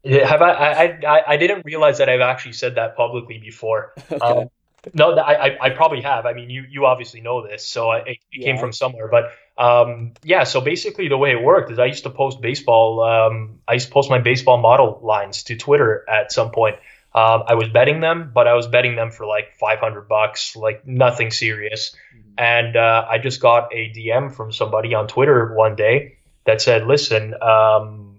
Yeah, 0.03 0.27
have 0.27 0.41
I, 0.41 0.51
I? 0.51 0.99
I 1.07 1.23
I 1.29 1.37
didn't 1.37 1.65
realize 1.65 1.97
that 1.99 2.09
I've 2.09 2.21
actually 2.21 2.53
said 2.53 2.75
that 2.75 2.97
publicly 2.97 3.39
before. 3.39 3.93
okay. 4.11 4.17
Um, 4.17 4.49
no, 4.93 5.17
I, 5.17 5.57
I 5.59 5.69
probably 5.69 6.01
have. 6.01 6.25
I 6.25 6.33
mean, 6.33 6.49
you 6.49 6.65
you 6.69 6.85
obviously 6.85 7.21
know 7.21 7.45
this, 7.45 7.67
so 7.67 7.91
it, 7.93 8.03
it 8.07 8.17
yeah. 8.31 8.45
came 8.45 8.57
from 8.57 8.73
somewhere. 8.73 9.09
But 9.09 9.31
um, 9.57 10.13
yeah, 10.23 10.43
so 10.43 10.61
basically 10.61 11.07
the 11.07 11.17
way 11.17 11.31
it 11.31 11.41
worked 11.41 11.71
is 11.71 11.79
I 11.79 11.85
used 11.85 12.03
to 12.03 12.09
post 12.09 12.41
baseball. 12.41 13.01
Um, 13.03 13.59
I 13.67 13.73
used 13.73 13.87
to 13.87 13.93
post 13.93 14.09
my 14.09 14.19
baseball 14.19 14.57
model 14.57 14.99
lines 15.01 15.43
to 15.43 15.55
Twitter 15.55 16.05
at 16.09 16.31
some 16.31 16.51
point. 16.51 16.75
Um, 17.15 17.43
I 17.47 17.53
was 17.53 17.69
betting 17.69 18.01
them, 18.01 18.31
but 18.33 18.47
I 18.47 18.55
was 18.55 18.67
betting 18.67 18.95
them 18.95 19.11
for 19.11 19.27
like 19.27 19.53
500 19.59 20.09
bucks, 20.09 20.55
like 20.55 20.87
nothing 20.87 21.29
serious. 21.29 21.95
Mm-hmm. 22.17 22.29
And 22.39 22.75
uh, 22.75 23.05
I 23.07 23.19
just 23.19 23.39
got 23.39 23.73
a 23.73 23.91
DM 23.91 24.35
from 24.35 24.51
somebody 24.51 24.95
on 24.95 25.07
Twitter 25.07 25.53
one 25.53 25.75
day 25.75 26.17
that 26.45 26.61
said, 26.61 26.87
"Listen, 26.87 27.35
um, 27.41 28.13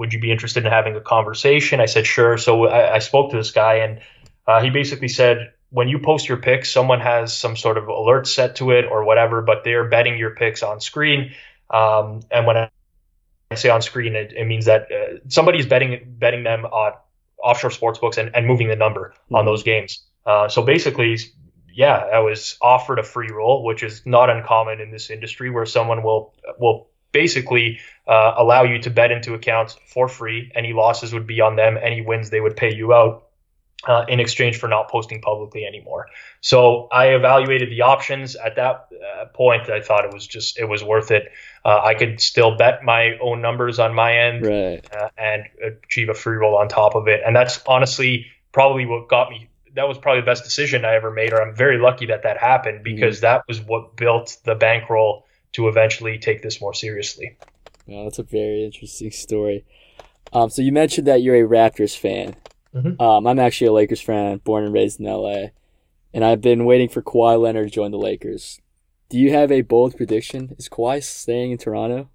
would 0.00 0.14
you 0.14 0.18
be 0.18 0.32
interested 0.32 0.64
in 0.64 0.72
having 0.72 0.96
a 0.96 1.00
conversation? 1.00 1.78
I 1.78 1.84
said, 1.84 2.06
sure. 2.06 2.38
So 2.38 2.66
I, 2.66 2.94
I 2.94 2.98
spoke 3.00 3.32
to 3.32 3.36
this 3.36 3.50
guy, 3.50 3.76
and 3.76 4.00
uh, 4.46 4.62
he 4.62 4.70
basically 4.70 5.08
said, 5.08 5.52
when 5.70 5.88
you 5.88 6.00
post 6.00 6.28
your 6.28 6.38
picks, 6.38 6.70
someone 6.70 7.00
has 7.00 7.36
some 7.36 7.56
sort 7.56 7.78
of 7.78 7.88
alert 7.88 8.26
set 8.26 8.56
to 8.56 8.72
it 8.72 8.84
or 8.84 9.04
whatever, 9.04 9.40
but 9.40 9.62
they're 9.64 9.88
betting 9.88 10.18
your 10.18 10.34
picks 10.34 10.62
on 10.62 10.80
screen. 10.80 11.32
Um, 11.70 12.22
and 12.30 12.46
when 12.46 12.56
I 12.56 13.54
say 13.54 13.70
on 13.70 13.80
screen, 13.80 14.16
it, 14.16 14.32
it 14.32 14.46
means 14.46 14.66
that 14.66 14.88
uh, 14.90 15.18
somebody's 15.28 15.66
betting 15.66 16.16
betting 16.18 16.42
them 16.42 16.64
on 16.64 16.92
offshore 17.42 17.70
sports 17.70 17.98
books 17.98 18.18
and, 18.18 18.34
and 18.34 18.46
moving 18.46 18.68
the 18.68 18.76
number 18.76 19.14
mm-hmm. 19.14 19.36
on 19.36 19.44
those 19.46 19.62
games. 19.62 20.04
Uh, 20.26 20.48
so 20.48 20.62
basically, 20.62 21.18
yeah, 21.72 21.96
I 21.96 22.18
was 22.18 22.58
offered 22.60 22.98
a 22.98 23.04
free 23.04 23.30
roll, 23.30 23.64
which 23.64 23.82
is 23.82 24.02
not 24.04 24.28
uncommon 24.28 24.80
in 24.80 24.90
this 24.90 25.08
industry, 25.08 25.50
where 25.50 25.66
someone 25.66 26.02
will 26.02 26.34
will 26.58 26.88
basically 27.12 27.78
uh, 28.06 28.34
allow 28.36 28.64
you 28.64 28.80
to 28.80 28.90
bet 28.90 29.10
into 29.10 29.34
accounts 29.34 29.76
for 29.86 30.08
free. 30.08 30.50
Any 30.54 30.72
losses 30.72 31.12
would 31.12 31.26
be 31.26 31.40
on 31.40 31.56
them. 31.56 31.78
Any 31.80 32.02
wins, 32.02 32.30
they 32.30 32.40
would 32.40 32.56
pay 32.56 32.74
you 32.74 32.92
out 32.92 33.29
uh, 33.86 34.04
in 34.08 34.20
exchange 34.20 34.58
for 34.58 34.68
not 34.68 34.90
posting 34.90 35.20
publicly 35.20 35.64
anymore. 35.64 36.06
So 36.40 36.88
I 36.92 37.08
evaluated 37.08 37.70
the 37.70 37.82
options 37.82 38.36
at 38.36 38.56
that 38.56 38.88
uh, 38.92 39.26
point. 39.26 39.70
I 39.70 39.80
thought 39.80 40.04
it 40.04 40.12
was 40.12 40.26
just 40.26 40.58
it 40.58 40.68
was 40.68 40.84
worth 40.84 41.10
it. 41.10 41.32
Uh, 41.64 41.80
I 41.82 41.94
could 41.94 42.20
still 42.20 42.56
bet 42.56 42.82
my 42.84 43.16
own 43.20 43.40
numbers 43.40 43.78
on 43.78 43.94
my 43.94 44.16
end 44.16 44.46
right. 44.46 44.94
Uh, 44.94 45.08
and 45.16 45.44
achieve 45.62 46.08
a 46.08 46.14
free 46.14 46.36
roll 46.36 46.56
on 46.56 46.68
top 46.68 46.94
of 46.94 47.08
it. 47.08 47.20
And 47.24 47.34
that's 47.34 47.60
honestly 47.66 48.26
probably 48.52 48.86
what 48.86 49.08
got 49.08 49.30
me. 49.30 49.48
That 49.74 49.88
was 49.88 49.98
probably 49.98 50.22
the 50.22 50.26
best 50.26 50.44
decision 50.44 50.84
I 50.84 50.96
ever 50.96 51.10
made, 51.10 51.32
or 51.32 51.40
I'm 51.40 51.54
very 51.54 51.78
lucky 51.78 52.06
that 52.06 52.24
that 52.24 52.38
happened 52.38 52.82
because 52.82 53.18
mm-hmm. 53.18 53.26
that 53.26 53.44
was 53.48 53.60
what 53.60 53.96
built 53.96 54.36
the 54.44 54.56
bankroll 54.56 55.26
to 55.52 55.68
eventually 55.68 56.18
take 56.18 56.42
this 56.42 56.60
more 56.60 56.74
seriously. 56.74 57.36
Well, 57.86 58.04
that's 58.04 58.18
a 58.18 58.24
very 58.24 58.64
interesting 58.64 59.10
story. 59.10 59.64
Um, 60.32 60.50
so 60.50 60.62
you 60.62 60.72
mentioned 60.72 61.06
that 61.06 61.22
you're 61.22 61.36
a 61.36 61.48
Raptors 61.48 61.96
fan. 61.96 62.36
Mm-hmm. 62.74 63.00
Um, 63.00 63.26
I'm 63.26 63.38
actually 63.38 63.68
a 63.68 63.72
Lakers 63.72 64.00
fan, 64.00 64.38
born 64.38 64.64
and 64.64 64.72
raised 64.72 65.00
in 65.00 65.06
LA, 65.06 65.48
and 66.14 66.24
I've 66.24 66.40
been 66.40 66.64
waiting 66.64 66.88
for 66.88 67.02
Kawhi 67.02 67.40
Leonard 67.40 67.68
to 67.68 67.74
join 67.74 67.90
the 67.90 67.98
Lakers. 67.98 68.60
Do 69.08 69.18
you 69.18 69.32
have 69.32 69.50
a 69.50 69.62
bold 69.62 69.96
prediction? 69.96 70.54
Is 70.58 70.68
Kawhi 70.68 71.02
staying 71.02 71.50
in 71.50 71.58
Toronto? 71.58 72.10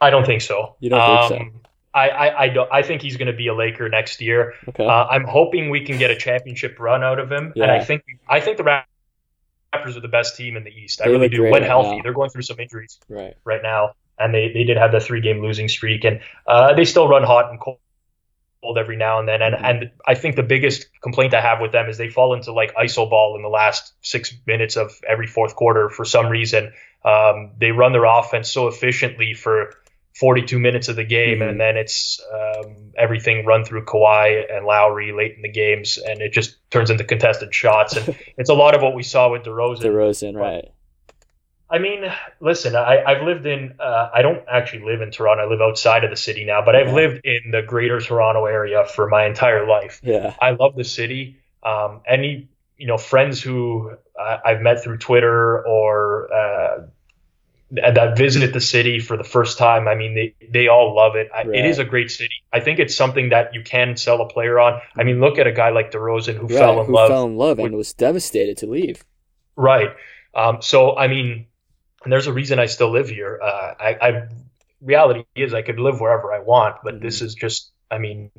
I 0.00 0.10
don't 0.10 0.26
think 0.26 0.42
so. 0.42 0.76
You 0.80 0.90
don't 0.90 1.00
um, 1.00 1.28
think 1.28 1.52
so? 1.52 1.60
I, 1.94 2.08
I, 2.08 2.42
I, 2.42 2.48
don't, 2.50 2.70
I 2.70 2.82
think 2.82 3.00
he's 3.00 3.16
going 3.16 3.28
to 3.28 3.36
be 3.36 3.48
a 3.48 3.54
Laker 3.54 3.88
next 3.88 4.20
year. 4.20 4.52
Okay. 4.68 4.84
Uh, 4.84 5.06
I'm 5.06 5.24
hoping 5.24 5.70
we 5.70 5.86
can 5.86 5.96
get 5.96 6.10
a 6.10 6.16
championship 6.16 6.78
run 6.78 7.02
out 7.02 7.18
of 7.18 7.32
him, 7.32 7.54
yeah. 7.56 7.64
and 7.64 7.72
I 7.72 7.82
think 7.82 8.02
I 8.28 8.40
think 8.40 8.58
the 8.58 8.64
Raptors 8.64 9.96
are 9.96 10.00
the 10.00 10.08
best 10.08 10.36
team 10.36 10.56
in 10.56 10.64
the 10.64 10.70
East. 10.70 11.00
I 11.02 11.06
really 11.06 11.30
do. 11.30 11.42
When 11.42 11.52
right 11.52 11.62
healthy, 11.62 11.96
now. 11.96 12.02
they're 12.02 12.12
going 12.12 12.28
through 12.28 12.42
some 12.42 12.60
injuries 12.60 12.98
right 13.08 13.34
right 13.44 13.62
now, 13.62 13.92
and 14.18 14.34
they, 14.34 14.52
they 14.52 14.64
did 14.64 14.76
have 14.76 14.92
the 14.92 15.00
three 15.00 15.22
game 15.22 15.40
losing 15.40 15.68
streak, 15.68 16.04
and 16.04 16.20
uh, 16.46 16.74
they 16.74 16.84
still 16.84 17.08
run 17.08 17.22
hot 17.22 17.50
and 17.50 17.58
cold 17.58 17.78
every 18.78 18.96
now 18.96 19.18
and 19.18 19.28
then. 19.28 19.42
And 19.42 19.54
mm-hmm. 19.54 19.64
and 19.64 19.90
I 20.06 20.14
think 20.14 20.36
the 20.36 20.42
biggest 20.42 20.88
complaint 21.00 21.34
I 21.34 21.40
have 21.40 21.60
with 21.60 21.72
them 21.72 21.88
is 21.88 21.98
they 21.98 22.08
fall 22.08 22.34
into 22.34 22.52
like 22.52 22.74
iso 22.74 23.08
ball 23.08 23.36
in 23.36 23.42
the 23.42 23.48
last 23.48 23.92
six 24.00 24.34
minutes 24.46 24.76
of 24.76 24.92
every 25.08 25.26
fourth 25.26 25.54
quarter 25.54 25.88
for 25.88 26.04
some 26.04 26.28
reason. 26.28 26.72
Um, 27.04 27.52
they 27.58 27.70
run 27.70 27.92
their 27.92 28.04
offense 28.04 28.50
so 28.50 28.66
efficiently 28.66 29.34
for 29.34 29.72
42 30.18 30.58
minutes 30.58 30.88
of 30.88 30.96
the 30.96 31.04
game, 31.04 31.38
mm-hmm. 31.38 31.48
and 31.50 31.60
then 31.60 31.76
it's 31.76 32.20
um, 32.32 32.92
everything 32.96 33.44
run 33.44 33.64
through 33.64 33.84
Kawhi 33.84 34.44
and 34.50 34.64
Lowry 34.64 35.12
late 35.12 35.36
in 35.36 35.42
the 35.42 35.50
games, 35.50 35.98
and 35.98 36.22
it 36.22 36.32
just 36.32 36.56
turns 36.70 36.90
into 36.90 37.04
contested 37.04 37.54
shots. 37.54 37.96
And 37.96 38.16
it's 38.38 38.48
a 38.48 38.54
lot 38.54 38.74
of 38.74 38.82
what 38.82 38.94
we 38.94 39.02
saw 39.02 39.30
with 39.30 39.42
DeRozan. 39.42 39.82
DeRozan, 39.82 40.34
right? 40.34 40.64
I 41.68 41.78
mean, 41.78 42.04
listen, 42.40 42.76
I, 42.76 43.02
I've 43.04 43.22
lived 43.22 43.44
in, 43.44 43.74
uh, 43.80 44.10
I 44.14 44.22
don't 44.22 44.42
actually 44.48 44.84
live 44.84 45.00
in 45.00 45.10
Toronto. 45.10 45.44
I 45.44 45.46
live 45.48 45.60
outside 45.60 46.04
of 46.04 46.10
the 46.10 46.16
city 46.16 46.44
now, 46.44 46.62
but 46.64 46.76
I've 46.76 46.88
yeah. 46.88 46.94
lived 46.94 47.20
in 47.24 47.50
the 47.50 47.62
greater 47.62 48.00
Toronto 48.00 48.44
area 48.46 48.84
for 48.84 49.08
my 49.08 49.26
entire 49.26 49.66
life. 49.66 50.00
Yeah. 50.04 50.34
I 50.40 50.52
love 50.52 50.76
the 50.76 50.84
city. 50.84 51.40
Um, 51.64 52.02
any, 52.06 52.48
you 52.76 52.86
know, 52.86 52.98
friends 52.98 53.42
who 53.42 53.90
uh, 54.18 54.38
I've 54.44 54.60
met 54.60 54.84
through 54.84 54.98
Twitter 54.98 55.66
or 55.66 56.32
uh, 56.32 56.86
that 57.72 58.16
visit 58.16 58.52
the 58.52 58.60
city 58.60 59.00
for 59.00 59.16
the 59.16 59.24
first 59.24 59.58
time, 59.58 59.88
I 59.88 59.96
mean, 59.96 60.14
they, 60.14 60.34
they 60.48 60.68
all 60.68 60.94
love 60.94 61.16
it. 61.16 61.30
I, 61.34 61.40
It 61.40 61.66
is 61.66 61.80
a 61.80 61.84
great 61.84 62.12
city. 62.12 62.34
I 62.52 62.60
think 62.60 62.78
it's 62.78 62.94
something 62.94 63.30
that 63.30 63.54
you 63.54 63.64
can 63.64 63.96
sell 63.96 64.22
a 64.22 64.28
player 64.28 64.60
on. 64.60 64.80
I 64.96 65.02
mean, 65.02 65.18
look 65.18 65.36
at 65.38 65.48
a 65.48 65.52
guy 65.52 65.70
like 65.70 65.90
DeRozan 65.90 66.36
who 66.36 66.46
right, 66.46 66.58
fell 66.58 66.80
in 66.80 66.86
who 66.86 66.92
love. 66.92 67.08
fell 67.08 67.24
in 67.24 67.36
love 67.36 67.58
and 67.58 67.74
was 67.74 67.92
devastated 67.92 68.56
to 68.58 68.68
leave. 68.68 69.04
Right. 69.56 69.90
Um, 70.32 70.58
so, 70.60 70.96
I 70.96 71.08
mean, 71.08 71.46
and 72.06 72.12
there's 72.12 72.28
a 72.28 72.32
reason 72.32 72.60
I 72.60 72.66
still 72.66 72.92
live 72.92 73.08
here. 73.08 73.40
Uh, 73.42 73.74
I, 73.80 73.96
I, 74.00 74.28
reality 74.80 75.24
is 75.34 75.52
I 75.52 75.62
could 75.62 75.80
live 75.80 76.00
wherever 76.00 76.32
I 76.32 76.38
want, 76.38 76.76
but 76.84 76.94
mm-hmm. 76.94 77.04
this 77.04 77.20
is 77.20 77.34
just, 77.34 77.72
I 77.90 77.98
mean, 77.98 78.30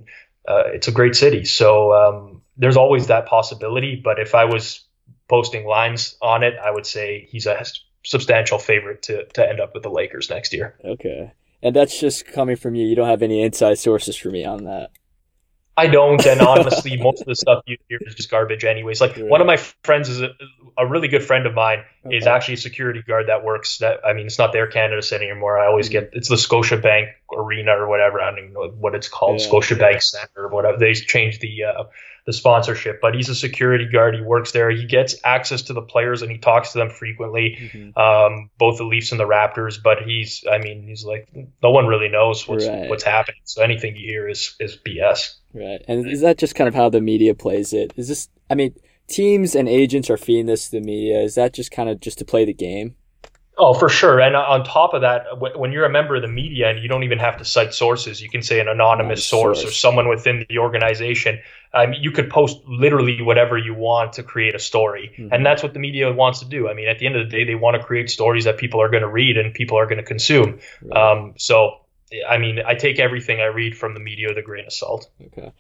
uh, 0.48 0.64
it's 0.68 0.88
a 0.88 0.94
great 0.94 1.18
city, 1.18 1.44
so 1.44 1.94
um, 1.94 2.42
there's 2.56 2.78
always 2.78 3.08
that 3.08 3.26
possibility. 3.26 4.00
But 4.02 4.20
if 4.20 4.34
I 4.36 4.46
was 4.46 4.86
posting 5.28 5.68
lines 5.68 6.16
on 6.22 6.44
it, 6.44 6.54
I 6.64 6.72
would 6.72 6.86
say 6.86 7.28
he's 7.30 7.46
a 7.46 7.66
substantial 8.06 8.58
favorite 8.58 9.02
to 9.04 9.26
to 9.34 9.46
end 9.46 9.60
up 9.60 9.74
with 9.74 9.84
the 9.84 9.90
Lakers 9.90 10.30
next 10.30 10.54
year. 10.54 10.78
Okay, 10.86 11.34
and 11.62 11.76
that's 11.76 12.00
just 12.00 12.26
coming 12.26 12.56
from 12.56 12.74
you. 12.74 12.88
You 12.88 12.96
don't 12.96 13.10
have 13.10 13.22
any 13.22 13.42
inside 13.42 13.80
sources 13.80 14.16
for 14.16 14.30
me 14.30 14.46
on 14.46 14.64
that. 14.64 14.92
I 15.78 15.88
don't, 15.88 16.26
and 16.26 16.42
honestly, 16.48 16.98
most 16.98 17.22
of 17.22 17.28
the 17.28 17.36
stuff 17.36 17.64
you 17.68 17.78
hear 17.88 18.00
is 18.02 18.16
just 18.16 18.32
garbage, 18.32 18.66
anyways. 18.66 19.00
Like 19.00 19.18
one 19.18 19.42
of 19.42 19.48
my 19.48 19.58
friends 19.84 20.10
is 20.10 20.22
a, 20.22 20.30
a 20.78 20.88
really 20.88 21.08
good 21.08 21.24
friend 21.24 21.46
of 21.46 21.54
mine 21.54 21.84
okay. 22.06 22.18
is 22.18 22.26
actually 22.26 22.56
a 22.56 22.58
security 22.58 23.04
guard 23.04 23.28
that 23.28 23.44
works. 23.44 23.78
That 23.78 24.00
I 24.04 24.14
mean, 24.14 24.26
it's 24.26 24.40
not 24.40 24.52
the 24.52 24.58
Air 24.58 24.68
Canada 24.68 25.02
Center 25.04 25.26
anymore. 25.26 25.60
I 25.60 25.68
always 25.68 25.90
get 25.90 26.10
it's 26.14 26.30
the 26.30 26.36
Scotiabank 26.36 27.12
Arena 27.32 27.78
or 27.78 27.88
whatever. 27.88 28.20
I 28.20 28.32
don't 28.32 28.40
even 28.40 28.54
know 28.54 28.70
what 28.70 28.96
it's 28.96 29.08
called, 29.08 29.40
yeah, 29.40 29.48
Scotiabank 29.48 30.02
Center 30.02 30.46
or 30.46 30.48
whatever. 30.50 30.78
They 30.78 30.94
changed 30.94 31.42
the 31.42 31.64
uh, 31.66 31.84
the 32.28 32.34
sponsorship, 32.34 33.00
but 33.02 33.16
he's 33.16 33.30
a 33.30 33.36
security 33.36 33.86
guard. 33.86 34.14
He 34.14 34.22
works 34.22 34.52
there. 34.52 34.70
He 34.70 34.86
gets 34.86 35.16
access 35.24 35.62
to 35.64 35.74
the 35.74 35.82
players 35.82 36.22
and 36.22 36.30
he 36.30 36.38
talks 36.38 36.74
to 36.74 36.78
them 36.78 36.90
frequently, 36.90 37.58
mm-hmm. 37.58 37.98
um, 37.98 38.50
both 38.58 38.80
the 38.80 38.84
Leafs 38.84 39.12
and 39.12 39.20
the 39.20 39.26
Raptors. 39.26 39.82
But 39.82 40.02
he's, 40.06 40.44
I 40.50 40.58
mean, 40.58 40.86
he's 40.86 41.06
like 41.06 41.30
no 41.64 41.72
one 41.72 41.88
really 41.88 42.10
knows 42.10 42.46
what's 42.46 42.68
right. 42.68 42.90
what's 42.90 43.04
happening. 43.04 43.40
So 43.46 43.64
anything 43.64 43.96
you 43.96 44.10
hear 44.10 44.28
is 44.28 44.56
is 44.60 44.76
BS. 44.76 45.36
Right, 45.58 45.82
and 45.88 46.08
is 46.08 46.22
that 46.22 46.38
just 46.38 46.56
kind 46.56 46.68
of 46.68 46.76
how 46.76 46.90
the 46.90 47.02
media 47.02 47.34
plays 47.34 47.74
it? 47.74 47.94
Is 47.98 48.08
this? 48.08 48.30
I 48.50 48.56
mean, 48.56 48.76
teams 49.08 49.56
and 49.56 49.68
agents 49.68 50.10
are 50.10 50.18
feeding 50.18 50.46
this 50.46 50.66
to 50.66 50.80
the 50.80 50.82
media. 50.82 51.20
Is 51.20 51.36
that 51.36 51.54
just 51.54 51.72
kind 51.72 51.90
of 51.90 52.00
just 52.00 52.20
to 52.20 52.26
play 52.26 52.46
the 52.46 52.54
game? 52.54 52.96
Oh, 53.60 53.74
for 53.74 53.90
sure. 53.90 54.20
And 54.20 54.36
on 54.36 54.64
top 54.64 54.94
of 54.94 55.02
that, 55.02 55.26
when 55.40 55.72
you're 55.72 55.86
a 55.86 55.90
member 55.90 56.16
of 56.16 56.22
the 56.22 56.28
media 56.28 56.70
and 56.70 56.80
you 56.80 56.88
don't 56.88 57.04
even 57.04 57.18
have 57.18 57.38
to 57.38 57.46
cite 57.46 57.74
sources, 57.74 58.22
you 58.22 58.30
can 58.30 58.44
say 58.44 58.60
an 58.60 58.68
anonymous 58.68 59.26
source, 59.26 59.62
source, 59.62 59.72
or 59.72 59.74
someone 59.74 60.08
within 60.08 60.46
the 60.48 60.60
organization. 60.60 61.40
Um, 61.74 61.94
you 62.00 62.12
could 62.12 62.30
post 62.30 62.60
literally 62.68 63.20
whatever 63.24 63.58
you 63.58 63.74
want 63.74 64.14
to 64.14 64.24
create 64.24 64.54
a 64.54 64.60
story. 64.60 65.12
Mm-hmm. 65.18 65.34
And 65.34 65.44
that's 65.44 65.64
what 65.64 65.74
the 65.74 65.80
media 65.80 66.14
wants 66.14 66.40
to 66.40 66.46
do. 66.46 66.70
I 66.70 66.76
mean, 66.76 66.88
at 66.88 67.00
the 67.00 67.08
end 67.08 67.16
of 67.16 67.28
the 67.28 67.36
day, 67.36 67.46
they 67.46 67.56
want 67.56 67.82
to 67.82 67.84
create 67.84 68.12
stories 68.12 68.44
that 68.46 68.58
people 68.58 68.80
are 68.80 68.90
going 68.90 69.02
to 69.02 69.10
read 69.10 69.38
and 69.38 69.52
people 69.56 69.80
are 69.80 69.86
going 69.86 69.98
to 69.98 70.04
consume. 70.04 70.60
Right. 70.84 71.12
Um, 71.12 71.34
so, 71.38 71.78
I 72.28 72.38
mean, 72.38 72.60
I 72.66 72.76
take 72.76 73.00
everything 73.00 73.40
I 73.40 73.46
read 73.46 73.78
from 73.78 73.94
the 73.94 74.00
media 74.00 74.28
with 74.30 74.38
a 74.38 74.42
grain 74.42 74.66
of 74.66 74.74
salt. 74.74 75.10
Okay. 75.26 75.52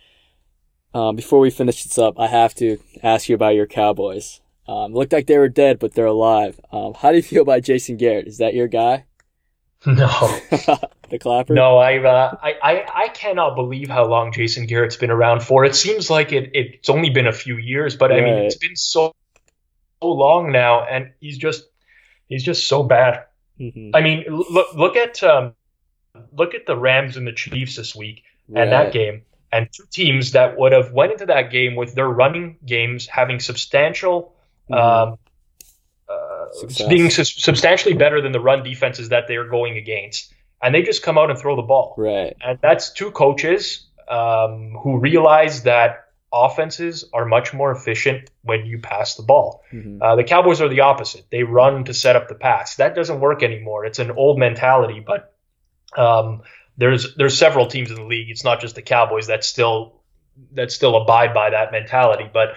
Um, 0.93 1.15
before 1.15 1.39
we 1.39 1.49
finish 1.49 1.83
this 1.83 1.97
up, 1.97 2.19
I 2.19 2.27
have 2.27 2.55
to 2.55 2.79
ask 3.03 3.29
you 3.29 3.35
about 3.35 3.55
your 3.55 3.67
Cowboys. 3.67 4.41
Um, 4.67 4.93
looked 4.93 5.13
like 5.13 5.27
they 5.27 5.37
were 5.37 5.49
dead, 5.49 5.79
but 5.79 5.93
they're 5.93 6.05
alive. 6.05 6.59
Um, 6.71 6.93
how 6.93 7.11
do 7.11 7.17
you 7.17 7.23
feel 7.23 7.41
about 7.41 7.63
Jason 7.63 7.97
Garrett? 7.97 8.27
Is 8.27 8.37
that 8.37 8.53
your 8.53 8.67
guy? 8.67 9.05
No. 9.85 10.07
the 11.09 11.19
clapper? 11.19 11.53
No, 11.53 11.77
I, 11.77 11.99
uh, 11.99 12.35
I, 12.41 12.55
I, 12.63 12.85
I 13.03 13.07
cannot 13.09 13.55
believe 13.55 13.89
how 13.89 14.05
long 14.05 14.33
Jason 14.33 14.65
Garrett's 14.65 14.97
been 14.97 15.11
around 15.11 15.43
for. 15.43 15.65
It 15.65 15.75
seems 15.75 16.09
like 16.09 16.31
it, 16.31 16.49
it's 16.53 16.89
only 16.89 17.11
been 17.11 17.27
a 17.27 17.31
few 17.31 17.57
years, 17.57 17.95
but 17.95 18.09
right. 18.09 18.19
I 18.19 18.25
mean, 18.25 18.33
it's 18.45 18.57
been 18.57 18.75
so, 18.75 19.13
so 20.01 20.07
long 20.11 20.51
now, 20.51 20.83
and 20.83 21.11
he's 21.21 21.37
just, 21.37 21.65
he's 22.27 22.43
just 22.43 22.67
so 22.67 22.81
bad. 22.83 23.25
Mm-hmm. 23.59 23.91
I 23.93 24.01
mean, 24.01 24.25
look, 24.27 24.73
look 24.73 24.95
at, 24.95 25.21
um, 25.23 25.53
look 26.31 26.53
at 26.53 26.65
the 26.65 26.77
Rams 26.77 27.17
and 27.17 27.27
the 27.27 27.33
Chiefs 27.33 27.75
this 27.75 27.95
week 27.95 28.23
right. 28.49 28.63
and 28.63 28.71
that 28.71 28.93
game, 28.93 29.23
and 29.51 29.67
two 29.71 29.85
teams 29.89 30.31
that 30.31 30.57
would 30.57 30.71
have 30.71 30.91
went 30.91 31.13
into 31.13 31.27
that 31.27 31.51
game 31.51 31.75
with 31.75 31.95
their 31.95 32.07
running 32.07 32.57
games 32.65 33.07
having 33.07 33.39
substantial 33.39 34.35
mm-hmm. 34.69 34.73
um, 35.11 35.17
uh, 36.09 36.87
being 36.89 37.09
su- 37.09 37.23
substantially 37.23 37.93
better 37.93 38.21
than 38.21 38.31
the 38.31 38.39
run 38.39 38.63
defenses 38.63 39.09
that 39.09 39.27
they're 39.27 39.47
going 39.47 39.77
against. 39.77 40.33
And 40.61 40.73
they 40.73 40.81
just 40.81 41.03
come 41.03 41.17
out 41.17 41.29
and 41.29 41.37
throw 41.37 41.55
the 41.55 41.61
ball. 41.61 41.93
Right. 41.97 42.35
And 42.41 42.57
that's 42.61 42.91
two 42.91 43.11
coaches 43.11 43.85
um, 44.07 44.75
who 44.81 44.97
realize 44.99 45.63
that 45.63 46.05
offenses 46.33 47.05
are 47.13 47.25
much 47.25 47.53
more 47.53 47.71
efficient 47.71 48.29
when 48.41 48.65
you 48.65 48.79
pass 48.79 49.15
the 49.15 49.23
ball. 49.23 49.63
Mm-hmm. 49.71 50.01
Uh, 50.01 50.15
the 50.15 50.23
Cowboys 50.23 50.61
are 50.61 50.69
the 50.69 50.81
opposite. 50.81 51.25
They 51.29 51.43
run 51.43 51.85
to 51.85 51.93
set 51.93 52.15
up 52.15 52.27
the 52.27 52.35
pass. 52.35 52.75
That 52.77 52.95
doesn't 52.95 53.19
work 53.19 53.43
anymore. 53.43 53.85
It's 53.85 53.99
an 53.99 54.11
old 54.11 54.39
mentality, 54.39 55.01
but 55.05 55.33
um, 55.95 56.41
there's 56.77 57.15
there's 57.15 57.37
several 57.37 57.67
teams 57.67 57.89
in 57.89 57.95
the 57.95 58.03
league. 58.03 58.29
It's 58.29 58.43
not 58.43 58.61
just 58.61 58.75
the 58.75 58.81
Cowboys 58.81 59.27
that 59.27 59.43
still 59.43 59.93
that 60.53 60.71
still 60.71 60.95
abide 60.95 61.33
by 61.33 61.51
that 61.51 61.71
mentality. 61.71 62.29
But 62.31 62.49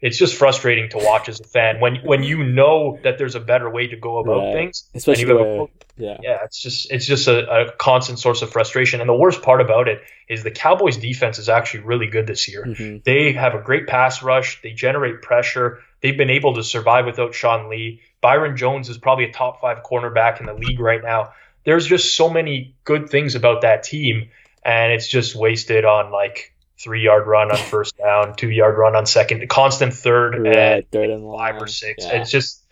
it's 0.00 0.16
just 0.16 0.36
frustrating 0.36 0.88
to 0.90 0.98
watch 0.98 1.28
as 1.28 1.40
a 1.40 1.44
fan 1.44 1.80
when 1.80 1.96
when 2.04 2.22
you 2.22 2.44
know 2.44 2.98
that 3.04 3.18
there's 3.18 3.34
a 3.34 3.40
better 3.40 3.68
way 3.70 3.86
to 3.88 3.96
go 3.96 4.18
about 4.18 4.38
Right. 4.46 4.52
things. 4.54 4.84
Especially 4.94 5.22
you 5.22 5.26
the 5.28 5.38
have 5.38 5.46
a- 5.46 5.66
yeah. 6.00 6.16
yeah, 6.22 6.38
it's 6.44 6.60
just 6.60 6.90
it's 6.92 7.04
just 7.06 7.26
a, 7.28 7.48
a 7.68 7.72
constant 7.72 8.18
source 8.20 8.42
of 8.42 8.50
frustration. 8.50 9.00
And 9.00 9.08
the 9.08 9.14
worst 9.16 9.42
part 9.42 9.60
about 9.60 9.88
it 9.88 10.00
is 10.28 10.42
the 10.44 10.50
Cowboys 10.52 10.96
defense 10.96 11.38
is 11.40 11.48
actually 11.48 11.80
really 11.80 12.06
good 12.06 12.26
this 12.28 12.48
year. 12.48 12.64
Mhm. 12.64 13.02
They 13.04 13.32
have 13.32 13.54
a 13.54 13.60
great 13.60 13.86
pass 13.88 14.22
rush. 14.22 14.62
They 14.62 14.70
generate 14.70 15.22
pressure. 15.22 15.80
They've 16.00 16.16
been 16.16 16.30
able 16.30 16.54
to 16.54 16.62
survive 16.62 17.06
without 17.06 17.34
Sean 17.34 17.68
Lee. 17.68 18.00
Byron 18.20 18.56
Jones 18.56 18.88
is 18.88 18.98
probably 18.98 19.24
a 19.24 19.32
top 19.32 19.60
five 19.60 19.82
cornerback 19.82 20.38
in 20.40 20.46
the 20.46 20.54
league 20.54 20.78
right 20.80 21.02
now. 21.02 21.32
There's 21.64 21.86
just 21.86 22.14
so 22.14 22.30
many 22.30 22.76
good 22.84 23.10
things 23.10 23.34
about 23.34 23.62
that 23.62 23.82
team, 23.82 24.30
and 24.64 24.92
it's 24.92 25.08
just 25.08 25.34
wasted 25.34 25.84
on 25.84 26.10
like 26.10 26.54
three 26.78 27.02
yard 27.02 27.26
run 27.26 27.50
on 27.50 27.56
first 27.56 27.96
down, 27.98 28.34
two 28.36 28.50
yard 28.50 28.78
run 28.78 28.96
on 28.96 29.06
second, 29.06 29.48
constant 29.48 29.92
third 29.92 30.46
and 30.46 30.90
third 30.90 31.10
and 31.10 31.22
five 31.36 31.54
long. 31.54 31.64
or 31.64 31.66
six. 31.66 32.04
Yeah. 32.04 32.20
It's 32.20 32.30
just 32.30 32.64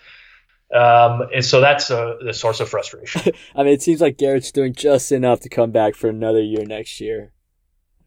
um, 0.74 1.22
and 1.32 1.44
so 1.44 1.60
that's 1.60 1.90
uh, 1.90 2.16
the 2.24 2.34
source 2.34 2.60
of 2.60 2.68
frustration. 2.68 3.32
I 3.54 3.62
mean, 3.62 3.72
it 3.72 3.82
seems 3.82 4.00
like 4.00 4.18
Garrett's 4.18 4.50
doing 4.50 4.74
just 4.74 5.12
enough 5.12 5.40
to 5.40 5.48
come 5.48 5.70
back 5.70 5.94
for 5.94 6.08
another 6.08 6.42
year 6.42 6.64
next 6.64 7.00
year. 7.00 7.32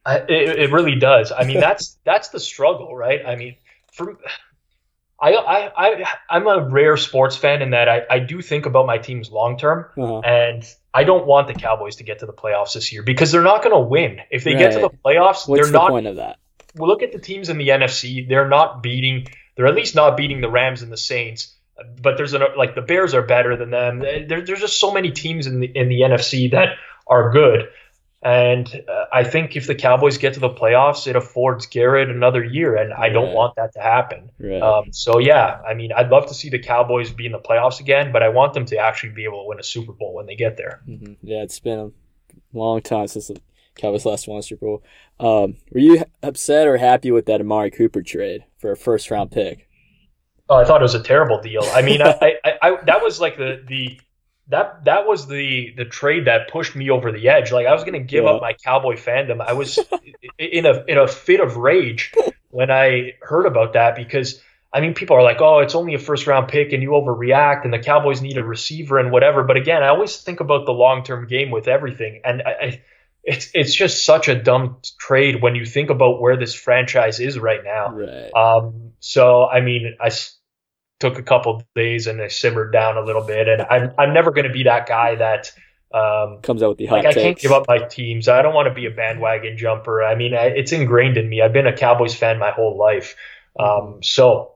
I, 0.06 0.18
it, 0.18 0.60
it 0.60 0.72
really 0.72 0.96
does. 0.96 1.32
I 1.32 1.46
mean, 1.46 1.60
that's 1.60 1.98
that's 2.06 2.30
the 2.30 2.40
struggle, 2.40 2.96
right? 2.96 3.26
I 3.26 3.36
mean, 3.36 3.56
for 3.94 4.18
I 5.22 5.34
I 5.34 5.72
I 5.76 6.06
I'm 6.30 6.48
a 6.48 6.68
rare 6.70 6.98
sports 6.98 7.36
fan 7.36 7.62
in 7.62 7.72
that 7.72 7.90
I, 7.90 8.02
I 8.10 8.20
do 8.20 8.42
think 8.42 8.66
about 8.66 8.86
my 8.86 8.98
teams 8.98 9.30
long 9.32 9.58
term, 9.58 9.86
Uh-huh. 9.98 10.20
and 10.20 10.64
I 10.94 11.04
don't 11.04 11.26
want 11.28 11.48
the 11.48 11.54
Cowboys 11.54 11.98
to 11.98 12.04
get 12.04 12.20
to 12.20 12.26
the 12.26 12.34
playoffs 12.34 12.74
this 12.74 12.92
year 12.94 13.04
because 13.04 13.32
they're 13.32 13.42
not 13.44 13.62
going 13.64 13.76
to 13.76 13.80
win. 13.88 14.20
If 14.32 14.44
they 14.44 14.54
get 14.56 14.74
to 14.74 14.80
the 14.80 14.90
playoffs, 14.90 15.48
What's 15.48 15.62
they're 15.62 15.66
the 15.66 15.72
not. 15.78 15.90
point 15.90 16.08
of 16.08 16.16
that? 16.16 16.38
Well, 16.76 16.88
look 16.90 17.04
at 17.04 17.12
the 17.12 17.20
teams 17.20 17.50
in 17.50 17.58
the 17.58 17.68
NFC. 17.70 18.28
They're 18.28 18.48
not 18.48 18.82
beating. 18.82 19.28
They're 19.56 19.68
at 19.68 19.76
least 19.76 19.94
not 19.96 20.16
beating 20.18 20.42
the 20.42 20.50
Rams 20.50 20.82
and 20.82 20.92
the 20.92 20.98
Saints. 20.98 21.56
But 22.02 22.18
there's 22.18 22.34
an 22.34 22.42
like 22.58 22.76
the 22.76 22.82
Bears 22.82 23.14
are 23.14 23.22
better 23.22 23.56
than 23.56 23.70
them. 23.70 24.00
There, 24.00 24.42
there's 24.46 24.60
just 24.60 24.80
so 24.80 24.92
many 24.92 25.12
teams 25.12 25.48
in 25.48 25.60
the 25.62 25.68
in 25.68 25.88
the 25.90 26.02
NFC 26.02 26.52
that 26.52 26.70
are 27.08 27.32
good. 27.32 27.70
And 28.22 28.68
uh, 28.90 29.06
I 29.14 29.24
think 29.24 29.56
if 29.56 29.66
the 29.66 29.76
Cowboys 29.76 30.18
get 30.18 30.34
to 30.34 30.42
the 30.42 30.50
playoffs, 30.50 31.08
it 31.08 31.16
affords 31.16 31.68
Garrett 31.68 32.10
another 32.10 32.44
year, 32.44 32.76
and 32.76 32.94
I 32.94 33.08
don't 33.10 33.34
want 33.34 33.56
that 33.56 33.74
to 33.74 33.80
happen. 33.80 34.30
Right. 34.38 34.62
Um, 34.62 34.92
so 34.92 35.20
yeah, 35.20 35.62
I 35.66 35.74
mean, 35.74 35.94
I'd 35.94 36.10
love 36.10 36.28
to 36.28 36.34
see 36.34 36.50
the 36.50 36.60
Cowboys 36.60 37.12
be 37.12 37.26
in 37.26 37.32
the 37.32 37.40
playoffs 37.40 37.80
again, 37.80 38.12
but 38.12 38.22
I 38.22 38.28
want 38.30 38.54
them 38.54 38.66
to 38.66 38.78
actually 38.78 39.12
be 39.12 39.24
able 39.24 39.44
to 39.44 39.48
win 39.48 39.60
a 39.60 39.64
Super 39.64 39.94
Bowl 39.94 40.14
when 40.16 40.26
they 40.26 40.36
get 40.36 40.58
there. 40.58 40.82
hmm 40.86 41.14
Yeah, 41.22 41.44
it's 41.44 41.60
been 41.60 41.80
a 41.80 41.92
long 42.58 42.82
time 42.82 43.08
since 43.08 43.28
the 43.28 43.40
Cowboys 43.76 44.06
last 44.06 44.28
won 44.28 44.40
a 44.40 44.44
Super 44.44 44.66
Bowl. 44.66 44.84
Um, 45.20 45.56
were 45.72 45.80
you 45.80 46.04
upset 46.22 46.68
or 46.68 46.78
happy 46.78 47.12
with 47.12 47.26
that 47.28 47.40
Amari 47.40 47.72
Cooper 47.72 48.02
trade 48.02 48.44
for 48.58 48.72
a 48.72 48.78
first 48.78 49.10
round 49.10 49.32
pick? 49.32 49.68
Oh, 50.50 50.56
I 50.56 50.66
thought 50.66 50.82
it 50.82 50.84
was 50.84 50.96
a 50.96 51.04
terrible 51.04 51.40
deal. 51.42 51.64
I 51.74 51.82
mean, 51.82 52.02
I, 52.02 52.16
I, 52.22 52.34
I, 52.44 52.58
I 52.62 52.84
that 52.86 53.02
was 53.02 53.22
like 53.22 53.38
the 53.38 53.64
the 53.68 54.00
that 54.50 54.86
that 54.86 55.08
was 55.08 55.28
the 55.28 55.74
the 55.78 55.86
trade 55.86 56.26
that 56.26 56.50
pushed 56.52 56.76
me 56.76 56.90
over 56.90 57.12
the 57.12 57.30
edge. 57.30 57.52
Like 57.52 57.68
I 57.68 57.74
was 57.74 57.84
going 57.84 57.94
to 57.94 58.00
give 58.00 58.24
Yeah. 58.26 58.32
up 58.32 58.42
my 58.42 58.54
Cowboy 58.54 58.96
fandom. 58.96 59.42
I 59.46 59.54
was 59.54 59.80
in 60.38 60.66
a 60.66 60.84
in 60.88 60.98
a 60.98 61.08
fit 61.08 61.40
of 61.40 61.58
rage 61.58 62.14
when 62.50 62.72
I 62.72 63.14
heard 63.22 63.46
about 63.46 63.74
that 63.74 63.96
because 63.96 64.42
I 64.72 64.82
mean, 64.82 64.94
people 64.94 65.16
are 65.16 65.24
like, 65.24 65.42
"Oh, 65.42 65.60
it's 65.60 65.74
only 65.74 65.96
a 65.96 66.00
first 66.00 66.28
round 66.28 66.48
pick, 66.48 66.74
and 66.74 66.84
you 66.84 66.90
overreact, 66.92 67.64
and 67.64 67.74
the 67.74 67.80
Cowboys 67.80 68.22
need 68.22 68.38
a 68.38 68.44
receiver 68.44 69.00
and 69.00 69.12
whatever." 69.12 69.44
But 69.44 69.58
again, 69.58 69.82
I 69.82 69.88
always 69.88 70.18
think 70.18 70.42
about 70.42 70.66
the 70.68 70.74
long 70.74 71.04
term 71.04 71.28
game 71.28 71.50
with 71.50 71.68
everything, 71.68 72.22
and 72.24 72.44
I, 72.44 72.52
I, 72.52 72.82
it's 73.24 73.50
it's 73.56 73.74
just 73.74 74.06
such 74.06 74.28
a 74.28 74.36
dumb 74.36 74.78
trade 75.00 75.42
when 75.42 75.56
you 75.56 75.66
think 75.66 75.90
about 75.90 76.22
where 76.22 76.38
this 76.38 76.54
franchise 76.54 77.20
is 77.20 77.40
right 77.40 77.64
now. 77.64 77.94
Right. 77.96 78.32
Um, 78.36 78.92
so 79.00 79.48
I 79.48 79.62
mean, 79.62 79.96
I 80.00 80.10
took 81.00 81.18
a 81.18 81.24
couple 81.24 81.64
days 81.76 82.08
and 82.08 82.20
they 82.20 82.30
simmered 82.30 82.72
down 82.72 82.98
a 82.98 83.02
little 83.02 83.26
bit, 83.26 83.48
and 83.48 83.62
I'm 83.62 83.92
I'm 83.98 84.14
never 84.14 84.32
going 84.32 84.48
to 84.48 84.54
be 84.54 84.64
that 84.64 84.88
guy 84.88 85.16
that 85.16 85.52
um, 85.94 86.42
Comes 86.42 86.62
out 86.62 86.70
with 86.70 86.78
the 86.78 86.86
hot 86.86 87.04
like 87.04 87.06
I 87.08 87.14
can't 87.14 87.40
give 87.40 87.52
up 87.52 87.68
my 87.68 87.80
teams. 87.80 88.28
I 88.28 88.42
don't 88.42 88.54
want 88.54 88.68
to 88.68 88.74
be 88.74 88.86
a 88.86 88.92
bandwagon 88.92 89.58
jumper. 89.58 90.04
I 90.04 90.16
mean, 90.16 90.36
I, 90.36 90.48
it's 90.48 90.72
ingrained 90.72 91.18
in 91.18 91.28
me. 91.28 91.42
I've 91.42 91.54
been 91.54 91.68
a 91.68 91.76
Cowboys 91.76 92.14
fan 92.14 92.38
my 92.38 92.52
whole 92.52 92.78
life, 92.78 93.16
um, 93.60 94.00
so 94.04 94.56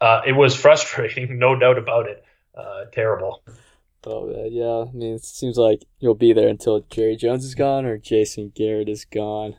uh, 0.00 0.22
it 0.26 0.32
was 0.32 0.56
frustrating, 0.60 1.38
no 1.38 1.58
doubt 1.58 1.78
about 1.78 2.08
it. 2.08 2.24
Uh, 2.56 2.84
terrible. 2.92 3.42
Oh 4.04 4.28
yeah. 4.48 4.90
I 4.90 4.92
mean, 4.92 5.14
it 5.14 5.24
seems 5.24 5.56
like 5.56 5.84
you'll 6.00 6.14
be 6.14 6.32
there 6.32 6.48
until 6.48 6.80
Jerry 6.90 7.16
Jones 7.16 7.44
is 7.44 7.54
gone 7.54 7.84
or 7.84 7.98
Jason 7.98 8.52
Garrett 8.54 8.88
is 8.88 9.04
gone. 9.04 9.56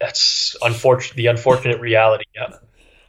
That's 0.00 0.56
unfortunate. 0.62 1.16
The 1.16 1.26
unfortunate 1.26 1.80
reality. 1.80 2.24
Yeah. 2.34 2.56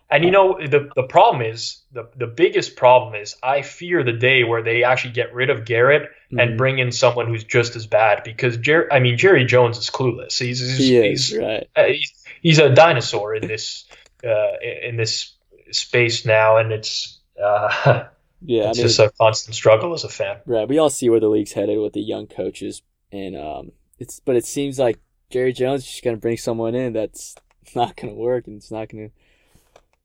And 0.10 0.24
you 0.24 0.32
know 0.32 0.60
the 0.60 0.90
the 0.96 1.04
problem 1.04 1.42
is 1.42 1.82
the 1.92 2.08
the 2.16 2.28
biggest 2.28 2.76
problem 2.76 3.16
is 3.16 3.36
I 3.42 3.64
fear 3.64 4.04
the 4.04 4.14
day 4.14 4.44
where 4.44 4.62
they 4.62 4.84
actually 4.84 5.14
get 5.14 5.34
rid 5.34 5.50
of 5.50 5.66
Garrett 5.66 6.12
and 6.30 6.40
Mhm. 6.52 6.58
bring 6.58 6.80
in 6.80 6.92
someone 6.92 7.28
who's 7.28 7.44
just 7.44 7.76
as 7.76 7.88
bad 7.88 8.24
because 8.24 8.58
Jerry. 8.58 8.88
I 8.92 9.00
mean 9.00 9.18
Jerry 9.18 9.46
Jones 9.46 9.78
is 9.78 9.90
clueless. 9.90 10.38
He's 10.40 10.60
he's, 10.60 10.78
He 10.78 10.98
is 10.98 11.30
he's, 11.30 11.38
right. 11.40 11.68
uh, 11.76 11.86
he's, 11.86 12.14
he's 12.42 12.60
a 12.60 12.70
dinosaur 12.74 13.36
in 13.36 13.48
this 13.48 13.86
uh, 14.24 14.54
in 14.84 14.96
this 14.96 15.34
space 15.72 16.26
now, 16.26 16.58
and 16.58 16.72
it's 16.72 17.20
uh, 17.44 18.04
Yeah, 18.48 18.70
it's 18.70 18.78
I 18.78 18.82
mean, 18.82 18.88
just 18.88 19.00
a 19.00 19.12
constant 19.20 19.56
struggle 19.56 19.94
as 19.94 20.04
a 20.04 20.10
fan. 20.10 20.38
right. 20.46 20.68
We 20.68 20.78
all 20.78 20.92
see 20.92 21.10
where 21.10 21.20
the 21.20 21.30
league's 21.30 21.54
headed 21.54 21.80
with 21.80 21.94
the 21.94 22.02
young 22.02 22.28
coaches, 22.28 22.84
and 23.12 23.36
um, 23.36 23.72
it's 23.98 24.20
but 24.20 24.36
it 24.36 24.46
seems 24.46 24.78
like 24.78 25.00
Jerry 25.32 25.52
Jones 25.52 25.82
is 25.84 25.90
just 25.90 26.04
gonna 26.04 26.18
bring 26.18 26.38
someone 26.38 26.76
in 26.76 26.94
that's 26.94 27.34
not 27.76 27.96
gonna 27.96 28.14
work, 28.14 28.46
and 28.46 28.58
it's 28.58 28.70
not 28.72 28.88
gonna 28.90 29.10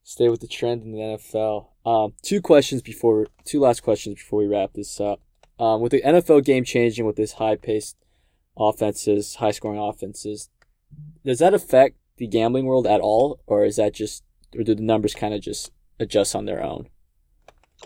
stay 0.03 0.29
with 0.29 0.41
the 0.41 0.47
trend 0.47 0.83
in 0.83 0.91
the 0.91 0.99
NFL. 0.99 1.67
Um, 1.85 2.13
two 2.21 2.41
questions 2.41 2.81
before, 2.81 3.27
two 3.45 3.59
last 3.59 3.81
questions 3.83 4.15
before 4.15 4.39
we 4.39 4.47
wrap 4.47 4.73
this 4.73 4.99
up. 4.99 5.21
Um, 5.59 5.81
with 5.81 5.91
the 5.91 6.01
NFL 6.01 6.43
game 6.43 6.63
changing 6.63 7.05
with 7.05 7.15
this 7.15 7.33
high-paced 7.33 7.95
offenses, 8.57 9.35
high-scoring 9.35 9.79
offenses, 9.79 10.49
does 11.25 11.39
that 11.39 11.53
affect 11.53 11.97
the 12.17 12.27
gambling 12.27 12.65
world 12.65 12.87
at 12.87 12.99
all, 13.01 13.39
or 13.47 13.63
is 13.63 13.75
that 13.77 13.93
just, 13.93 14.23
or 14.55 14.63
do 14.63 14.75
the 14.75 14.81
numbers 14.81 15.13
kind 15.13 15.33
of 15.33 15.41
just 15.41 15.71
adjust 15.99 16.35
on 16.35 16.45
their 16.45 16.63
own? 16.63 16.87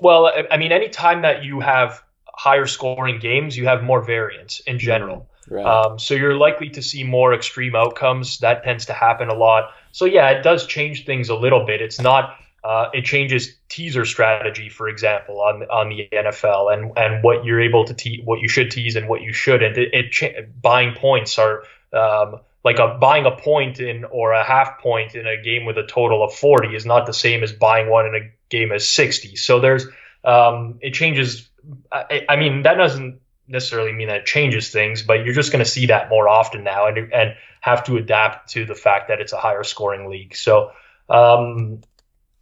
Well, 0.01 0.27
I- 0.27 0.47
I 0.51 0.57
mean, 0.57 0.71
anytime 0.71 1.21
that 1.21 1.43
you 1.43 1.59
have 1.61 2.01
higher 2.33 2.65
scoring 2.65 3.19
games, 3.19 3.57
you 3.57 3.65
have 3.65 3.83
more 3.83 4.01
variance 4.01 4.59
in 4.61 4.79
general. 4.79 5.29
Right. 5.49 5.65
Um, 5.65 5.99
so 5.99 6.13
you're 6.13 6.35
likely 6.35 6.69
to 6.71 6.81
see 6.81 7.03
more 7.03 7.33
extreme 7.33 7.75
outcomes. 7.75 8.39
That 8.39 8.63
tends 8.63 8.87
to 8.87 8.93
happen 8.93 9.29
a 9.29 9.33
lot. 9.33 9.71
So 9.91 10.05
yeah, 10.05 10.29
it 10.29 10.43
does 10.43 10.65
change 10.65 11.05
things 11.05 11.29
a 11.29 11.35
little 11.35 11.65
bit. 11.65 11.81
It's 11.81 11.99
not. 11.99 12.37
Uh, 12.63 12.89
it 12.93 13.05
changes 13.05 13.55
teaser 13.69 14.05
strategy, 14.05 14.69
for 14.69 14.89
example, 14.89 15.39
on 15.39 15.61
on 15.69 15.89
the 15.89 16.09
NFL 16.11 16.73
and 16.73 16.97
and 16.97 17.23
what 17.23 17.45
you're 17.45 17.61
able 17.61 17.85
to 17.85 17.93
te- 17.93 18.23
what 18.25 18.39
you 18.39 18.47
should 18.47 18.71
tease 18.71 18.95
and 18.95 19.07
what 19.07 19.21
you 19.21 19.33
shouldn't. 19.33 19.77
It, 19.77 19.93
it 19.93 20.11
cha- 20.11 20.41
buying 20.61 20.95
points 20.95 21.37
are 21.37 21.63
um, 21.93 22.39
like 22.63 22.79
a 22.79 22.97
buying 22.99 23.27
a 23.27 23.31
point 23.31 23.79
in 23.79 24.03
or 24.05 24.33
a 24.33 24.43
half 24.43 24.79
point 24.79 25.13
in 25.13 25.27
a 25.27 25.39
game 25.41 25.65
with 25.65 25.77
a 25.77 25.85
total 25.85 26.23
of 26.23 26.33
40 26.33 26.75
is 26.75 26.85
not 26.85 27.05
the 27.05 27.13
same 27.13 27.43
as 27.43 27.53
buying 27.53 27.87
one 27.87 28.07
in 28.07 28.15
a 28.15 28.31
game 28.49 28.71
as 28.71 28.87
60. 28.87 29.35
So 29.35 29.59
there's 29.59 29.85
um, 30.23 30.79
it 30.81 30.95
changes. 30.95 31.47
I, 31.91 32.25
I 32.27 32.35
mean 32.35 32.63
that 32.63 32.73
doesn't 32.73 33.19
necessarily 33.47 33.91
mean 33.91 34.07
that 34.07 34.17
it 34.17 34.25
changes 34.25 34.69
things, 34.69 35.01
but 35.01 35.25
you're 35.25 35.33
just 35.33 35.51
going 35.51 35.63
to 35.63 35.69
see 35.69 35.87
that 35.87 36.09
more 36.09 36.27
often 36.27 36.63
now 36.63 36.87
and 36.87 37.11
and 37.13 37.35
have 37.61 37.83
to 37.85 37.97
adapt 37.97 38.51
to 38.51 38.65
the 38.65 38.75
fact 38.75 39.07
that 39.07 39.19
it's 39.19 39.33
a 39.33 39.37
higher 39.37 39.63
scoring 39.63 40.09
league. 40.09 40.35
So 40.35 40.71
um, 41.09 41.81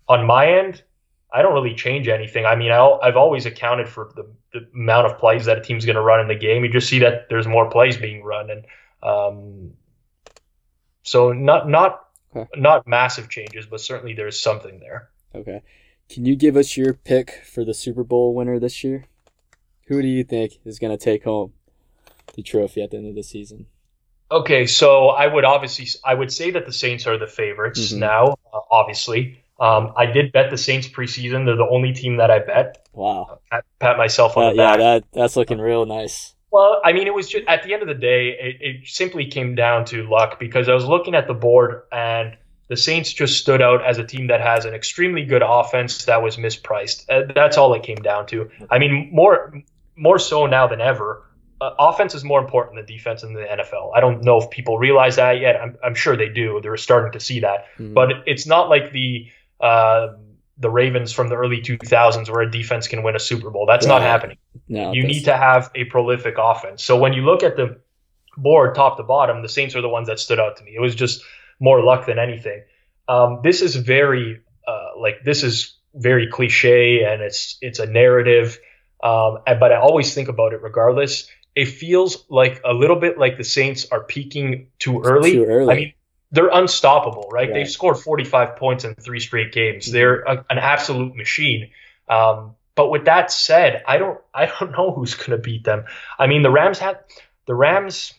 on 0.08 0.26
my 0.26 0.60
end, 0.60 0.84
I 1.32 1.42
don't 1.42 1.54
really 1.54 1.76
change 1.76 2.08
anything. 2.08 2.46
I 2.46 2.56
mean, 2.56 2.72
I'll, 2.72 3.00
I've 3.02 3.18
always 3.18 3.46
accounted 3.46 3.90
for 3.90 4.12
the, 4.16 4.30
the 4.54 4.68
amount 4.76 5.08
of 5.08 5.18
plays 5.18 5.46
that 5.46 5.58
a 5.58 5.62
team's 5.62 5.86
going 5.86 5.96
to 5.96 6.02
run 6.02 6.20
in 6.20 6.28
the 6.28 6.36
game. 6.36 6.64
You 6.64 6.72
just 6.72 6.90
see 6.90 7.00
that 7.00 7.28
there's 7.30 7.48
more 7.48 7.70
plays 7.70 7.98
being 7.98 8.24
run, 8.24 8.50
and 8.50 8.66
um, 9.02 9.74
so 11.02 11.32
not 11.32 11.68
not 11.68 12.02
not 12.56 12.88
massive 12.88 13.30
changes, 13.30 13.66
but 13.66 13.82
certainly 13.82 14.14
there's 14.14 14.40
something 14.40 14.80
there. 14.80 15.10
Okay. 15.34 15.64
Can 16.10 16.26
you 16.26 16.36
give 16.36 16.56
us 16.56 16.78
your 16.78 16.94
pick 16.94 17.42
for 17.46 17.66
the 17.66 17.74
Super 17.74 18.04
Bowl 18.04 18.36
winner 18.36 18.60
this 18.60 18.84
year? 18.84 19.06
Who 19.88 20.02
do 20.02 20.08
you 20.08 20.24
think 20.24 20.54
is 20.66 20.80
going 20.80 20.98
to 20.98 21.04
take 21.04 21.24
home 21.24 21.54
the 22.36 22.42
trophy 22.44 22.82
at 22.82 22.92
the 22.92 22.98
end 22.98 23.08
of 23.08 23.16
the 23.16 23.24
season? 23.24 23.68
Okay, 24.32 24.66
so 24.66 25.10
I 25.10 25.28
would 25.28 25.46
obviously 25.46 25.88
I 26.04 26.14
would 26.14 26.32
say 26.32 26.52
that 26.52 26.66
the 26.66 26.72
Saints 26.74 27.06
are 27.06 27.18
the 27.18 27.28
favorites 27.28 27.94
Mhm. 27.94 28.00
now. 28.00 28.24
Uh, 28.52 28.60
obviously, 28.72 29.38
um, 29.60 29.94
I 29.96 30.08
did 30.08 30.32
bet 30.32 30.50
the 30.50 30.58
Saints 30.58 30.88
preseason. 30.88 31.46
They're 31.46 31.56
the 31.58 31.68
only 31.70 31.94
team 31.94 32.18
that 32.18 32.32
I 32.32 32.40
bet. 32.40 32.88
Wow. 32.94 33.40
Pat, 33.52 33.64
pat 33.80 33.98
myself 33.98 34.36
on 34.38 34.44
Uh, 34.46 34.50
the 34.52 34.56
yeah, 34.56 34.70
back. 34.72 34.80
that 34.80 35.04
that's 35.14 35.36
looking 35.36 35.60
real 35.60 35.86
nice. 35.86 36.34
Well, 36.52 36.82
I 36.84 36.94
mean, 36.94 37.08
it 37.08 37.14
was 37.14 37.30
just 37.30 37.46
at 37.48 37.64
the 37.64 37.74
end 37.74 37.82
of 37.82 37.88
the 37.88 37.94
day, 37.96 38.30
it, 38.40 38.56
it 38.62 38.88
simply 38.88 39.26
came 39.28 39.54
down 39.56 39.86
to 39.86 40.08
luck 40.08 40.40
because 40.40 40.70
I 40.70 40.74
was 40.74 40.86
looking 40.86 41.14
at 41.16 41.28
the 41.28 41.34
board 41.34 41.82
and 41.92 42.38
the 42.70 42.78
Saints 42.78 43.12
just 43.12 43.38
stood 43.40 43.62
out 43.62 43.84
as 43.86 43.98
a 44.00 44.04
team 44.04 44.28
that 44.28 44.40
has 44.42 44.66
an 44.66 44.74
extremely 44.74 45.26
good 45.26 45.44
offense 45.46 46.06
that 46.06 46.24
was 46.24 46.38
mispriced. 46.38 47.06
Uh, 47.10 47.32
that's 47.36 47.58
all 47.58 47.74
it 47.74 47.84
came 47.84 47.98
down 47.98 48.26
to. 48.28 48.50
I 48.72 48.80
mean, 48.80 49.10
more 49.12 49.62
more 49.96 50.20
so 50.20 50.46
now 50.46 50.68
than 50.68 50.82
ever. 50.82 51.24
uh, 51.62 51.74
offense 51.80 52.14
is 52.14 52.26
more 52.26 52.42
important 52.42 52.76
than 52.76 52.86
defense 52.86 53.24
in 53.24 53.32
the 53.34 53.40
NFL. 53.42 53.92
I 53.96 54.02
don't 54.02 54.22
know 54.24 54.38
if 54.38 54.50
people 54.50 54.78
realize 54.78 55.16
that 55.16 55.40
yet. 55.40 55.56
I'm, 55.62 55.78
I'm 55.82 55.96
sure 55.96 56.18
they 56.18 56.28
do. 56.28 56.60
They're 56.62 56.76
starting 56.76 57.14
to 57.14 57.22
see 57.22 57.40
that, 57.42 57.68
Mhm. 57.80 57.94
but 57.94 58.10
it's 58.26 58.46
not 58.46 58.68
like 58.70 58.92
the 58.92 59.28
uh, 59.62 60.08
the 60.58 60.70
Ravens 60.70 61.14
from 61.14 61.30
the 61.30 61.36
early 61.36 61.62
2000s 61.62 62.30
where 62.30 62.42
a 62.42 62.52
defense 62.52 62.88
can 62.90 63.02
win 63.02 63.16
a 63.16 63.20
Super 63.20 63.50
Bowl. 63.50 63.66
That's 63.66 63.86
not 63.86 64.02
happening. 64.02 64.38
no, 64.68 64.92
you 64.92 65.04
that's- 65.04 65.16
need 65.18 65.24
to 65.26 65.38
have 65.38 65.72
a 65.74 65.86
prolific 65.86 66.36
offense. 66.38 66.84
So 66.84 66.98
when 66.98 67.14
you 67.14 67.22
look 67.24 67.44
at 67.44 67.56
the 67.56 67.80
board 68.36 68.76
top 68.76 68.98
to 68.98 69.04
bottom, 69.04 69.42
the 69.42 69.48
Saints 69.50 69.74
are 69.76 69.82
the 69.82 69.88
ones 69.90 70.08
that 70.10 70.20
stood 70.20 70.40
out 70.40 70.58
to 70.58 70.64
me. 70.66 70.74
It 70.76 70.82
was 70.82 70.96
just 70.96 71.24
more 71.62 71.82
luck 71.82 72.06
than 72.08 72.20
anything. 72.20 72.64
Um, 73.08 73.40
this 73.44 73.62
is 73.62 73.76
very 73.78 74.42
uh, 74.68 74.90
like 75.00 75.24
this 75.24 75.44
is 75.44 75.78
very 75.96 76.28
cliche 76.28 77.04
and 77.06 77.22
it's 77.22 77.58
it's 77.62 77.80
a 77.80 77.86
narrative. 77.86 78.58
Um, 79.04 79.40
and- 79.46 79.60
but 79.60 79.72
I 79.72 79.76
always 79.78 80.14
think 80.16 80.30
about 80.30 80.54
it 80.54 80.62
regardless. 80.64 81.30
It 81.56 81.66
feels 81.66 82.26
like 82.30 82.62
a 82.66 82.74
little 82.74 82.96
bit 82.96 83.20
like 83.20 83.38
the 83.38 83.44
Saints 83.44 83.86
are 83.92 84.02
peaking 84.04 84.68
too 84.80 85.02
early. 85.04 85.34
Too 85.34 85.46
early. 85.46 85.72
I 85.72 85.76
mean, 85.78 85.94
they're 86.32 86.50
unstoppable, 86.52 87.30
right? 87.32 87.48
Right. 87.50 87.54
They've 87.54 87.70
scored 87.70 87.98
45 88.00 88.56
points 88.56 88.86
in 88.86 88.96
three 88.96 89.20
straight 89.20 89.52
games. 89.52 89.92
They're 89.92 90.22
a, 90.22 90.44
an 90.50 90.58
absolute 90.58 91.16
machine. 91.16 91.70
Um, 92.10 92.56
but 92.76 92.90
with 92.90 93.06
that 93.06 93.32
said, 93.32 93.84
I 93.88 93.98
don't 94.00 94.20
I 94.34 94.48
don't 94.48 94.72
know 94.72 94.90
who's 94.92 95.14
going 95.14 95.32
to 95.32 95.38
beat 95.38 95.64
them. 95.64 95.86
I 96.18 96.26
mean, 96.26 96.42
the 96.42 96.50
Rams 96.50 96.80
had 96.80 96.98
the 97.46 97.54
Rams 97.54 98.14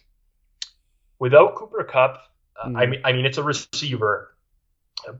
without 1.19 1.55
Cooper 1.57 1.83
Kupp. 1.85 2.19
uh, 2.63 2.67
I 2.67 2.87
Mhm. 2.87 2.91
mean, 2.91 3.01
I 3.05 3.13
mean, 3.13 3.27
it's 3.27 3.39
a 3.39 3.43
receiver, 3.43 4.33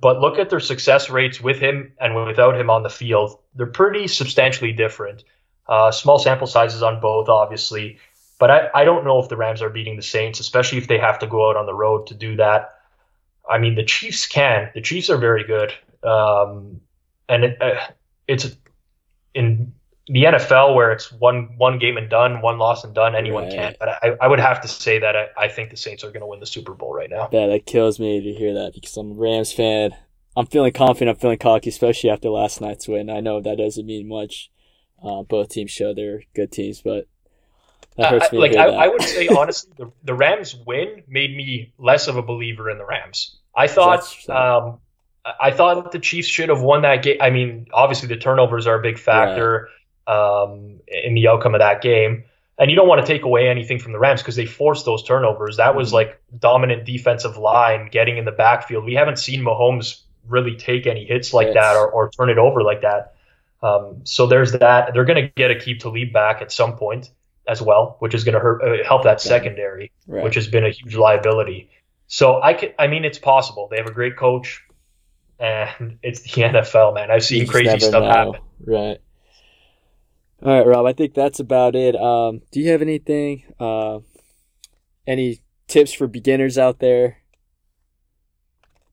but 0.01 0.21
look 0.21 0.39
at 0.39 0.51
their 0.51 0.61
success 0.61 1.11
rates 1.11 1.41
with 1.41 1.59
him 1.59 1.95
and 2.01 2.15
without 2.15 2.57
him 2.57 2.71
on 2.71 2.85
the 2.85 2.91
field. 2.91 3.41
They're 3.57 3.67
pretty 3.67 4.07
substantially 4.07 4.73
different. 4.73 5.25
Uh, 5.67 5.91
small 5.91 6.19
sample 6.19 6.47
sizes 6.47 6.83
on 6.83 7.01
both, 7.01 7.29
obviously, 7.29 7.99
but 8.39 8.51
I, 8.51 8.69
I 8.75 8.85
don't 8.85 9.05
know 9.05 9.19
if 9.21 9.29
the 9.29 9.37
Rams 9.37 9.63
are 9.63 9.71
beating 9.71 9.97
the 9.97 10.03
Saints, 10.03 10.41
especially 10.41 10.79
if 10.79 10.89
they 10.89 10.99
have 10.99 11.19
to 11.21 11.27
go 11.27 11.49
out 11.49 11.57
on 11.57 11.67
the 11.67 11.75
road 11.75 12.09
to 12.09 12.15
do 12.15 12.37
that. 12.37 12.75
I 13.49 13.59
mean, 13.59 13.75
the 13.75 13.85
Chiefs 13.85 14.27
can. 14.27 14.71
The 14.75 14.81
Chiefs 14.83 15.09
are 15.11 15.17
very 15.17 15.45
good, 15.45 15.73
um, 16.03 16.81
and 17.29 17.45
it, 17.45 17.63
uh, 17.63 17.77
it's 18.29 18.55
in 19.35 19.73
the 20.07 20.25
NFL 20.25 20.75
where 20.75 20.93
it's 20.93 21.11
one 21.11 21.55
one 21.57 21.79
game 21.79 21.97
and 21.97 22.11
done, 22.11 22.43
one 22.43 22.59
loss 22.59 22.85
and 22.85 22.95
done. 22.95 23.15
Anyone 23.15 23.45
Right. 23.45 23.53
can. 23.53 23.75
But 23.79 23.89
I, 23.89 24.17
I 24.21 24.29
would 24.29 24.41
have 24.41 24.61
to 24.63 24.69
say 24.69 24.99
that 24.99 25.17
I, 25.17 25.29
I 25.39 25.49
think 25.49 25.71
the 25.71 25.77
Saints 25.77 26.05
are 26.05 26.09
going 26.09 26.21
to 26.21 26.27
win 26.27 26.41
the 26.41 26.47
Super 26.47 26.75
Bowl 26.75 26.95
right 26.95 27.09
now. 27.09 27.29
Yeah, 27.33 27.47
that 27.47 27.65
kills 27.67 27.99
me 27.99 28.21
to 28.21 28.33
hear 28.39 28.53
that 28.55 28.73
because 28.75 28.97
I'm 28.97 29.13
a 29.13 29.15
Rams 29.15 29.53
fan. 29.53 29.95
I'm 30.37 30.47
feeling 30.47 30.73
confident. 30.73 31.17
I'm 31.17 31.21
feeling 31.21 31.39
cocky, 31.39 31.71
especially 31.71 32.11
after 32.11 32.29
last 32.29 32.61
night's 32.61 32.89
win. 32.89 33.09
I 33.09 33.21
know 33.21 33.41
that 33.41 33.57
doesn't 33.59 33.87
mean 33.87 34.09
much. 34.09 34.51
Uh, 35.05 35.23
both 35.23 35.51
teams 35.51 35.71
show 35.71 35.93
they're 35.95 36.23
good 36.35 36.51
teams, 36.51 36.81
but 36.81 37.07
that 37.97 38.11
hurts 38.11 38.29
I- 38.31 38.35
me. 38.35 38.39
like 38.39 38.57
I. 38.57 38.67
I 38.69 38.89
would 38.89 39.03
say 39.03 39.29
honestly, 39.39 39.73
the, 39.77 39.93
the 40.03 40.15
Rams 40.15 40.57
win 40.67 41.03
made 41.07 41.37
me 41.37 41.73
less 41.79 42.09
of 42.09 42.17
a 42.17 42.23
believer 42.23 42.71
in 42.71 42.79
the 42.79 42.87
Rams. 42.87 43.37
I 43.57 43.67
thought 43.69 44.01
um, 44.31 44.79
I 45.41 45.51
thought 45.53 45.93
the 45.93 45.99
Chiefs 45.99 46.29
should 46.29 46.49
have 46.49 46.61
won 46.63 46.83
that 46.83 47.03
game. 47.03 47.19
I 47.21 47.31
mean, 47.31 47.67
obviously 47.73 48.09
the 48.09 48.17
turnovers 48.17 48.67
are 48.67 48.79
a 48.79 48.83
big 48.83 48.99
factor 48.99 49.69
um, 50.07 50.81
in 50.89 51.15
the 51.15 51.29
outcome 51.29 51.55
of 51.55 51.61
that 51.61 51.83
game. 51.83 52.25
And 52.59 52.71
you 52.71 52.77
don't 52.77 52.87
want 52.87 53.05
to 53.05 53.07
take 53.07 53.25
away 53.25 53.49
anything 53.49 53.81
from 53.81 53.93
the 53.93 53.99
Rams 53.99 54.21
because 54.23 54.37
they 54.37 54.47
forced 54.47 54.85
those 54.85 55.03
turnovers. 55.03 55.57
That 55.57 55.75
was 55.75 55.91
Mhm. 55.91 55.95
like 55.95 56.21
dominant 56.39 56.85
defensive 56.85 57.37
line 57.37 57.89
getting 57.91 58.17
in 58.17 58.25
the 58.25 58.31
backfield. 58.33 58.85
We 58.85 58.95
haven't 58.95 59.19
seen 59.19 59.41
Mahomes 59.43 60.03
really 60.29 60.55
take 60.57 60.87
any 60.87 61.05
hits 61.05 61.35
like 61.35 61.53
that 61.55 61.77
or, 61.77 61.91
or 61.91 62.11
turn 62.11 62.31
it 62.31 62.39
over 62.39 62.63
like 62.63 62.83
that. 62.83 63.14
Um, 63.65 64.01
so 64.05 64.27
there's 64.27 64.53
that. 64.53 64.91
They're 64.93 65.05
going 65.07 65.23
to 65.25 65.29
get 65.35 65.51
a 65.51 65.59
keep 65.59 65.81
to 65.81 65.89
lead 65.89 66.13
back 66.13 66.43
at 66.43 66.53
some 66.53 66.77
point 66.77 67.11
as 67.49 67.63
well, 67.63 67.97
which 68.01 68.15
is 68.15 68.25
going 68.25 68.35
to 68.35 68.41
hurt 68.41 68.63
uh, 68.63 68.85
help 68.85 69.05
that 69.05 69.21
secondary, 69.21 69.91
Right. 70.07 70.23
which 70.25 70.35
has 70.35 70.47
been 70.49 70.65
a 70.65 70.71
huge 70.71 70.97
liability. 70.97 71.71
So 72.07 72.41
I 72.43 72.55
could, 72.55 72.75
I 72.79 72.87
mean, 72.89 73.05
it's 73.05 73.19
possible. 73.19 73.69
They 73.71 73.79
have 73.79 73.87
a 73.87 73.93
great 73.93 74.17
coach, 74.17 74.63
and 75.39 75.99
it's 76.03 76.21
the 76.21 76.29
NFL, 76.43 76.95
man. 76.95 77.11
I've 77.11 77.25
seen 77.25 77.47
crazy 77.47 77.79
stuff 77.81 78.03
know. 78.03 78.11
happen. 78.11 78.41
Right. 78.67 78.99
All 80.43 80.59
right, 80.59 80.67
Rob. 80.67 80.85
I 80.85 80.93
think 80.93 81.15
that's 81.15 81.41
about 81.41 81.75
it. 81.75 81.97
Um, 81.97 82.43
do 82.53 82.61
you 82.61 82.71
have 82.71 82.83
anything? 82.83 83.45
Uh, 83.59 84.01
any 85.07 85.41
tips 85.69 85.93
for 85.95 86.07
beginners 86.07 86.59
out 86.59 86.81
there? 86.81 87.19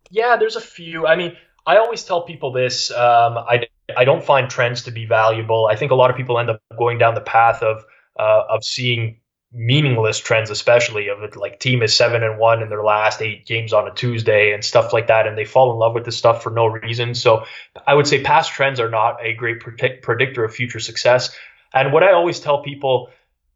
Yeah, 0.10 0.38
there's 0.38 0.56
a 0.56 0.62
few. 0.62 1.06
I 1.08 1.16
mean, 1.16 1.36
I 1.66 1.78
always 1.78 2.04
tell 2.04 2.22
people 2.24 2.52
this. 2.52 2.92
Um, 2.92 3.38
I 3.38 3.68
I 3.98 4.06
don't 4.06 4.24
find 4.24 4.50
trends 4.50 4.84
to 4.84 4.92
be 4.92 5.06
valuable. 5.06 5.68
I 5.72 5.76
think 5.76 5.92
a 5.92 5.96
lot 5.96 6.10
of 6.10 6.18
people 6.18 6.40
end 6.40 6.50
up 6.50 6.62
going 6.78 6.98
down 6.98 7.16
the 7.16 7.22
path 7.22 7.64
of 7.64 7.84
uh, 8.20 8.44
of 8.50 8.64
seeing 8.64 9.18
meaningless 9.54 10.20
trends, 10.20 10.50
especially 10.50 11.10
of 11.10 11.22
it 11.24 11.36
like 11.36 11.60
team 11.60 11.84
is 11.84 11.96
seven 11.96 12.24
and 12.24 12.40
one 12.40 12.62
in 12.62 12.70
their 12.70 12.84
last 12.84 13.22
eight 13.22 13.46
games 13.46 13.74
on 13.74 13.88
a 13.88 13.94
Tuesday 13.94 14.54
and 14.54 14.64
stuff 14.64 14.94
like 14.94 15.08
that, 15.08 15.28
and 15.28 15.38
they 15.38 15.46
fall 15.46 15.74
in 15.74 15.78
love 15.78 15.94
with 15.94 16.06
this 16.06 16.18
stuff 16.18 16.42
for 16.42 16.52
no 16.52 16.68
reason. 16.68 17.14
So 17.14 17.44
I 17.86 17.94
would 17.94 18.08
say 18.08 18.24
past 18.24 18.52
trends 18.52 18.80
are 18.80 18.90
not 18.90 19.18
a 19.22 19.34
great 19.34 19.60
predict- 19.60 20.04
predictor 20.04 20.46
of 20.46 20.54
future 20.54 20.80
success. 20.80 21.36
And 21.74 21.92
what 21.92 22.04
I 22.04 22.14
always 22.14 22.40
tell 22.40 22.62
people 22.64 23.10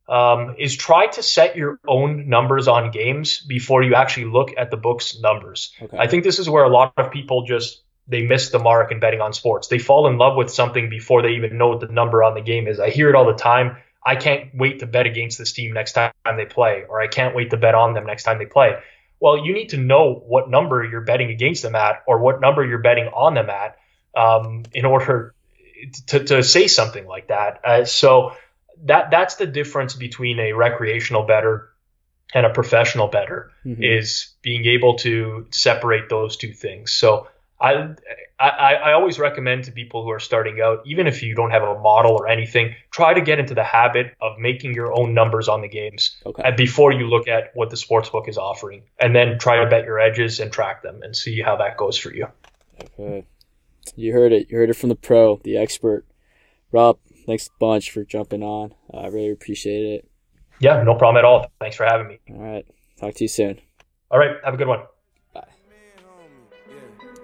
um, 0.07 0.56
is 0.60 0.76
try 0.76 1.07
to 1.07 1.24
set 1.24 1.56
your 1.56 1.80
own 1.88 2.30
numbers 2.30 2.68
on 2.68 2.91
games 2.91 3.40
before 3.40 3.82
you 3.82 3.95
actually 3.95 4.26
look 4.26 4.52
at 4.57 4.72
the 4.72 4.78
book's 4.78 5.20
numbers. 5.20 5.74
Okay. 5.82 5.98
I 5.98 6.07
think 6.07 6.24
this 6.24 6.40
is 6.40 6.49
where 6.49 6.64
a 6.64 6.70
lot 6.70 6.94
of 6.98 7.12
people 7.12 7.45
just 7.45 7.82
they 8.07 8.22
miss 8.22 8.49
the 8.49 8.60
mark 8.60 8.91
in 8.91 8.99
betting 8.99 9.22
on 9.22 9.34
sports. 9.34 9.68
They 9.68 9.80
fall 9.80 10.07
in 10.07 10.18
love 10.18 10.36
with 10.36 10.52
something 10.52 10.90
before 10.90 11.22
they 11.22 11.32
even 11.32 11.57
know 11.57 11.69
what 11.69 11.80
the 11.80 11.88
number 11.88 12.23
on 12.23 12.36
the 12.36 12.41
game 12.41 12.68
is. 12.68 12.80
I 12.80 12.90
hear 12.90 13.10
it 13.10 13.15
all 13.15 13.26
the 13.26 13.34
time. 13.34 13.77
I 14.06 14.15
can't 14.15 14.52
wait 14.53 14.80
to 14.80 14.86
bet 14.86 15.07
against 15.07 15.38
this 15.40 15.52
team 15.52 15.73
next 15.73 15.94
time 15.94 16.11
they 16.38 16.45
play, 16.45 16.84
or 16.88 17.02
I 17.02 17.07
can't 17.07 17.36
wait 17.36 17.49
to 17.49 17.57
bet 17.57 17.73
on 17.73 17.94
them 17.94 18.06
next 18.06 18.23
time 18.23 18.38
they 18.38 18.45
play. 18.45 18.77
Well, 19.19 19.44
you 19.44 19.53
need 19.53 19.69
to 19.69 19.77
know 19.77 20.14
what 20.14 20.49
number 20.49 20.84
you're 20.84 21.02
betting 21.02 21.32
against 21.32 21.64
them 21.64 21.76
at, 21.76 22.03
or 22.06 22.19
what 22.19 22.41
number 22.41 22.64
you're 22.64 22.80
betting 22.80 23.07
on 23.07 23.34
them 23.34 23.49
at, 23.49 23.77
um, 24.15 24.64
in 24.73 24.86
order 24.86 25.34
to, 26.07 26.23
to 26.23 26.44
say 26.44 26.68
something 26.68 27.07
like 27.07 27.30
that. 27.30 27.61
Uh, 27.64 27.86
so 27.86 28.34
that 28.84 29.10
that's 29.10 29.36
the 29.36 29.48
difference 29.48 29.95
between 29.95 30.40
a 30.40 30.53
recreational 30.53 31.23
bettor 31.23 31.69
and 32.34 32.45
a 32.45 32.49
professional 32.49 33.07
bettor 33.07 33.52
Mhm. 33.65 33.77
is 33.80 34.36
being 34.41 34.65
able 34.65 34.95
to 34.98 35.48
separate 35.52 36.10
those 36.10 36.38
two 36.38 36.52
things. 36.52 36.91
So 36.91 37.27
I, 37.60 37.94
I 38.38 38.49
I 38.49 38.94
always 38.94 39.18
recommend 39.18 39.64
to 39.65 39.72
people 39.72 40.03
who 40.03 40.10
are 40.11 40.19
starting 40.19 40.60
out, 40.61 40.80
even 40.86 41.07
if 41.07 41.23
you 41.23 41.36
don't 41.36 41.52
have 41.52 41.64
a 41.64 41.80
model 41.80 42.11
or 42.11 42.27
anything, 42.27 42.76
try 42.91 43.14
to 43.14 43.22
get 43.22 43.40
into 43.40 43.53
the 43.56 43.64
habit 43.64 44.14
of 44.22 44.38
making 44.38 44.73
your 44.73 44.91
own 44.94 45.14
numbers 45.14 45.48
on 45.48 45.61
the 45.61 45.69
games 45.69 46.18
Okay. 46.26 46.52
before 46.57 46.91
you 46.91 47.07
look 47.07 47.27
at 47.30 47.52
what 47.53 47.69
the 47.69 47.77
sports 47.77 48.10
book 48.10 48.27
is 48.27 48.38
offering, 48.38 48.84
and 48.99 49.15
then 49.15 49.40
try 49.40 49.64
to 49.64 49.69
bet 49.69 49.86
your 49.86 49.99
edges 49.99 50.40
and 50.41 50.52
track 50.52 50.84
them 50.84 51.02
and 51.02 51.15
see 51.15 51.41
how 51.41 51.56
that 51.56 51.77
goes 51.77 51.98
for 51.98 52.14
you. 52.14 52.27
Okay. 52.84 53.26
You 53.95 54.11
heard 54.11 54.34
it. 54.34 54.48
You 54.49 54.57
heard 54.57 54.69
it 54.69 54.76
from 54.76 54.90
the 54.90 54.95
pro, 54.95 55.38
the 55.44 55.57
expert. 55.57 56.06
Rob, 56.73 56.98
thanks 57.26 57.48
a 57.48 57.52
bunch 57.60 57.91
for 57.91 58.03
jumping 58.03 58.44
on. 58.44 58.73
I 58.94 59.07
really 59.07 59.32
appreciate 59.32 59.86
it. 59.86 60.10
Yeah, 60.60 60.84
no 60.84 60.95
problem 60.95 61.18
at 61.18 61.26
all. 61.26 61.48
Thanks 61.61 61.77
for 61.77 61.86
having 61.86 62.07
me. 62.07 62.19
All 62.32 62.38
right. 62.41 62.65
Talk 62.99 63.14
to 63.15 63.23
you 63.23 63.27
soon. 63.30 63.61
All 64.11 64.19
right, 64.19 64.36
have 64.44 64.53
a 64.53 64.57
good 64.57 64.68
one. 64.68 64.82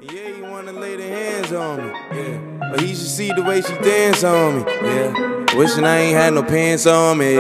Yeah, 0.04 0.30
you 0.30 0.46
wanna 0.46 0.72
lay 0.72 0.96
the 0.96 1.04
hands 1.04 1.54
on 1.54 1.78
me. 1.78 1.94
Yeah, 2.12 2.70
but 2.72 2.82
he 2.82 2.88
should 2.88 3.06
see 3.06 3.32
the 3.34 3.44
way 3.44 3.62
she 3.62 3.76
dance 3.84 4.24
on 4.24 4.58
me. 4.58 4.64
Yeah, 4.82 5.56
wishing 5.56 5.84
I 5.84 5.98
ain't 5.98 6.18
had 6.18 6.34
no 6.34 6.42
pants 6.42 6.88
on 6.88 7.20
me. 7.20 7.38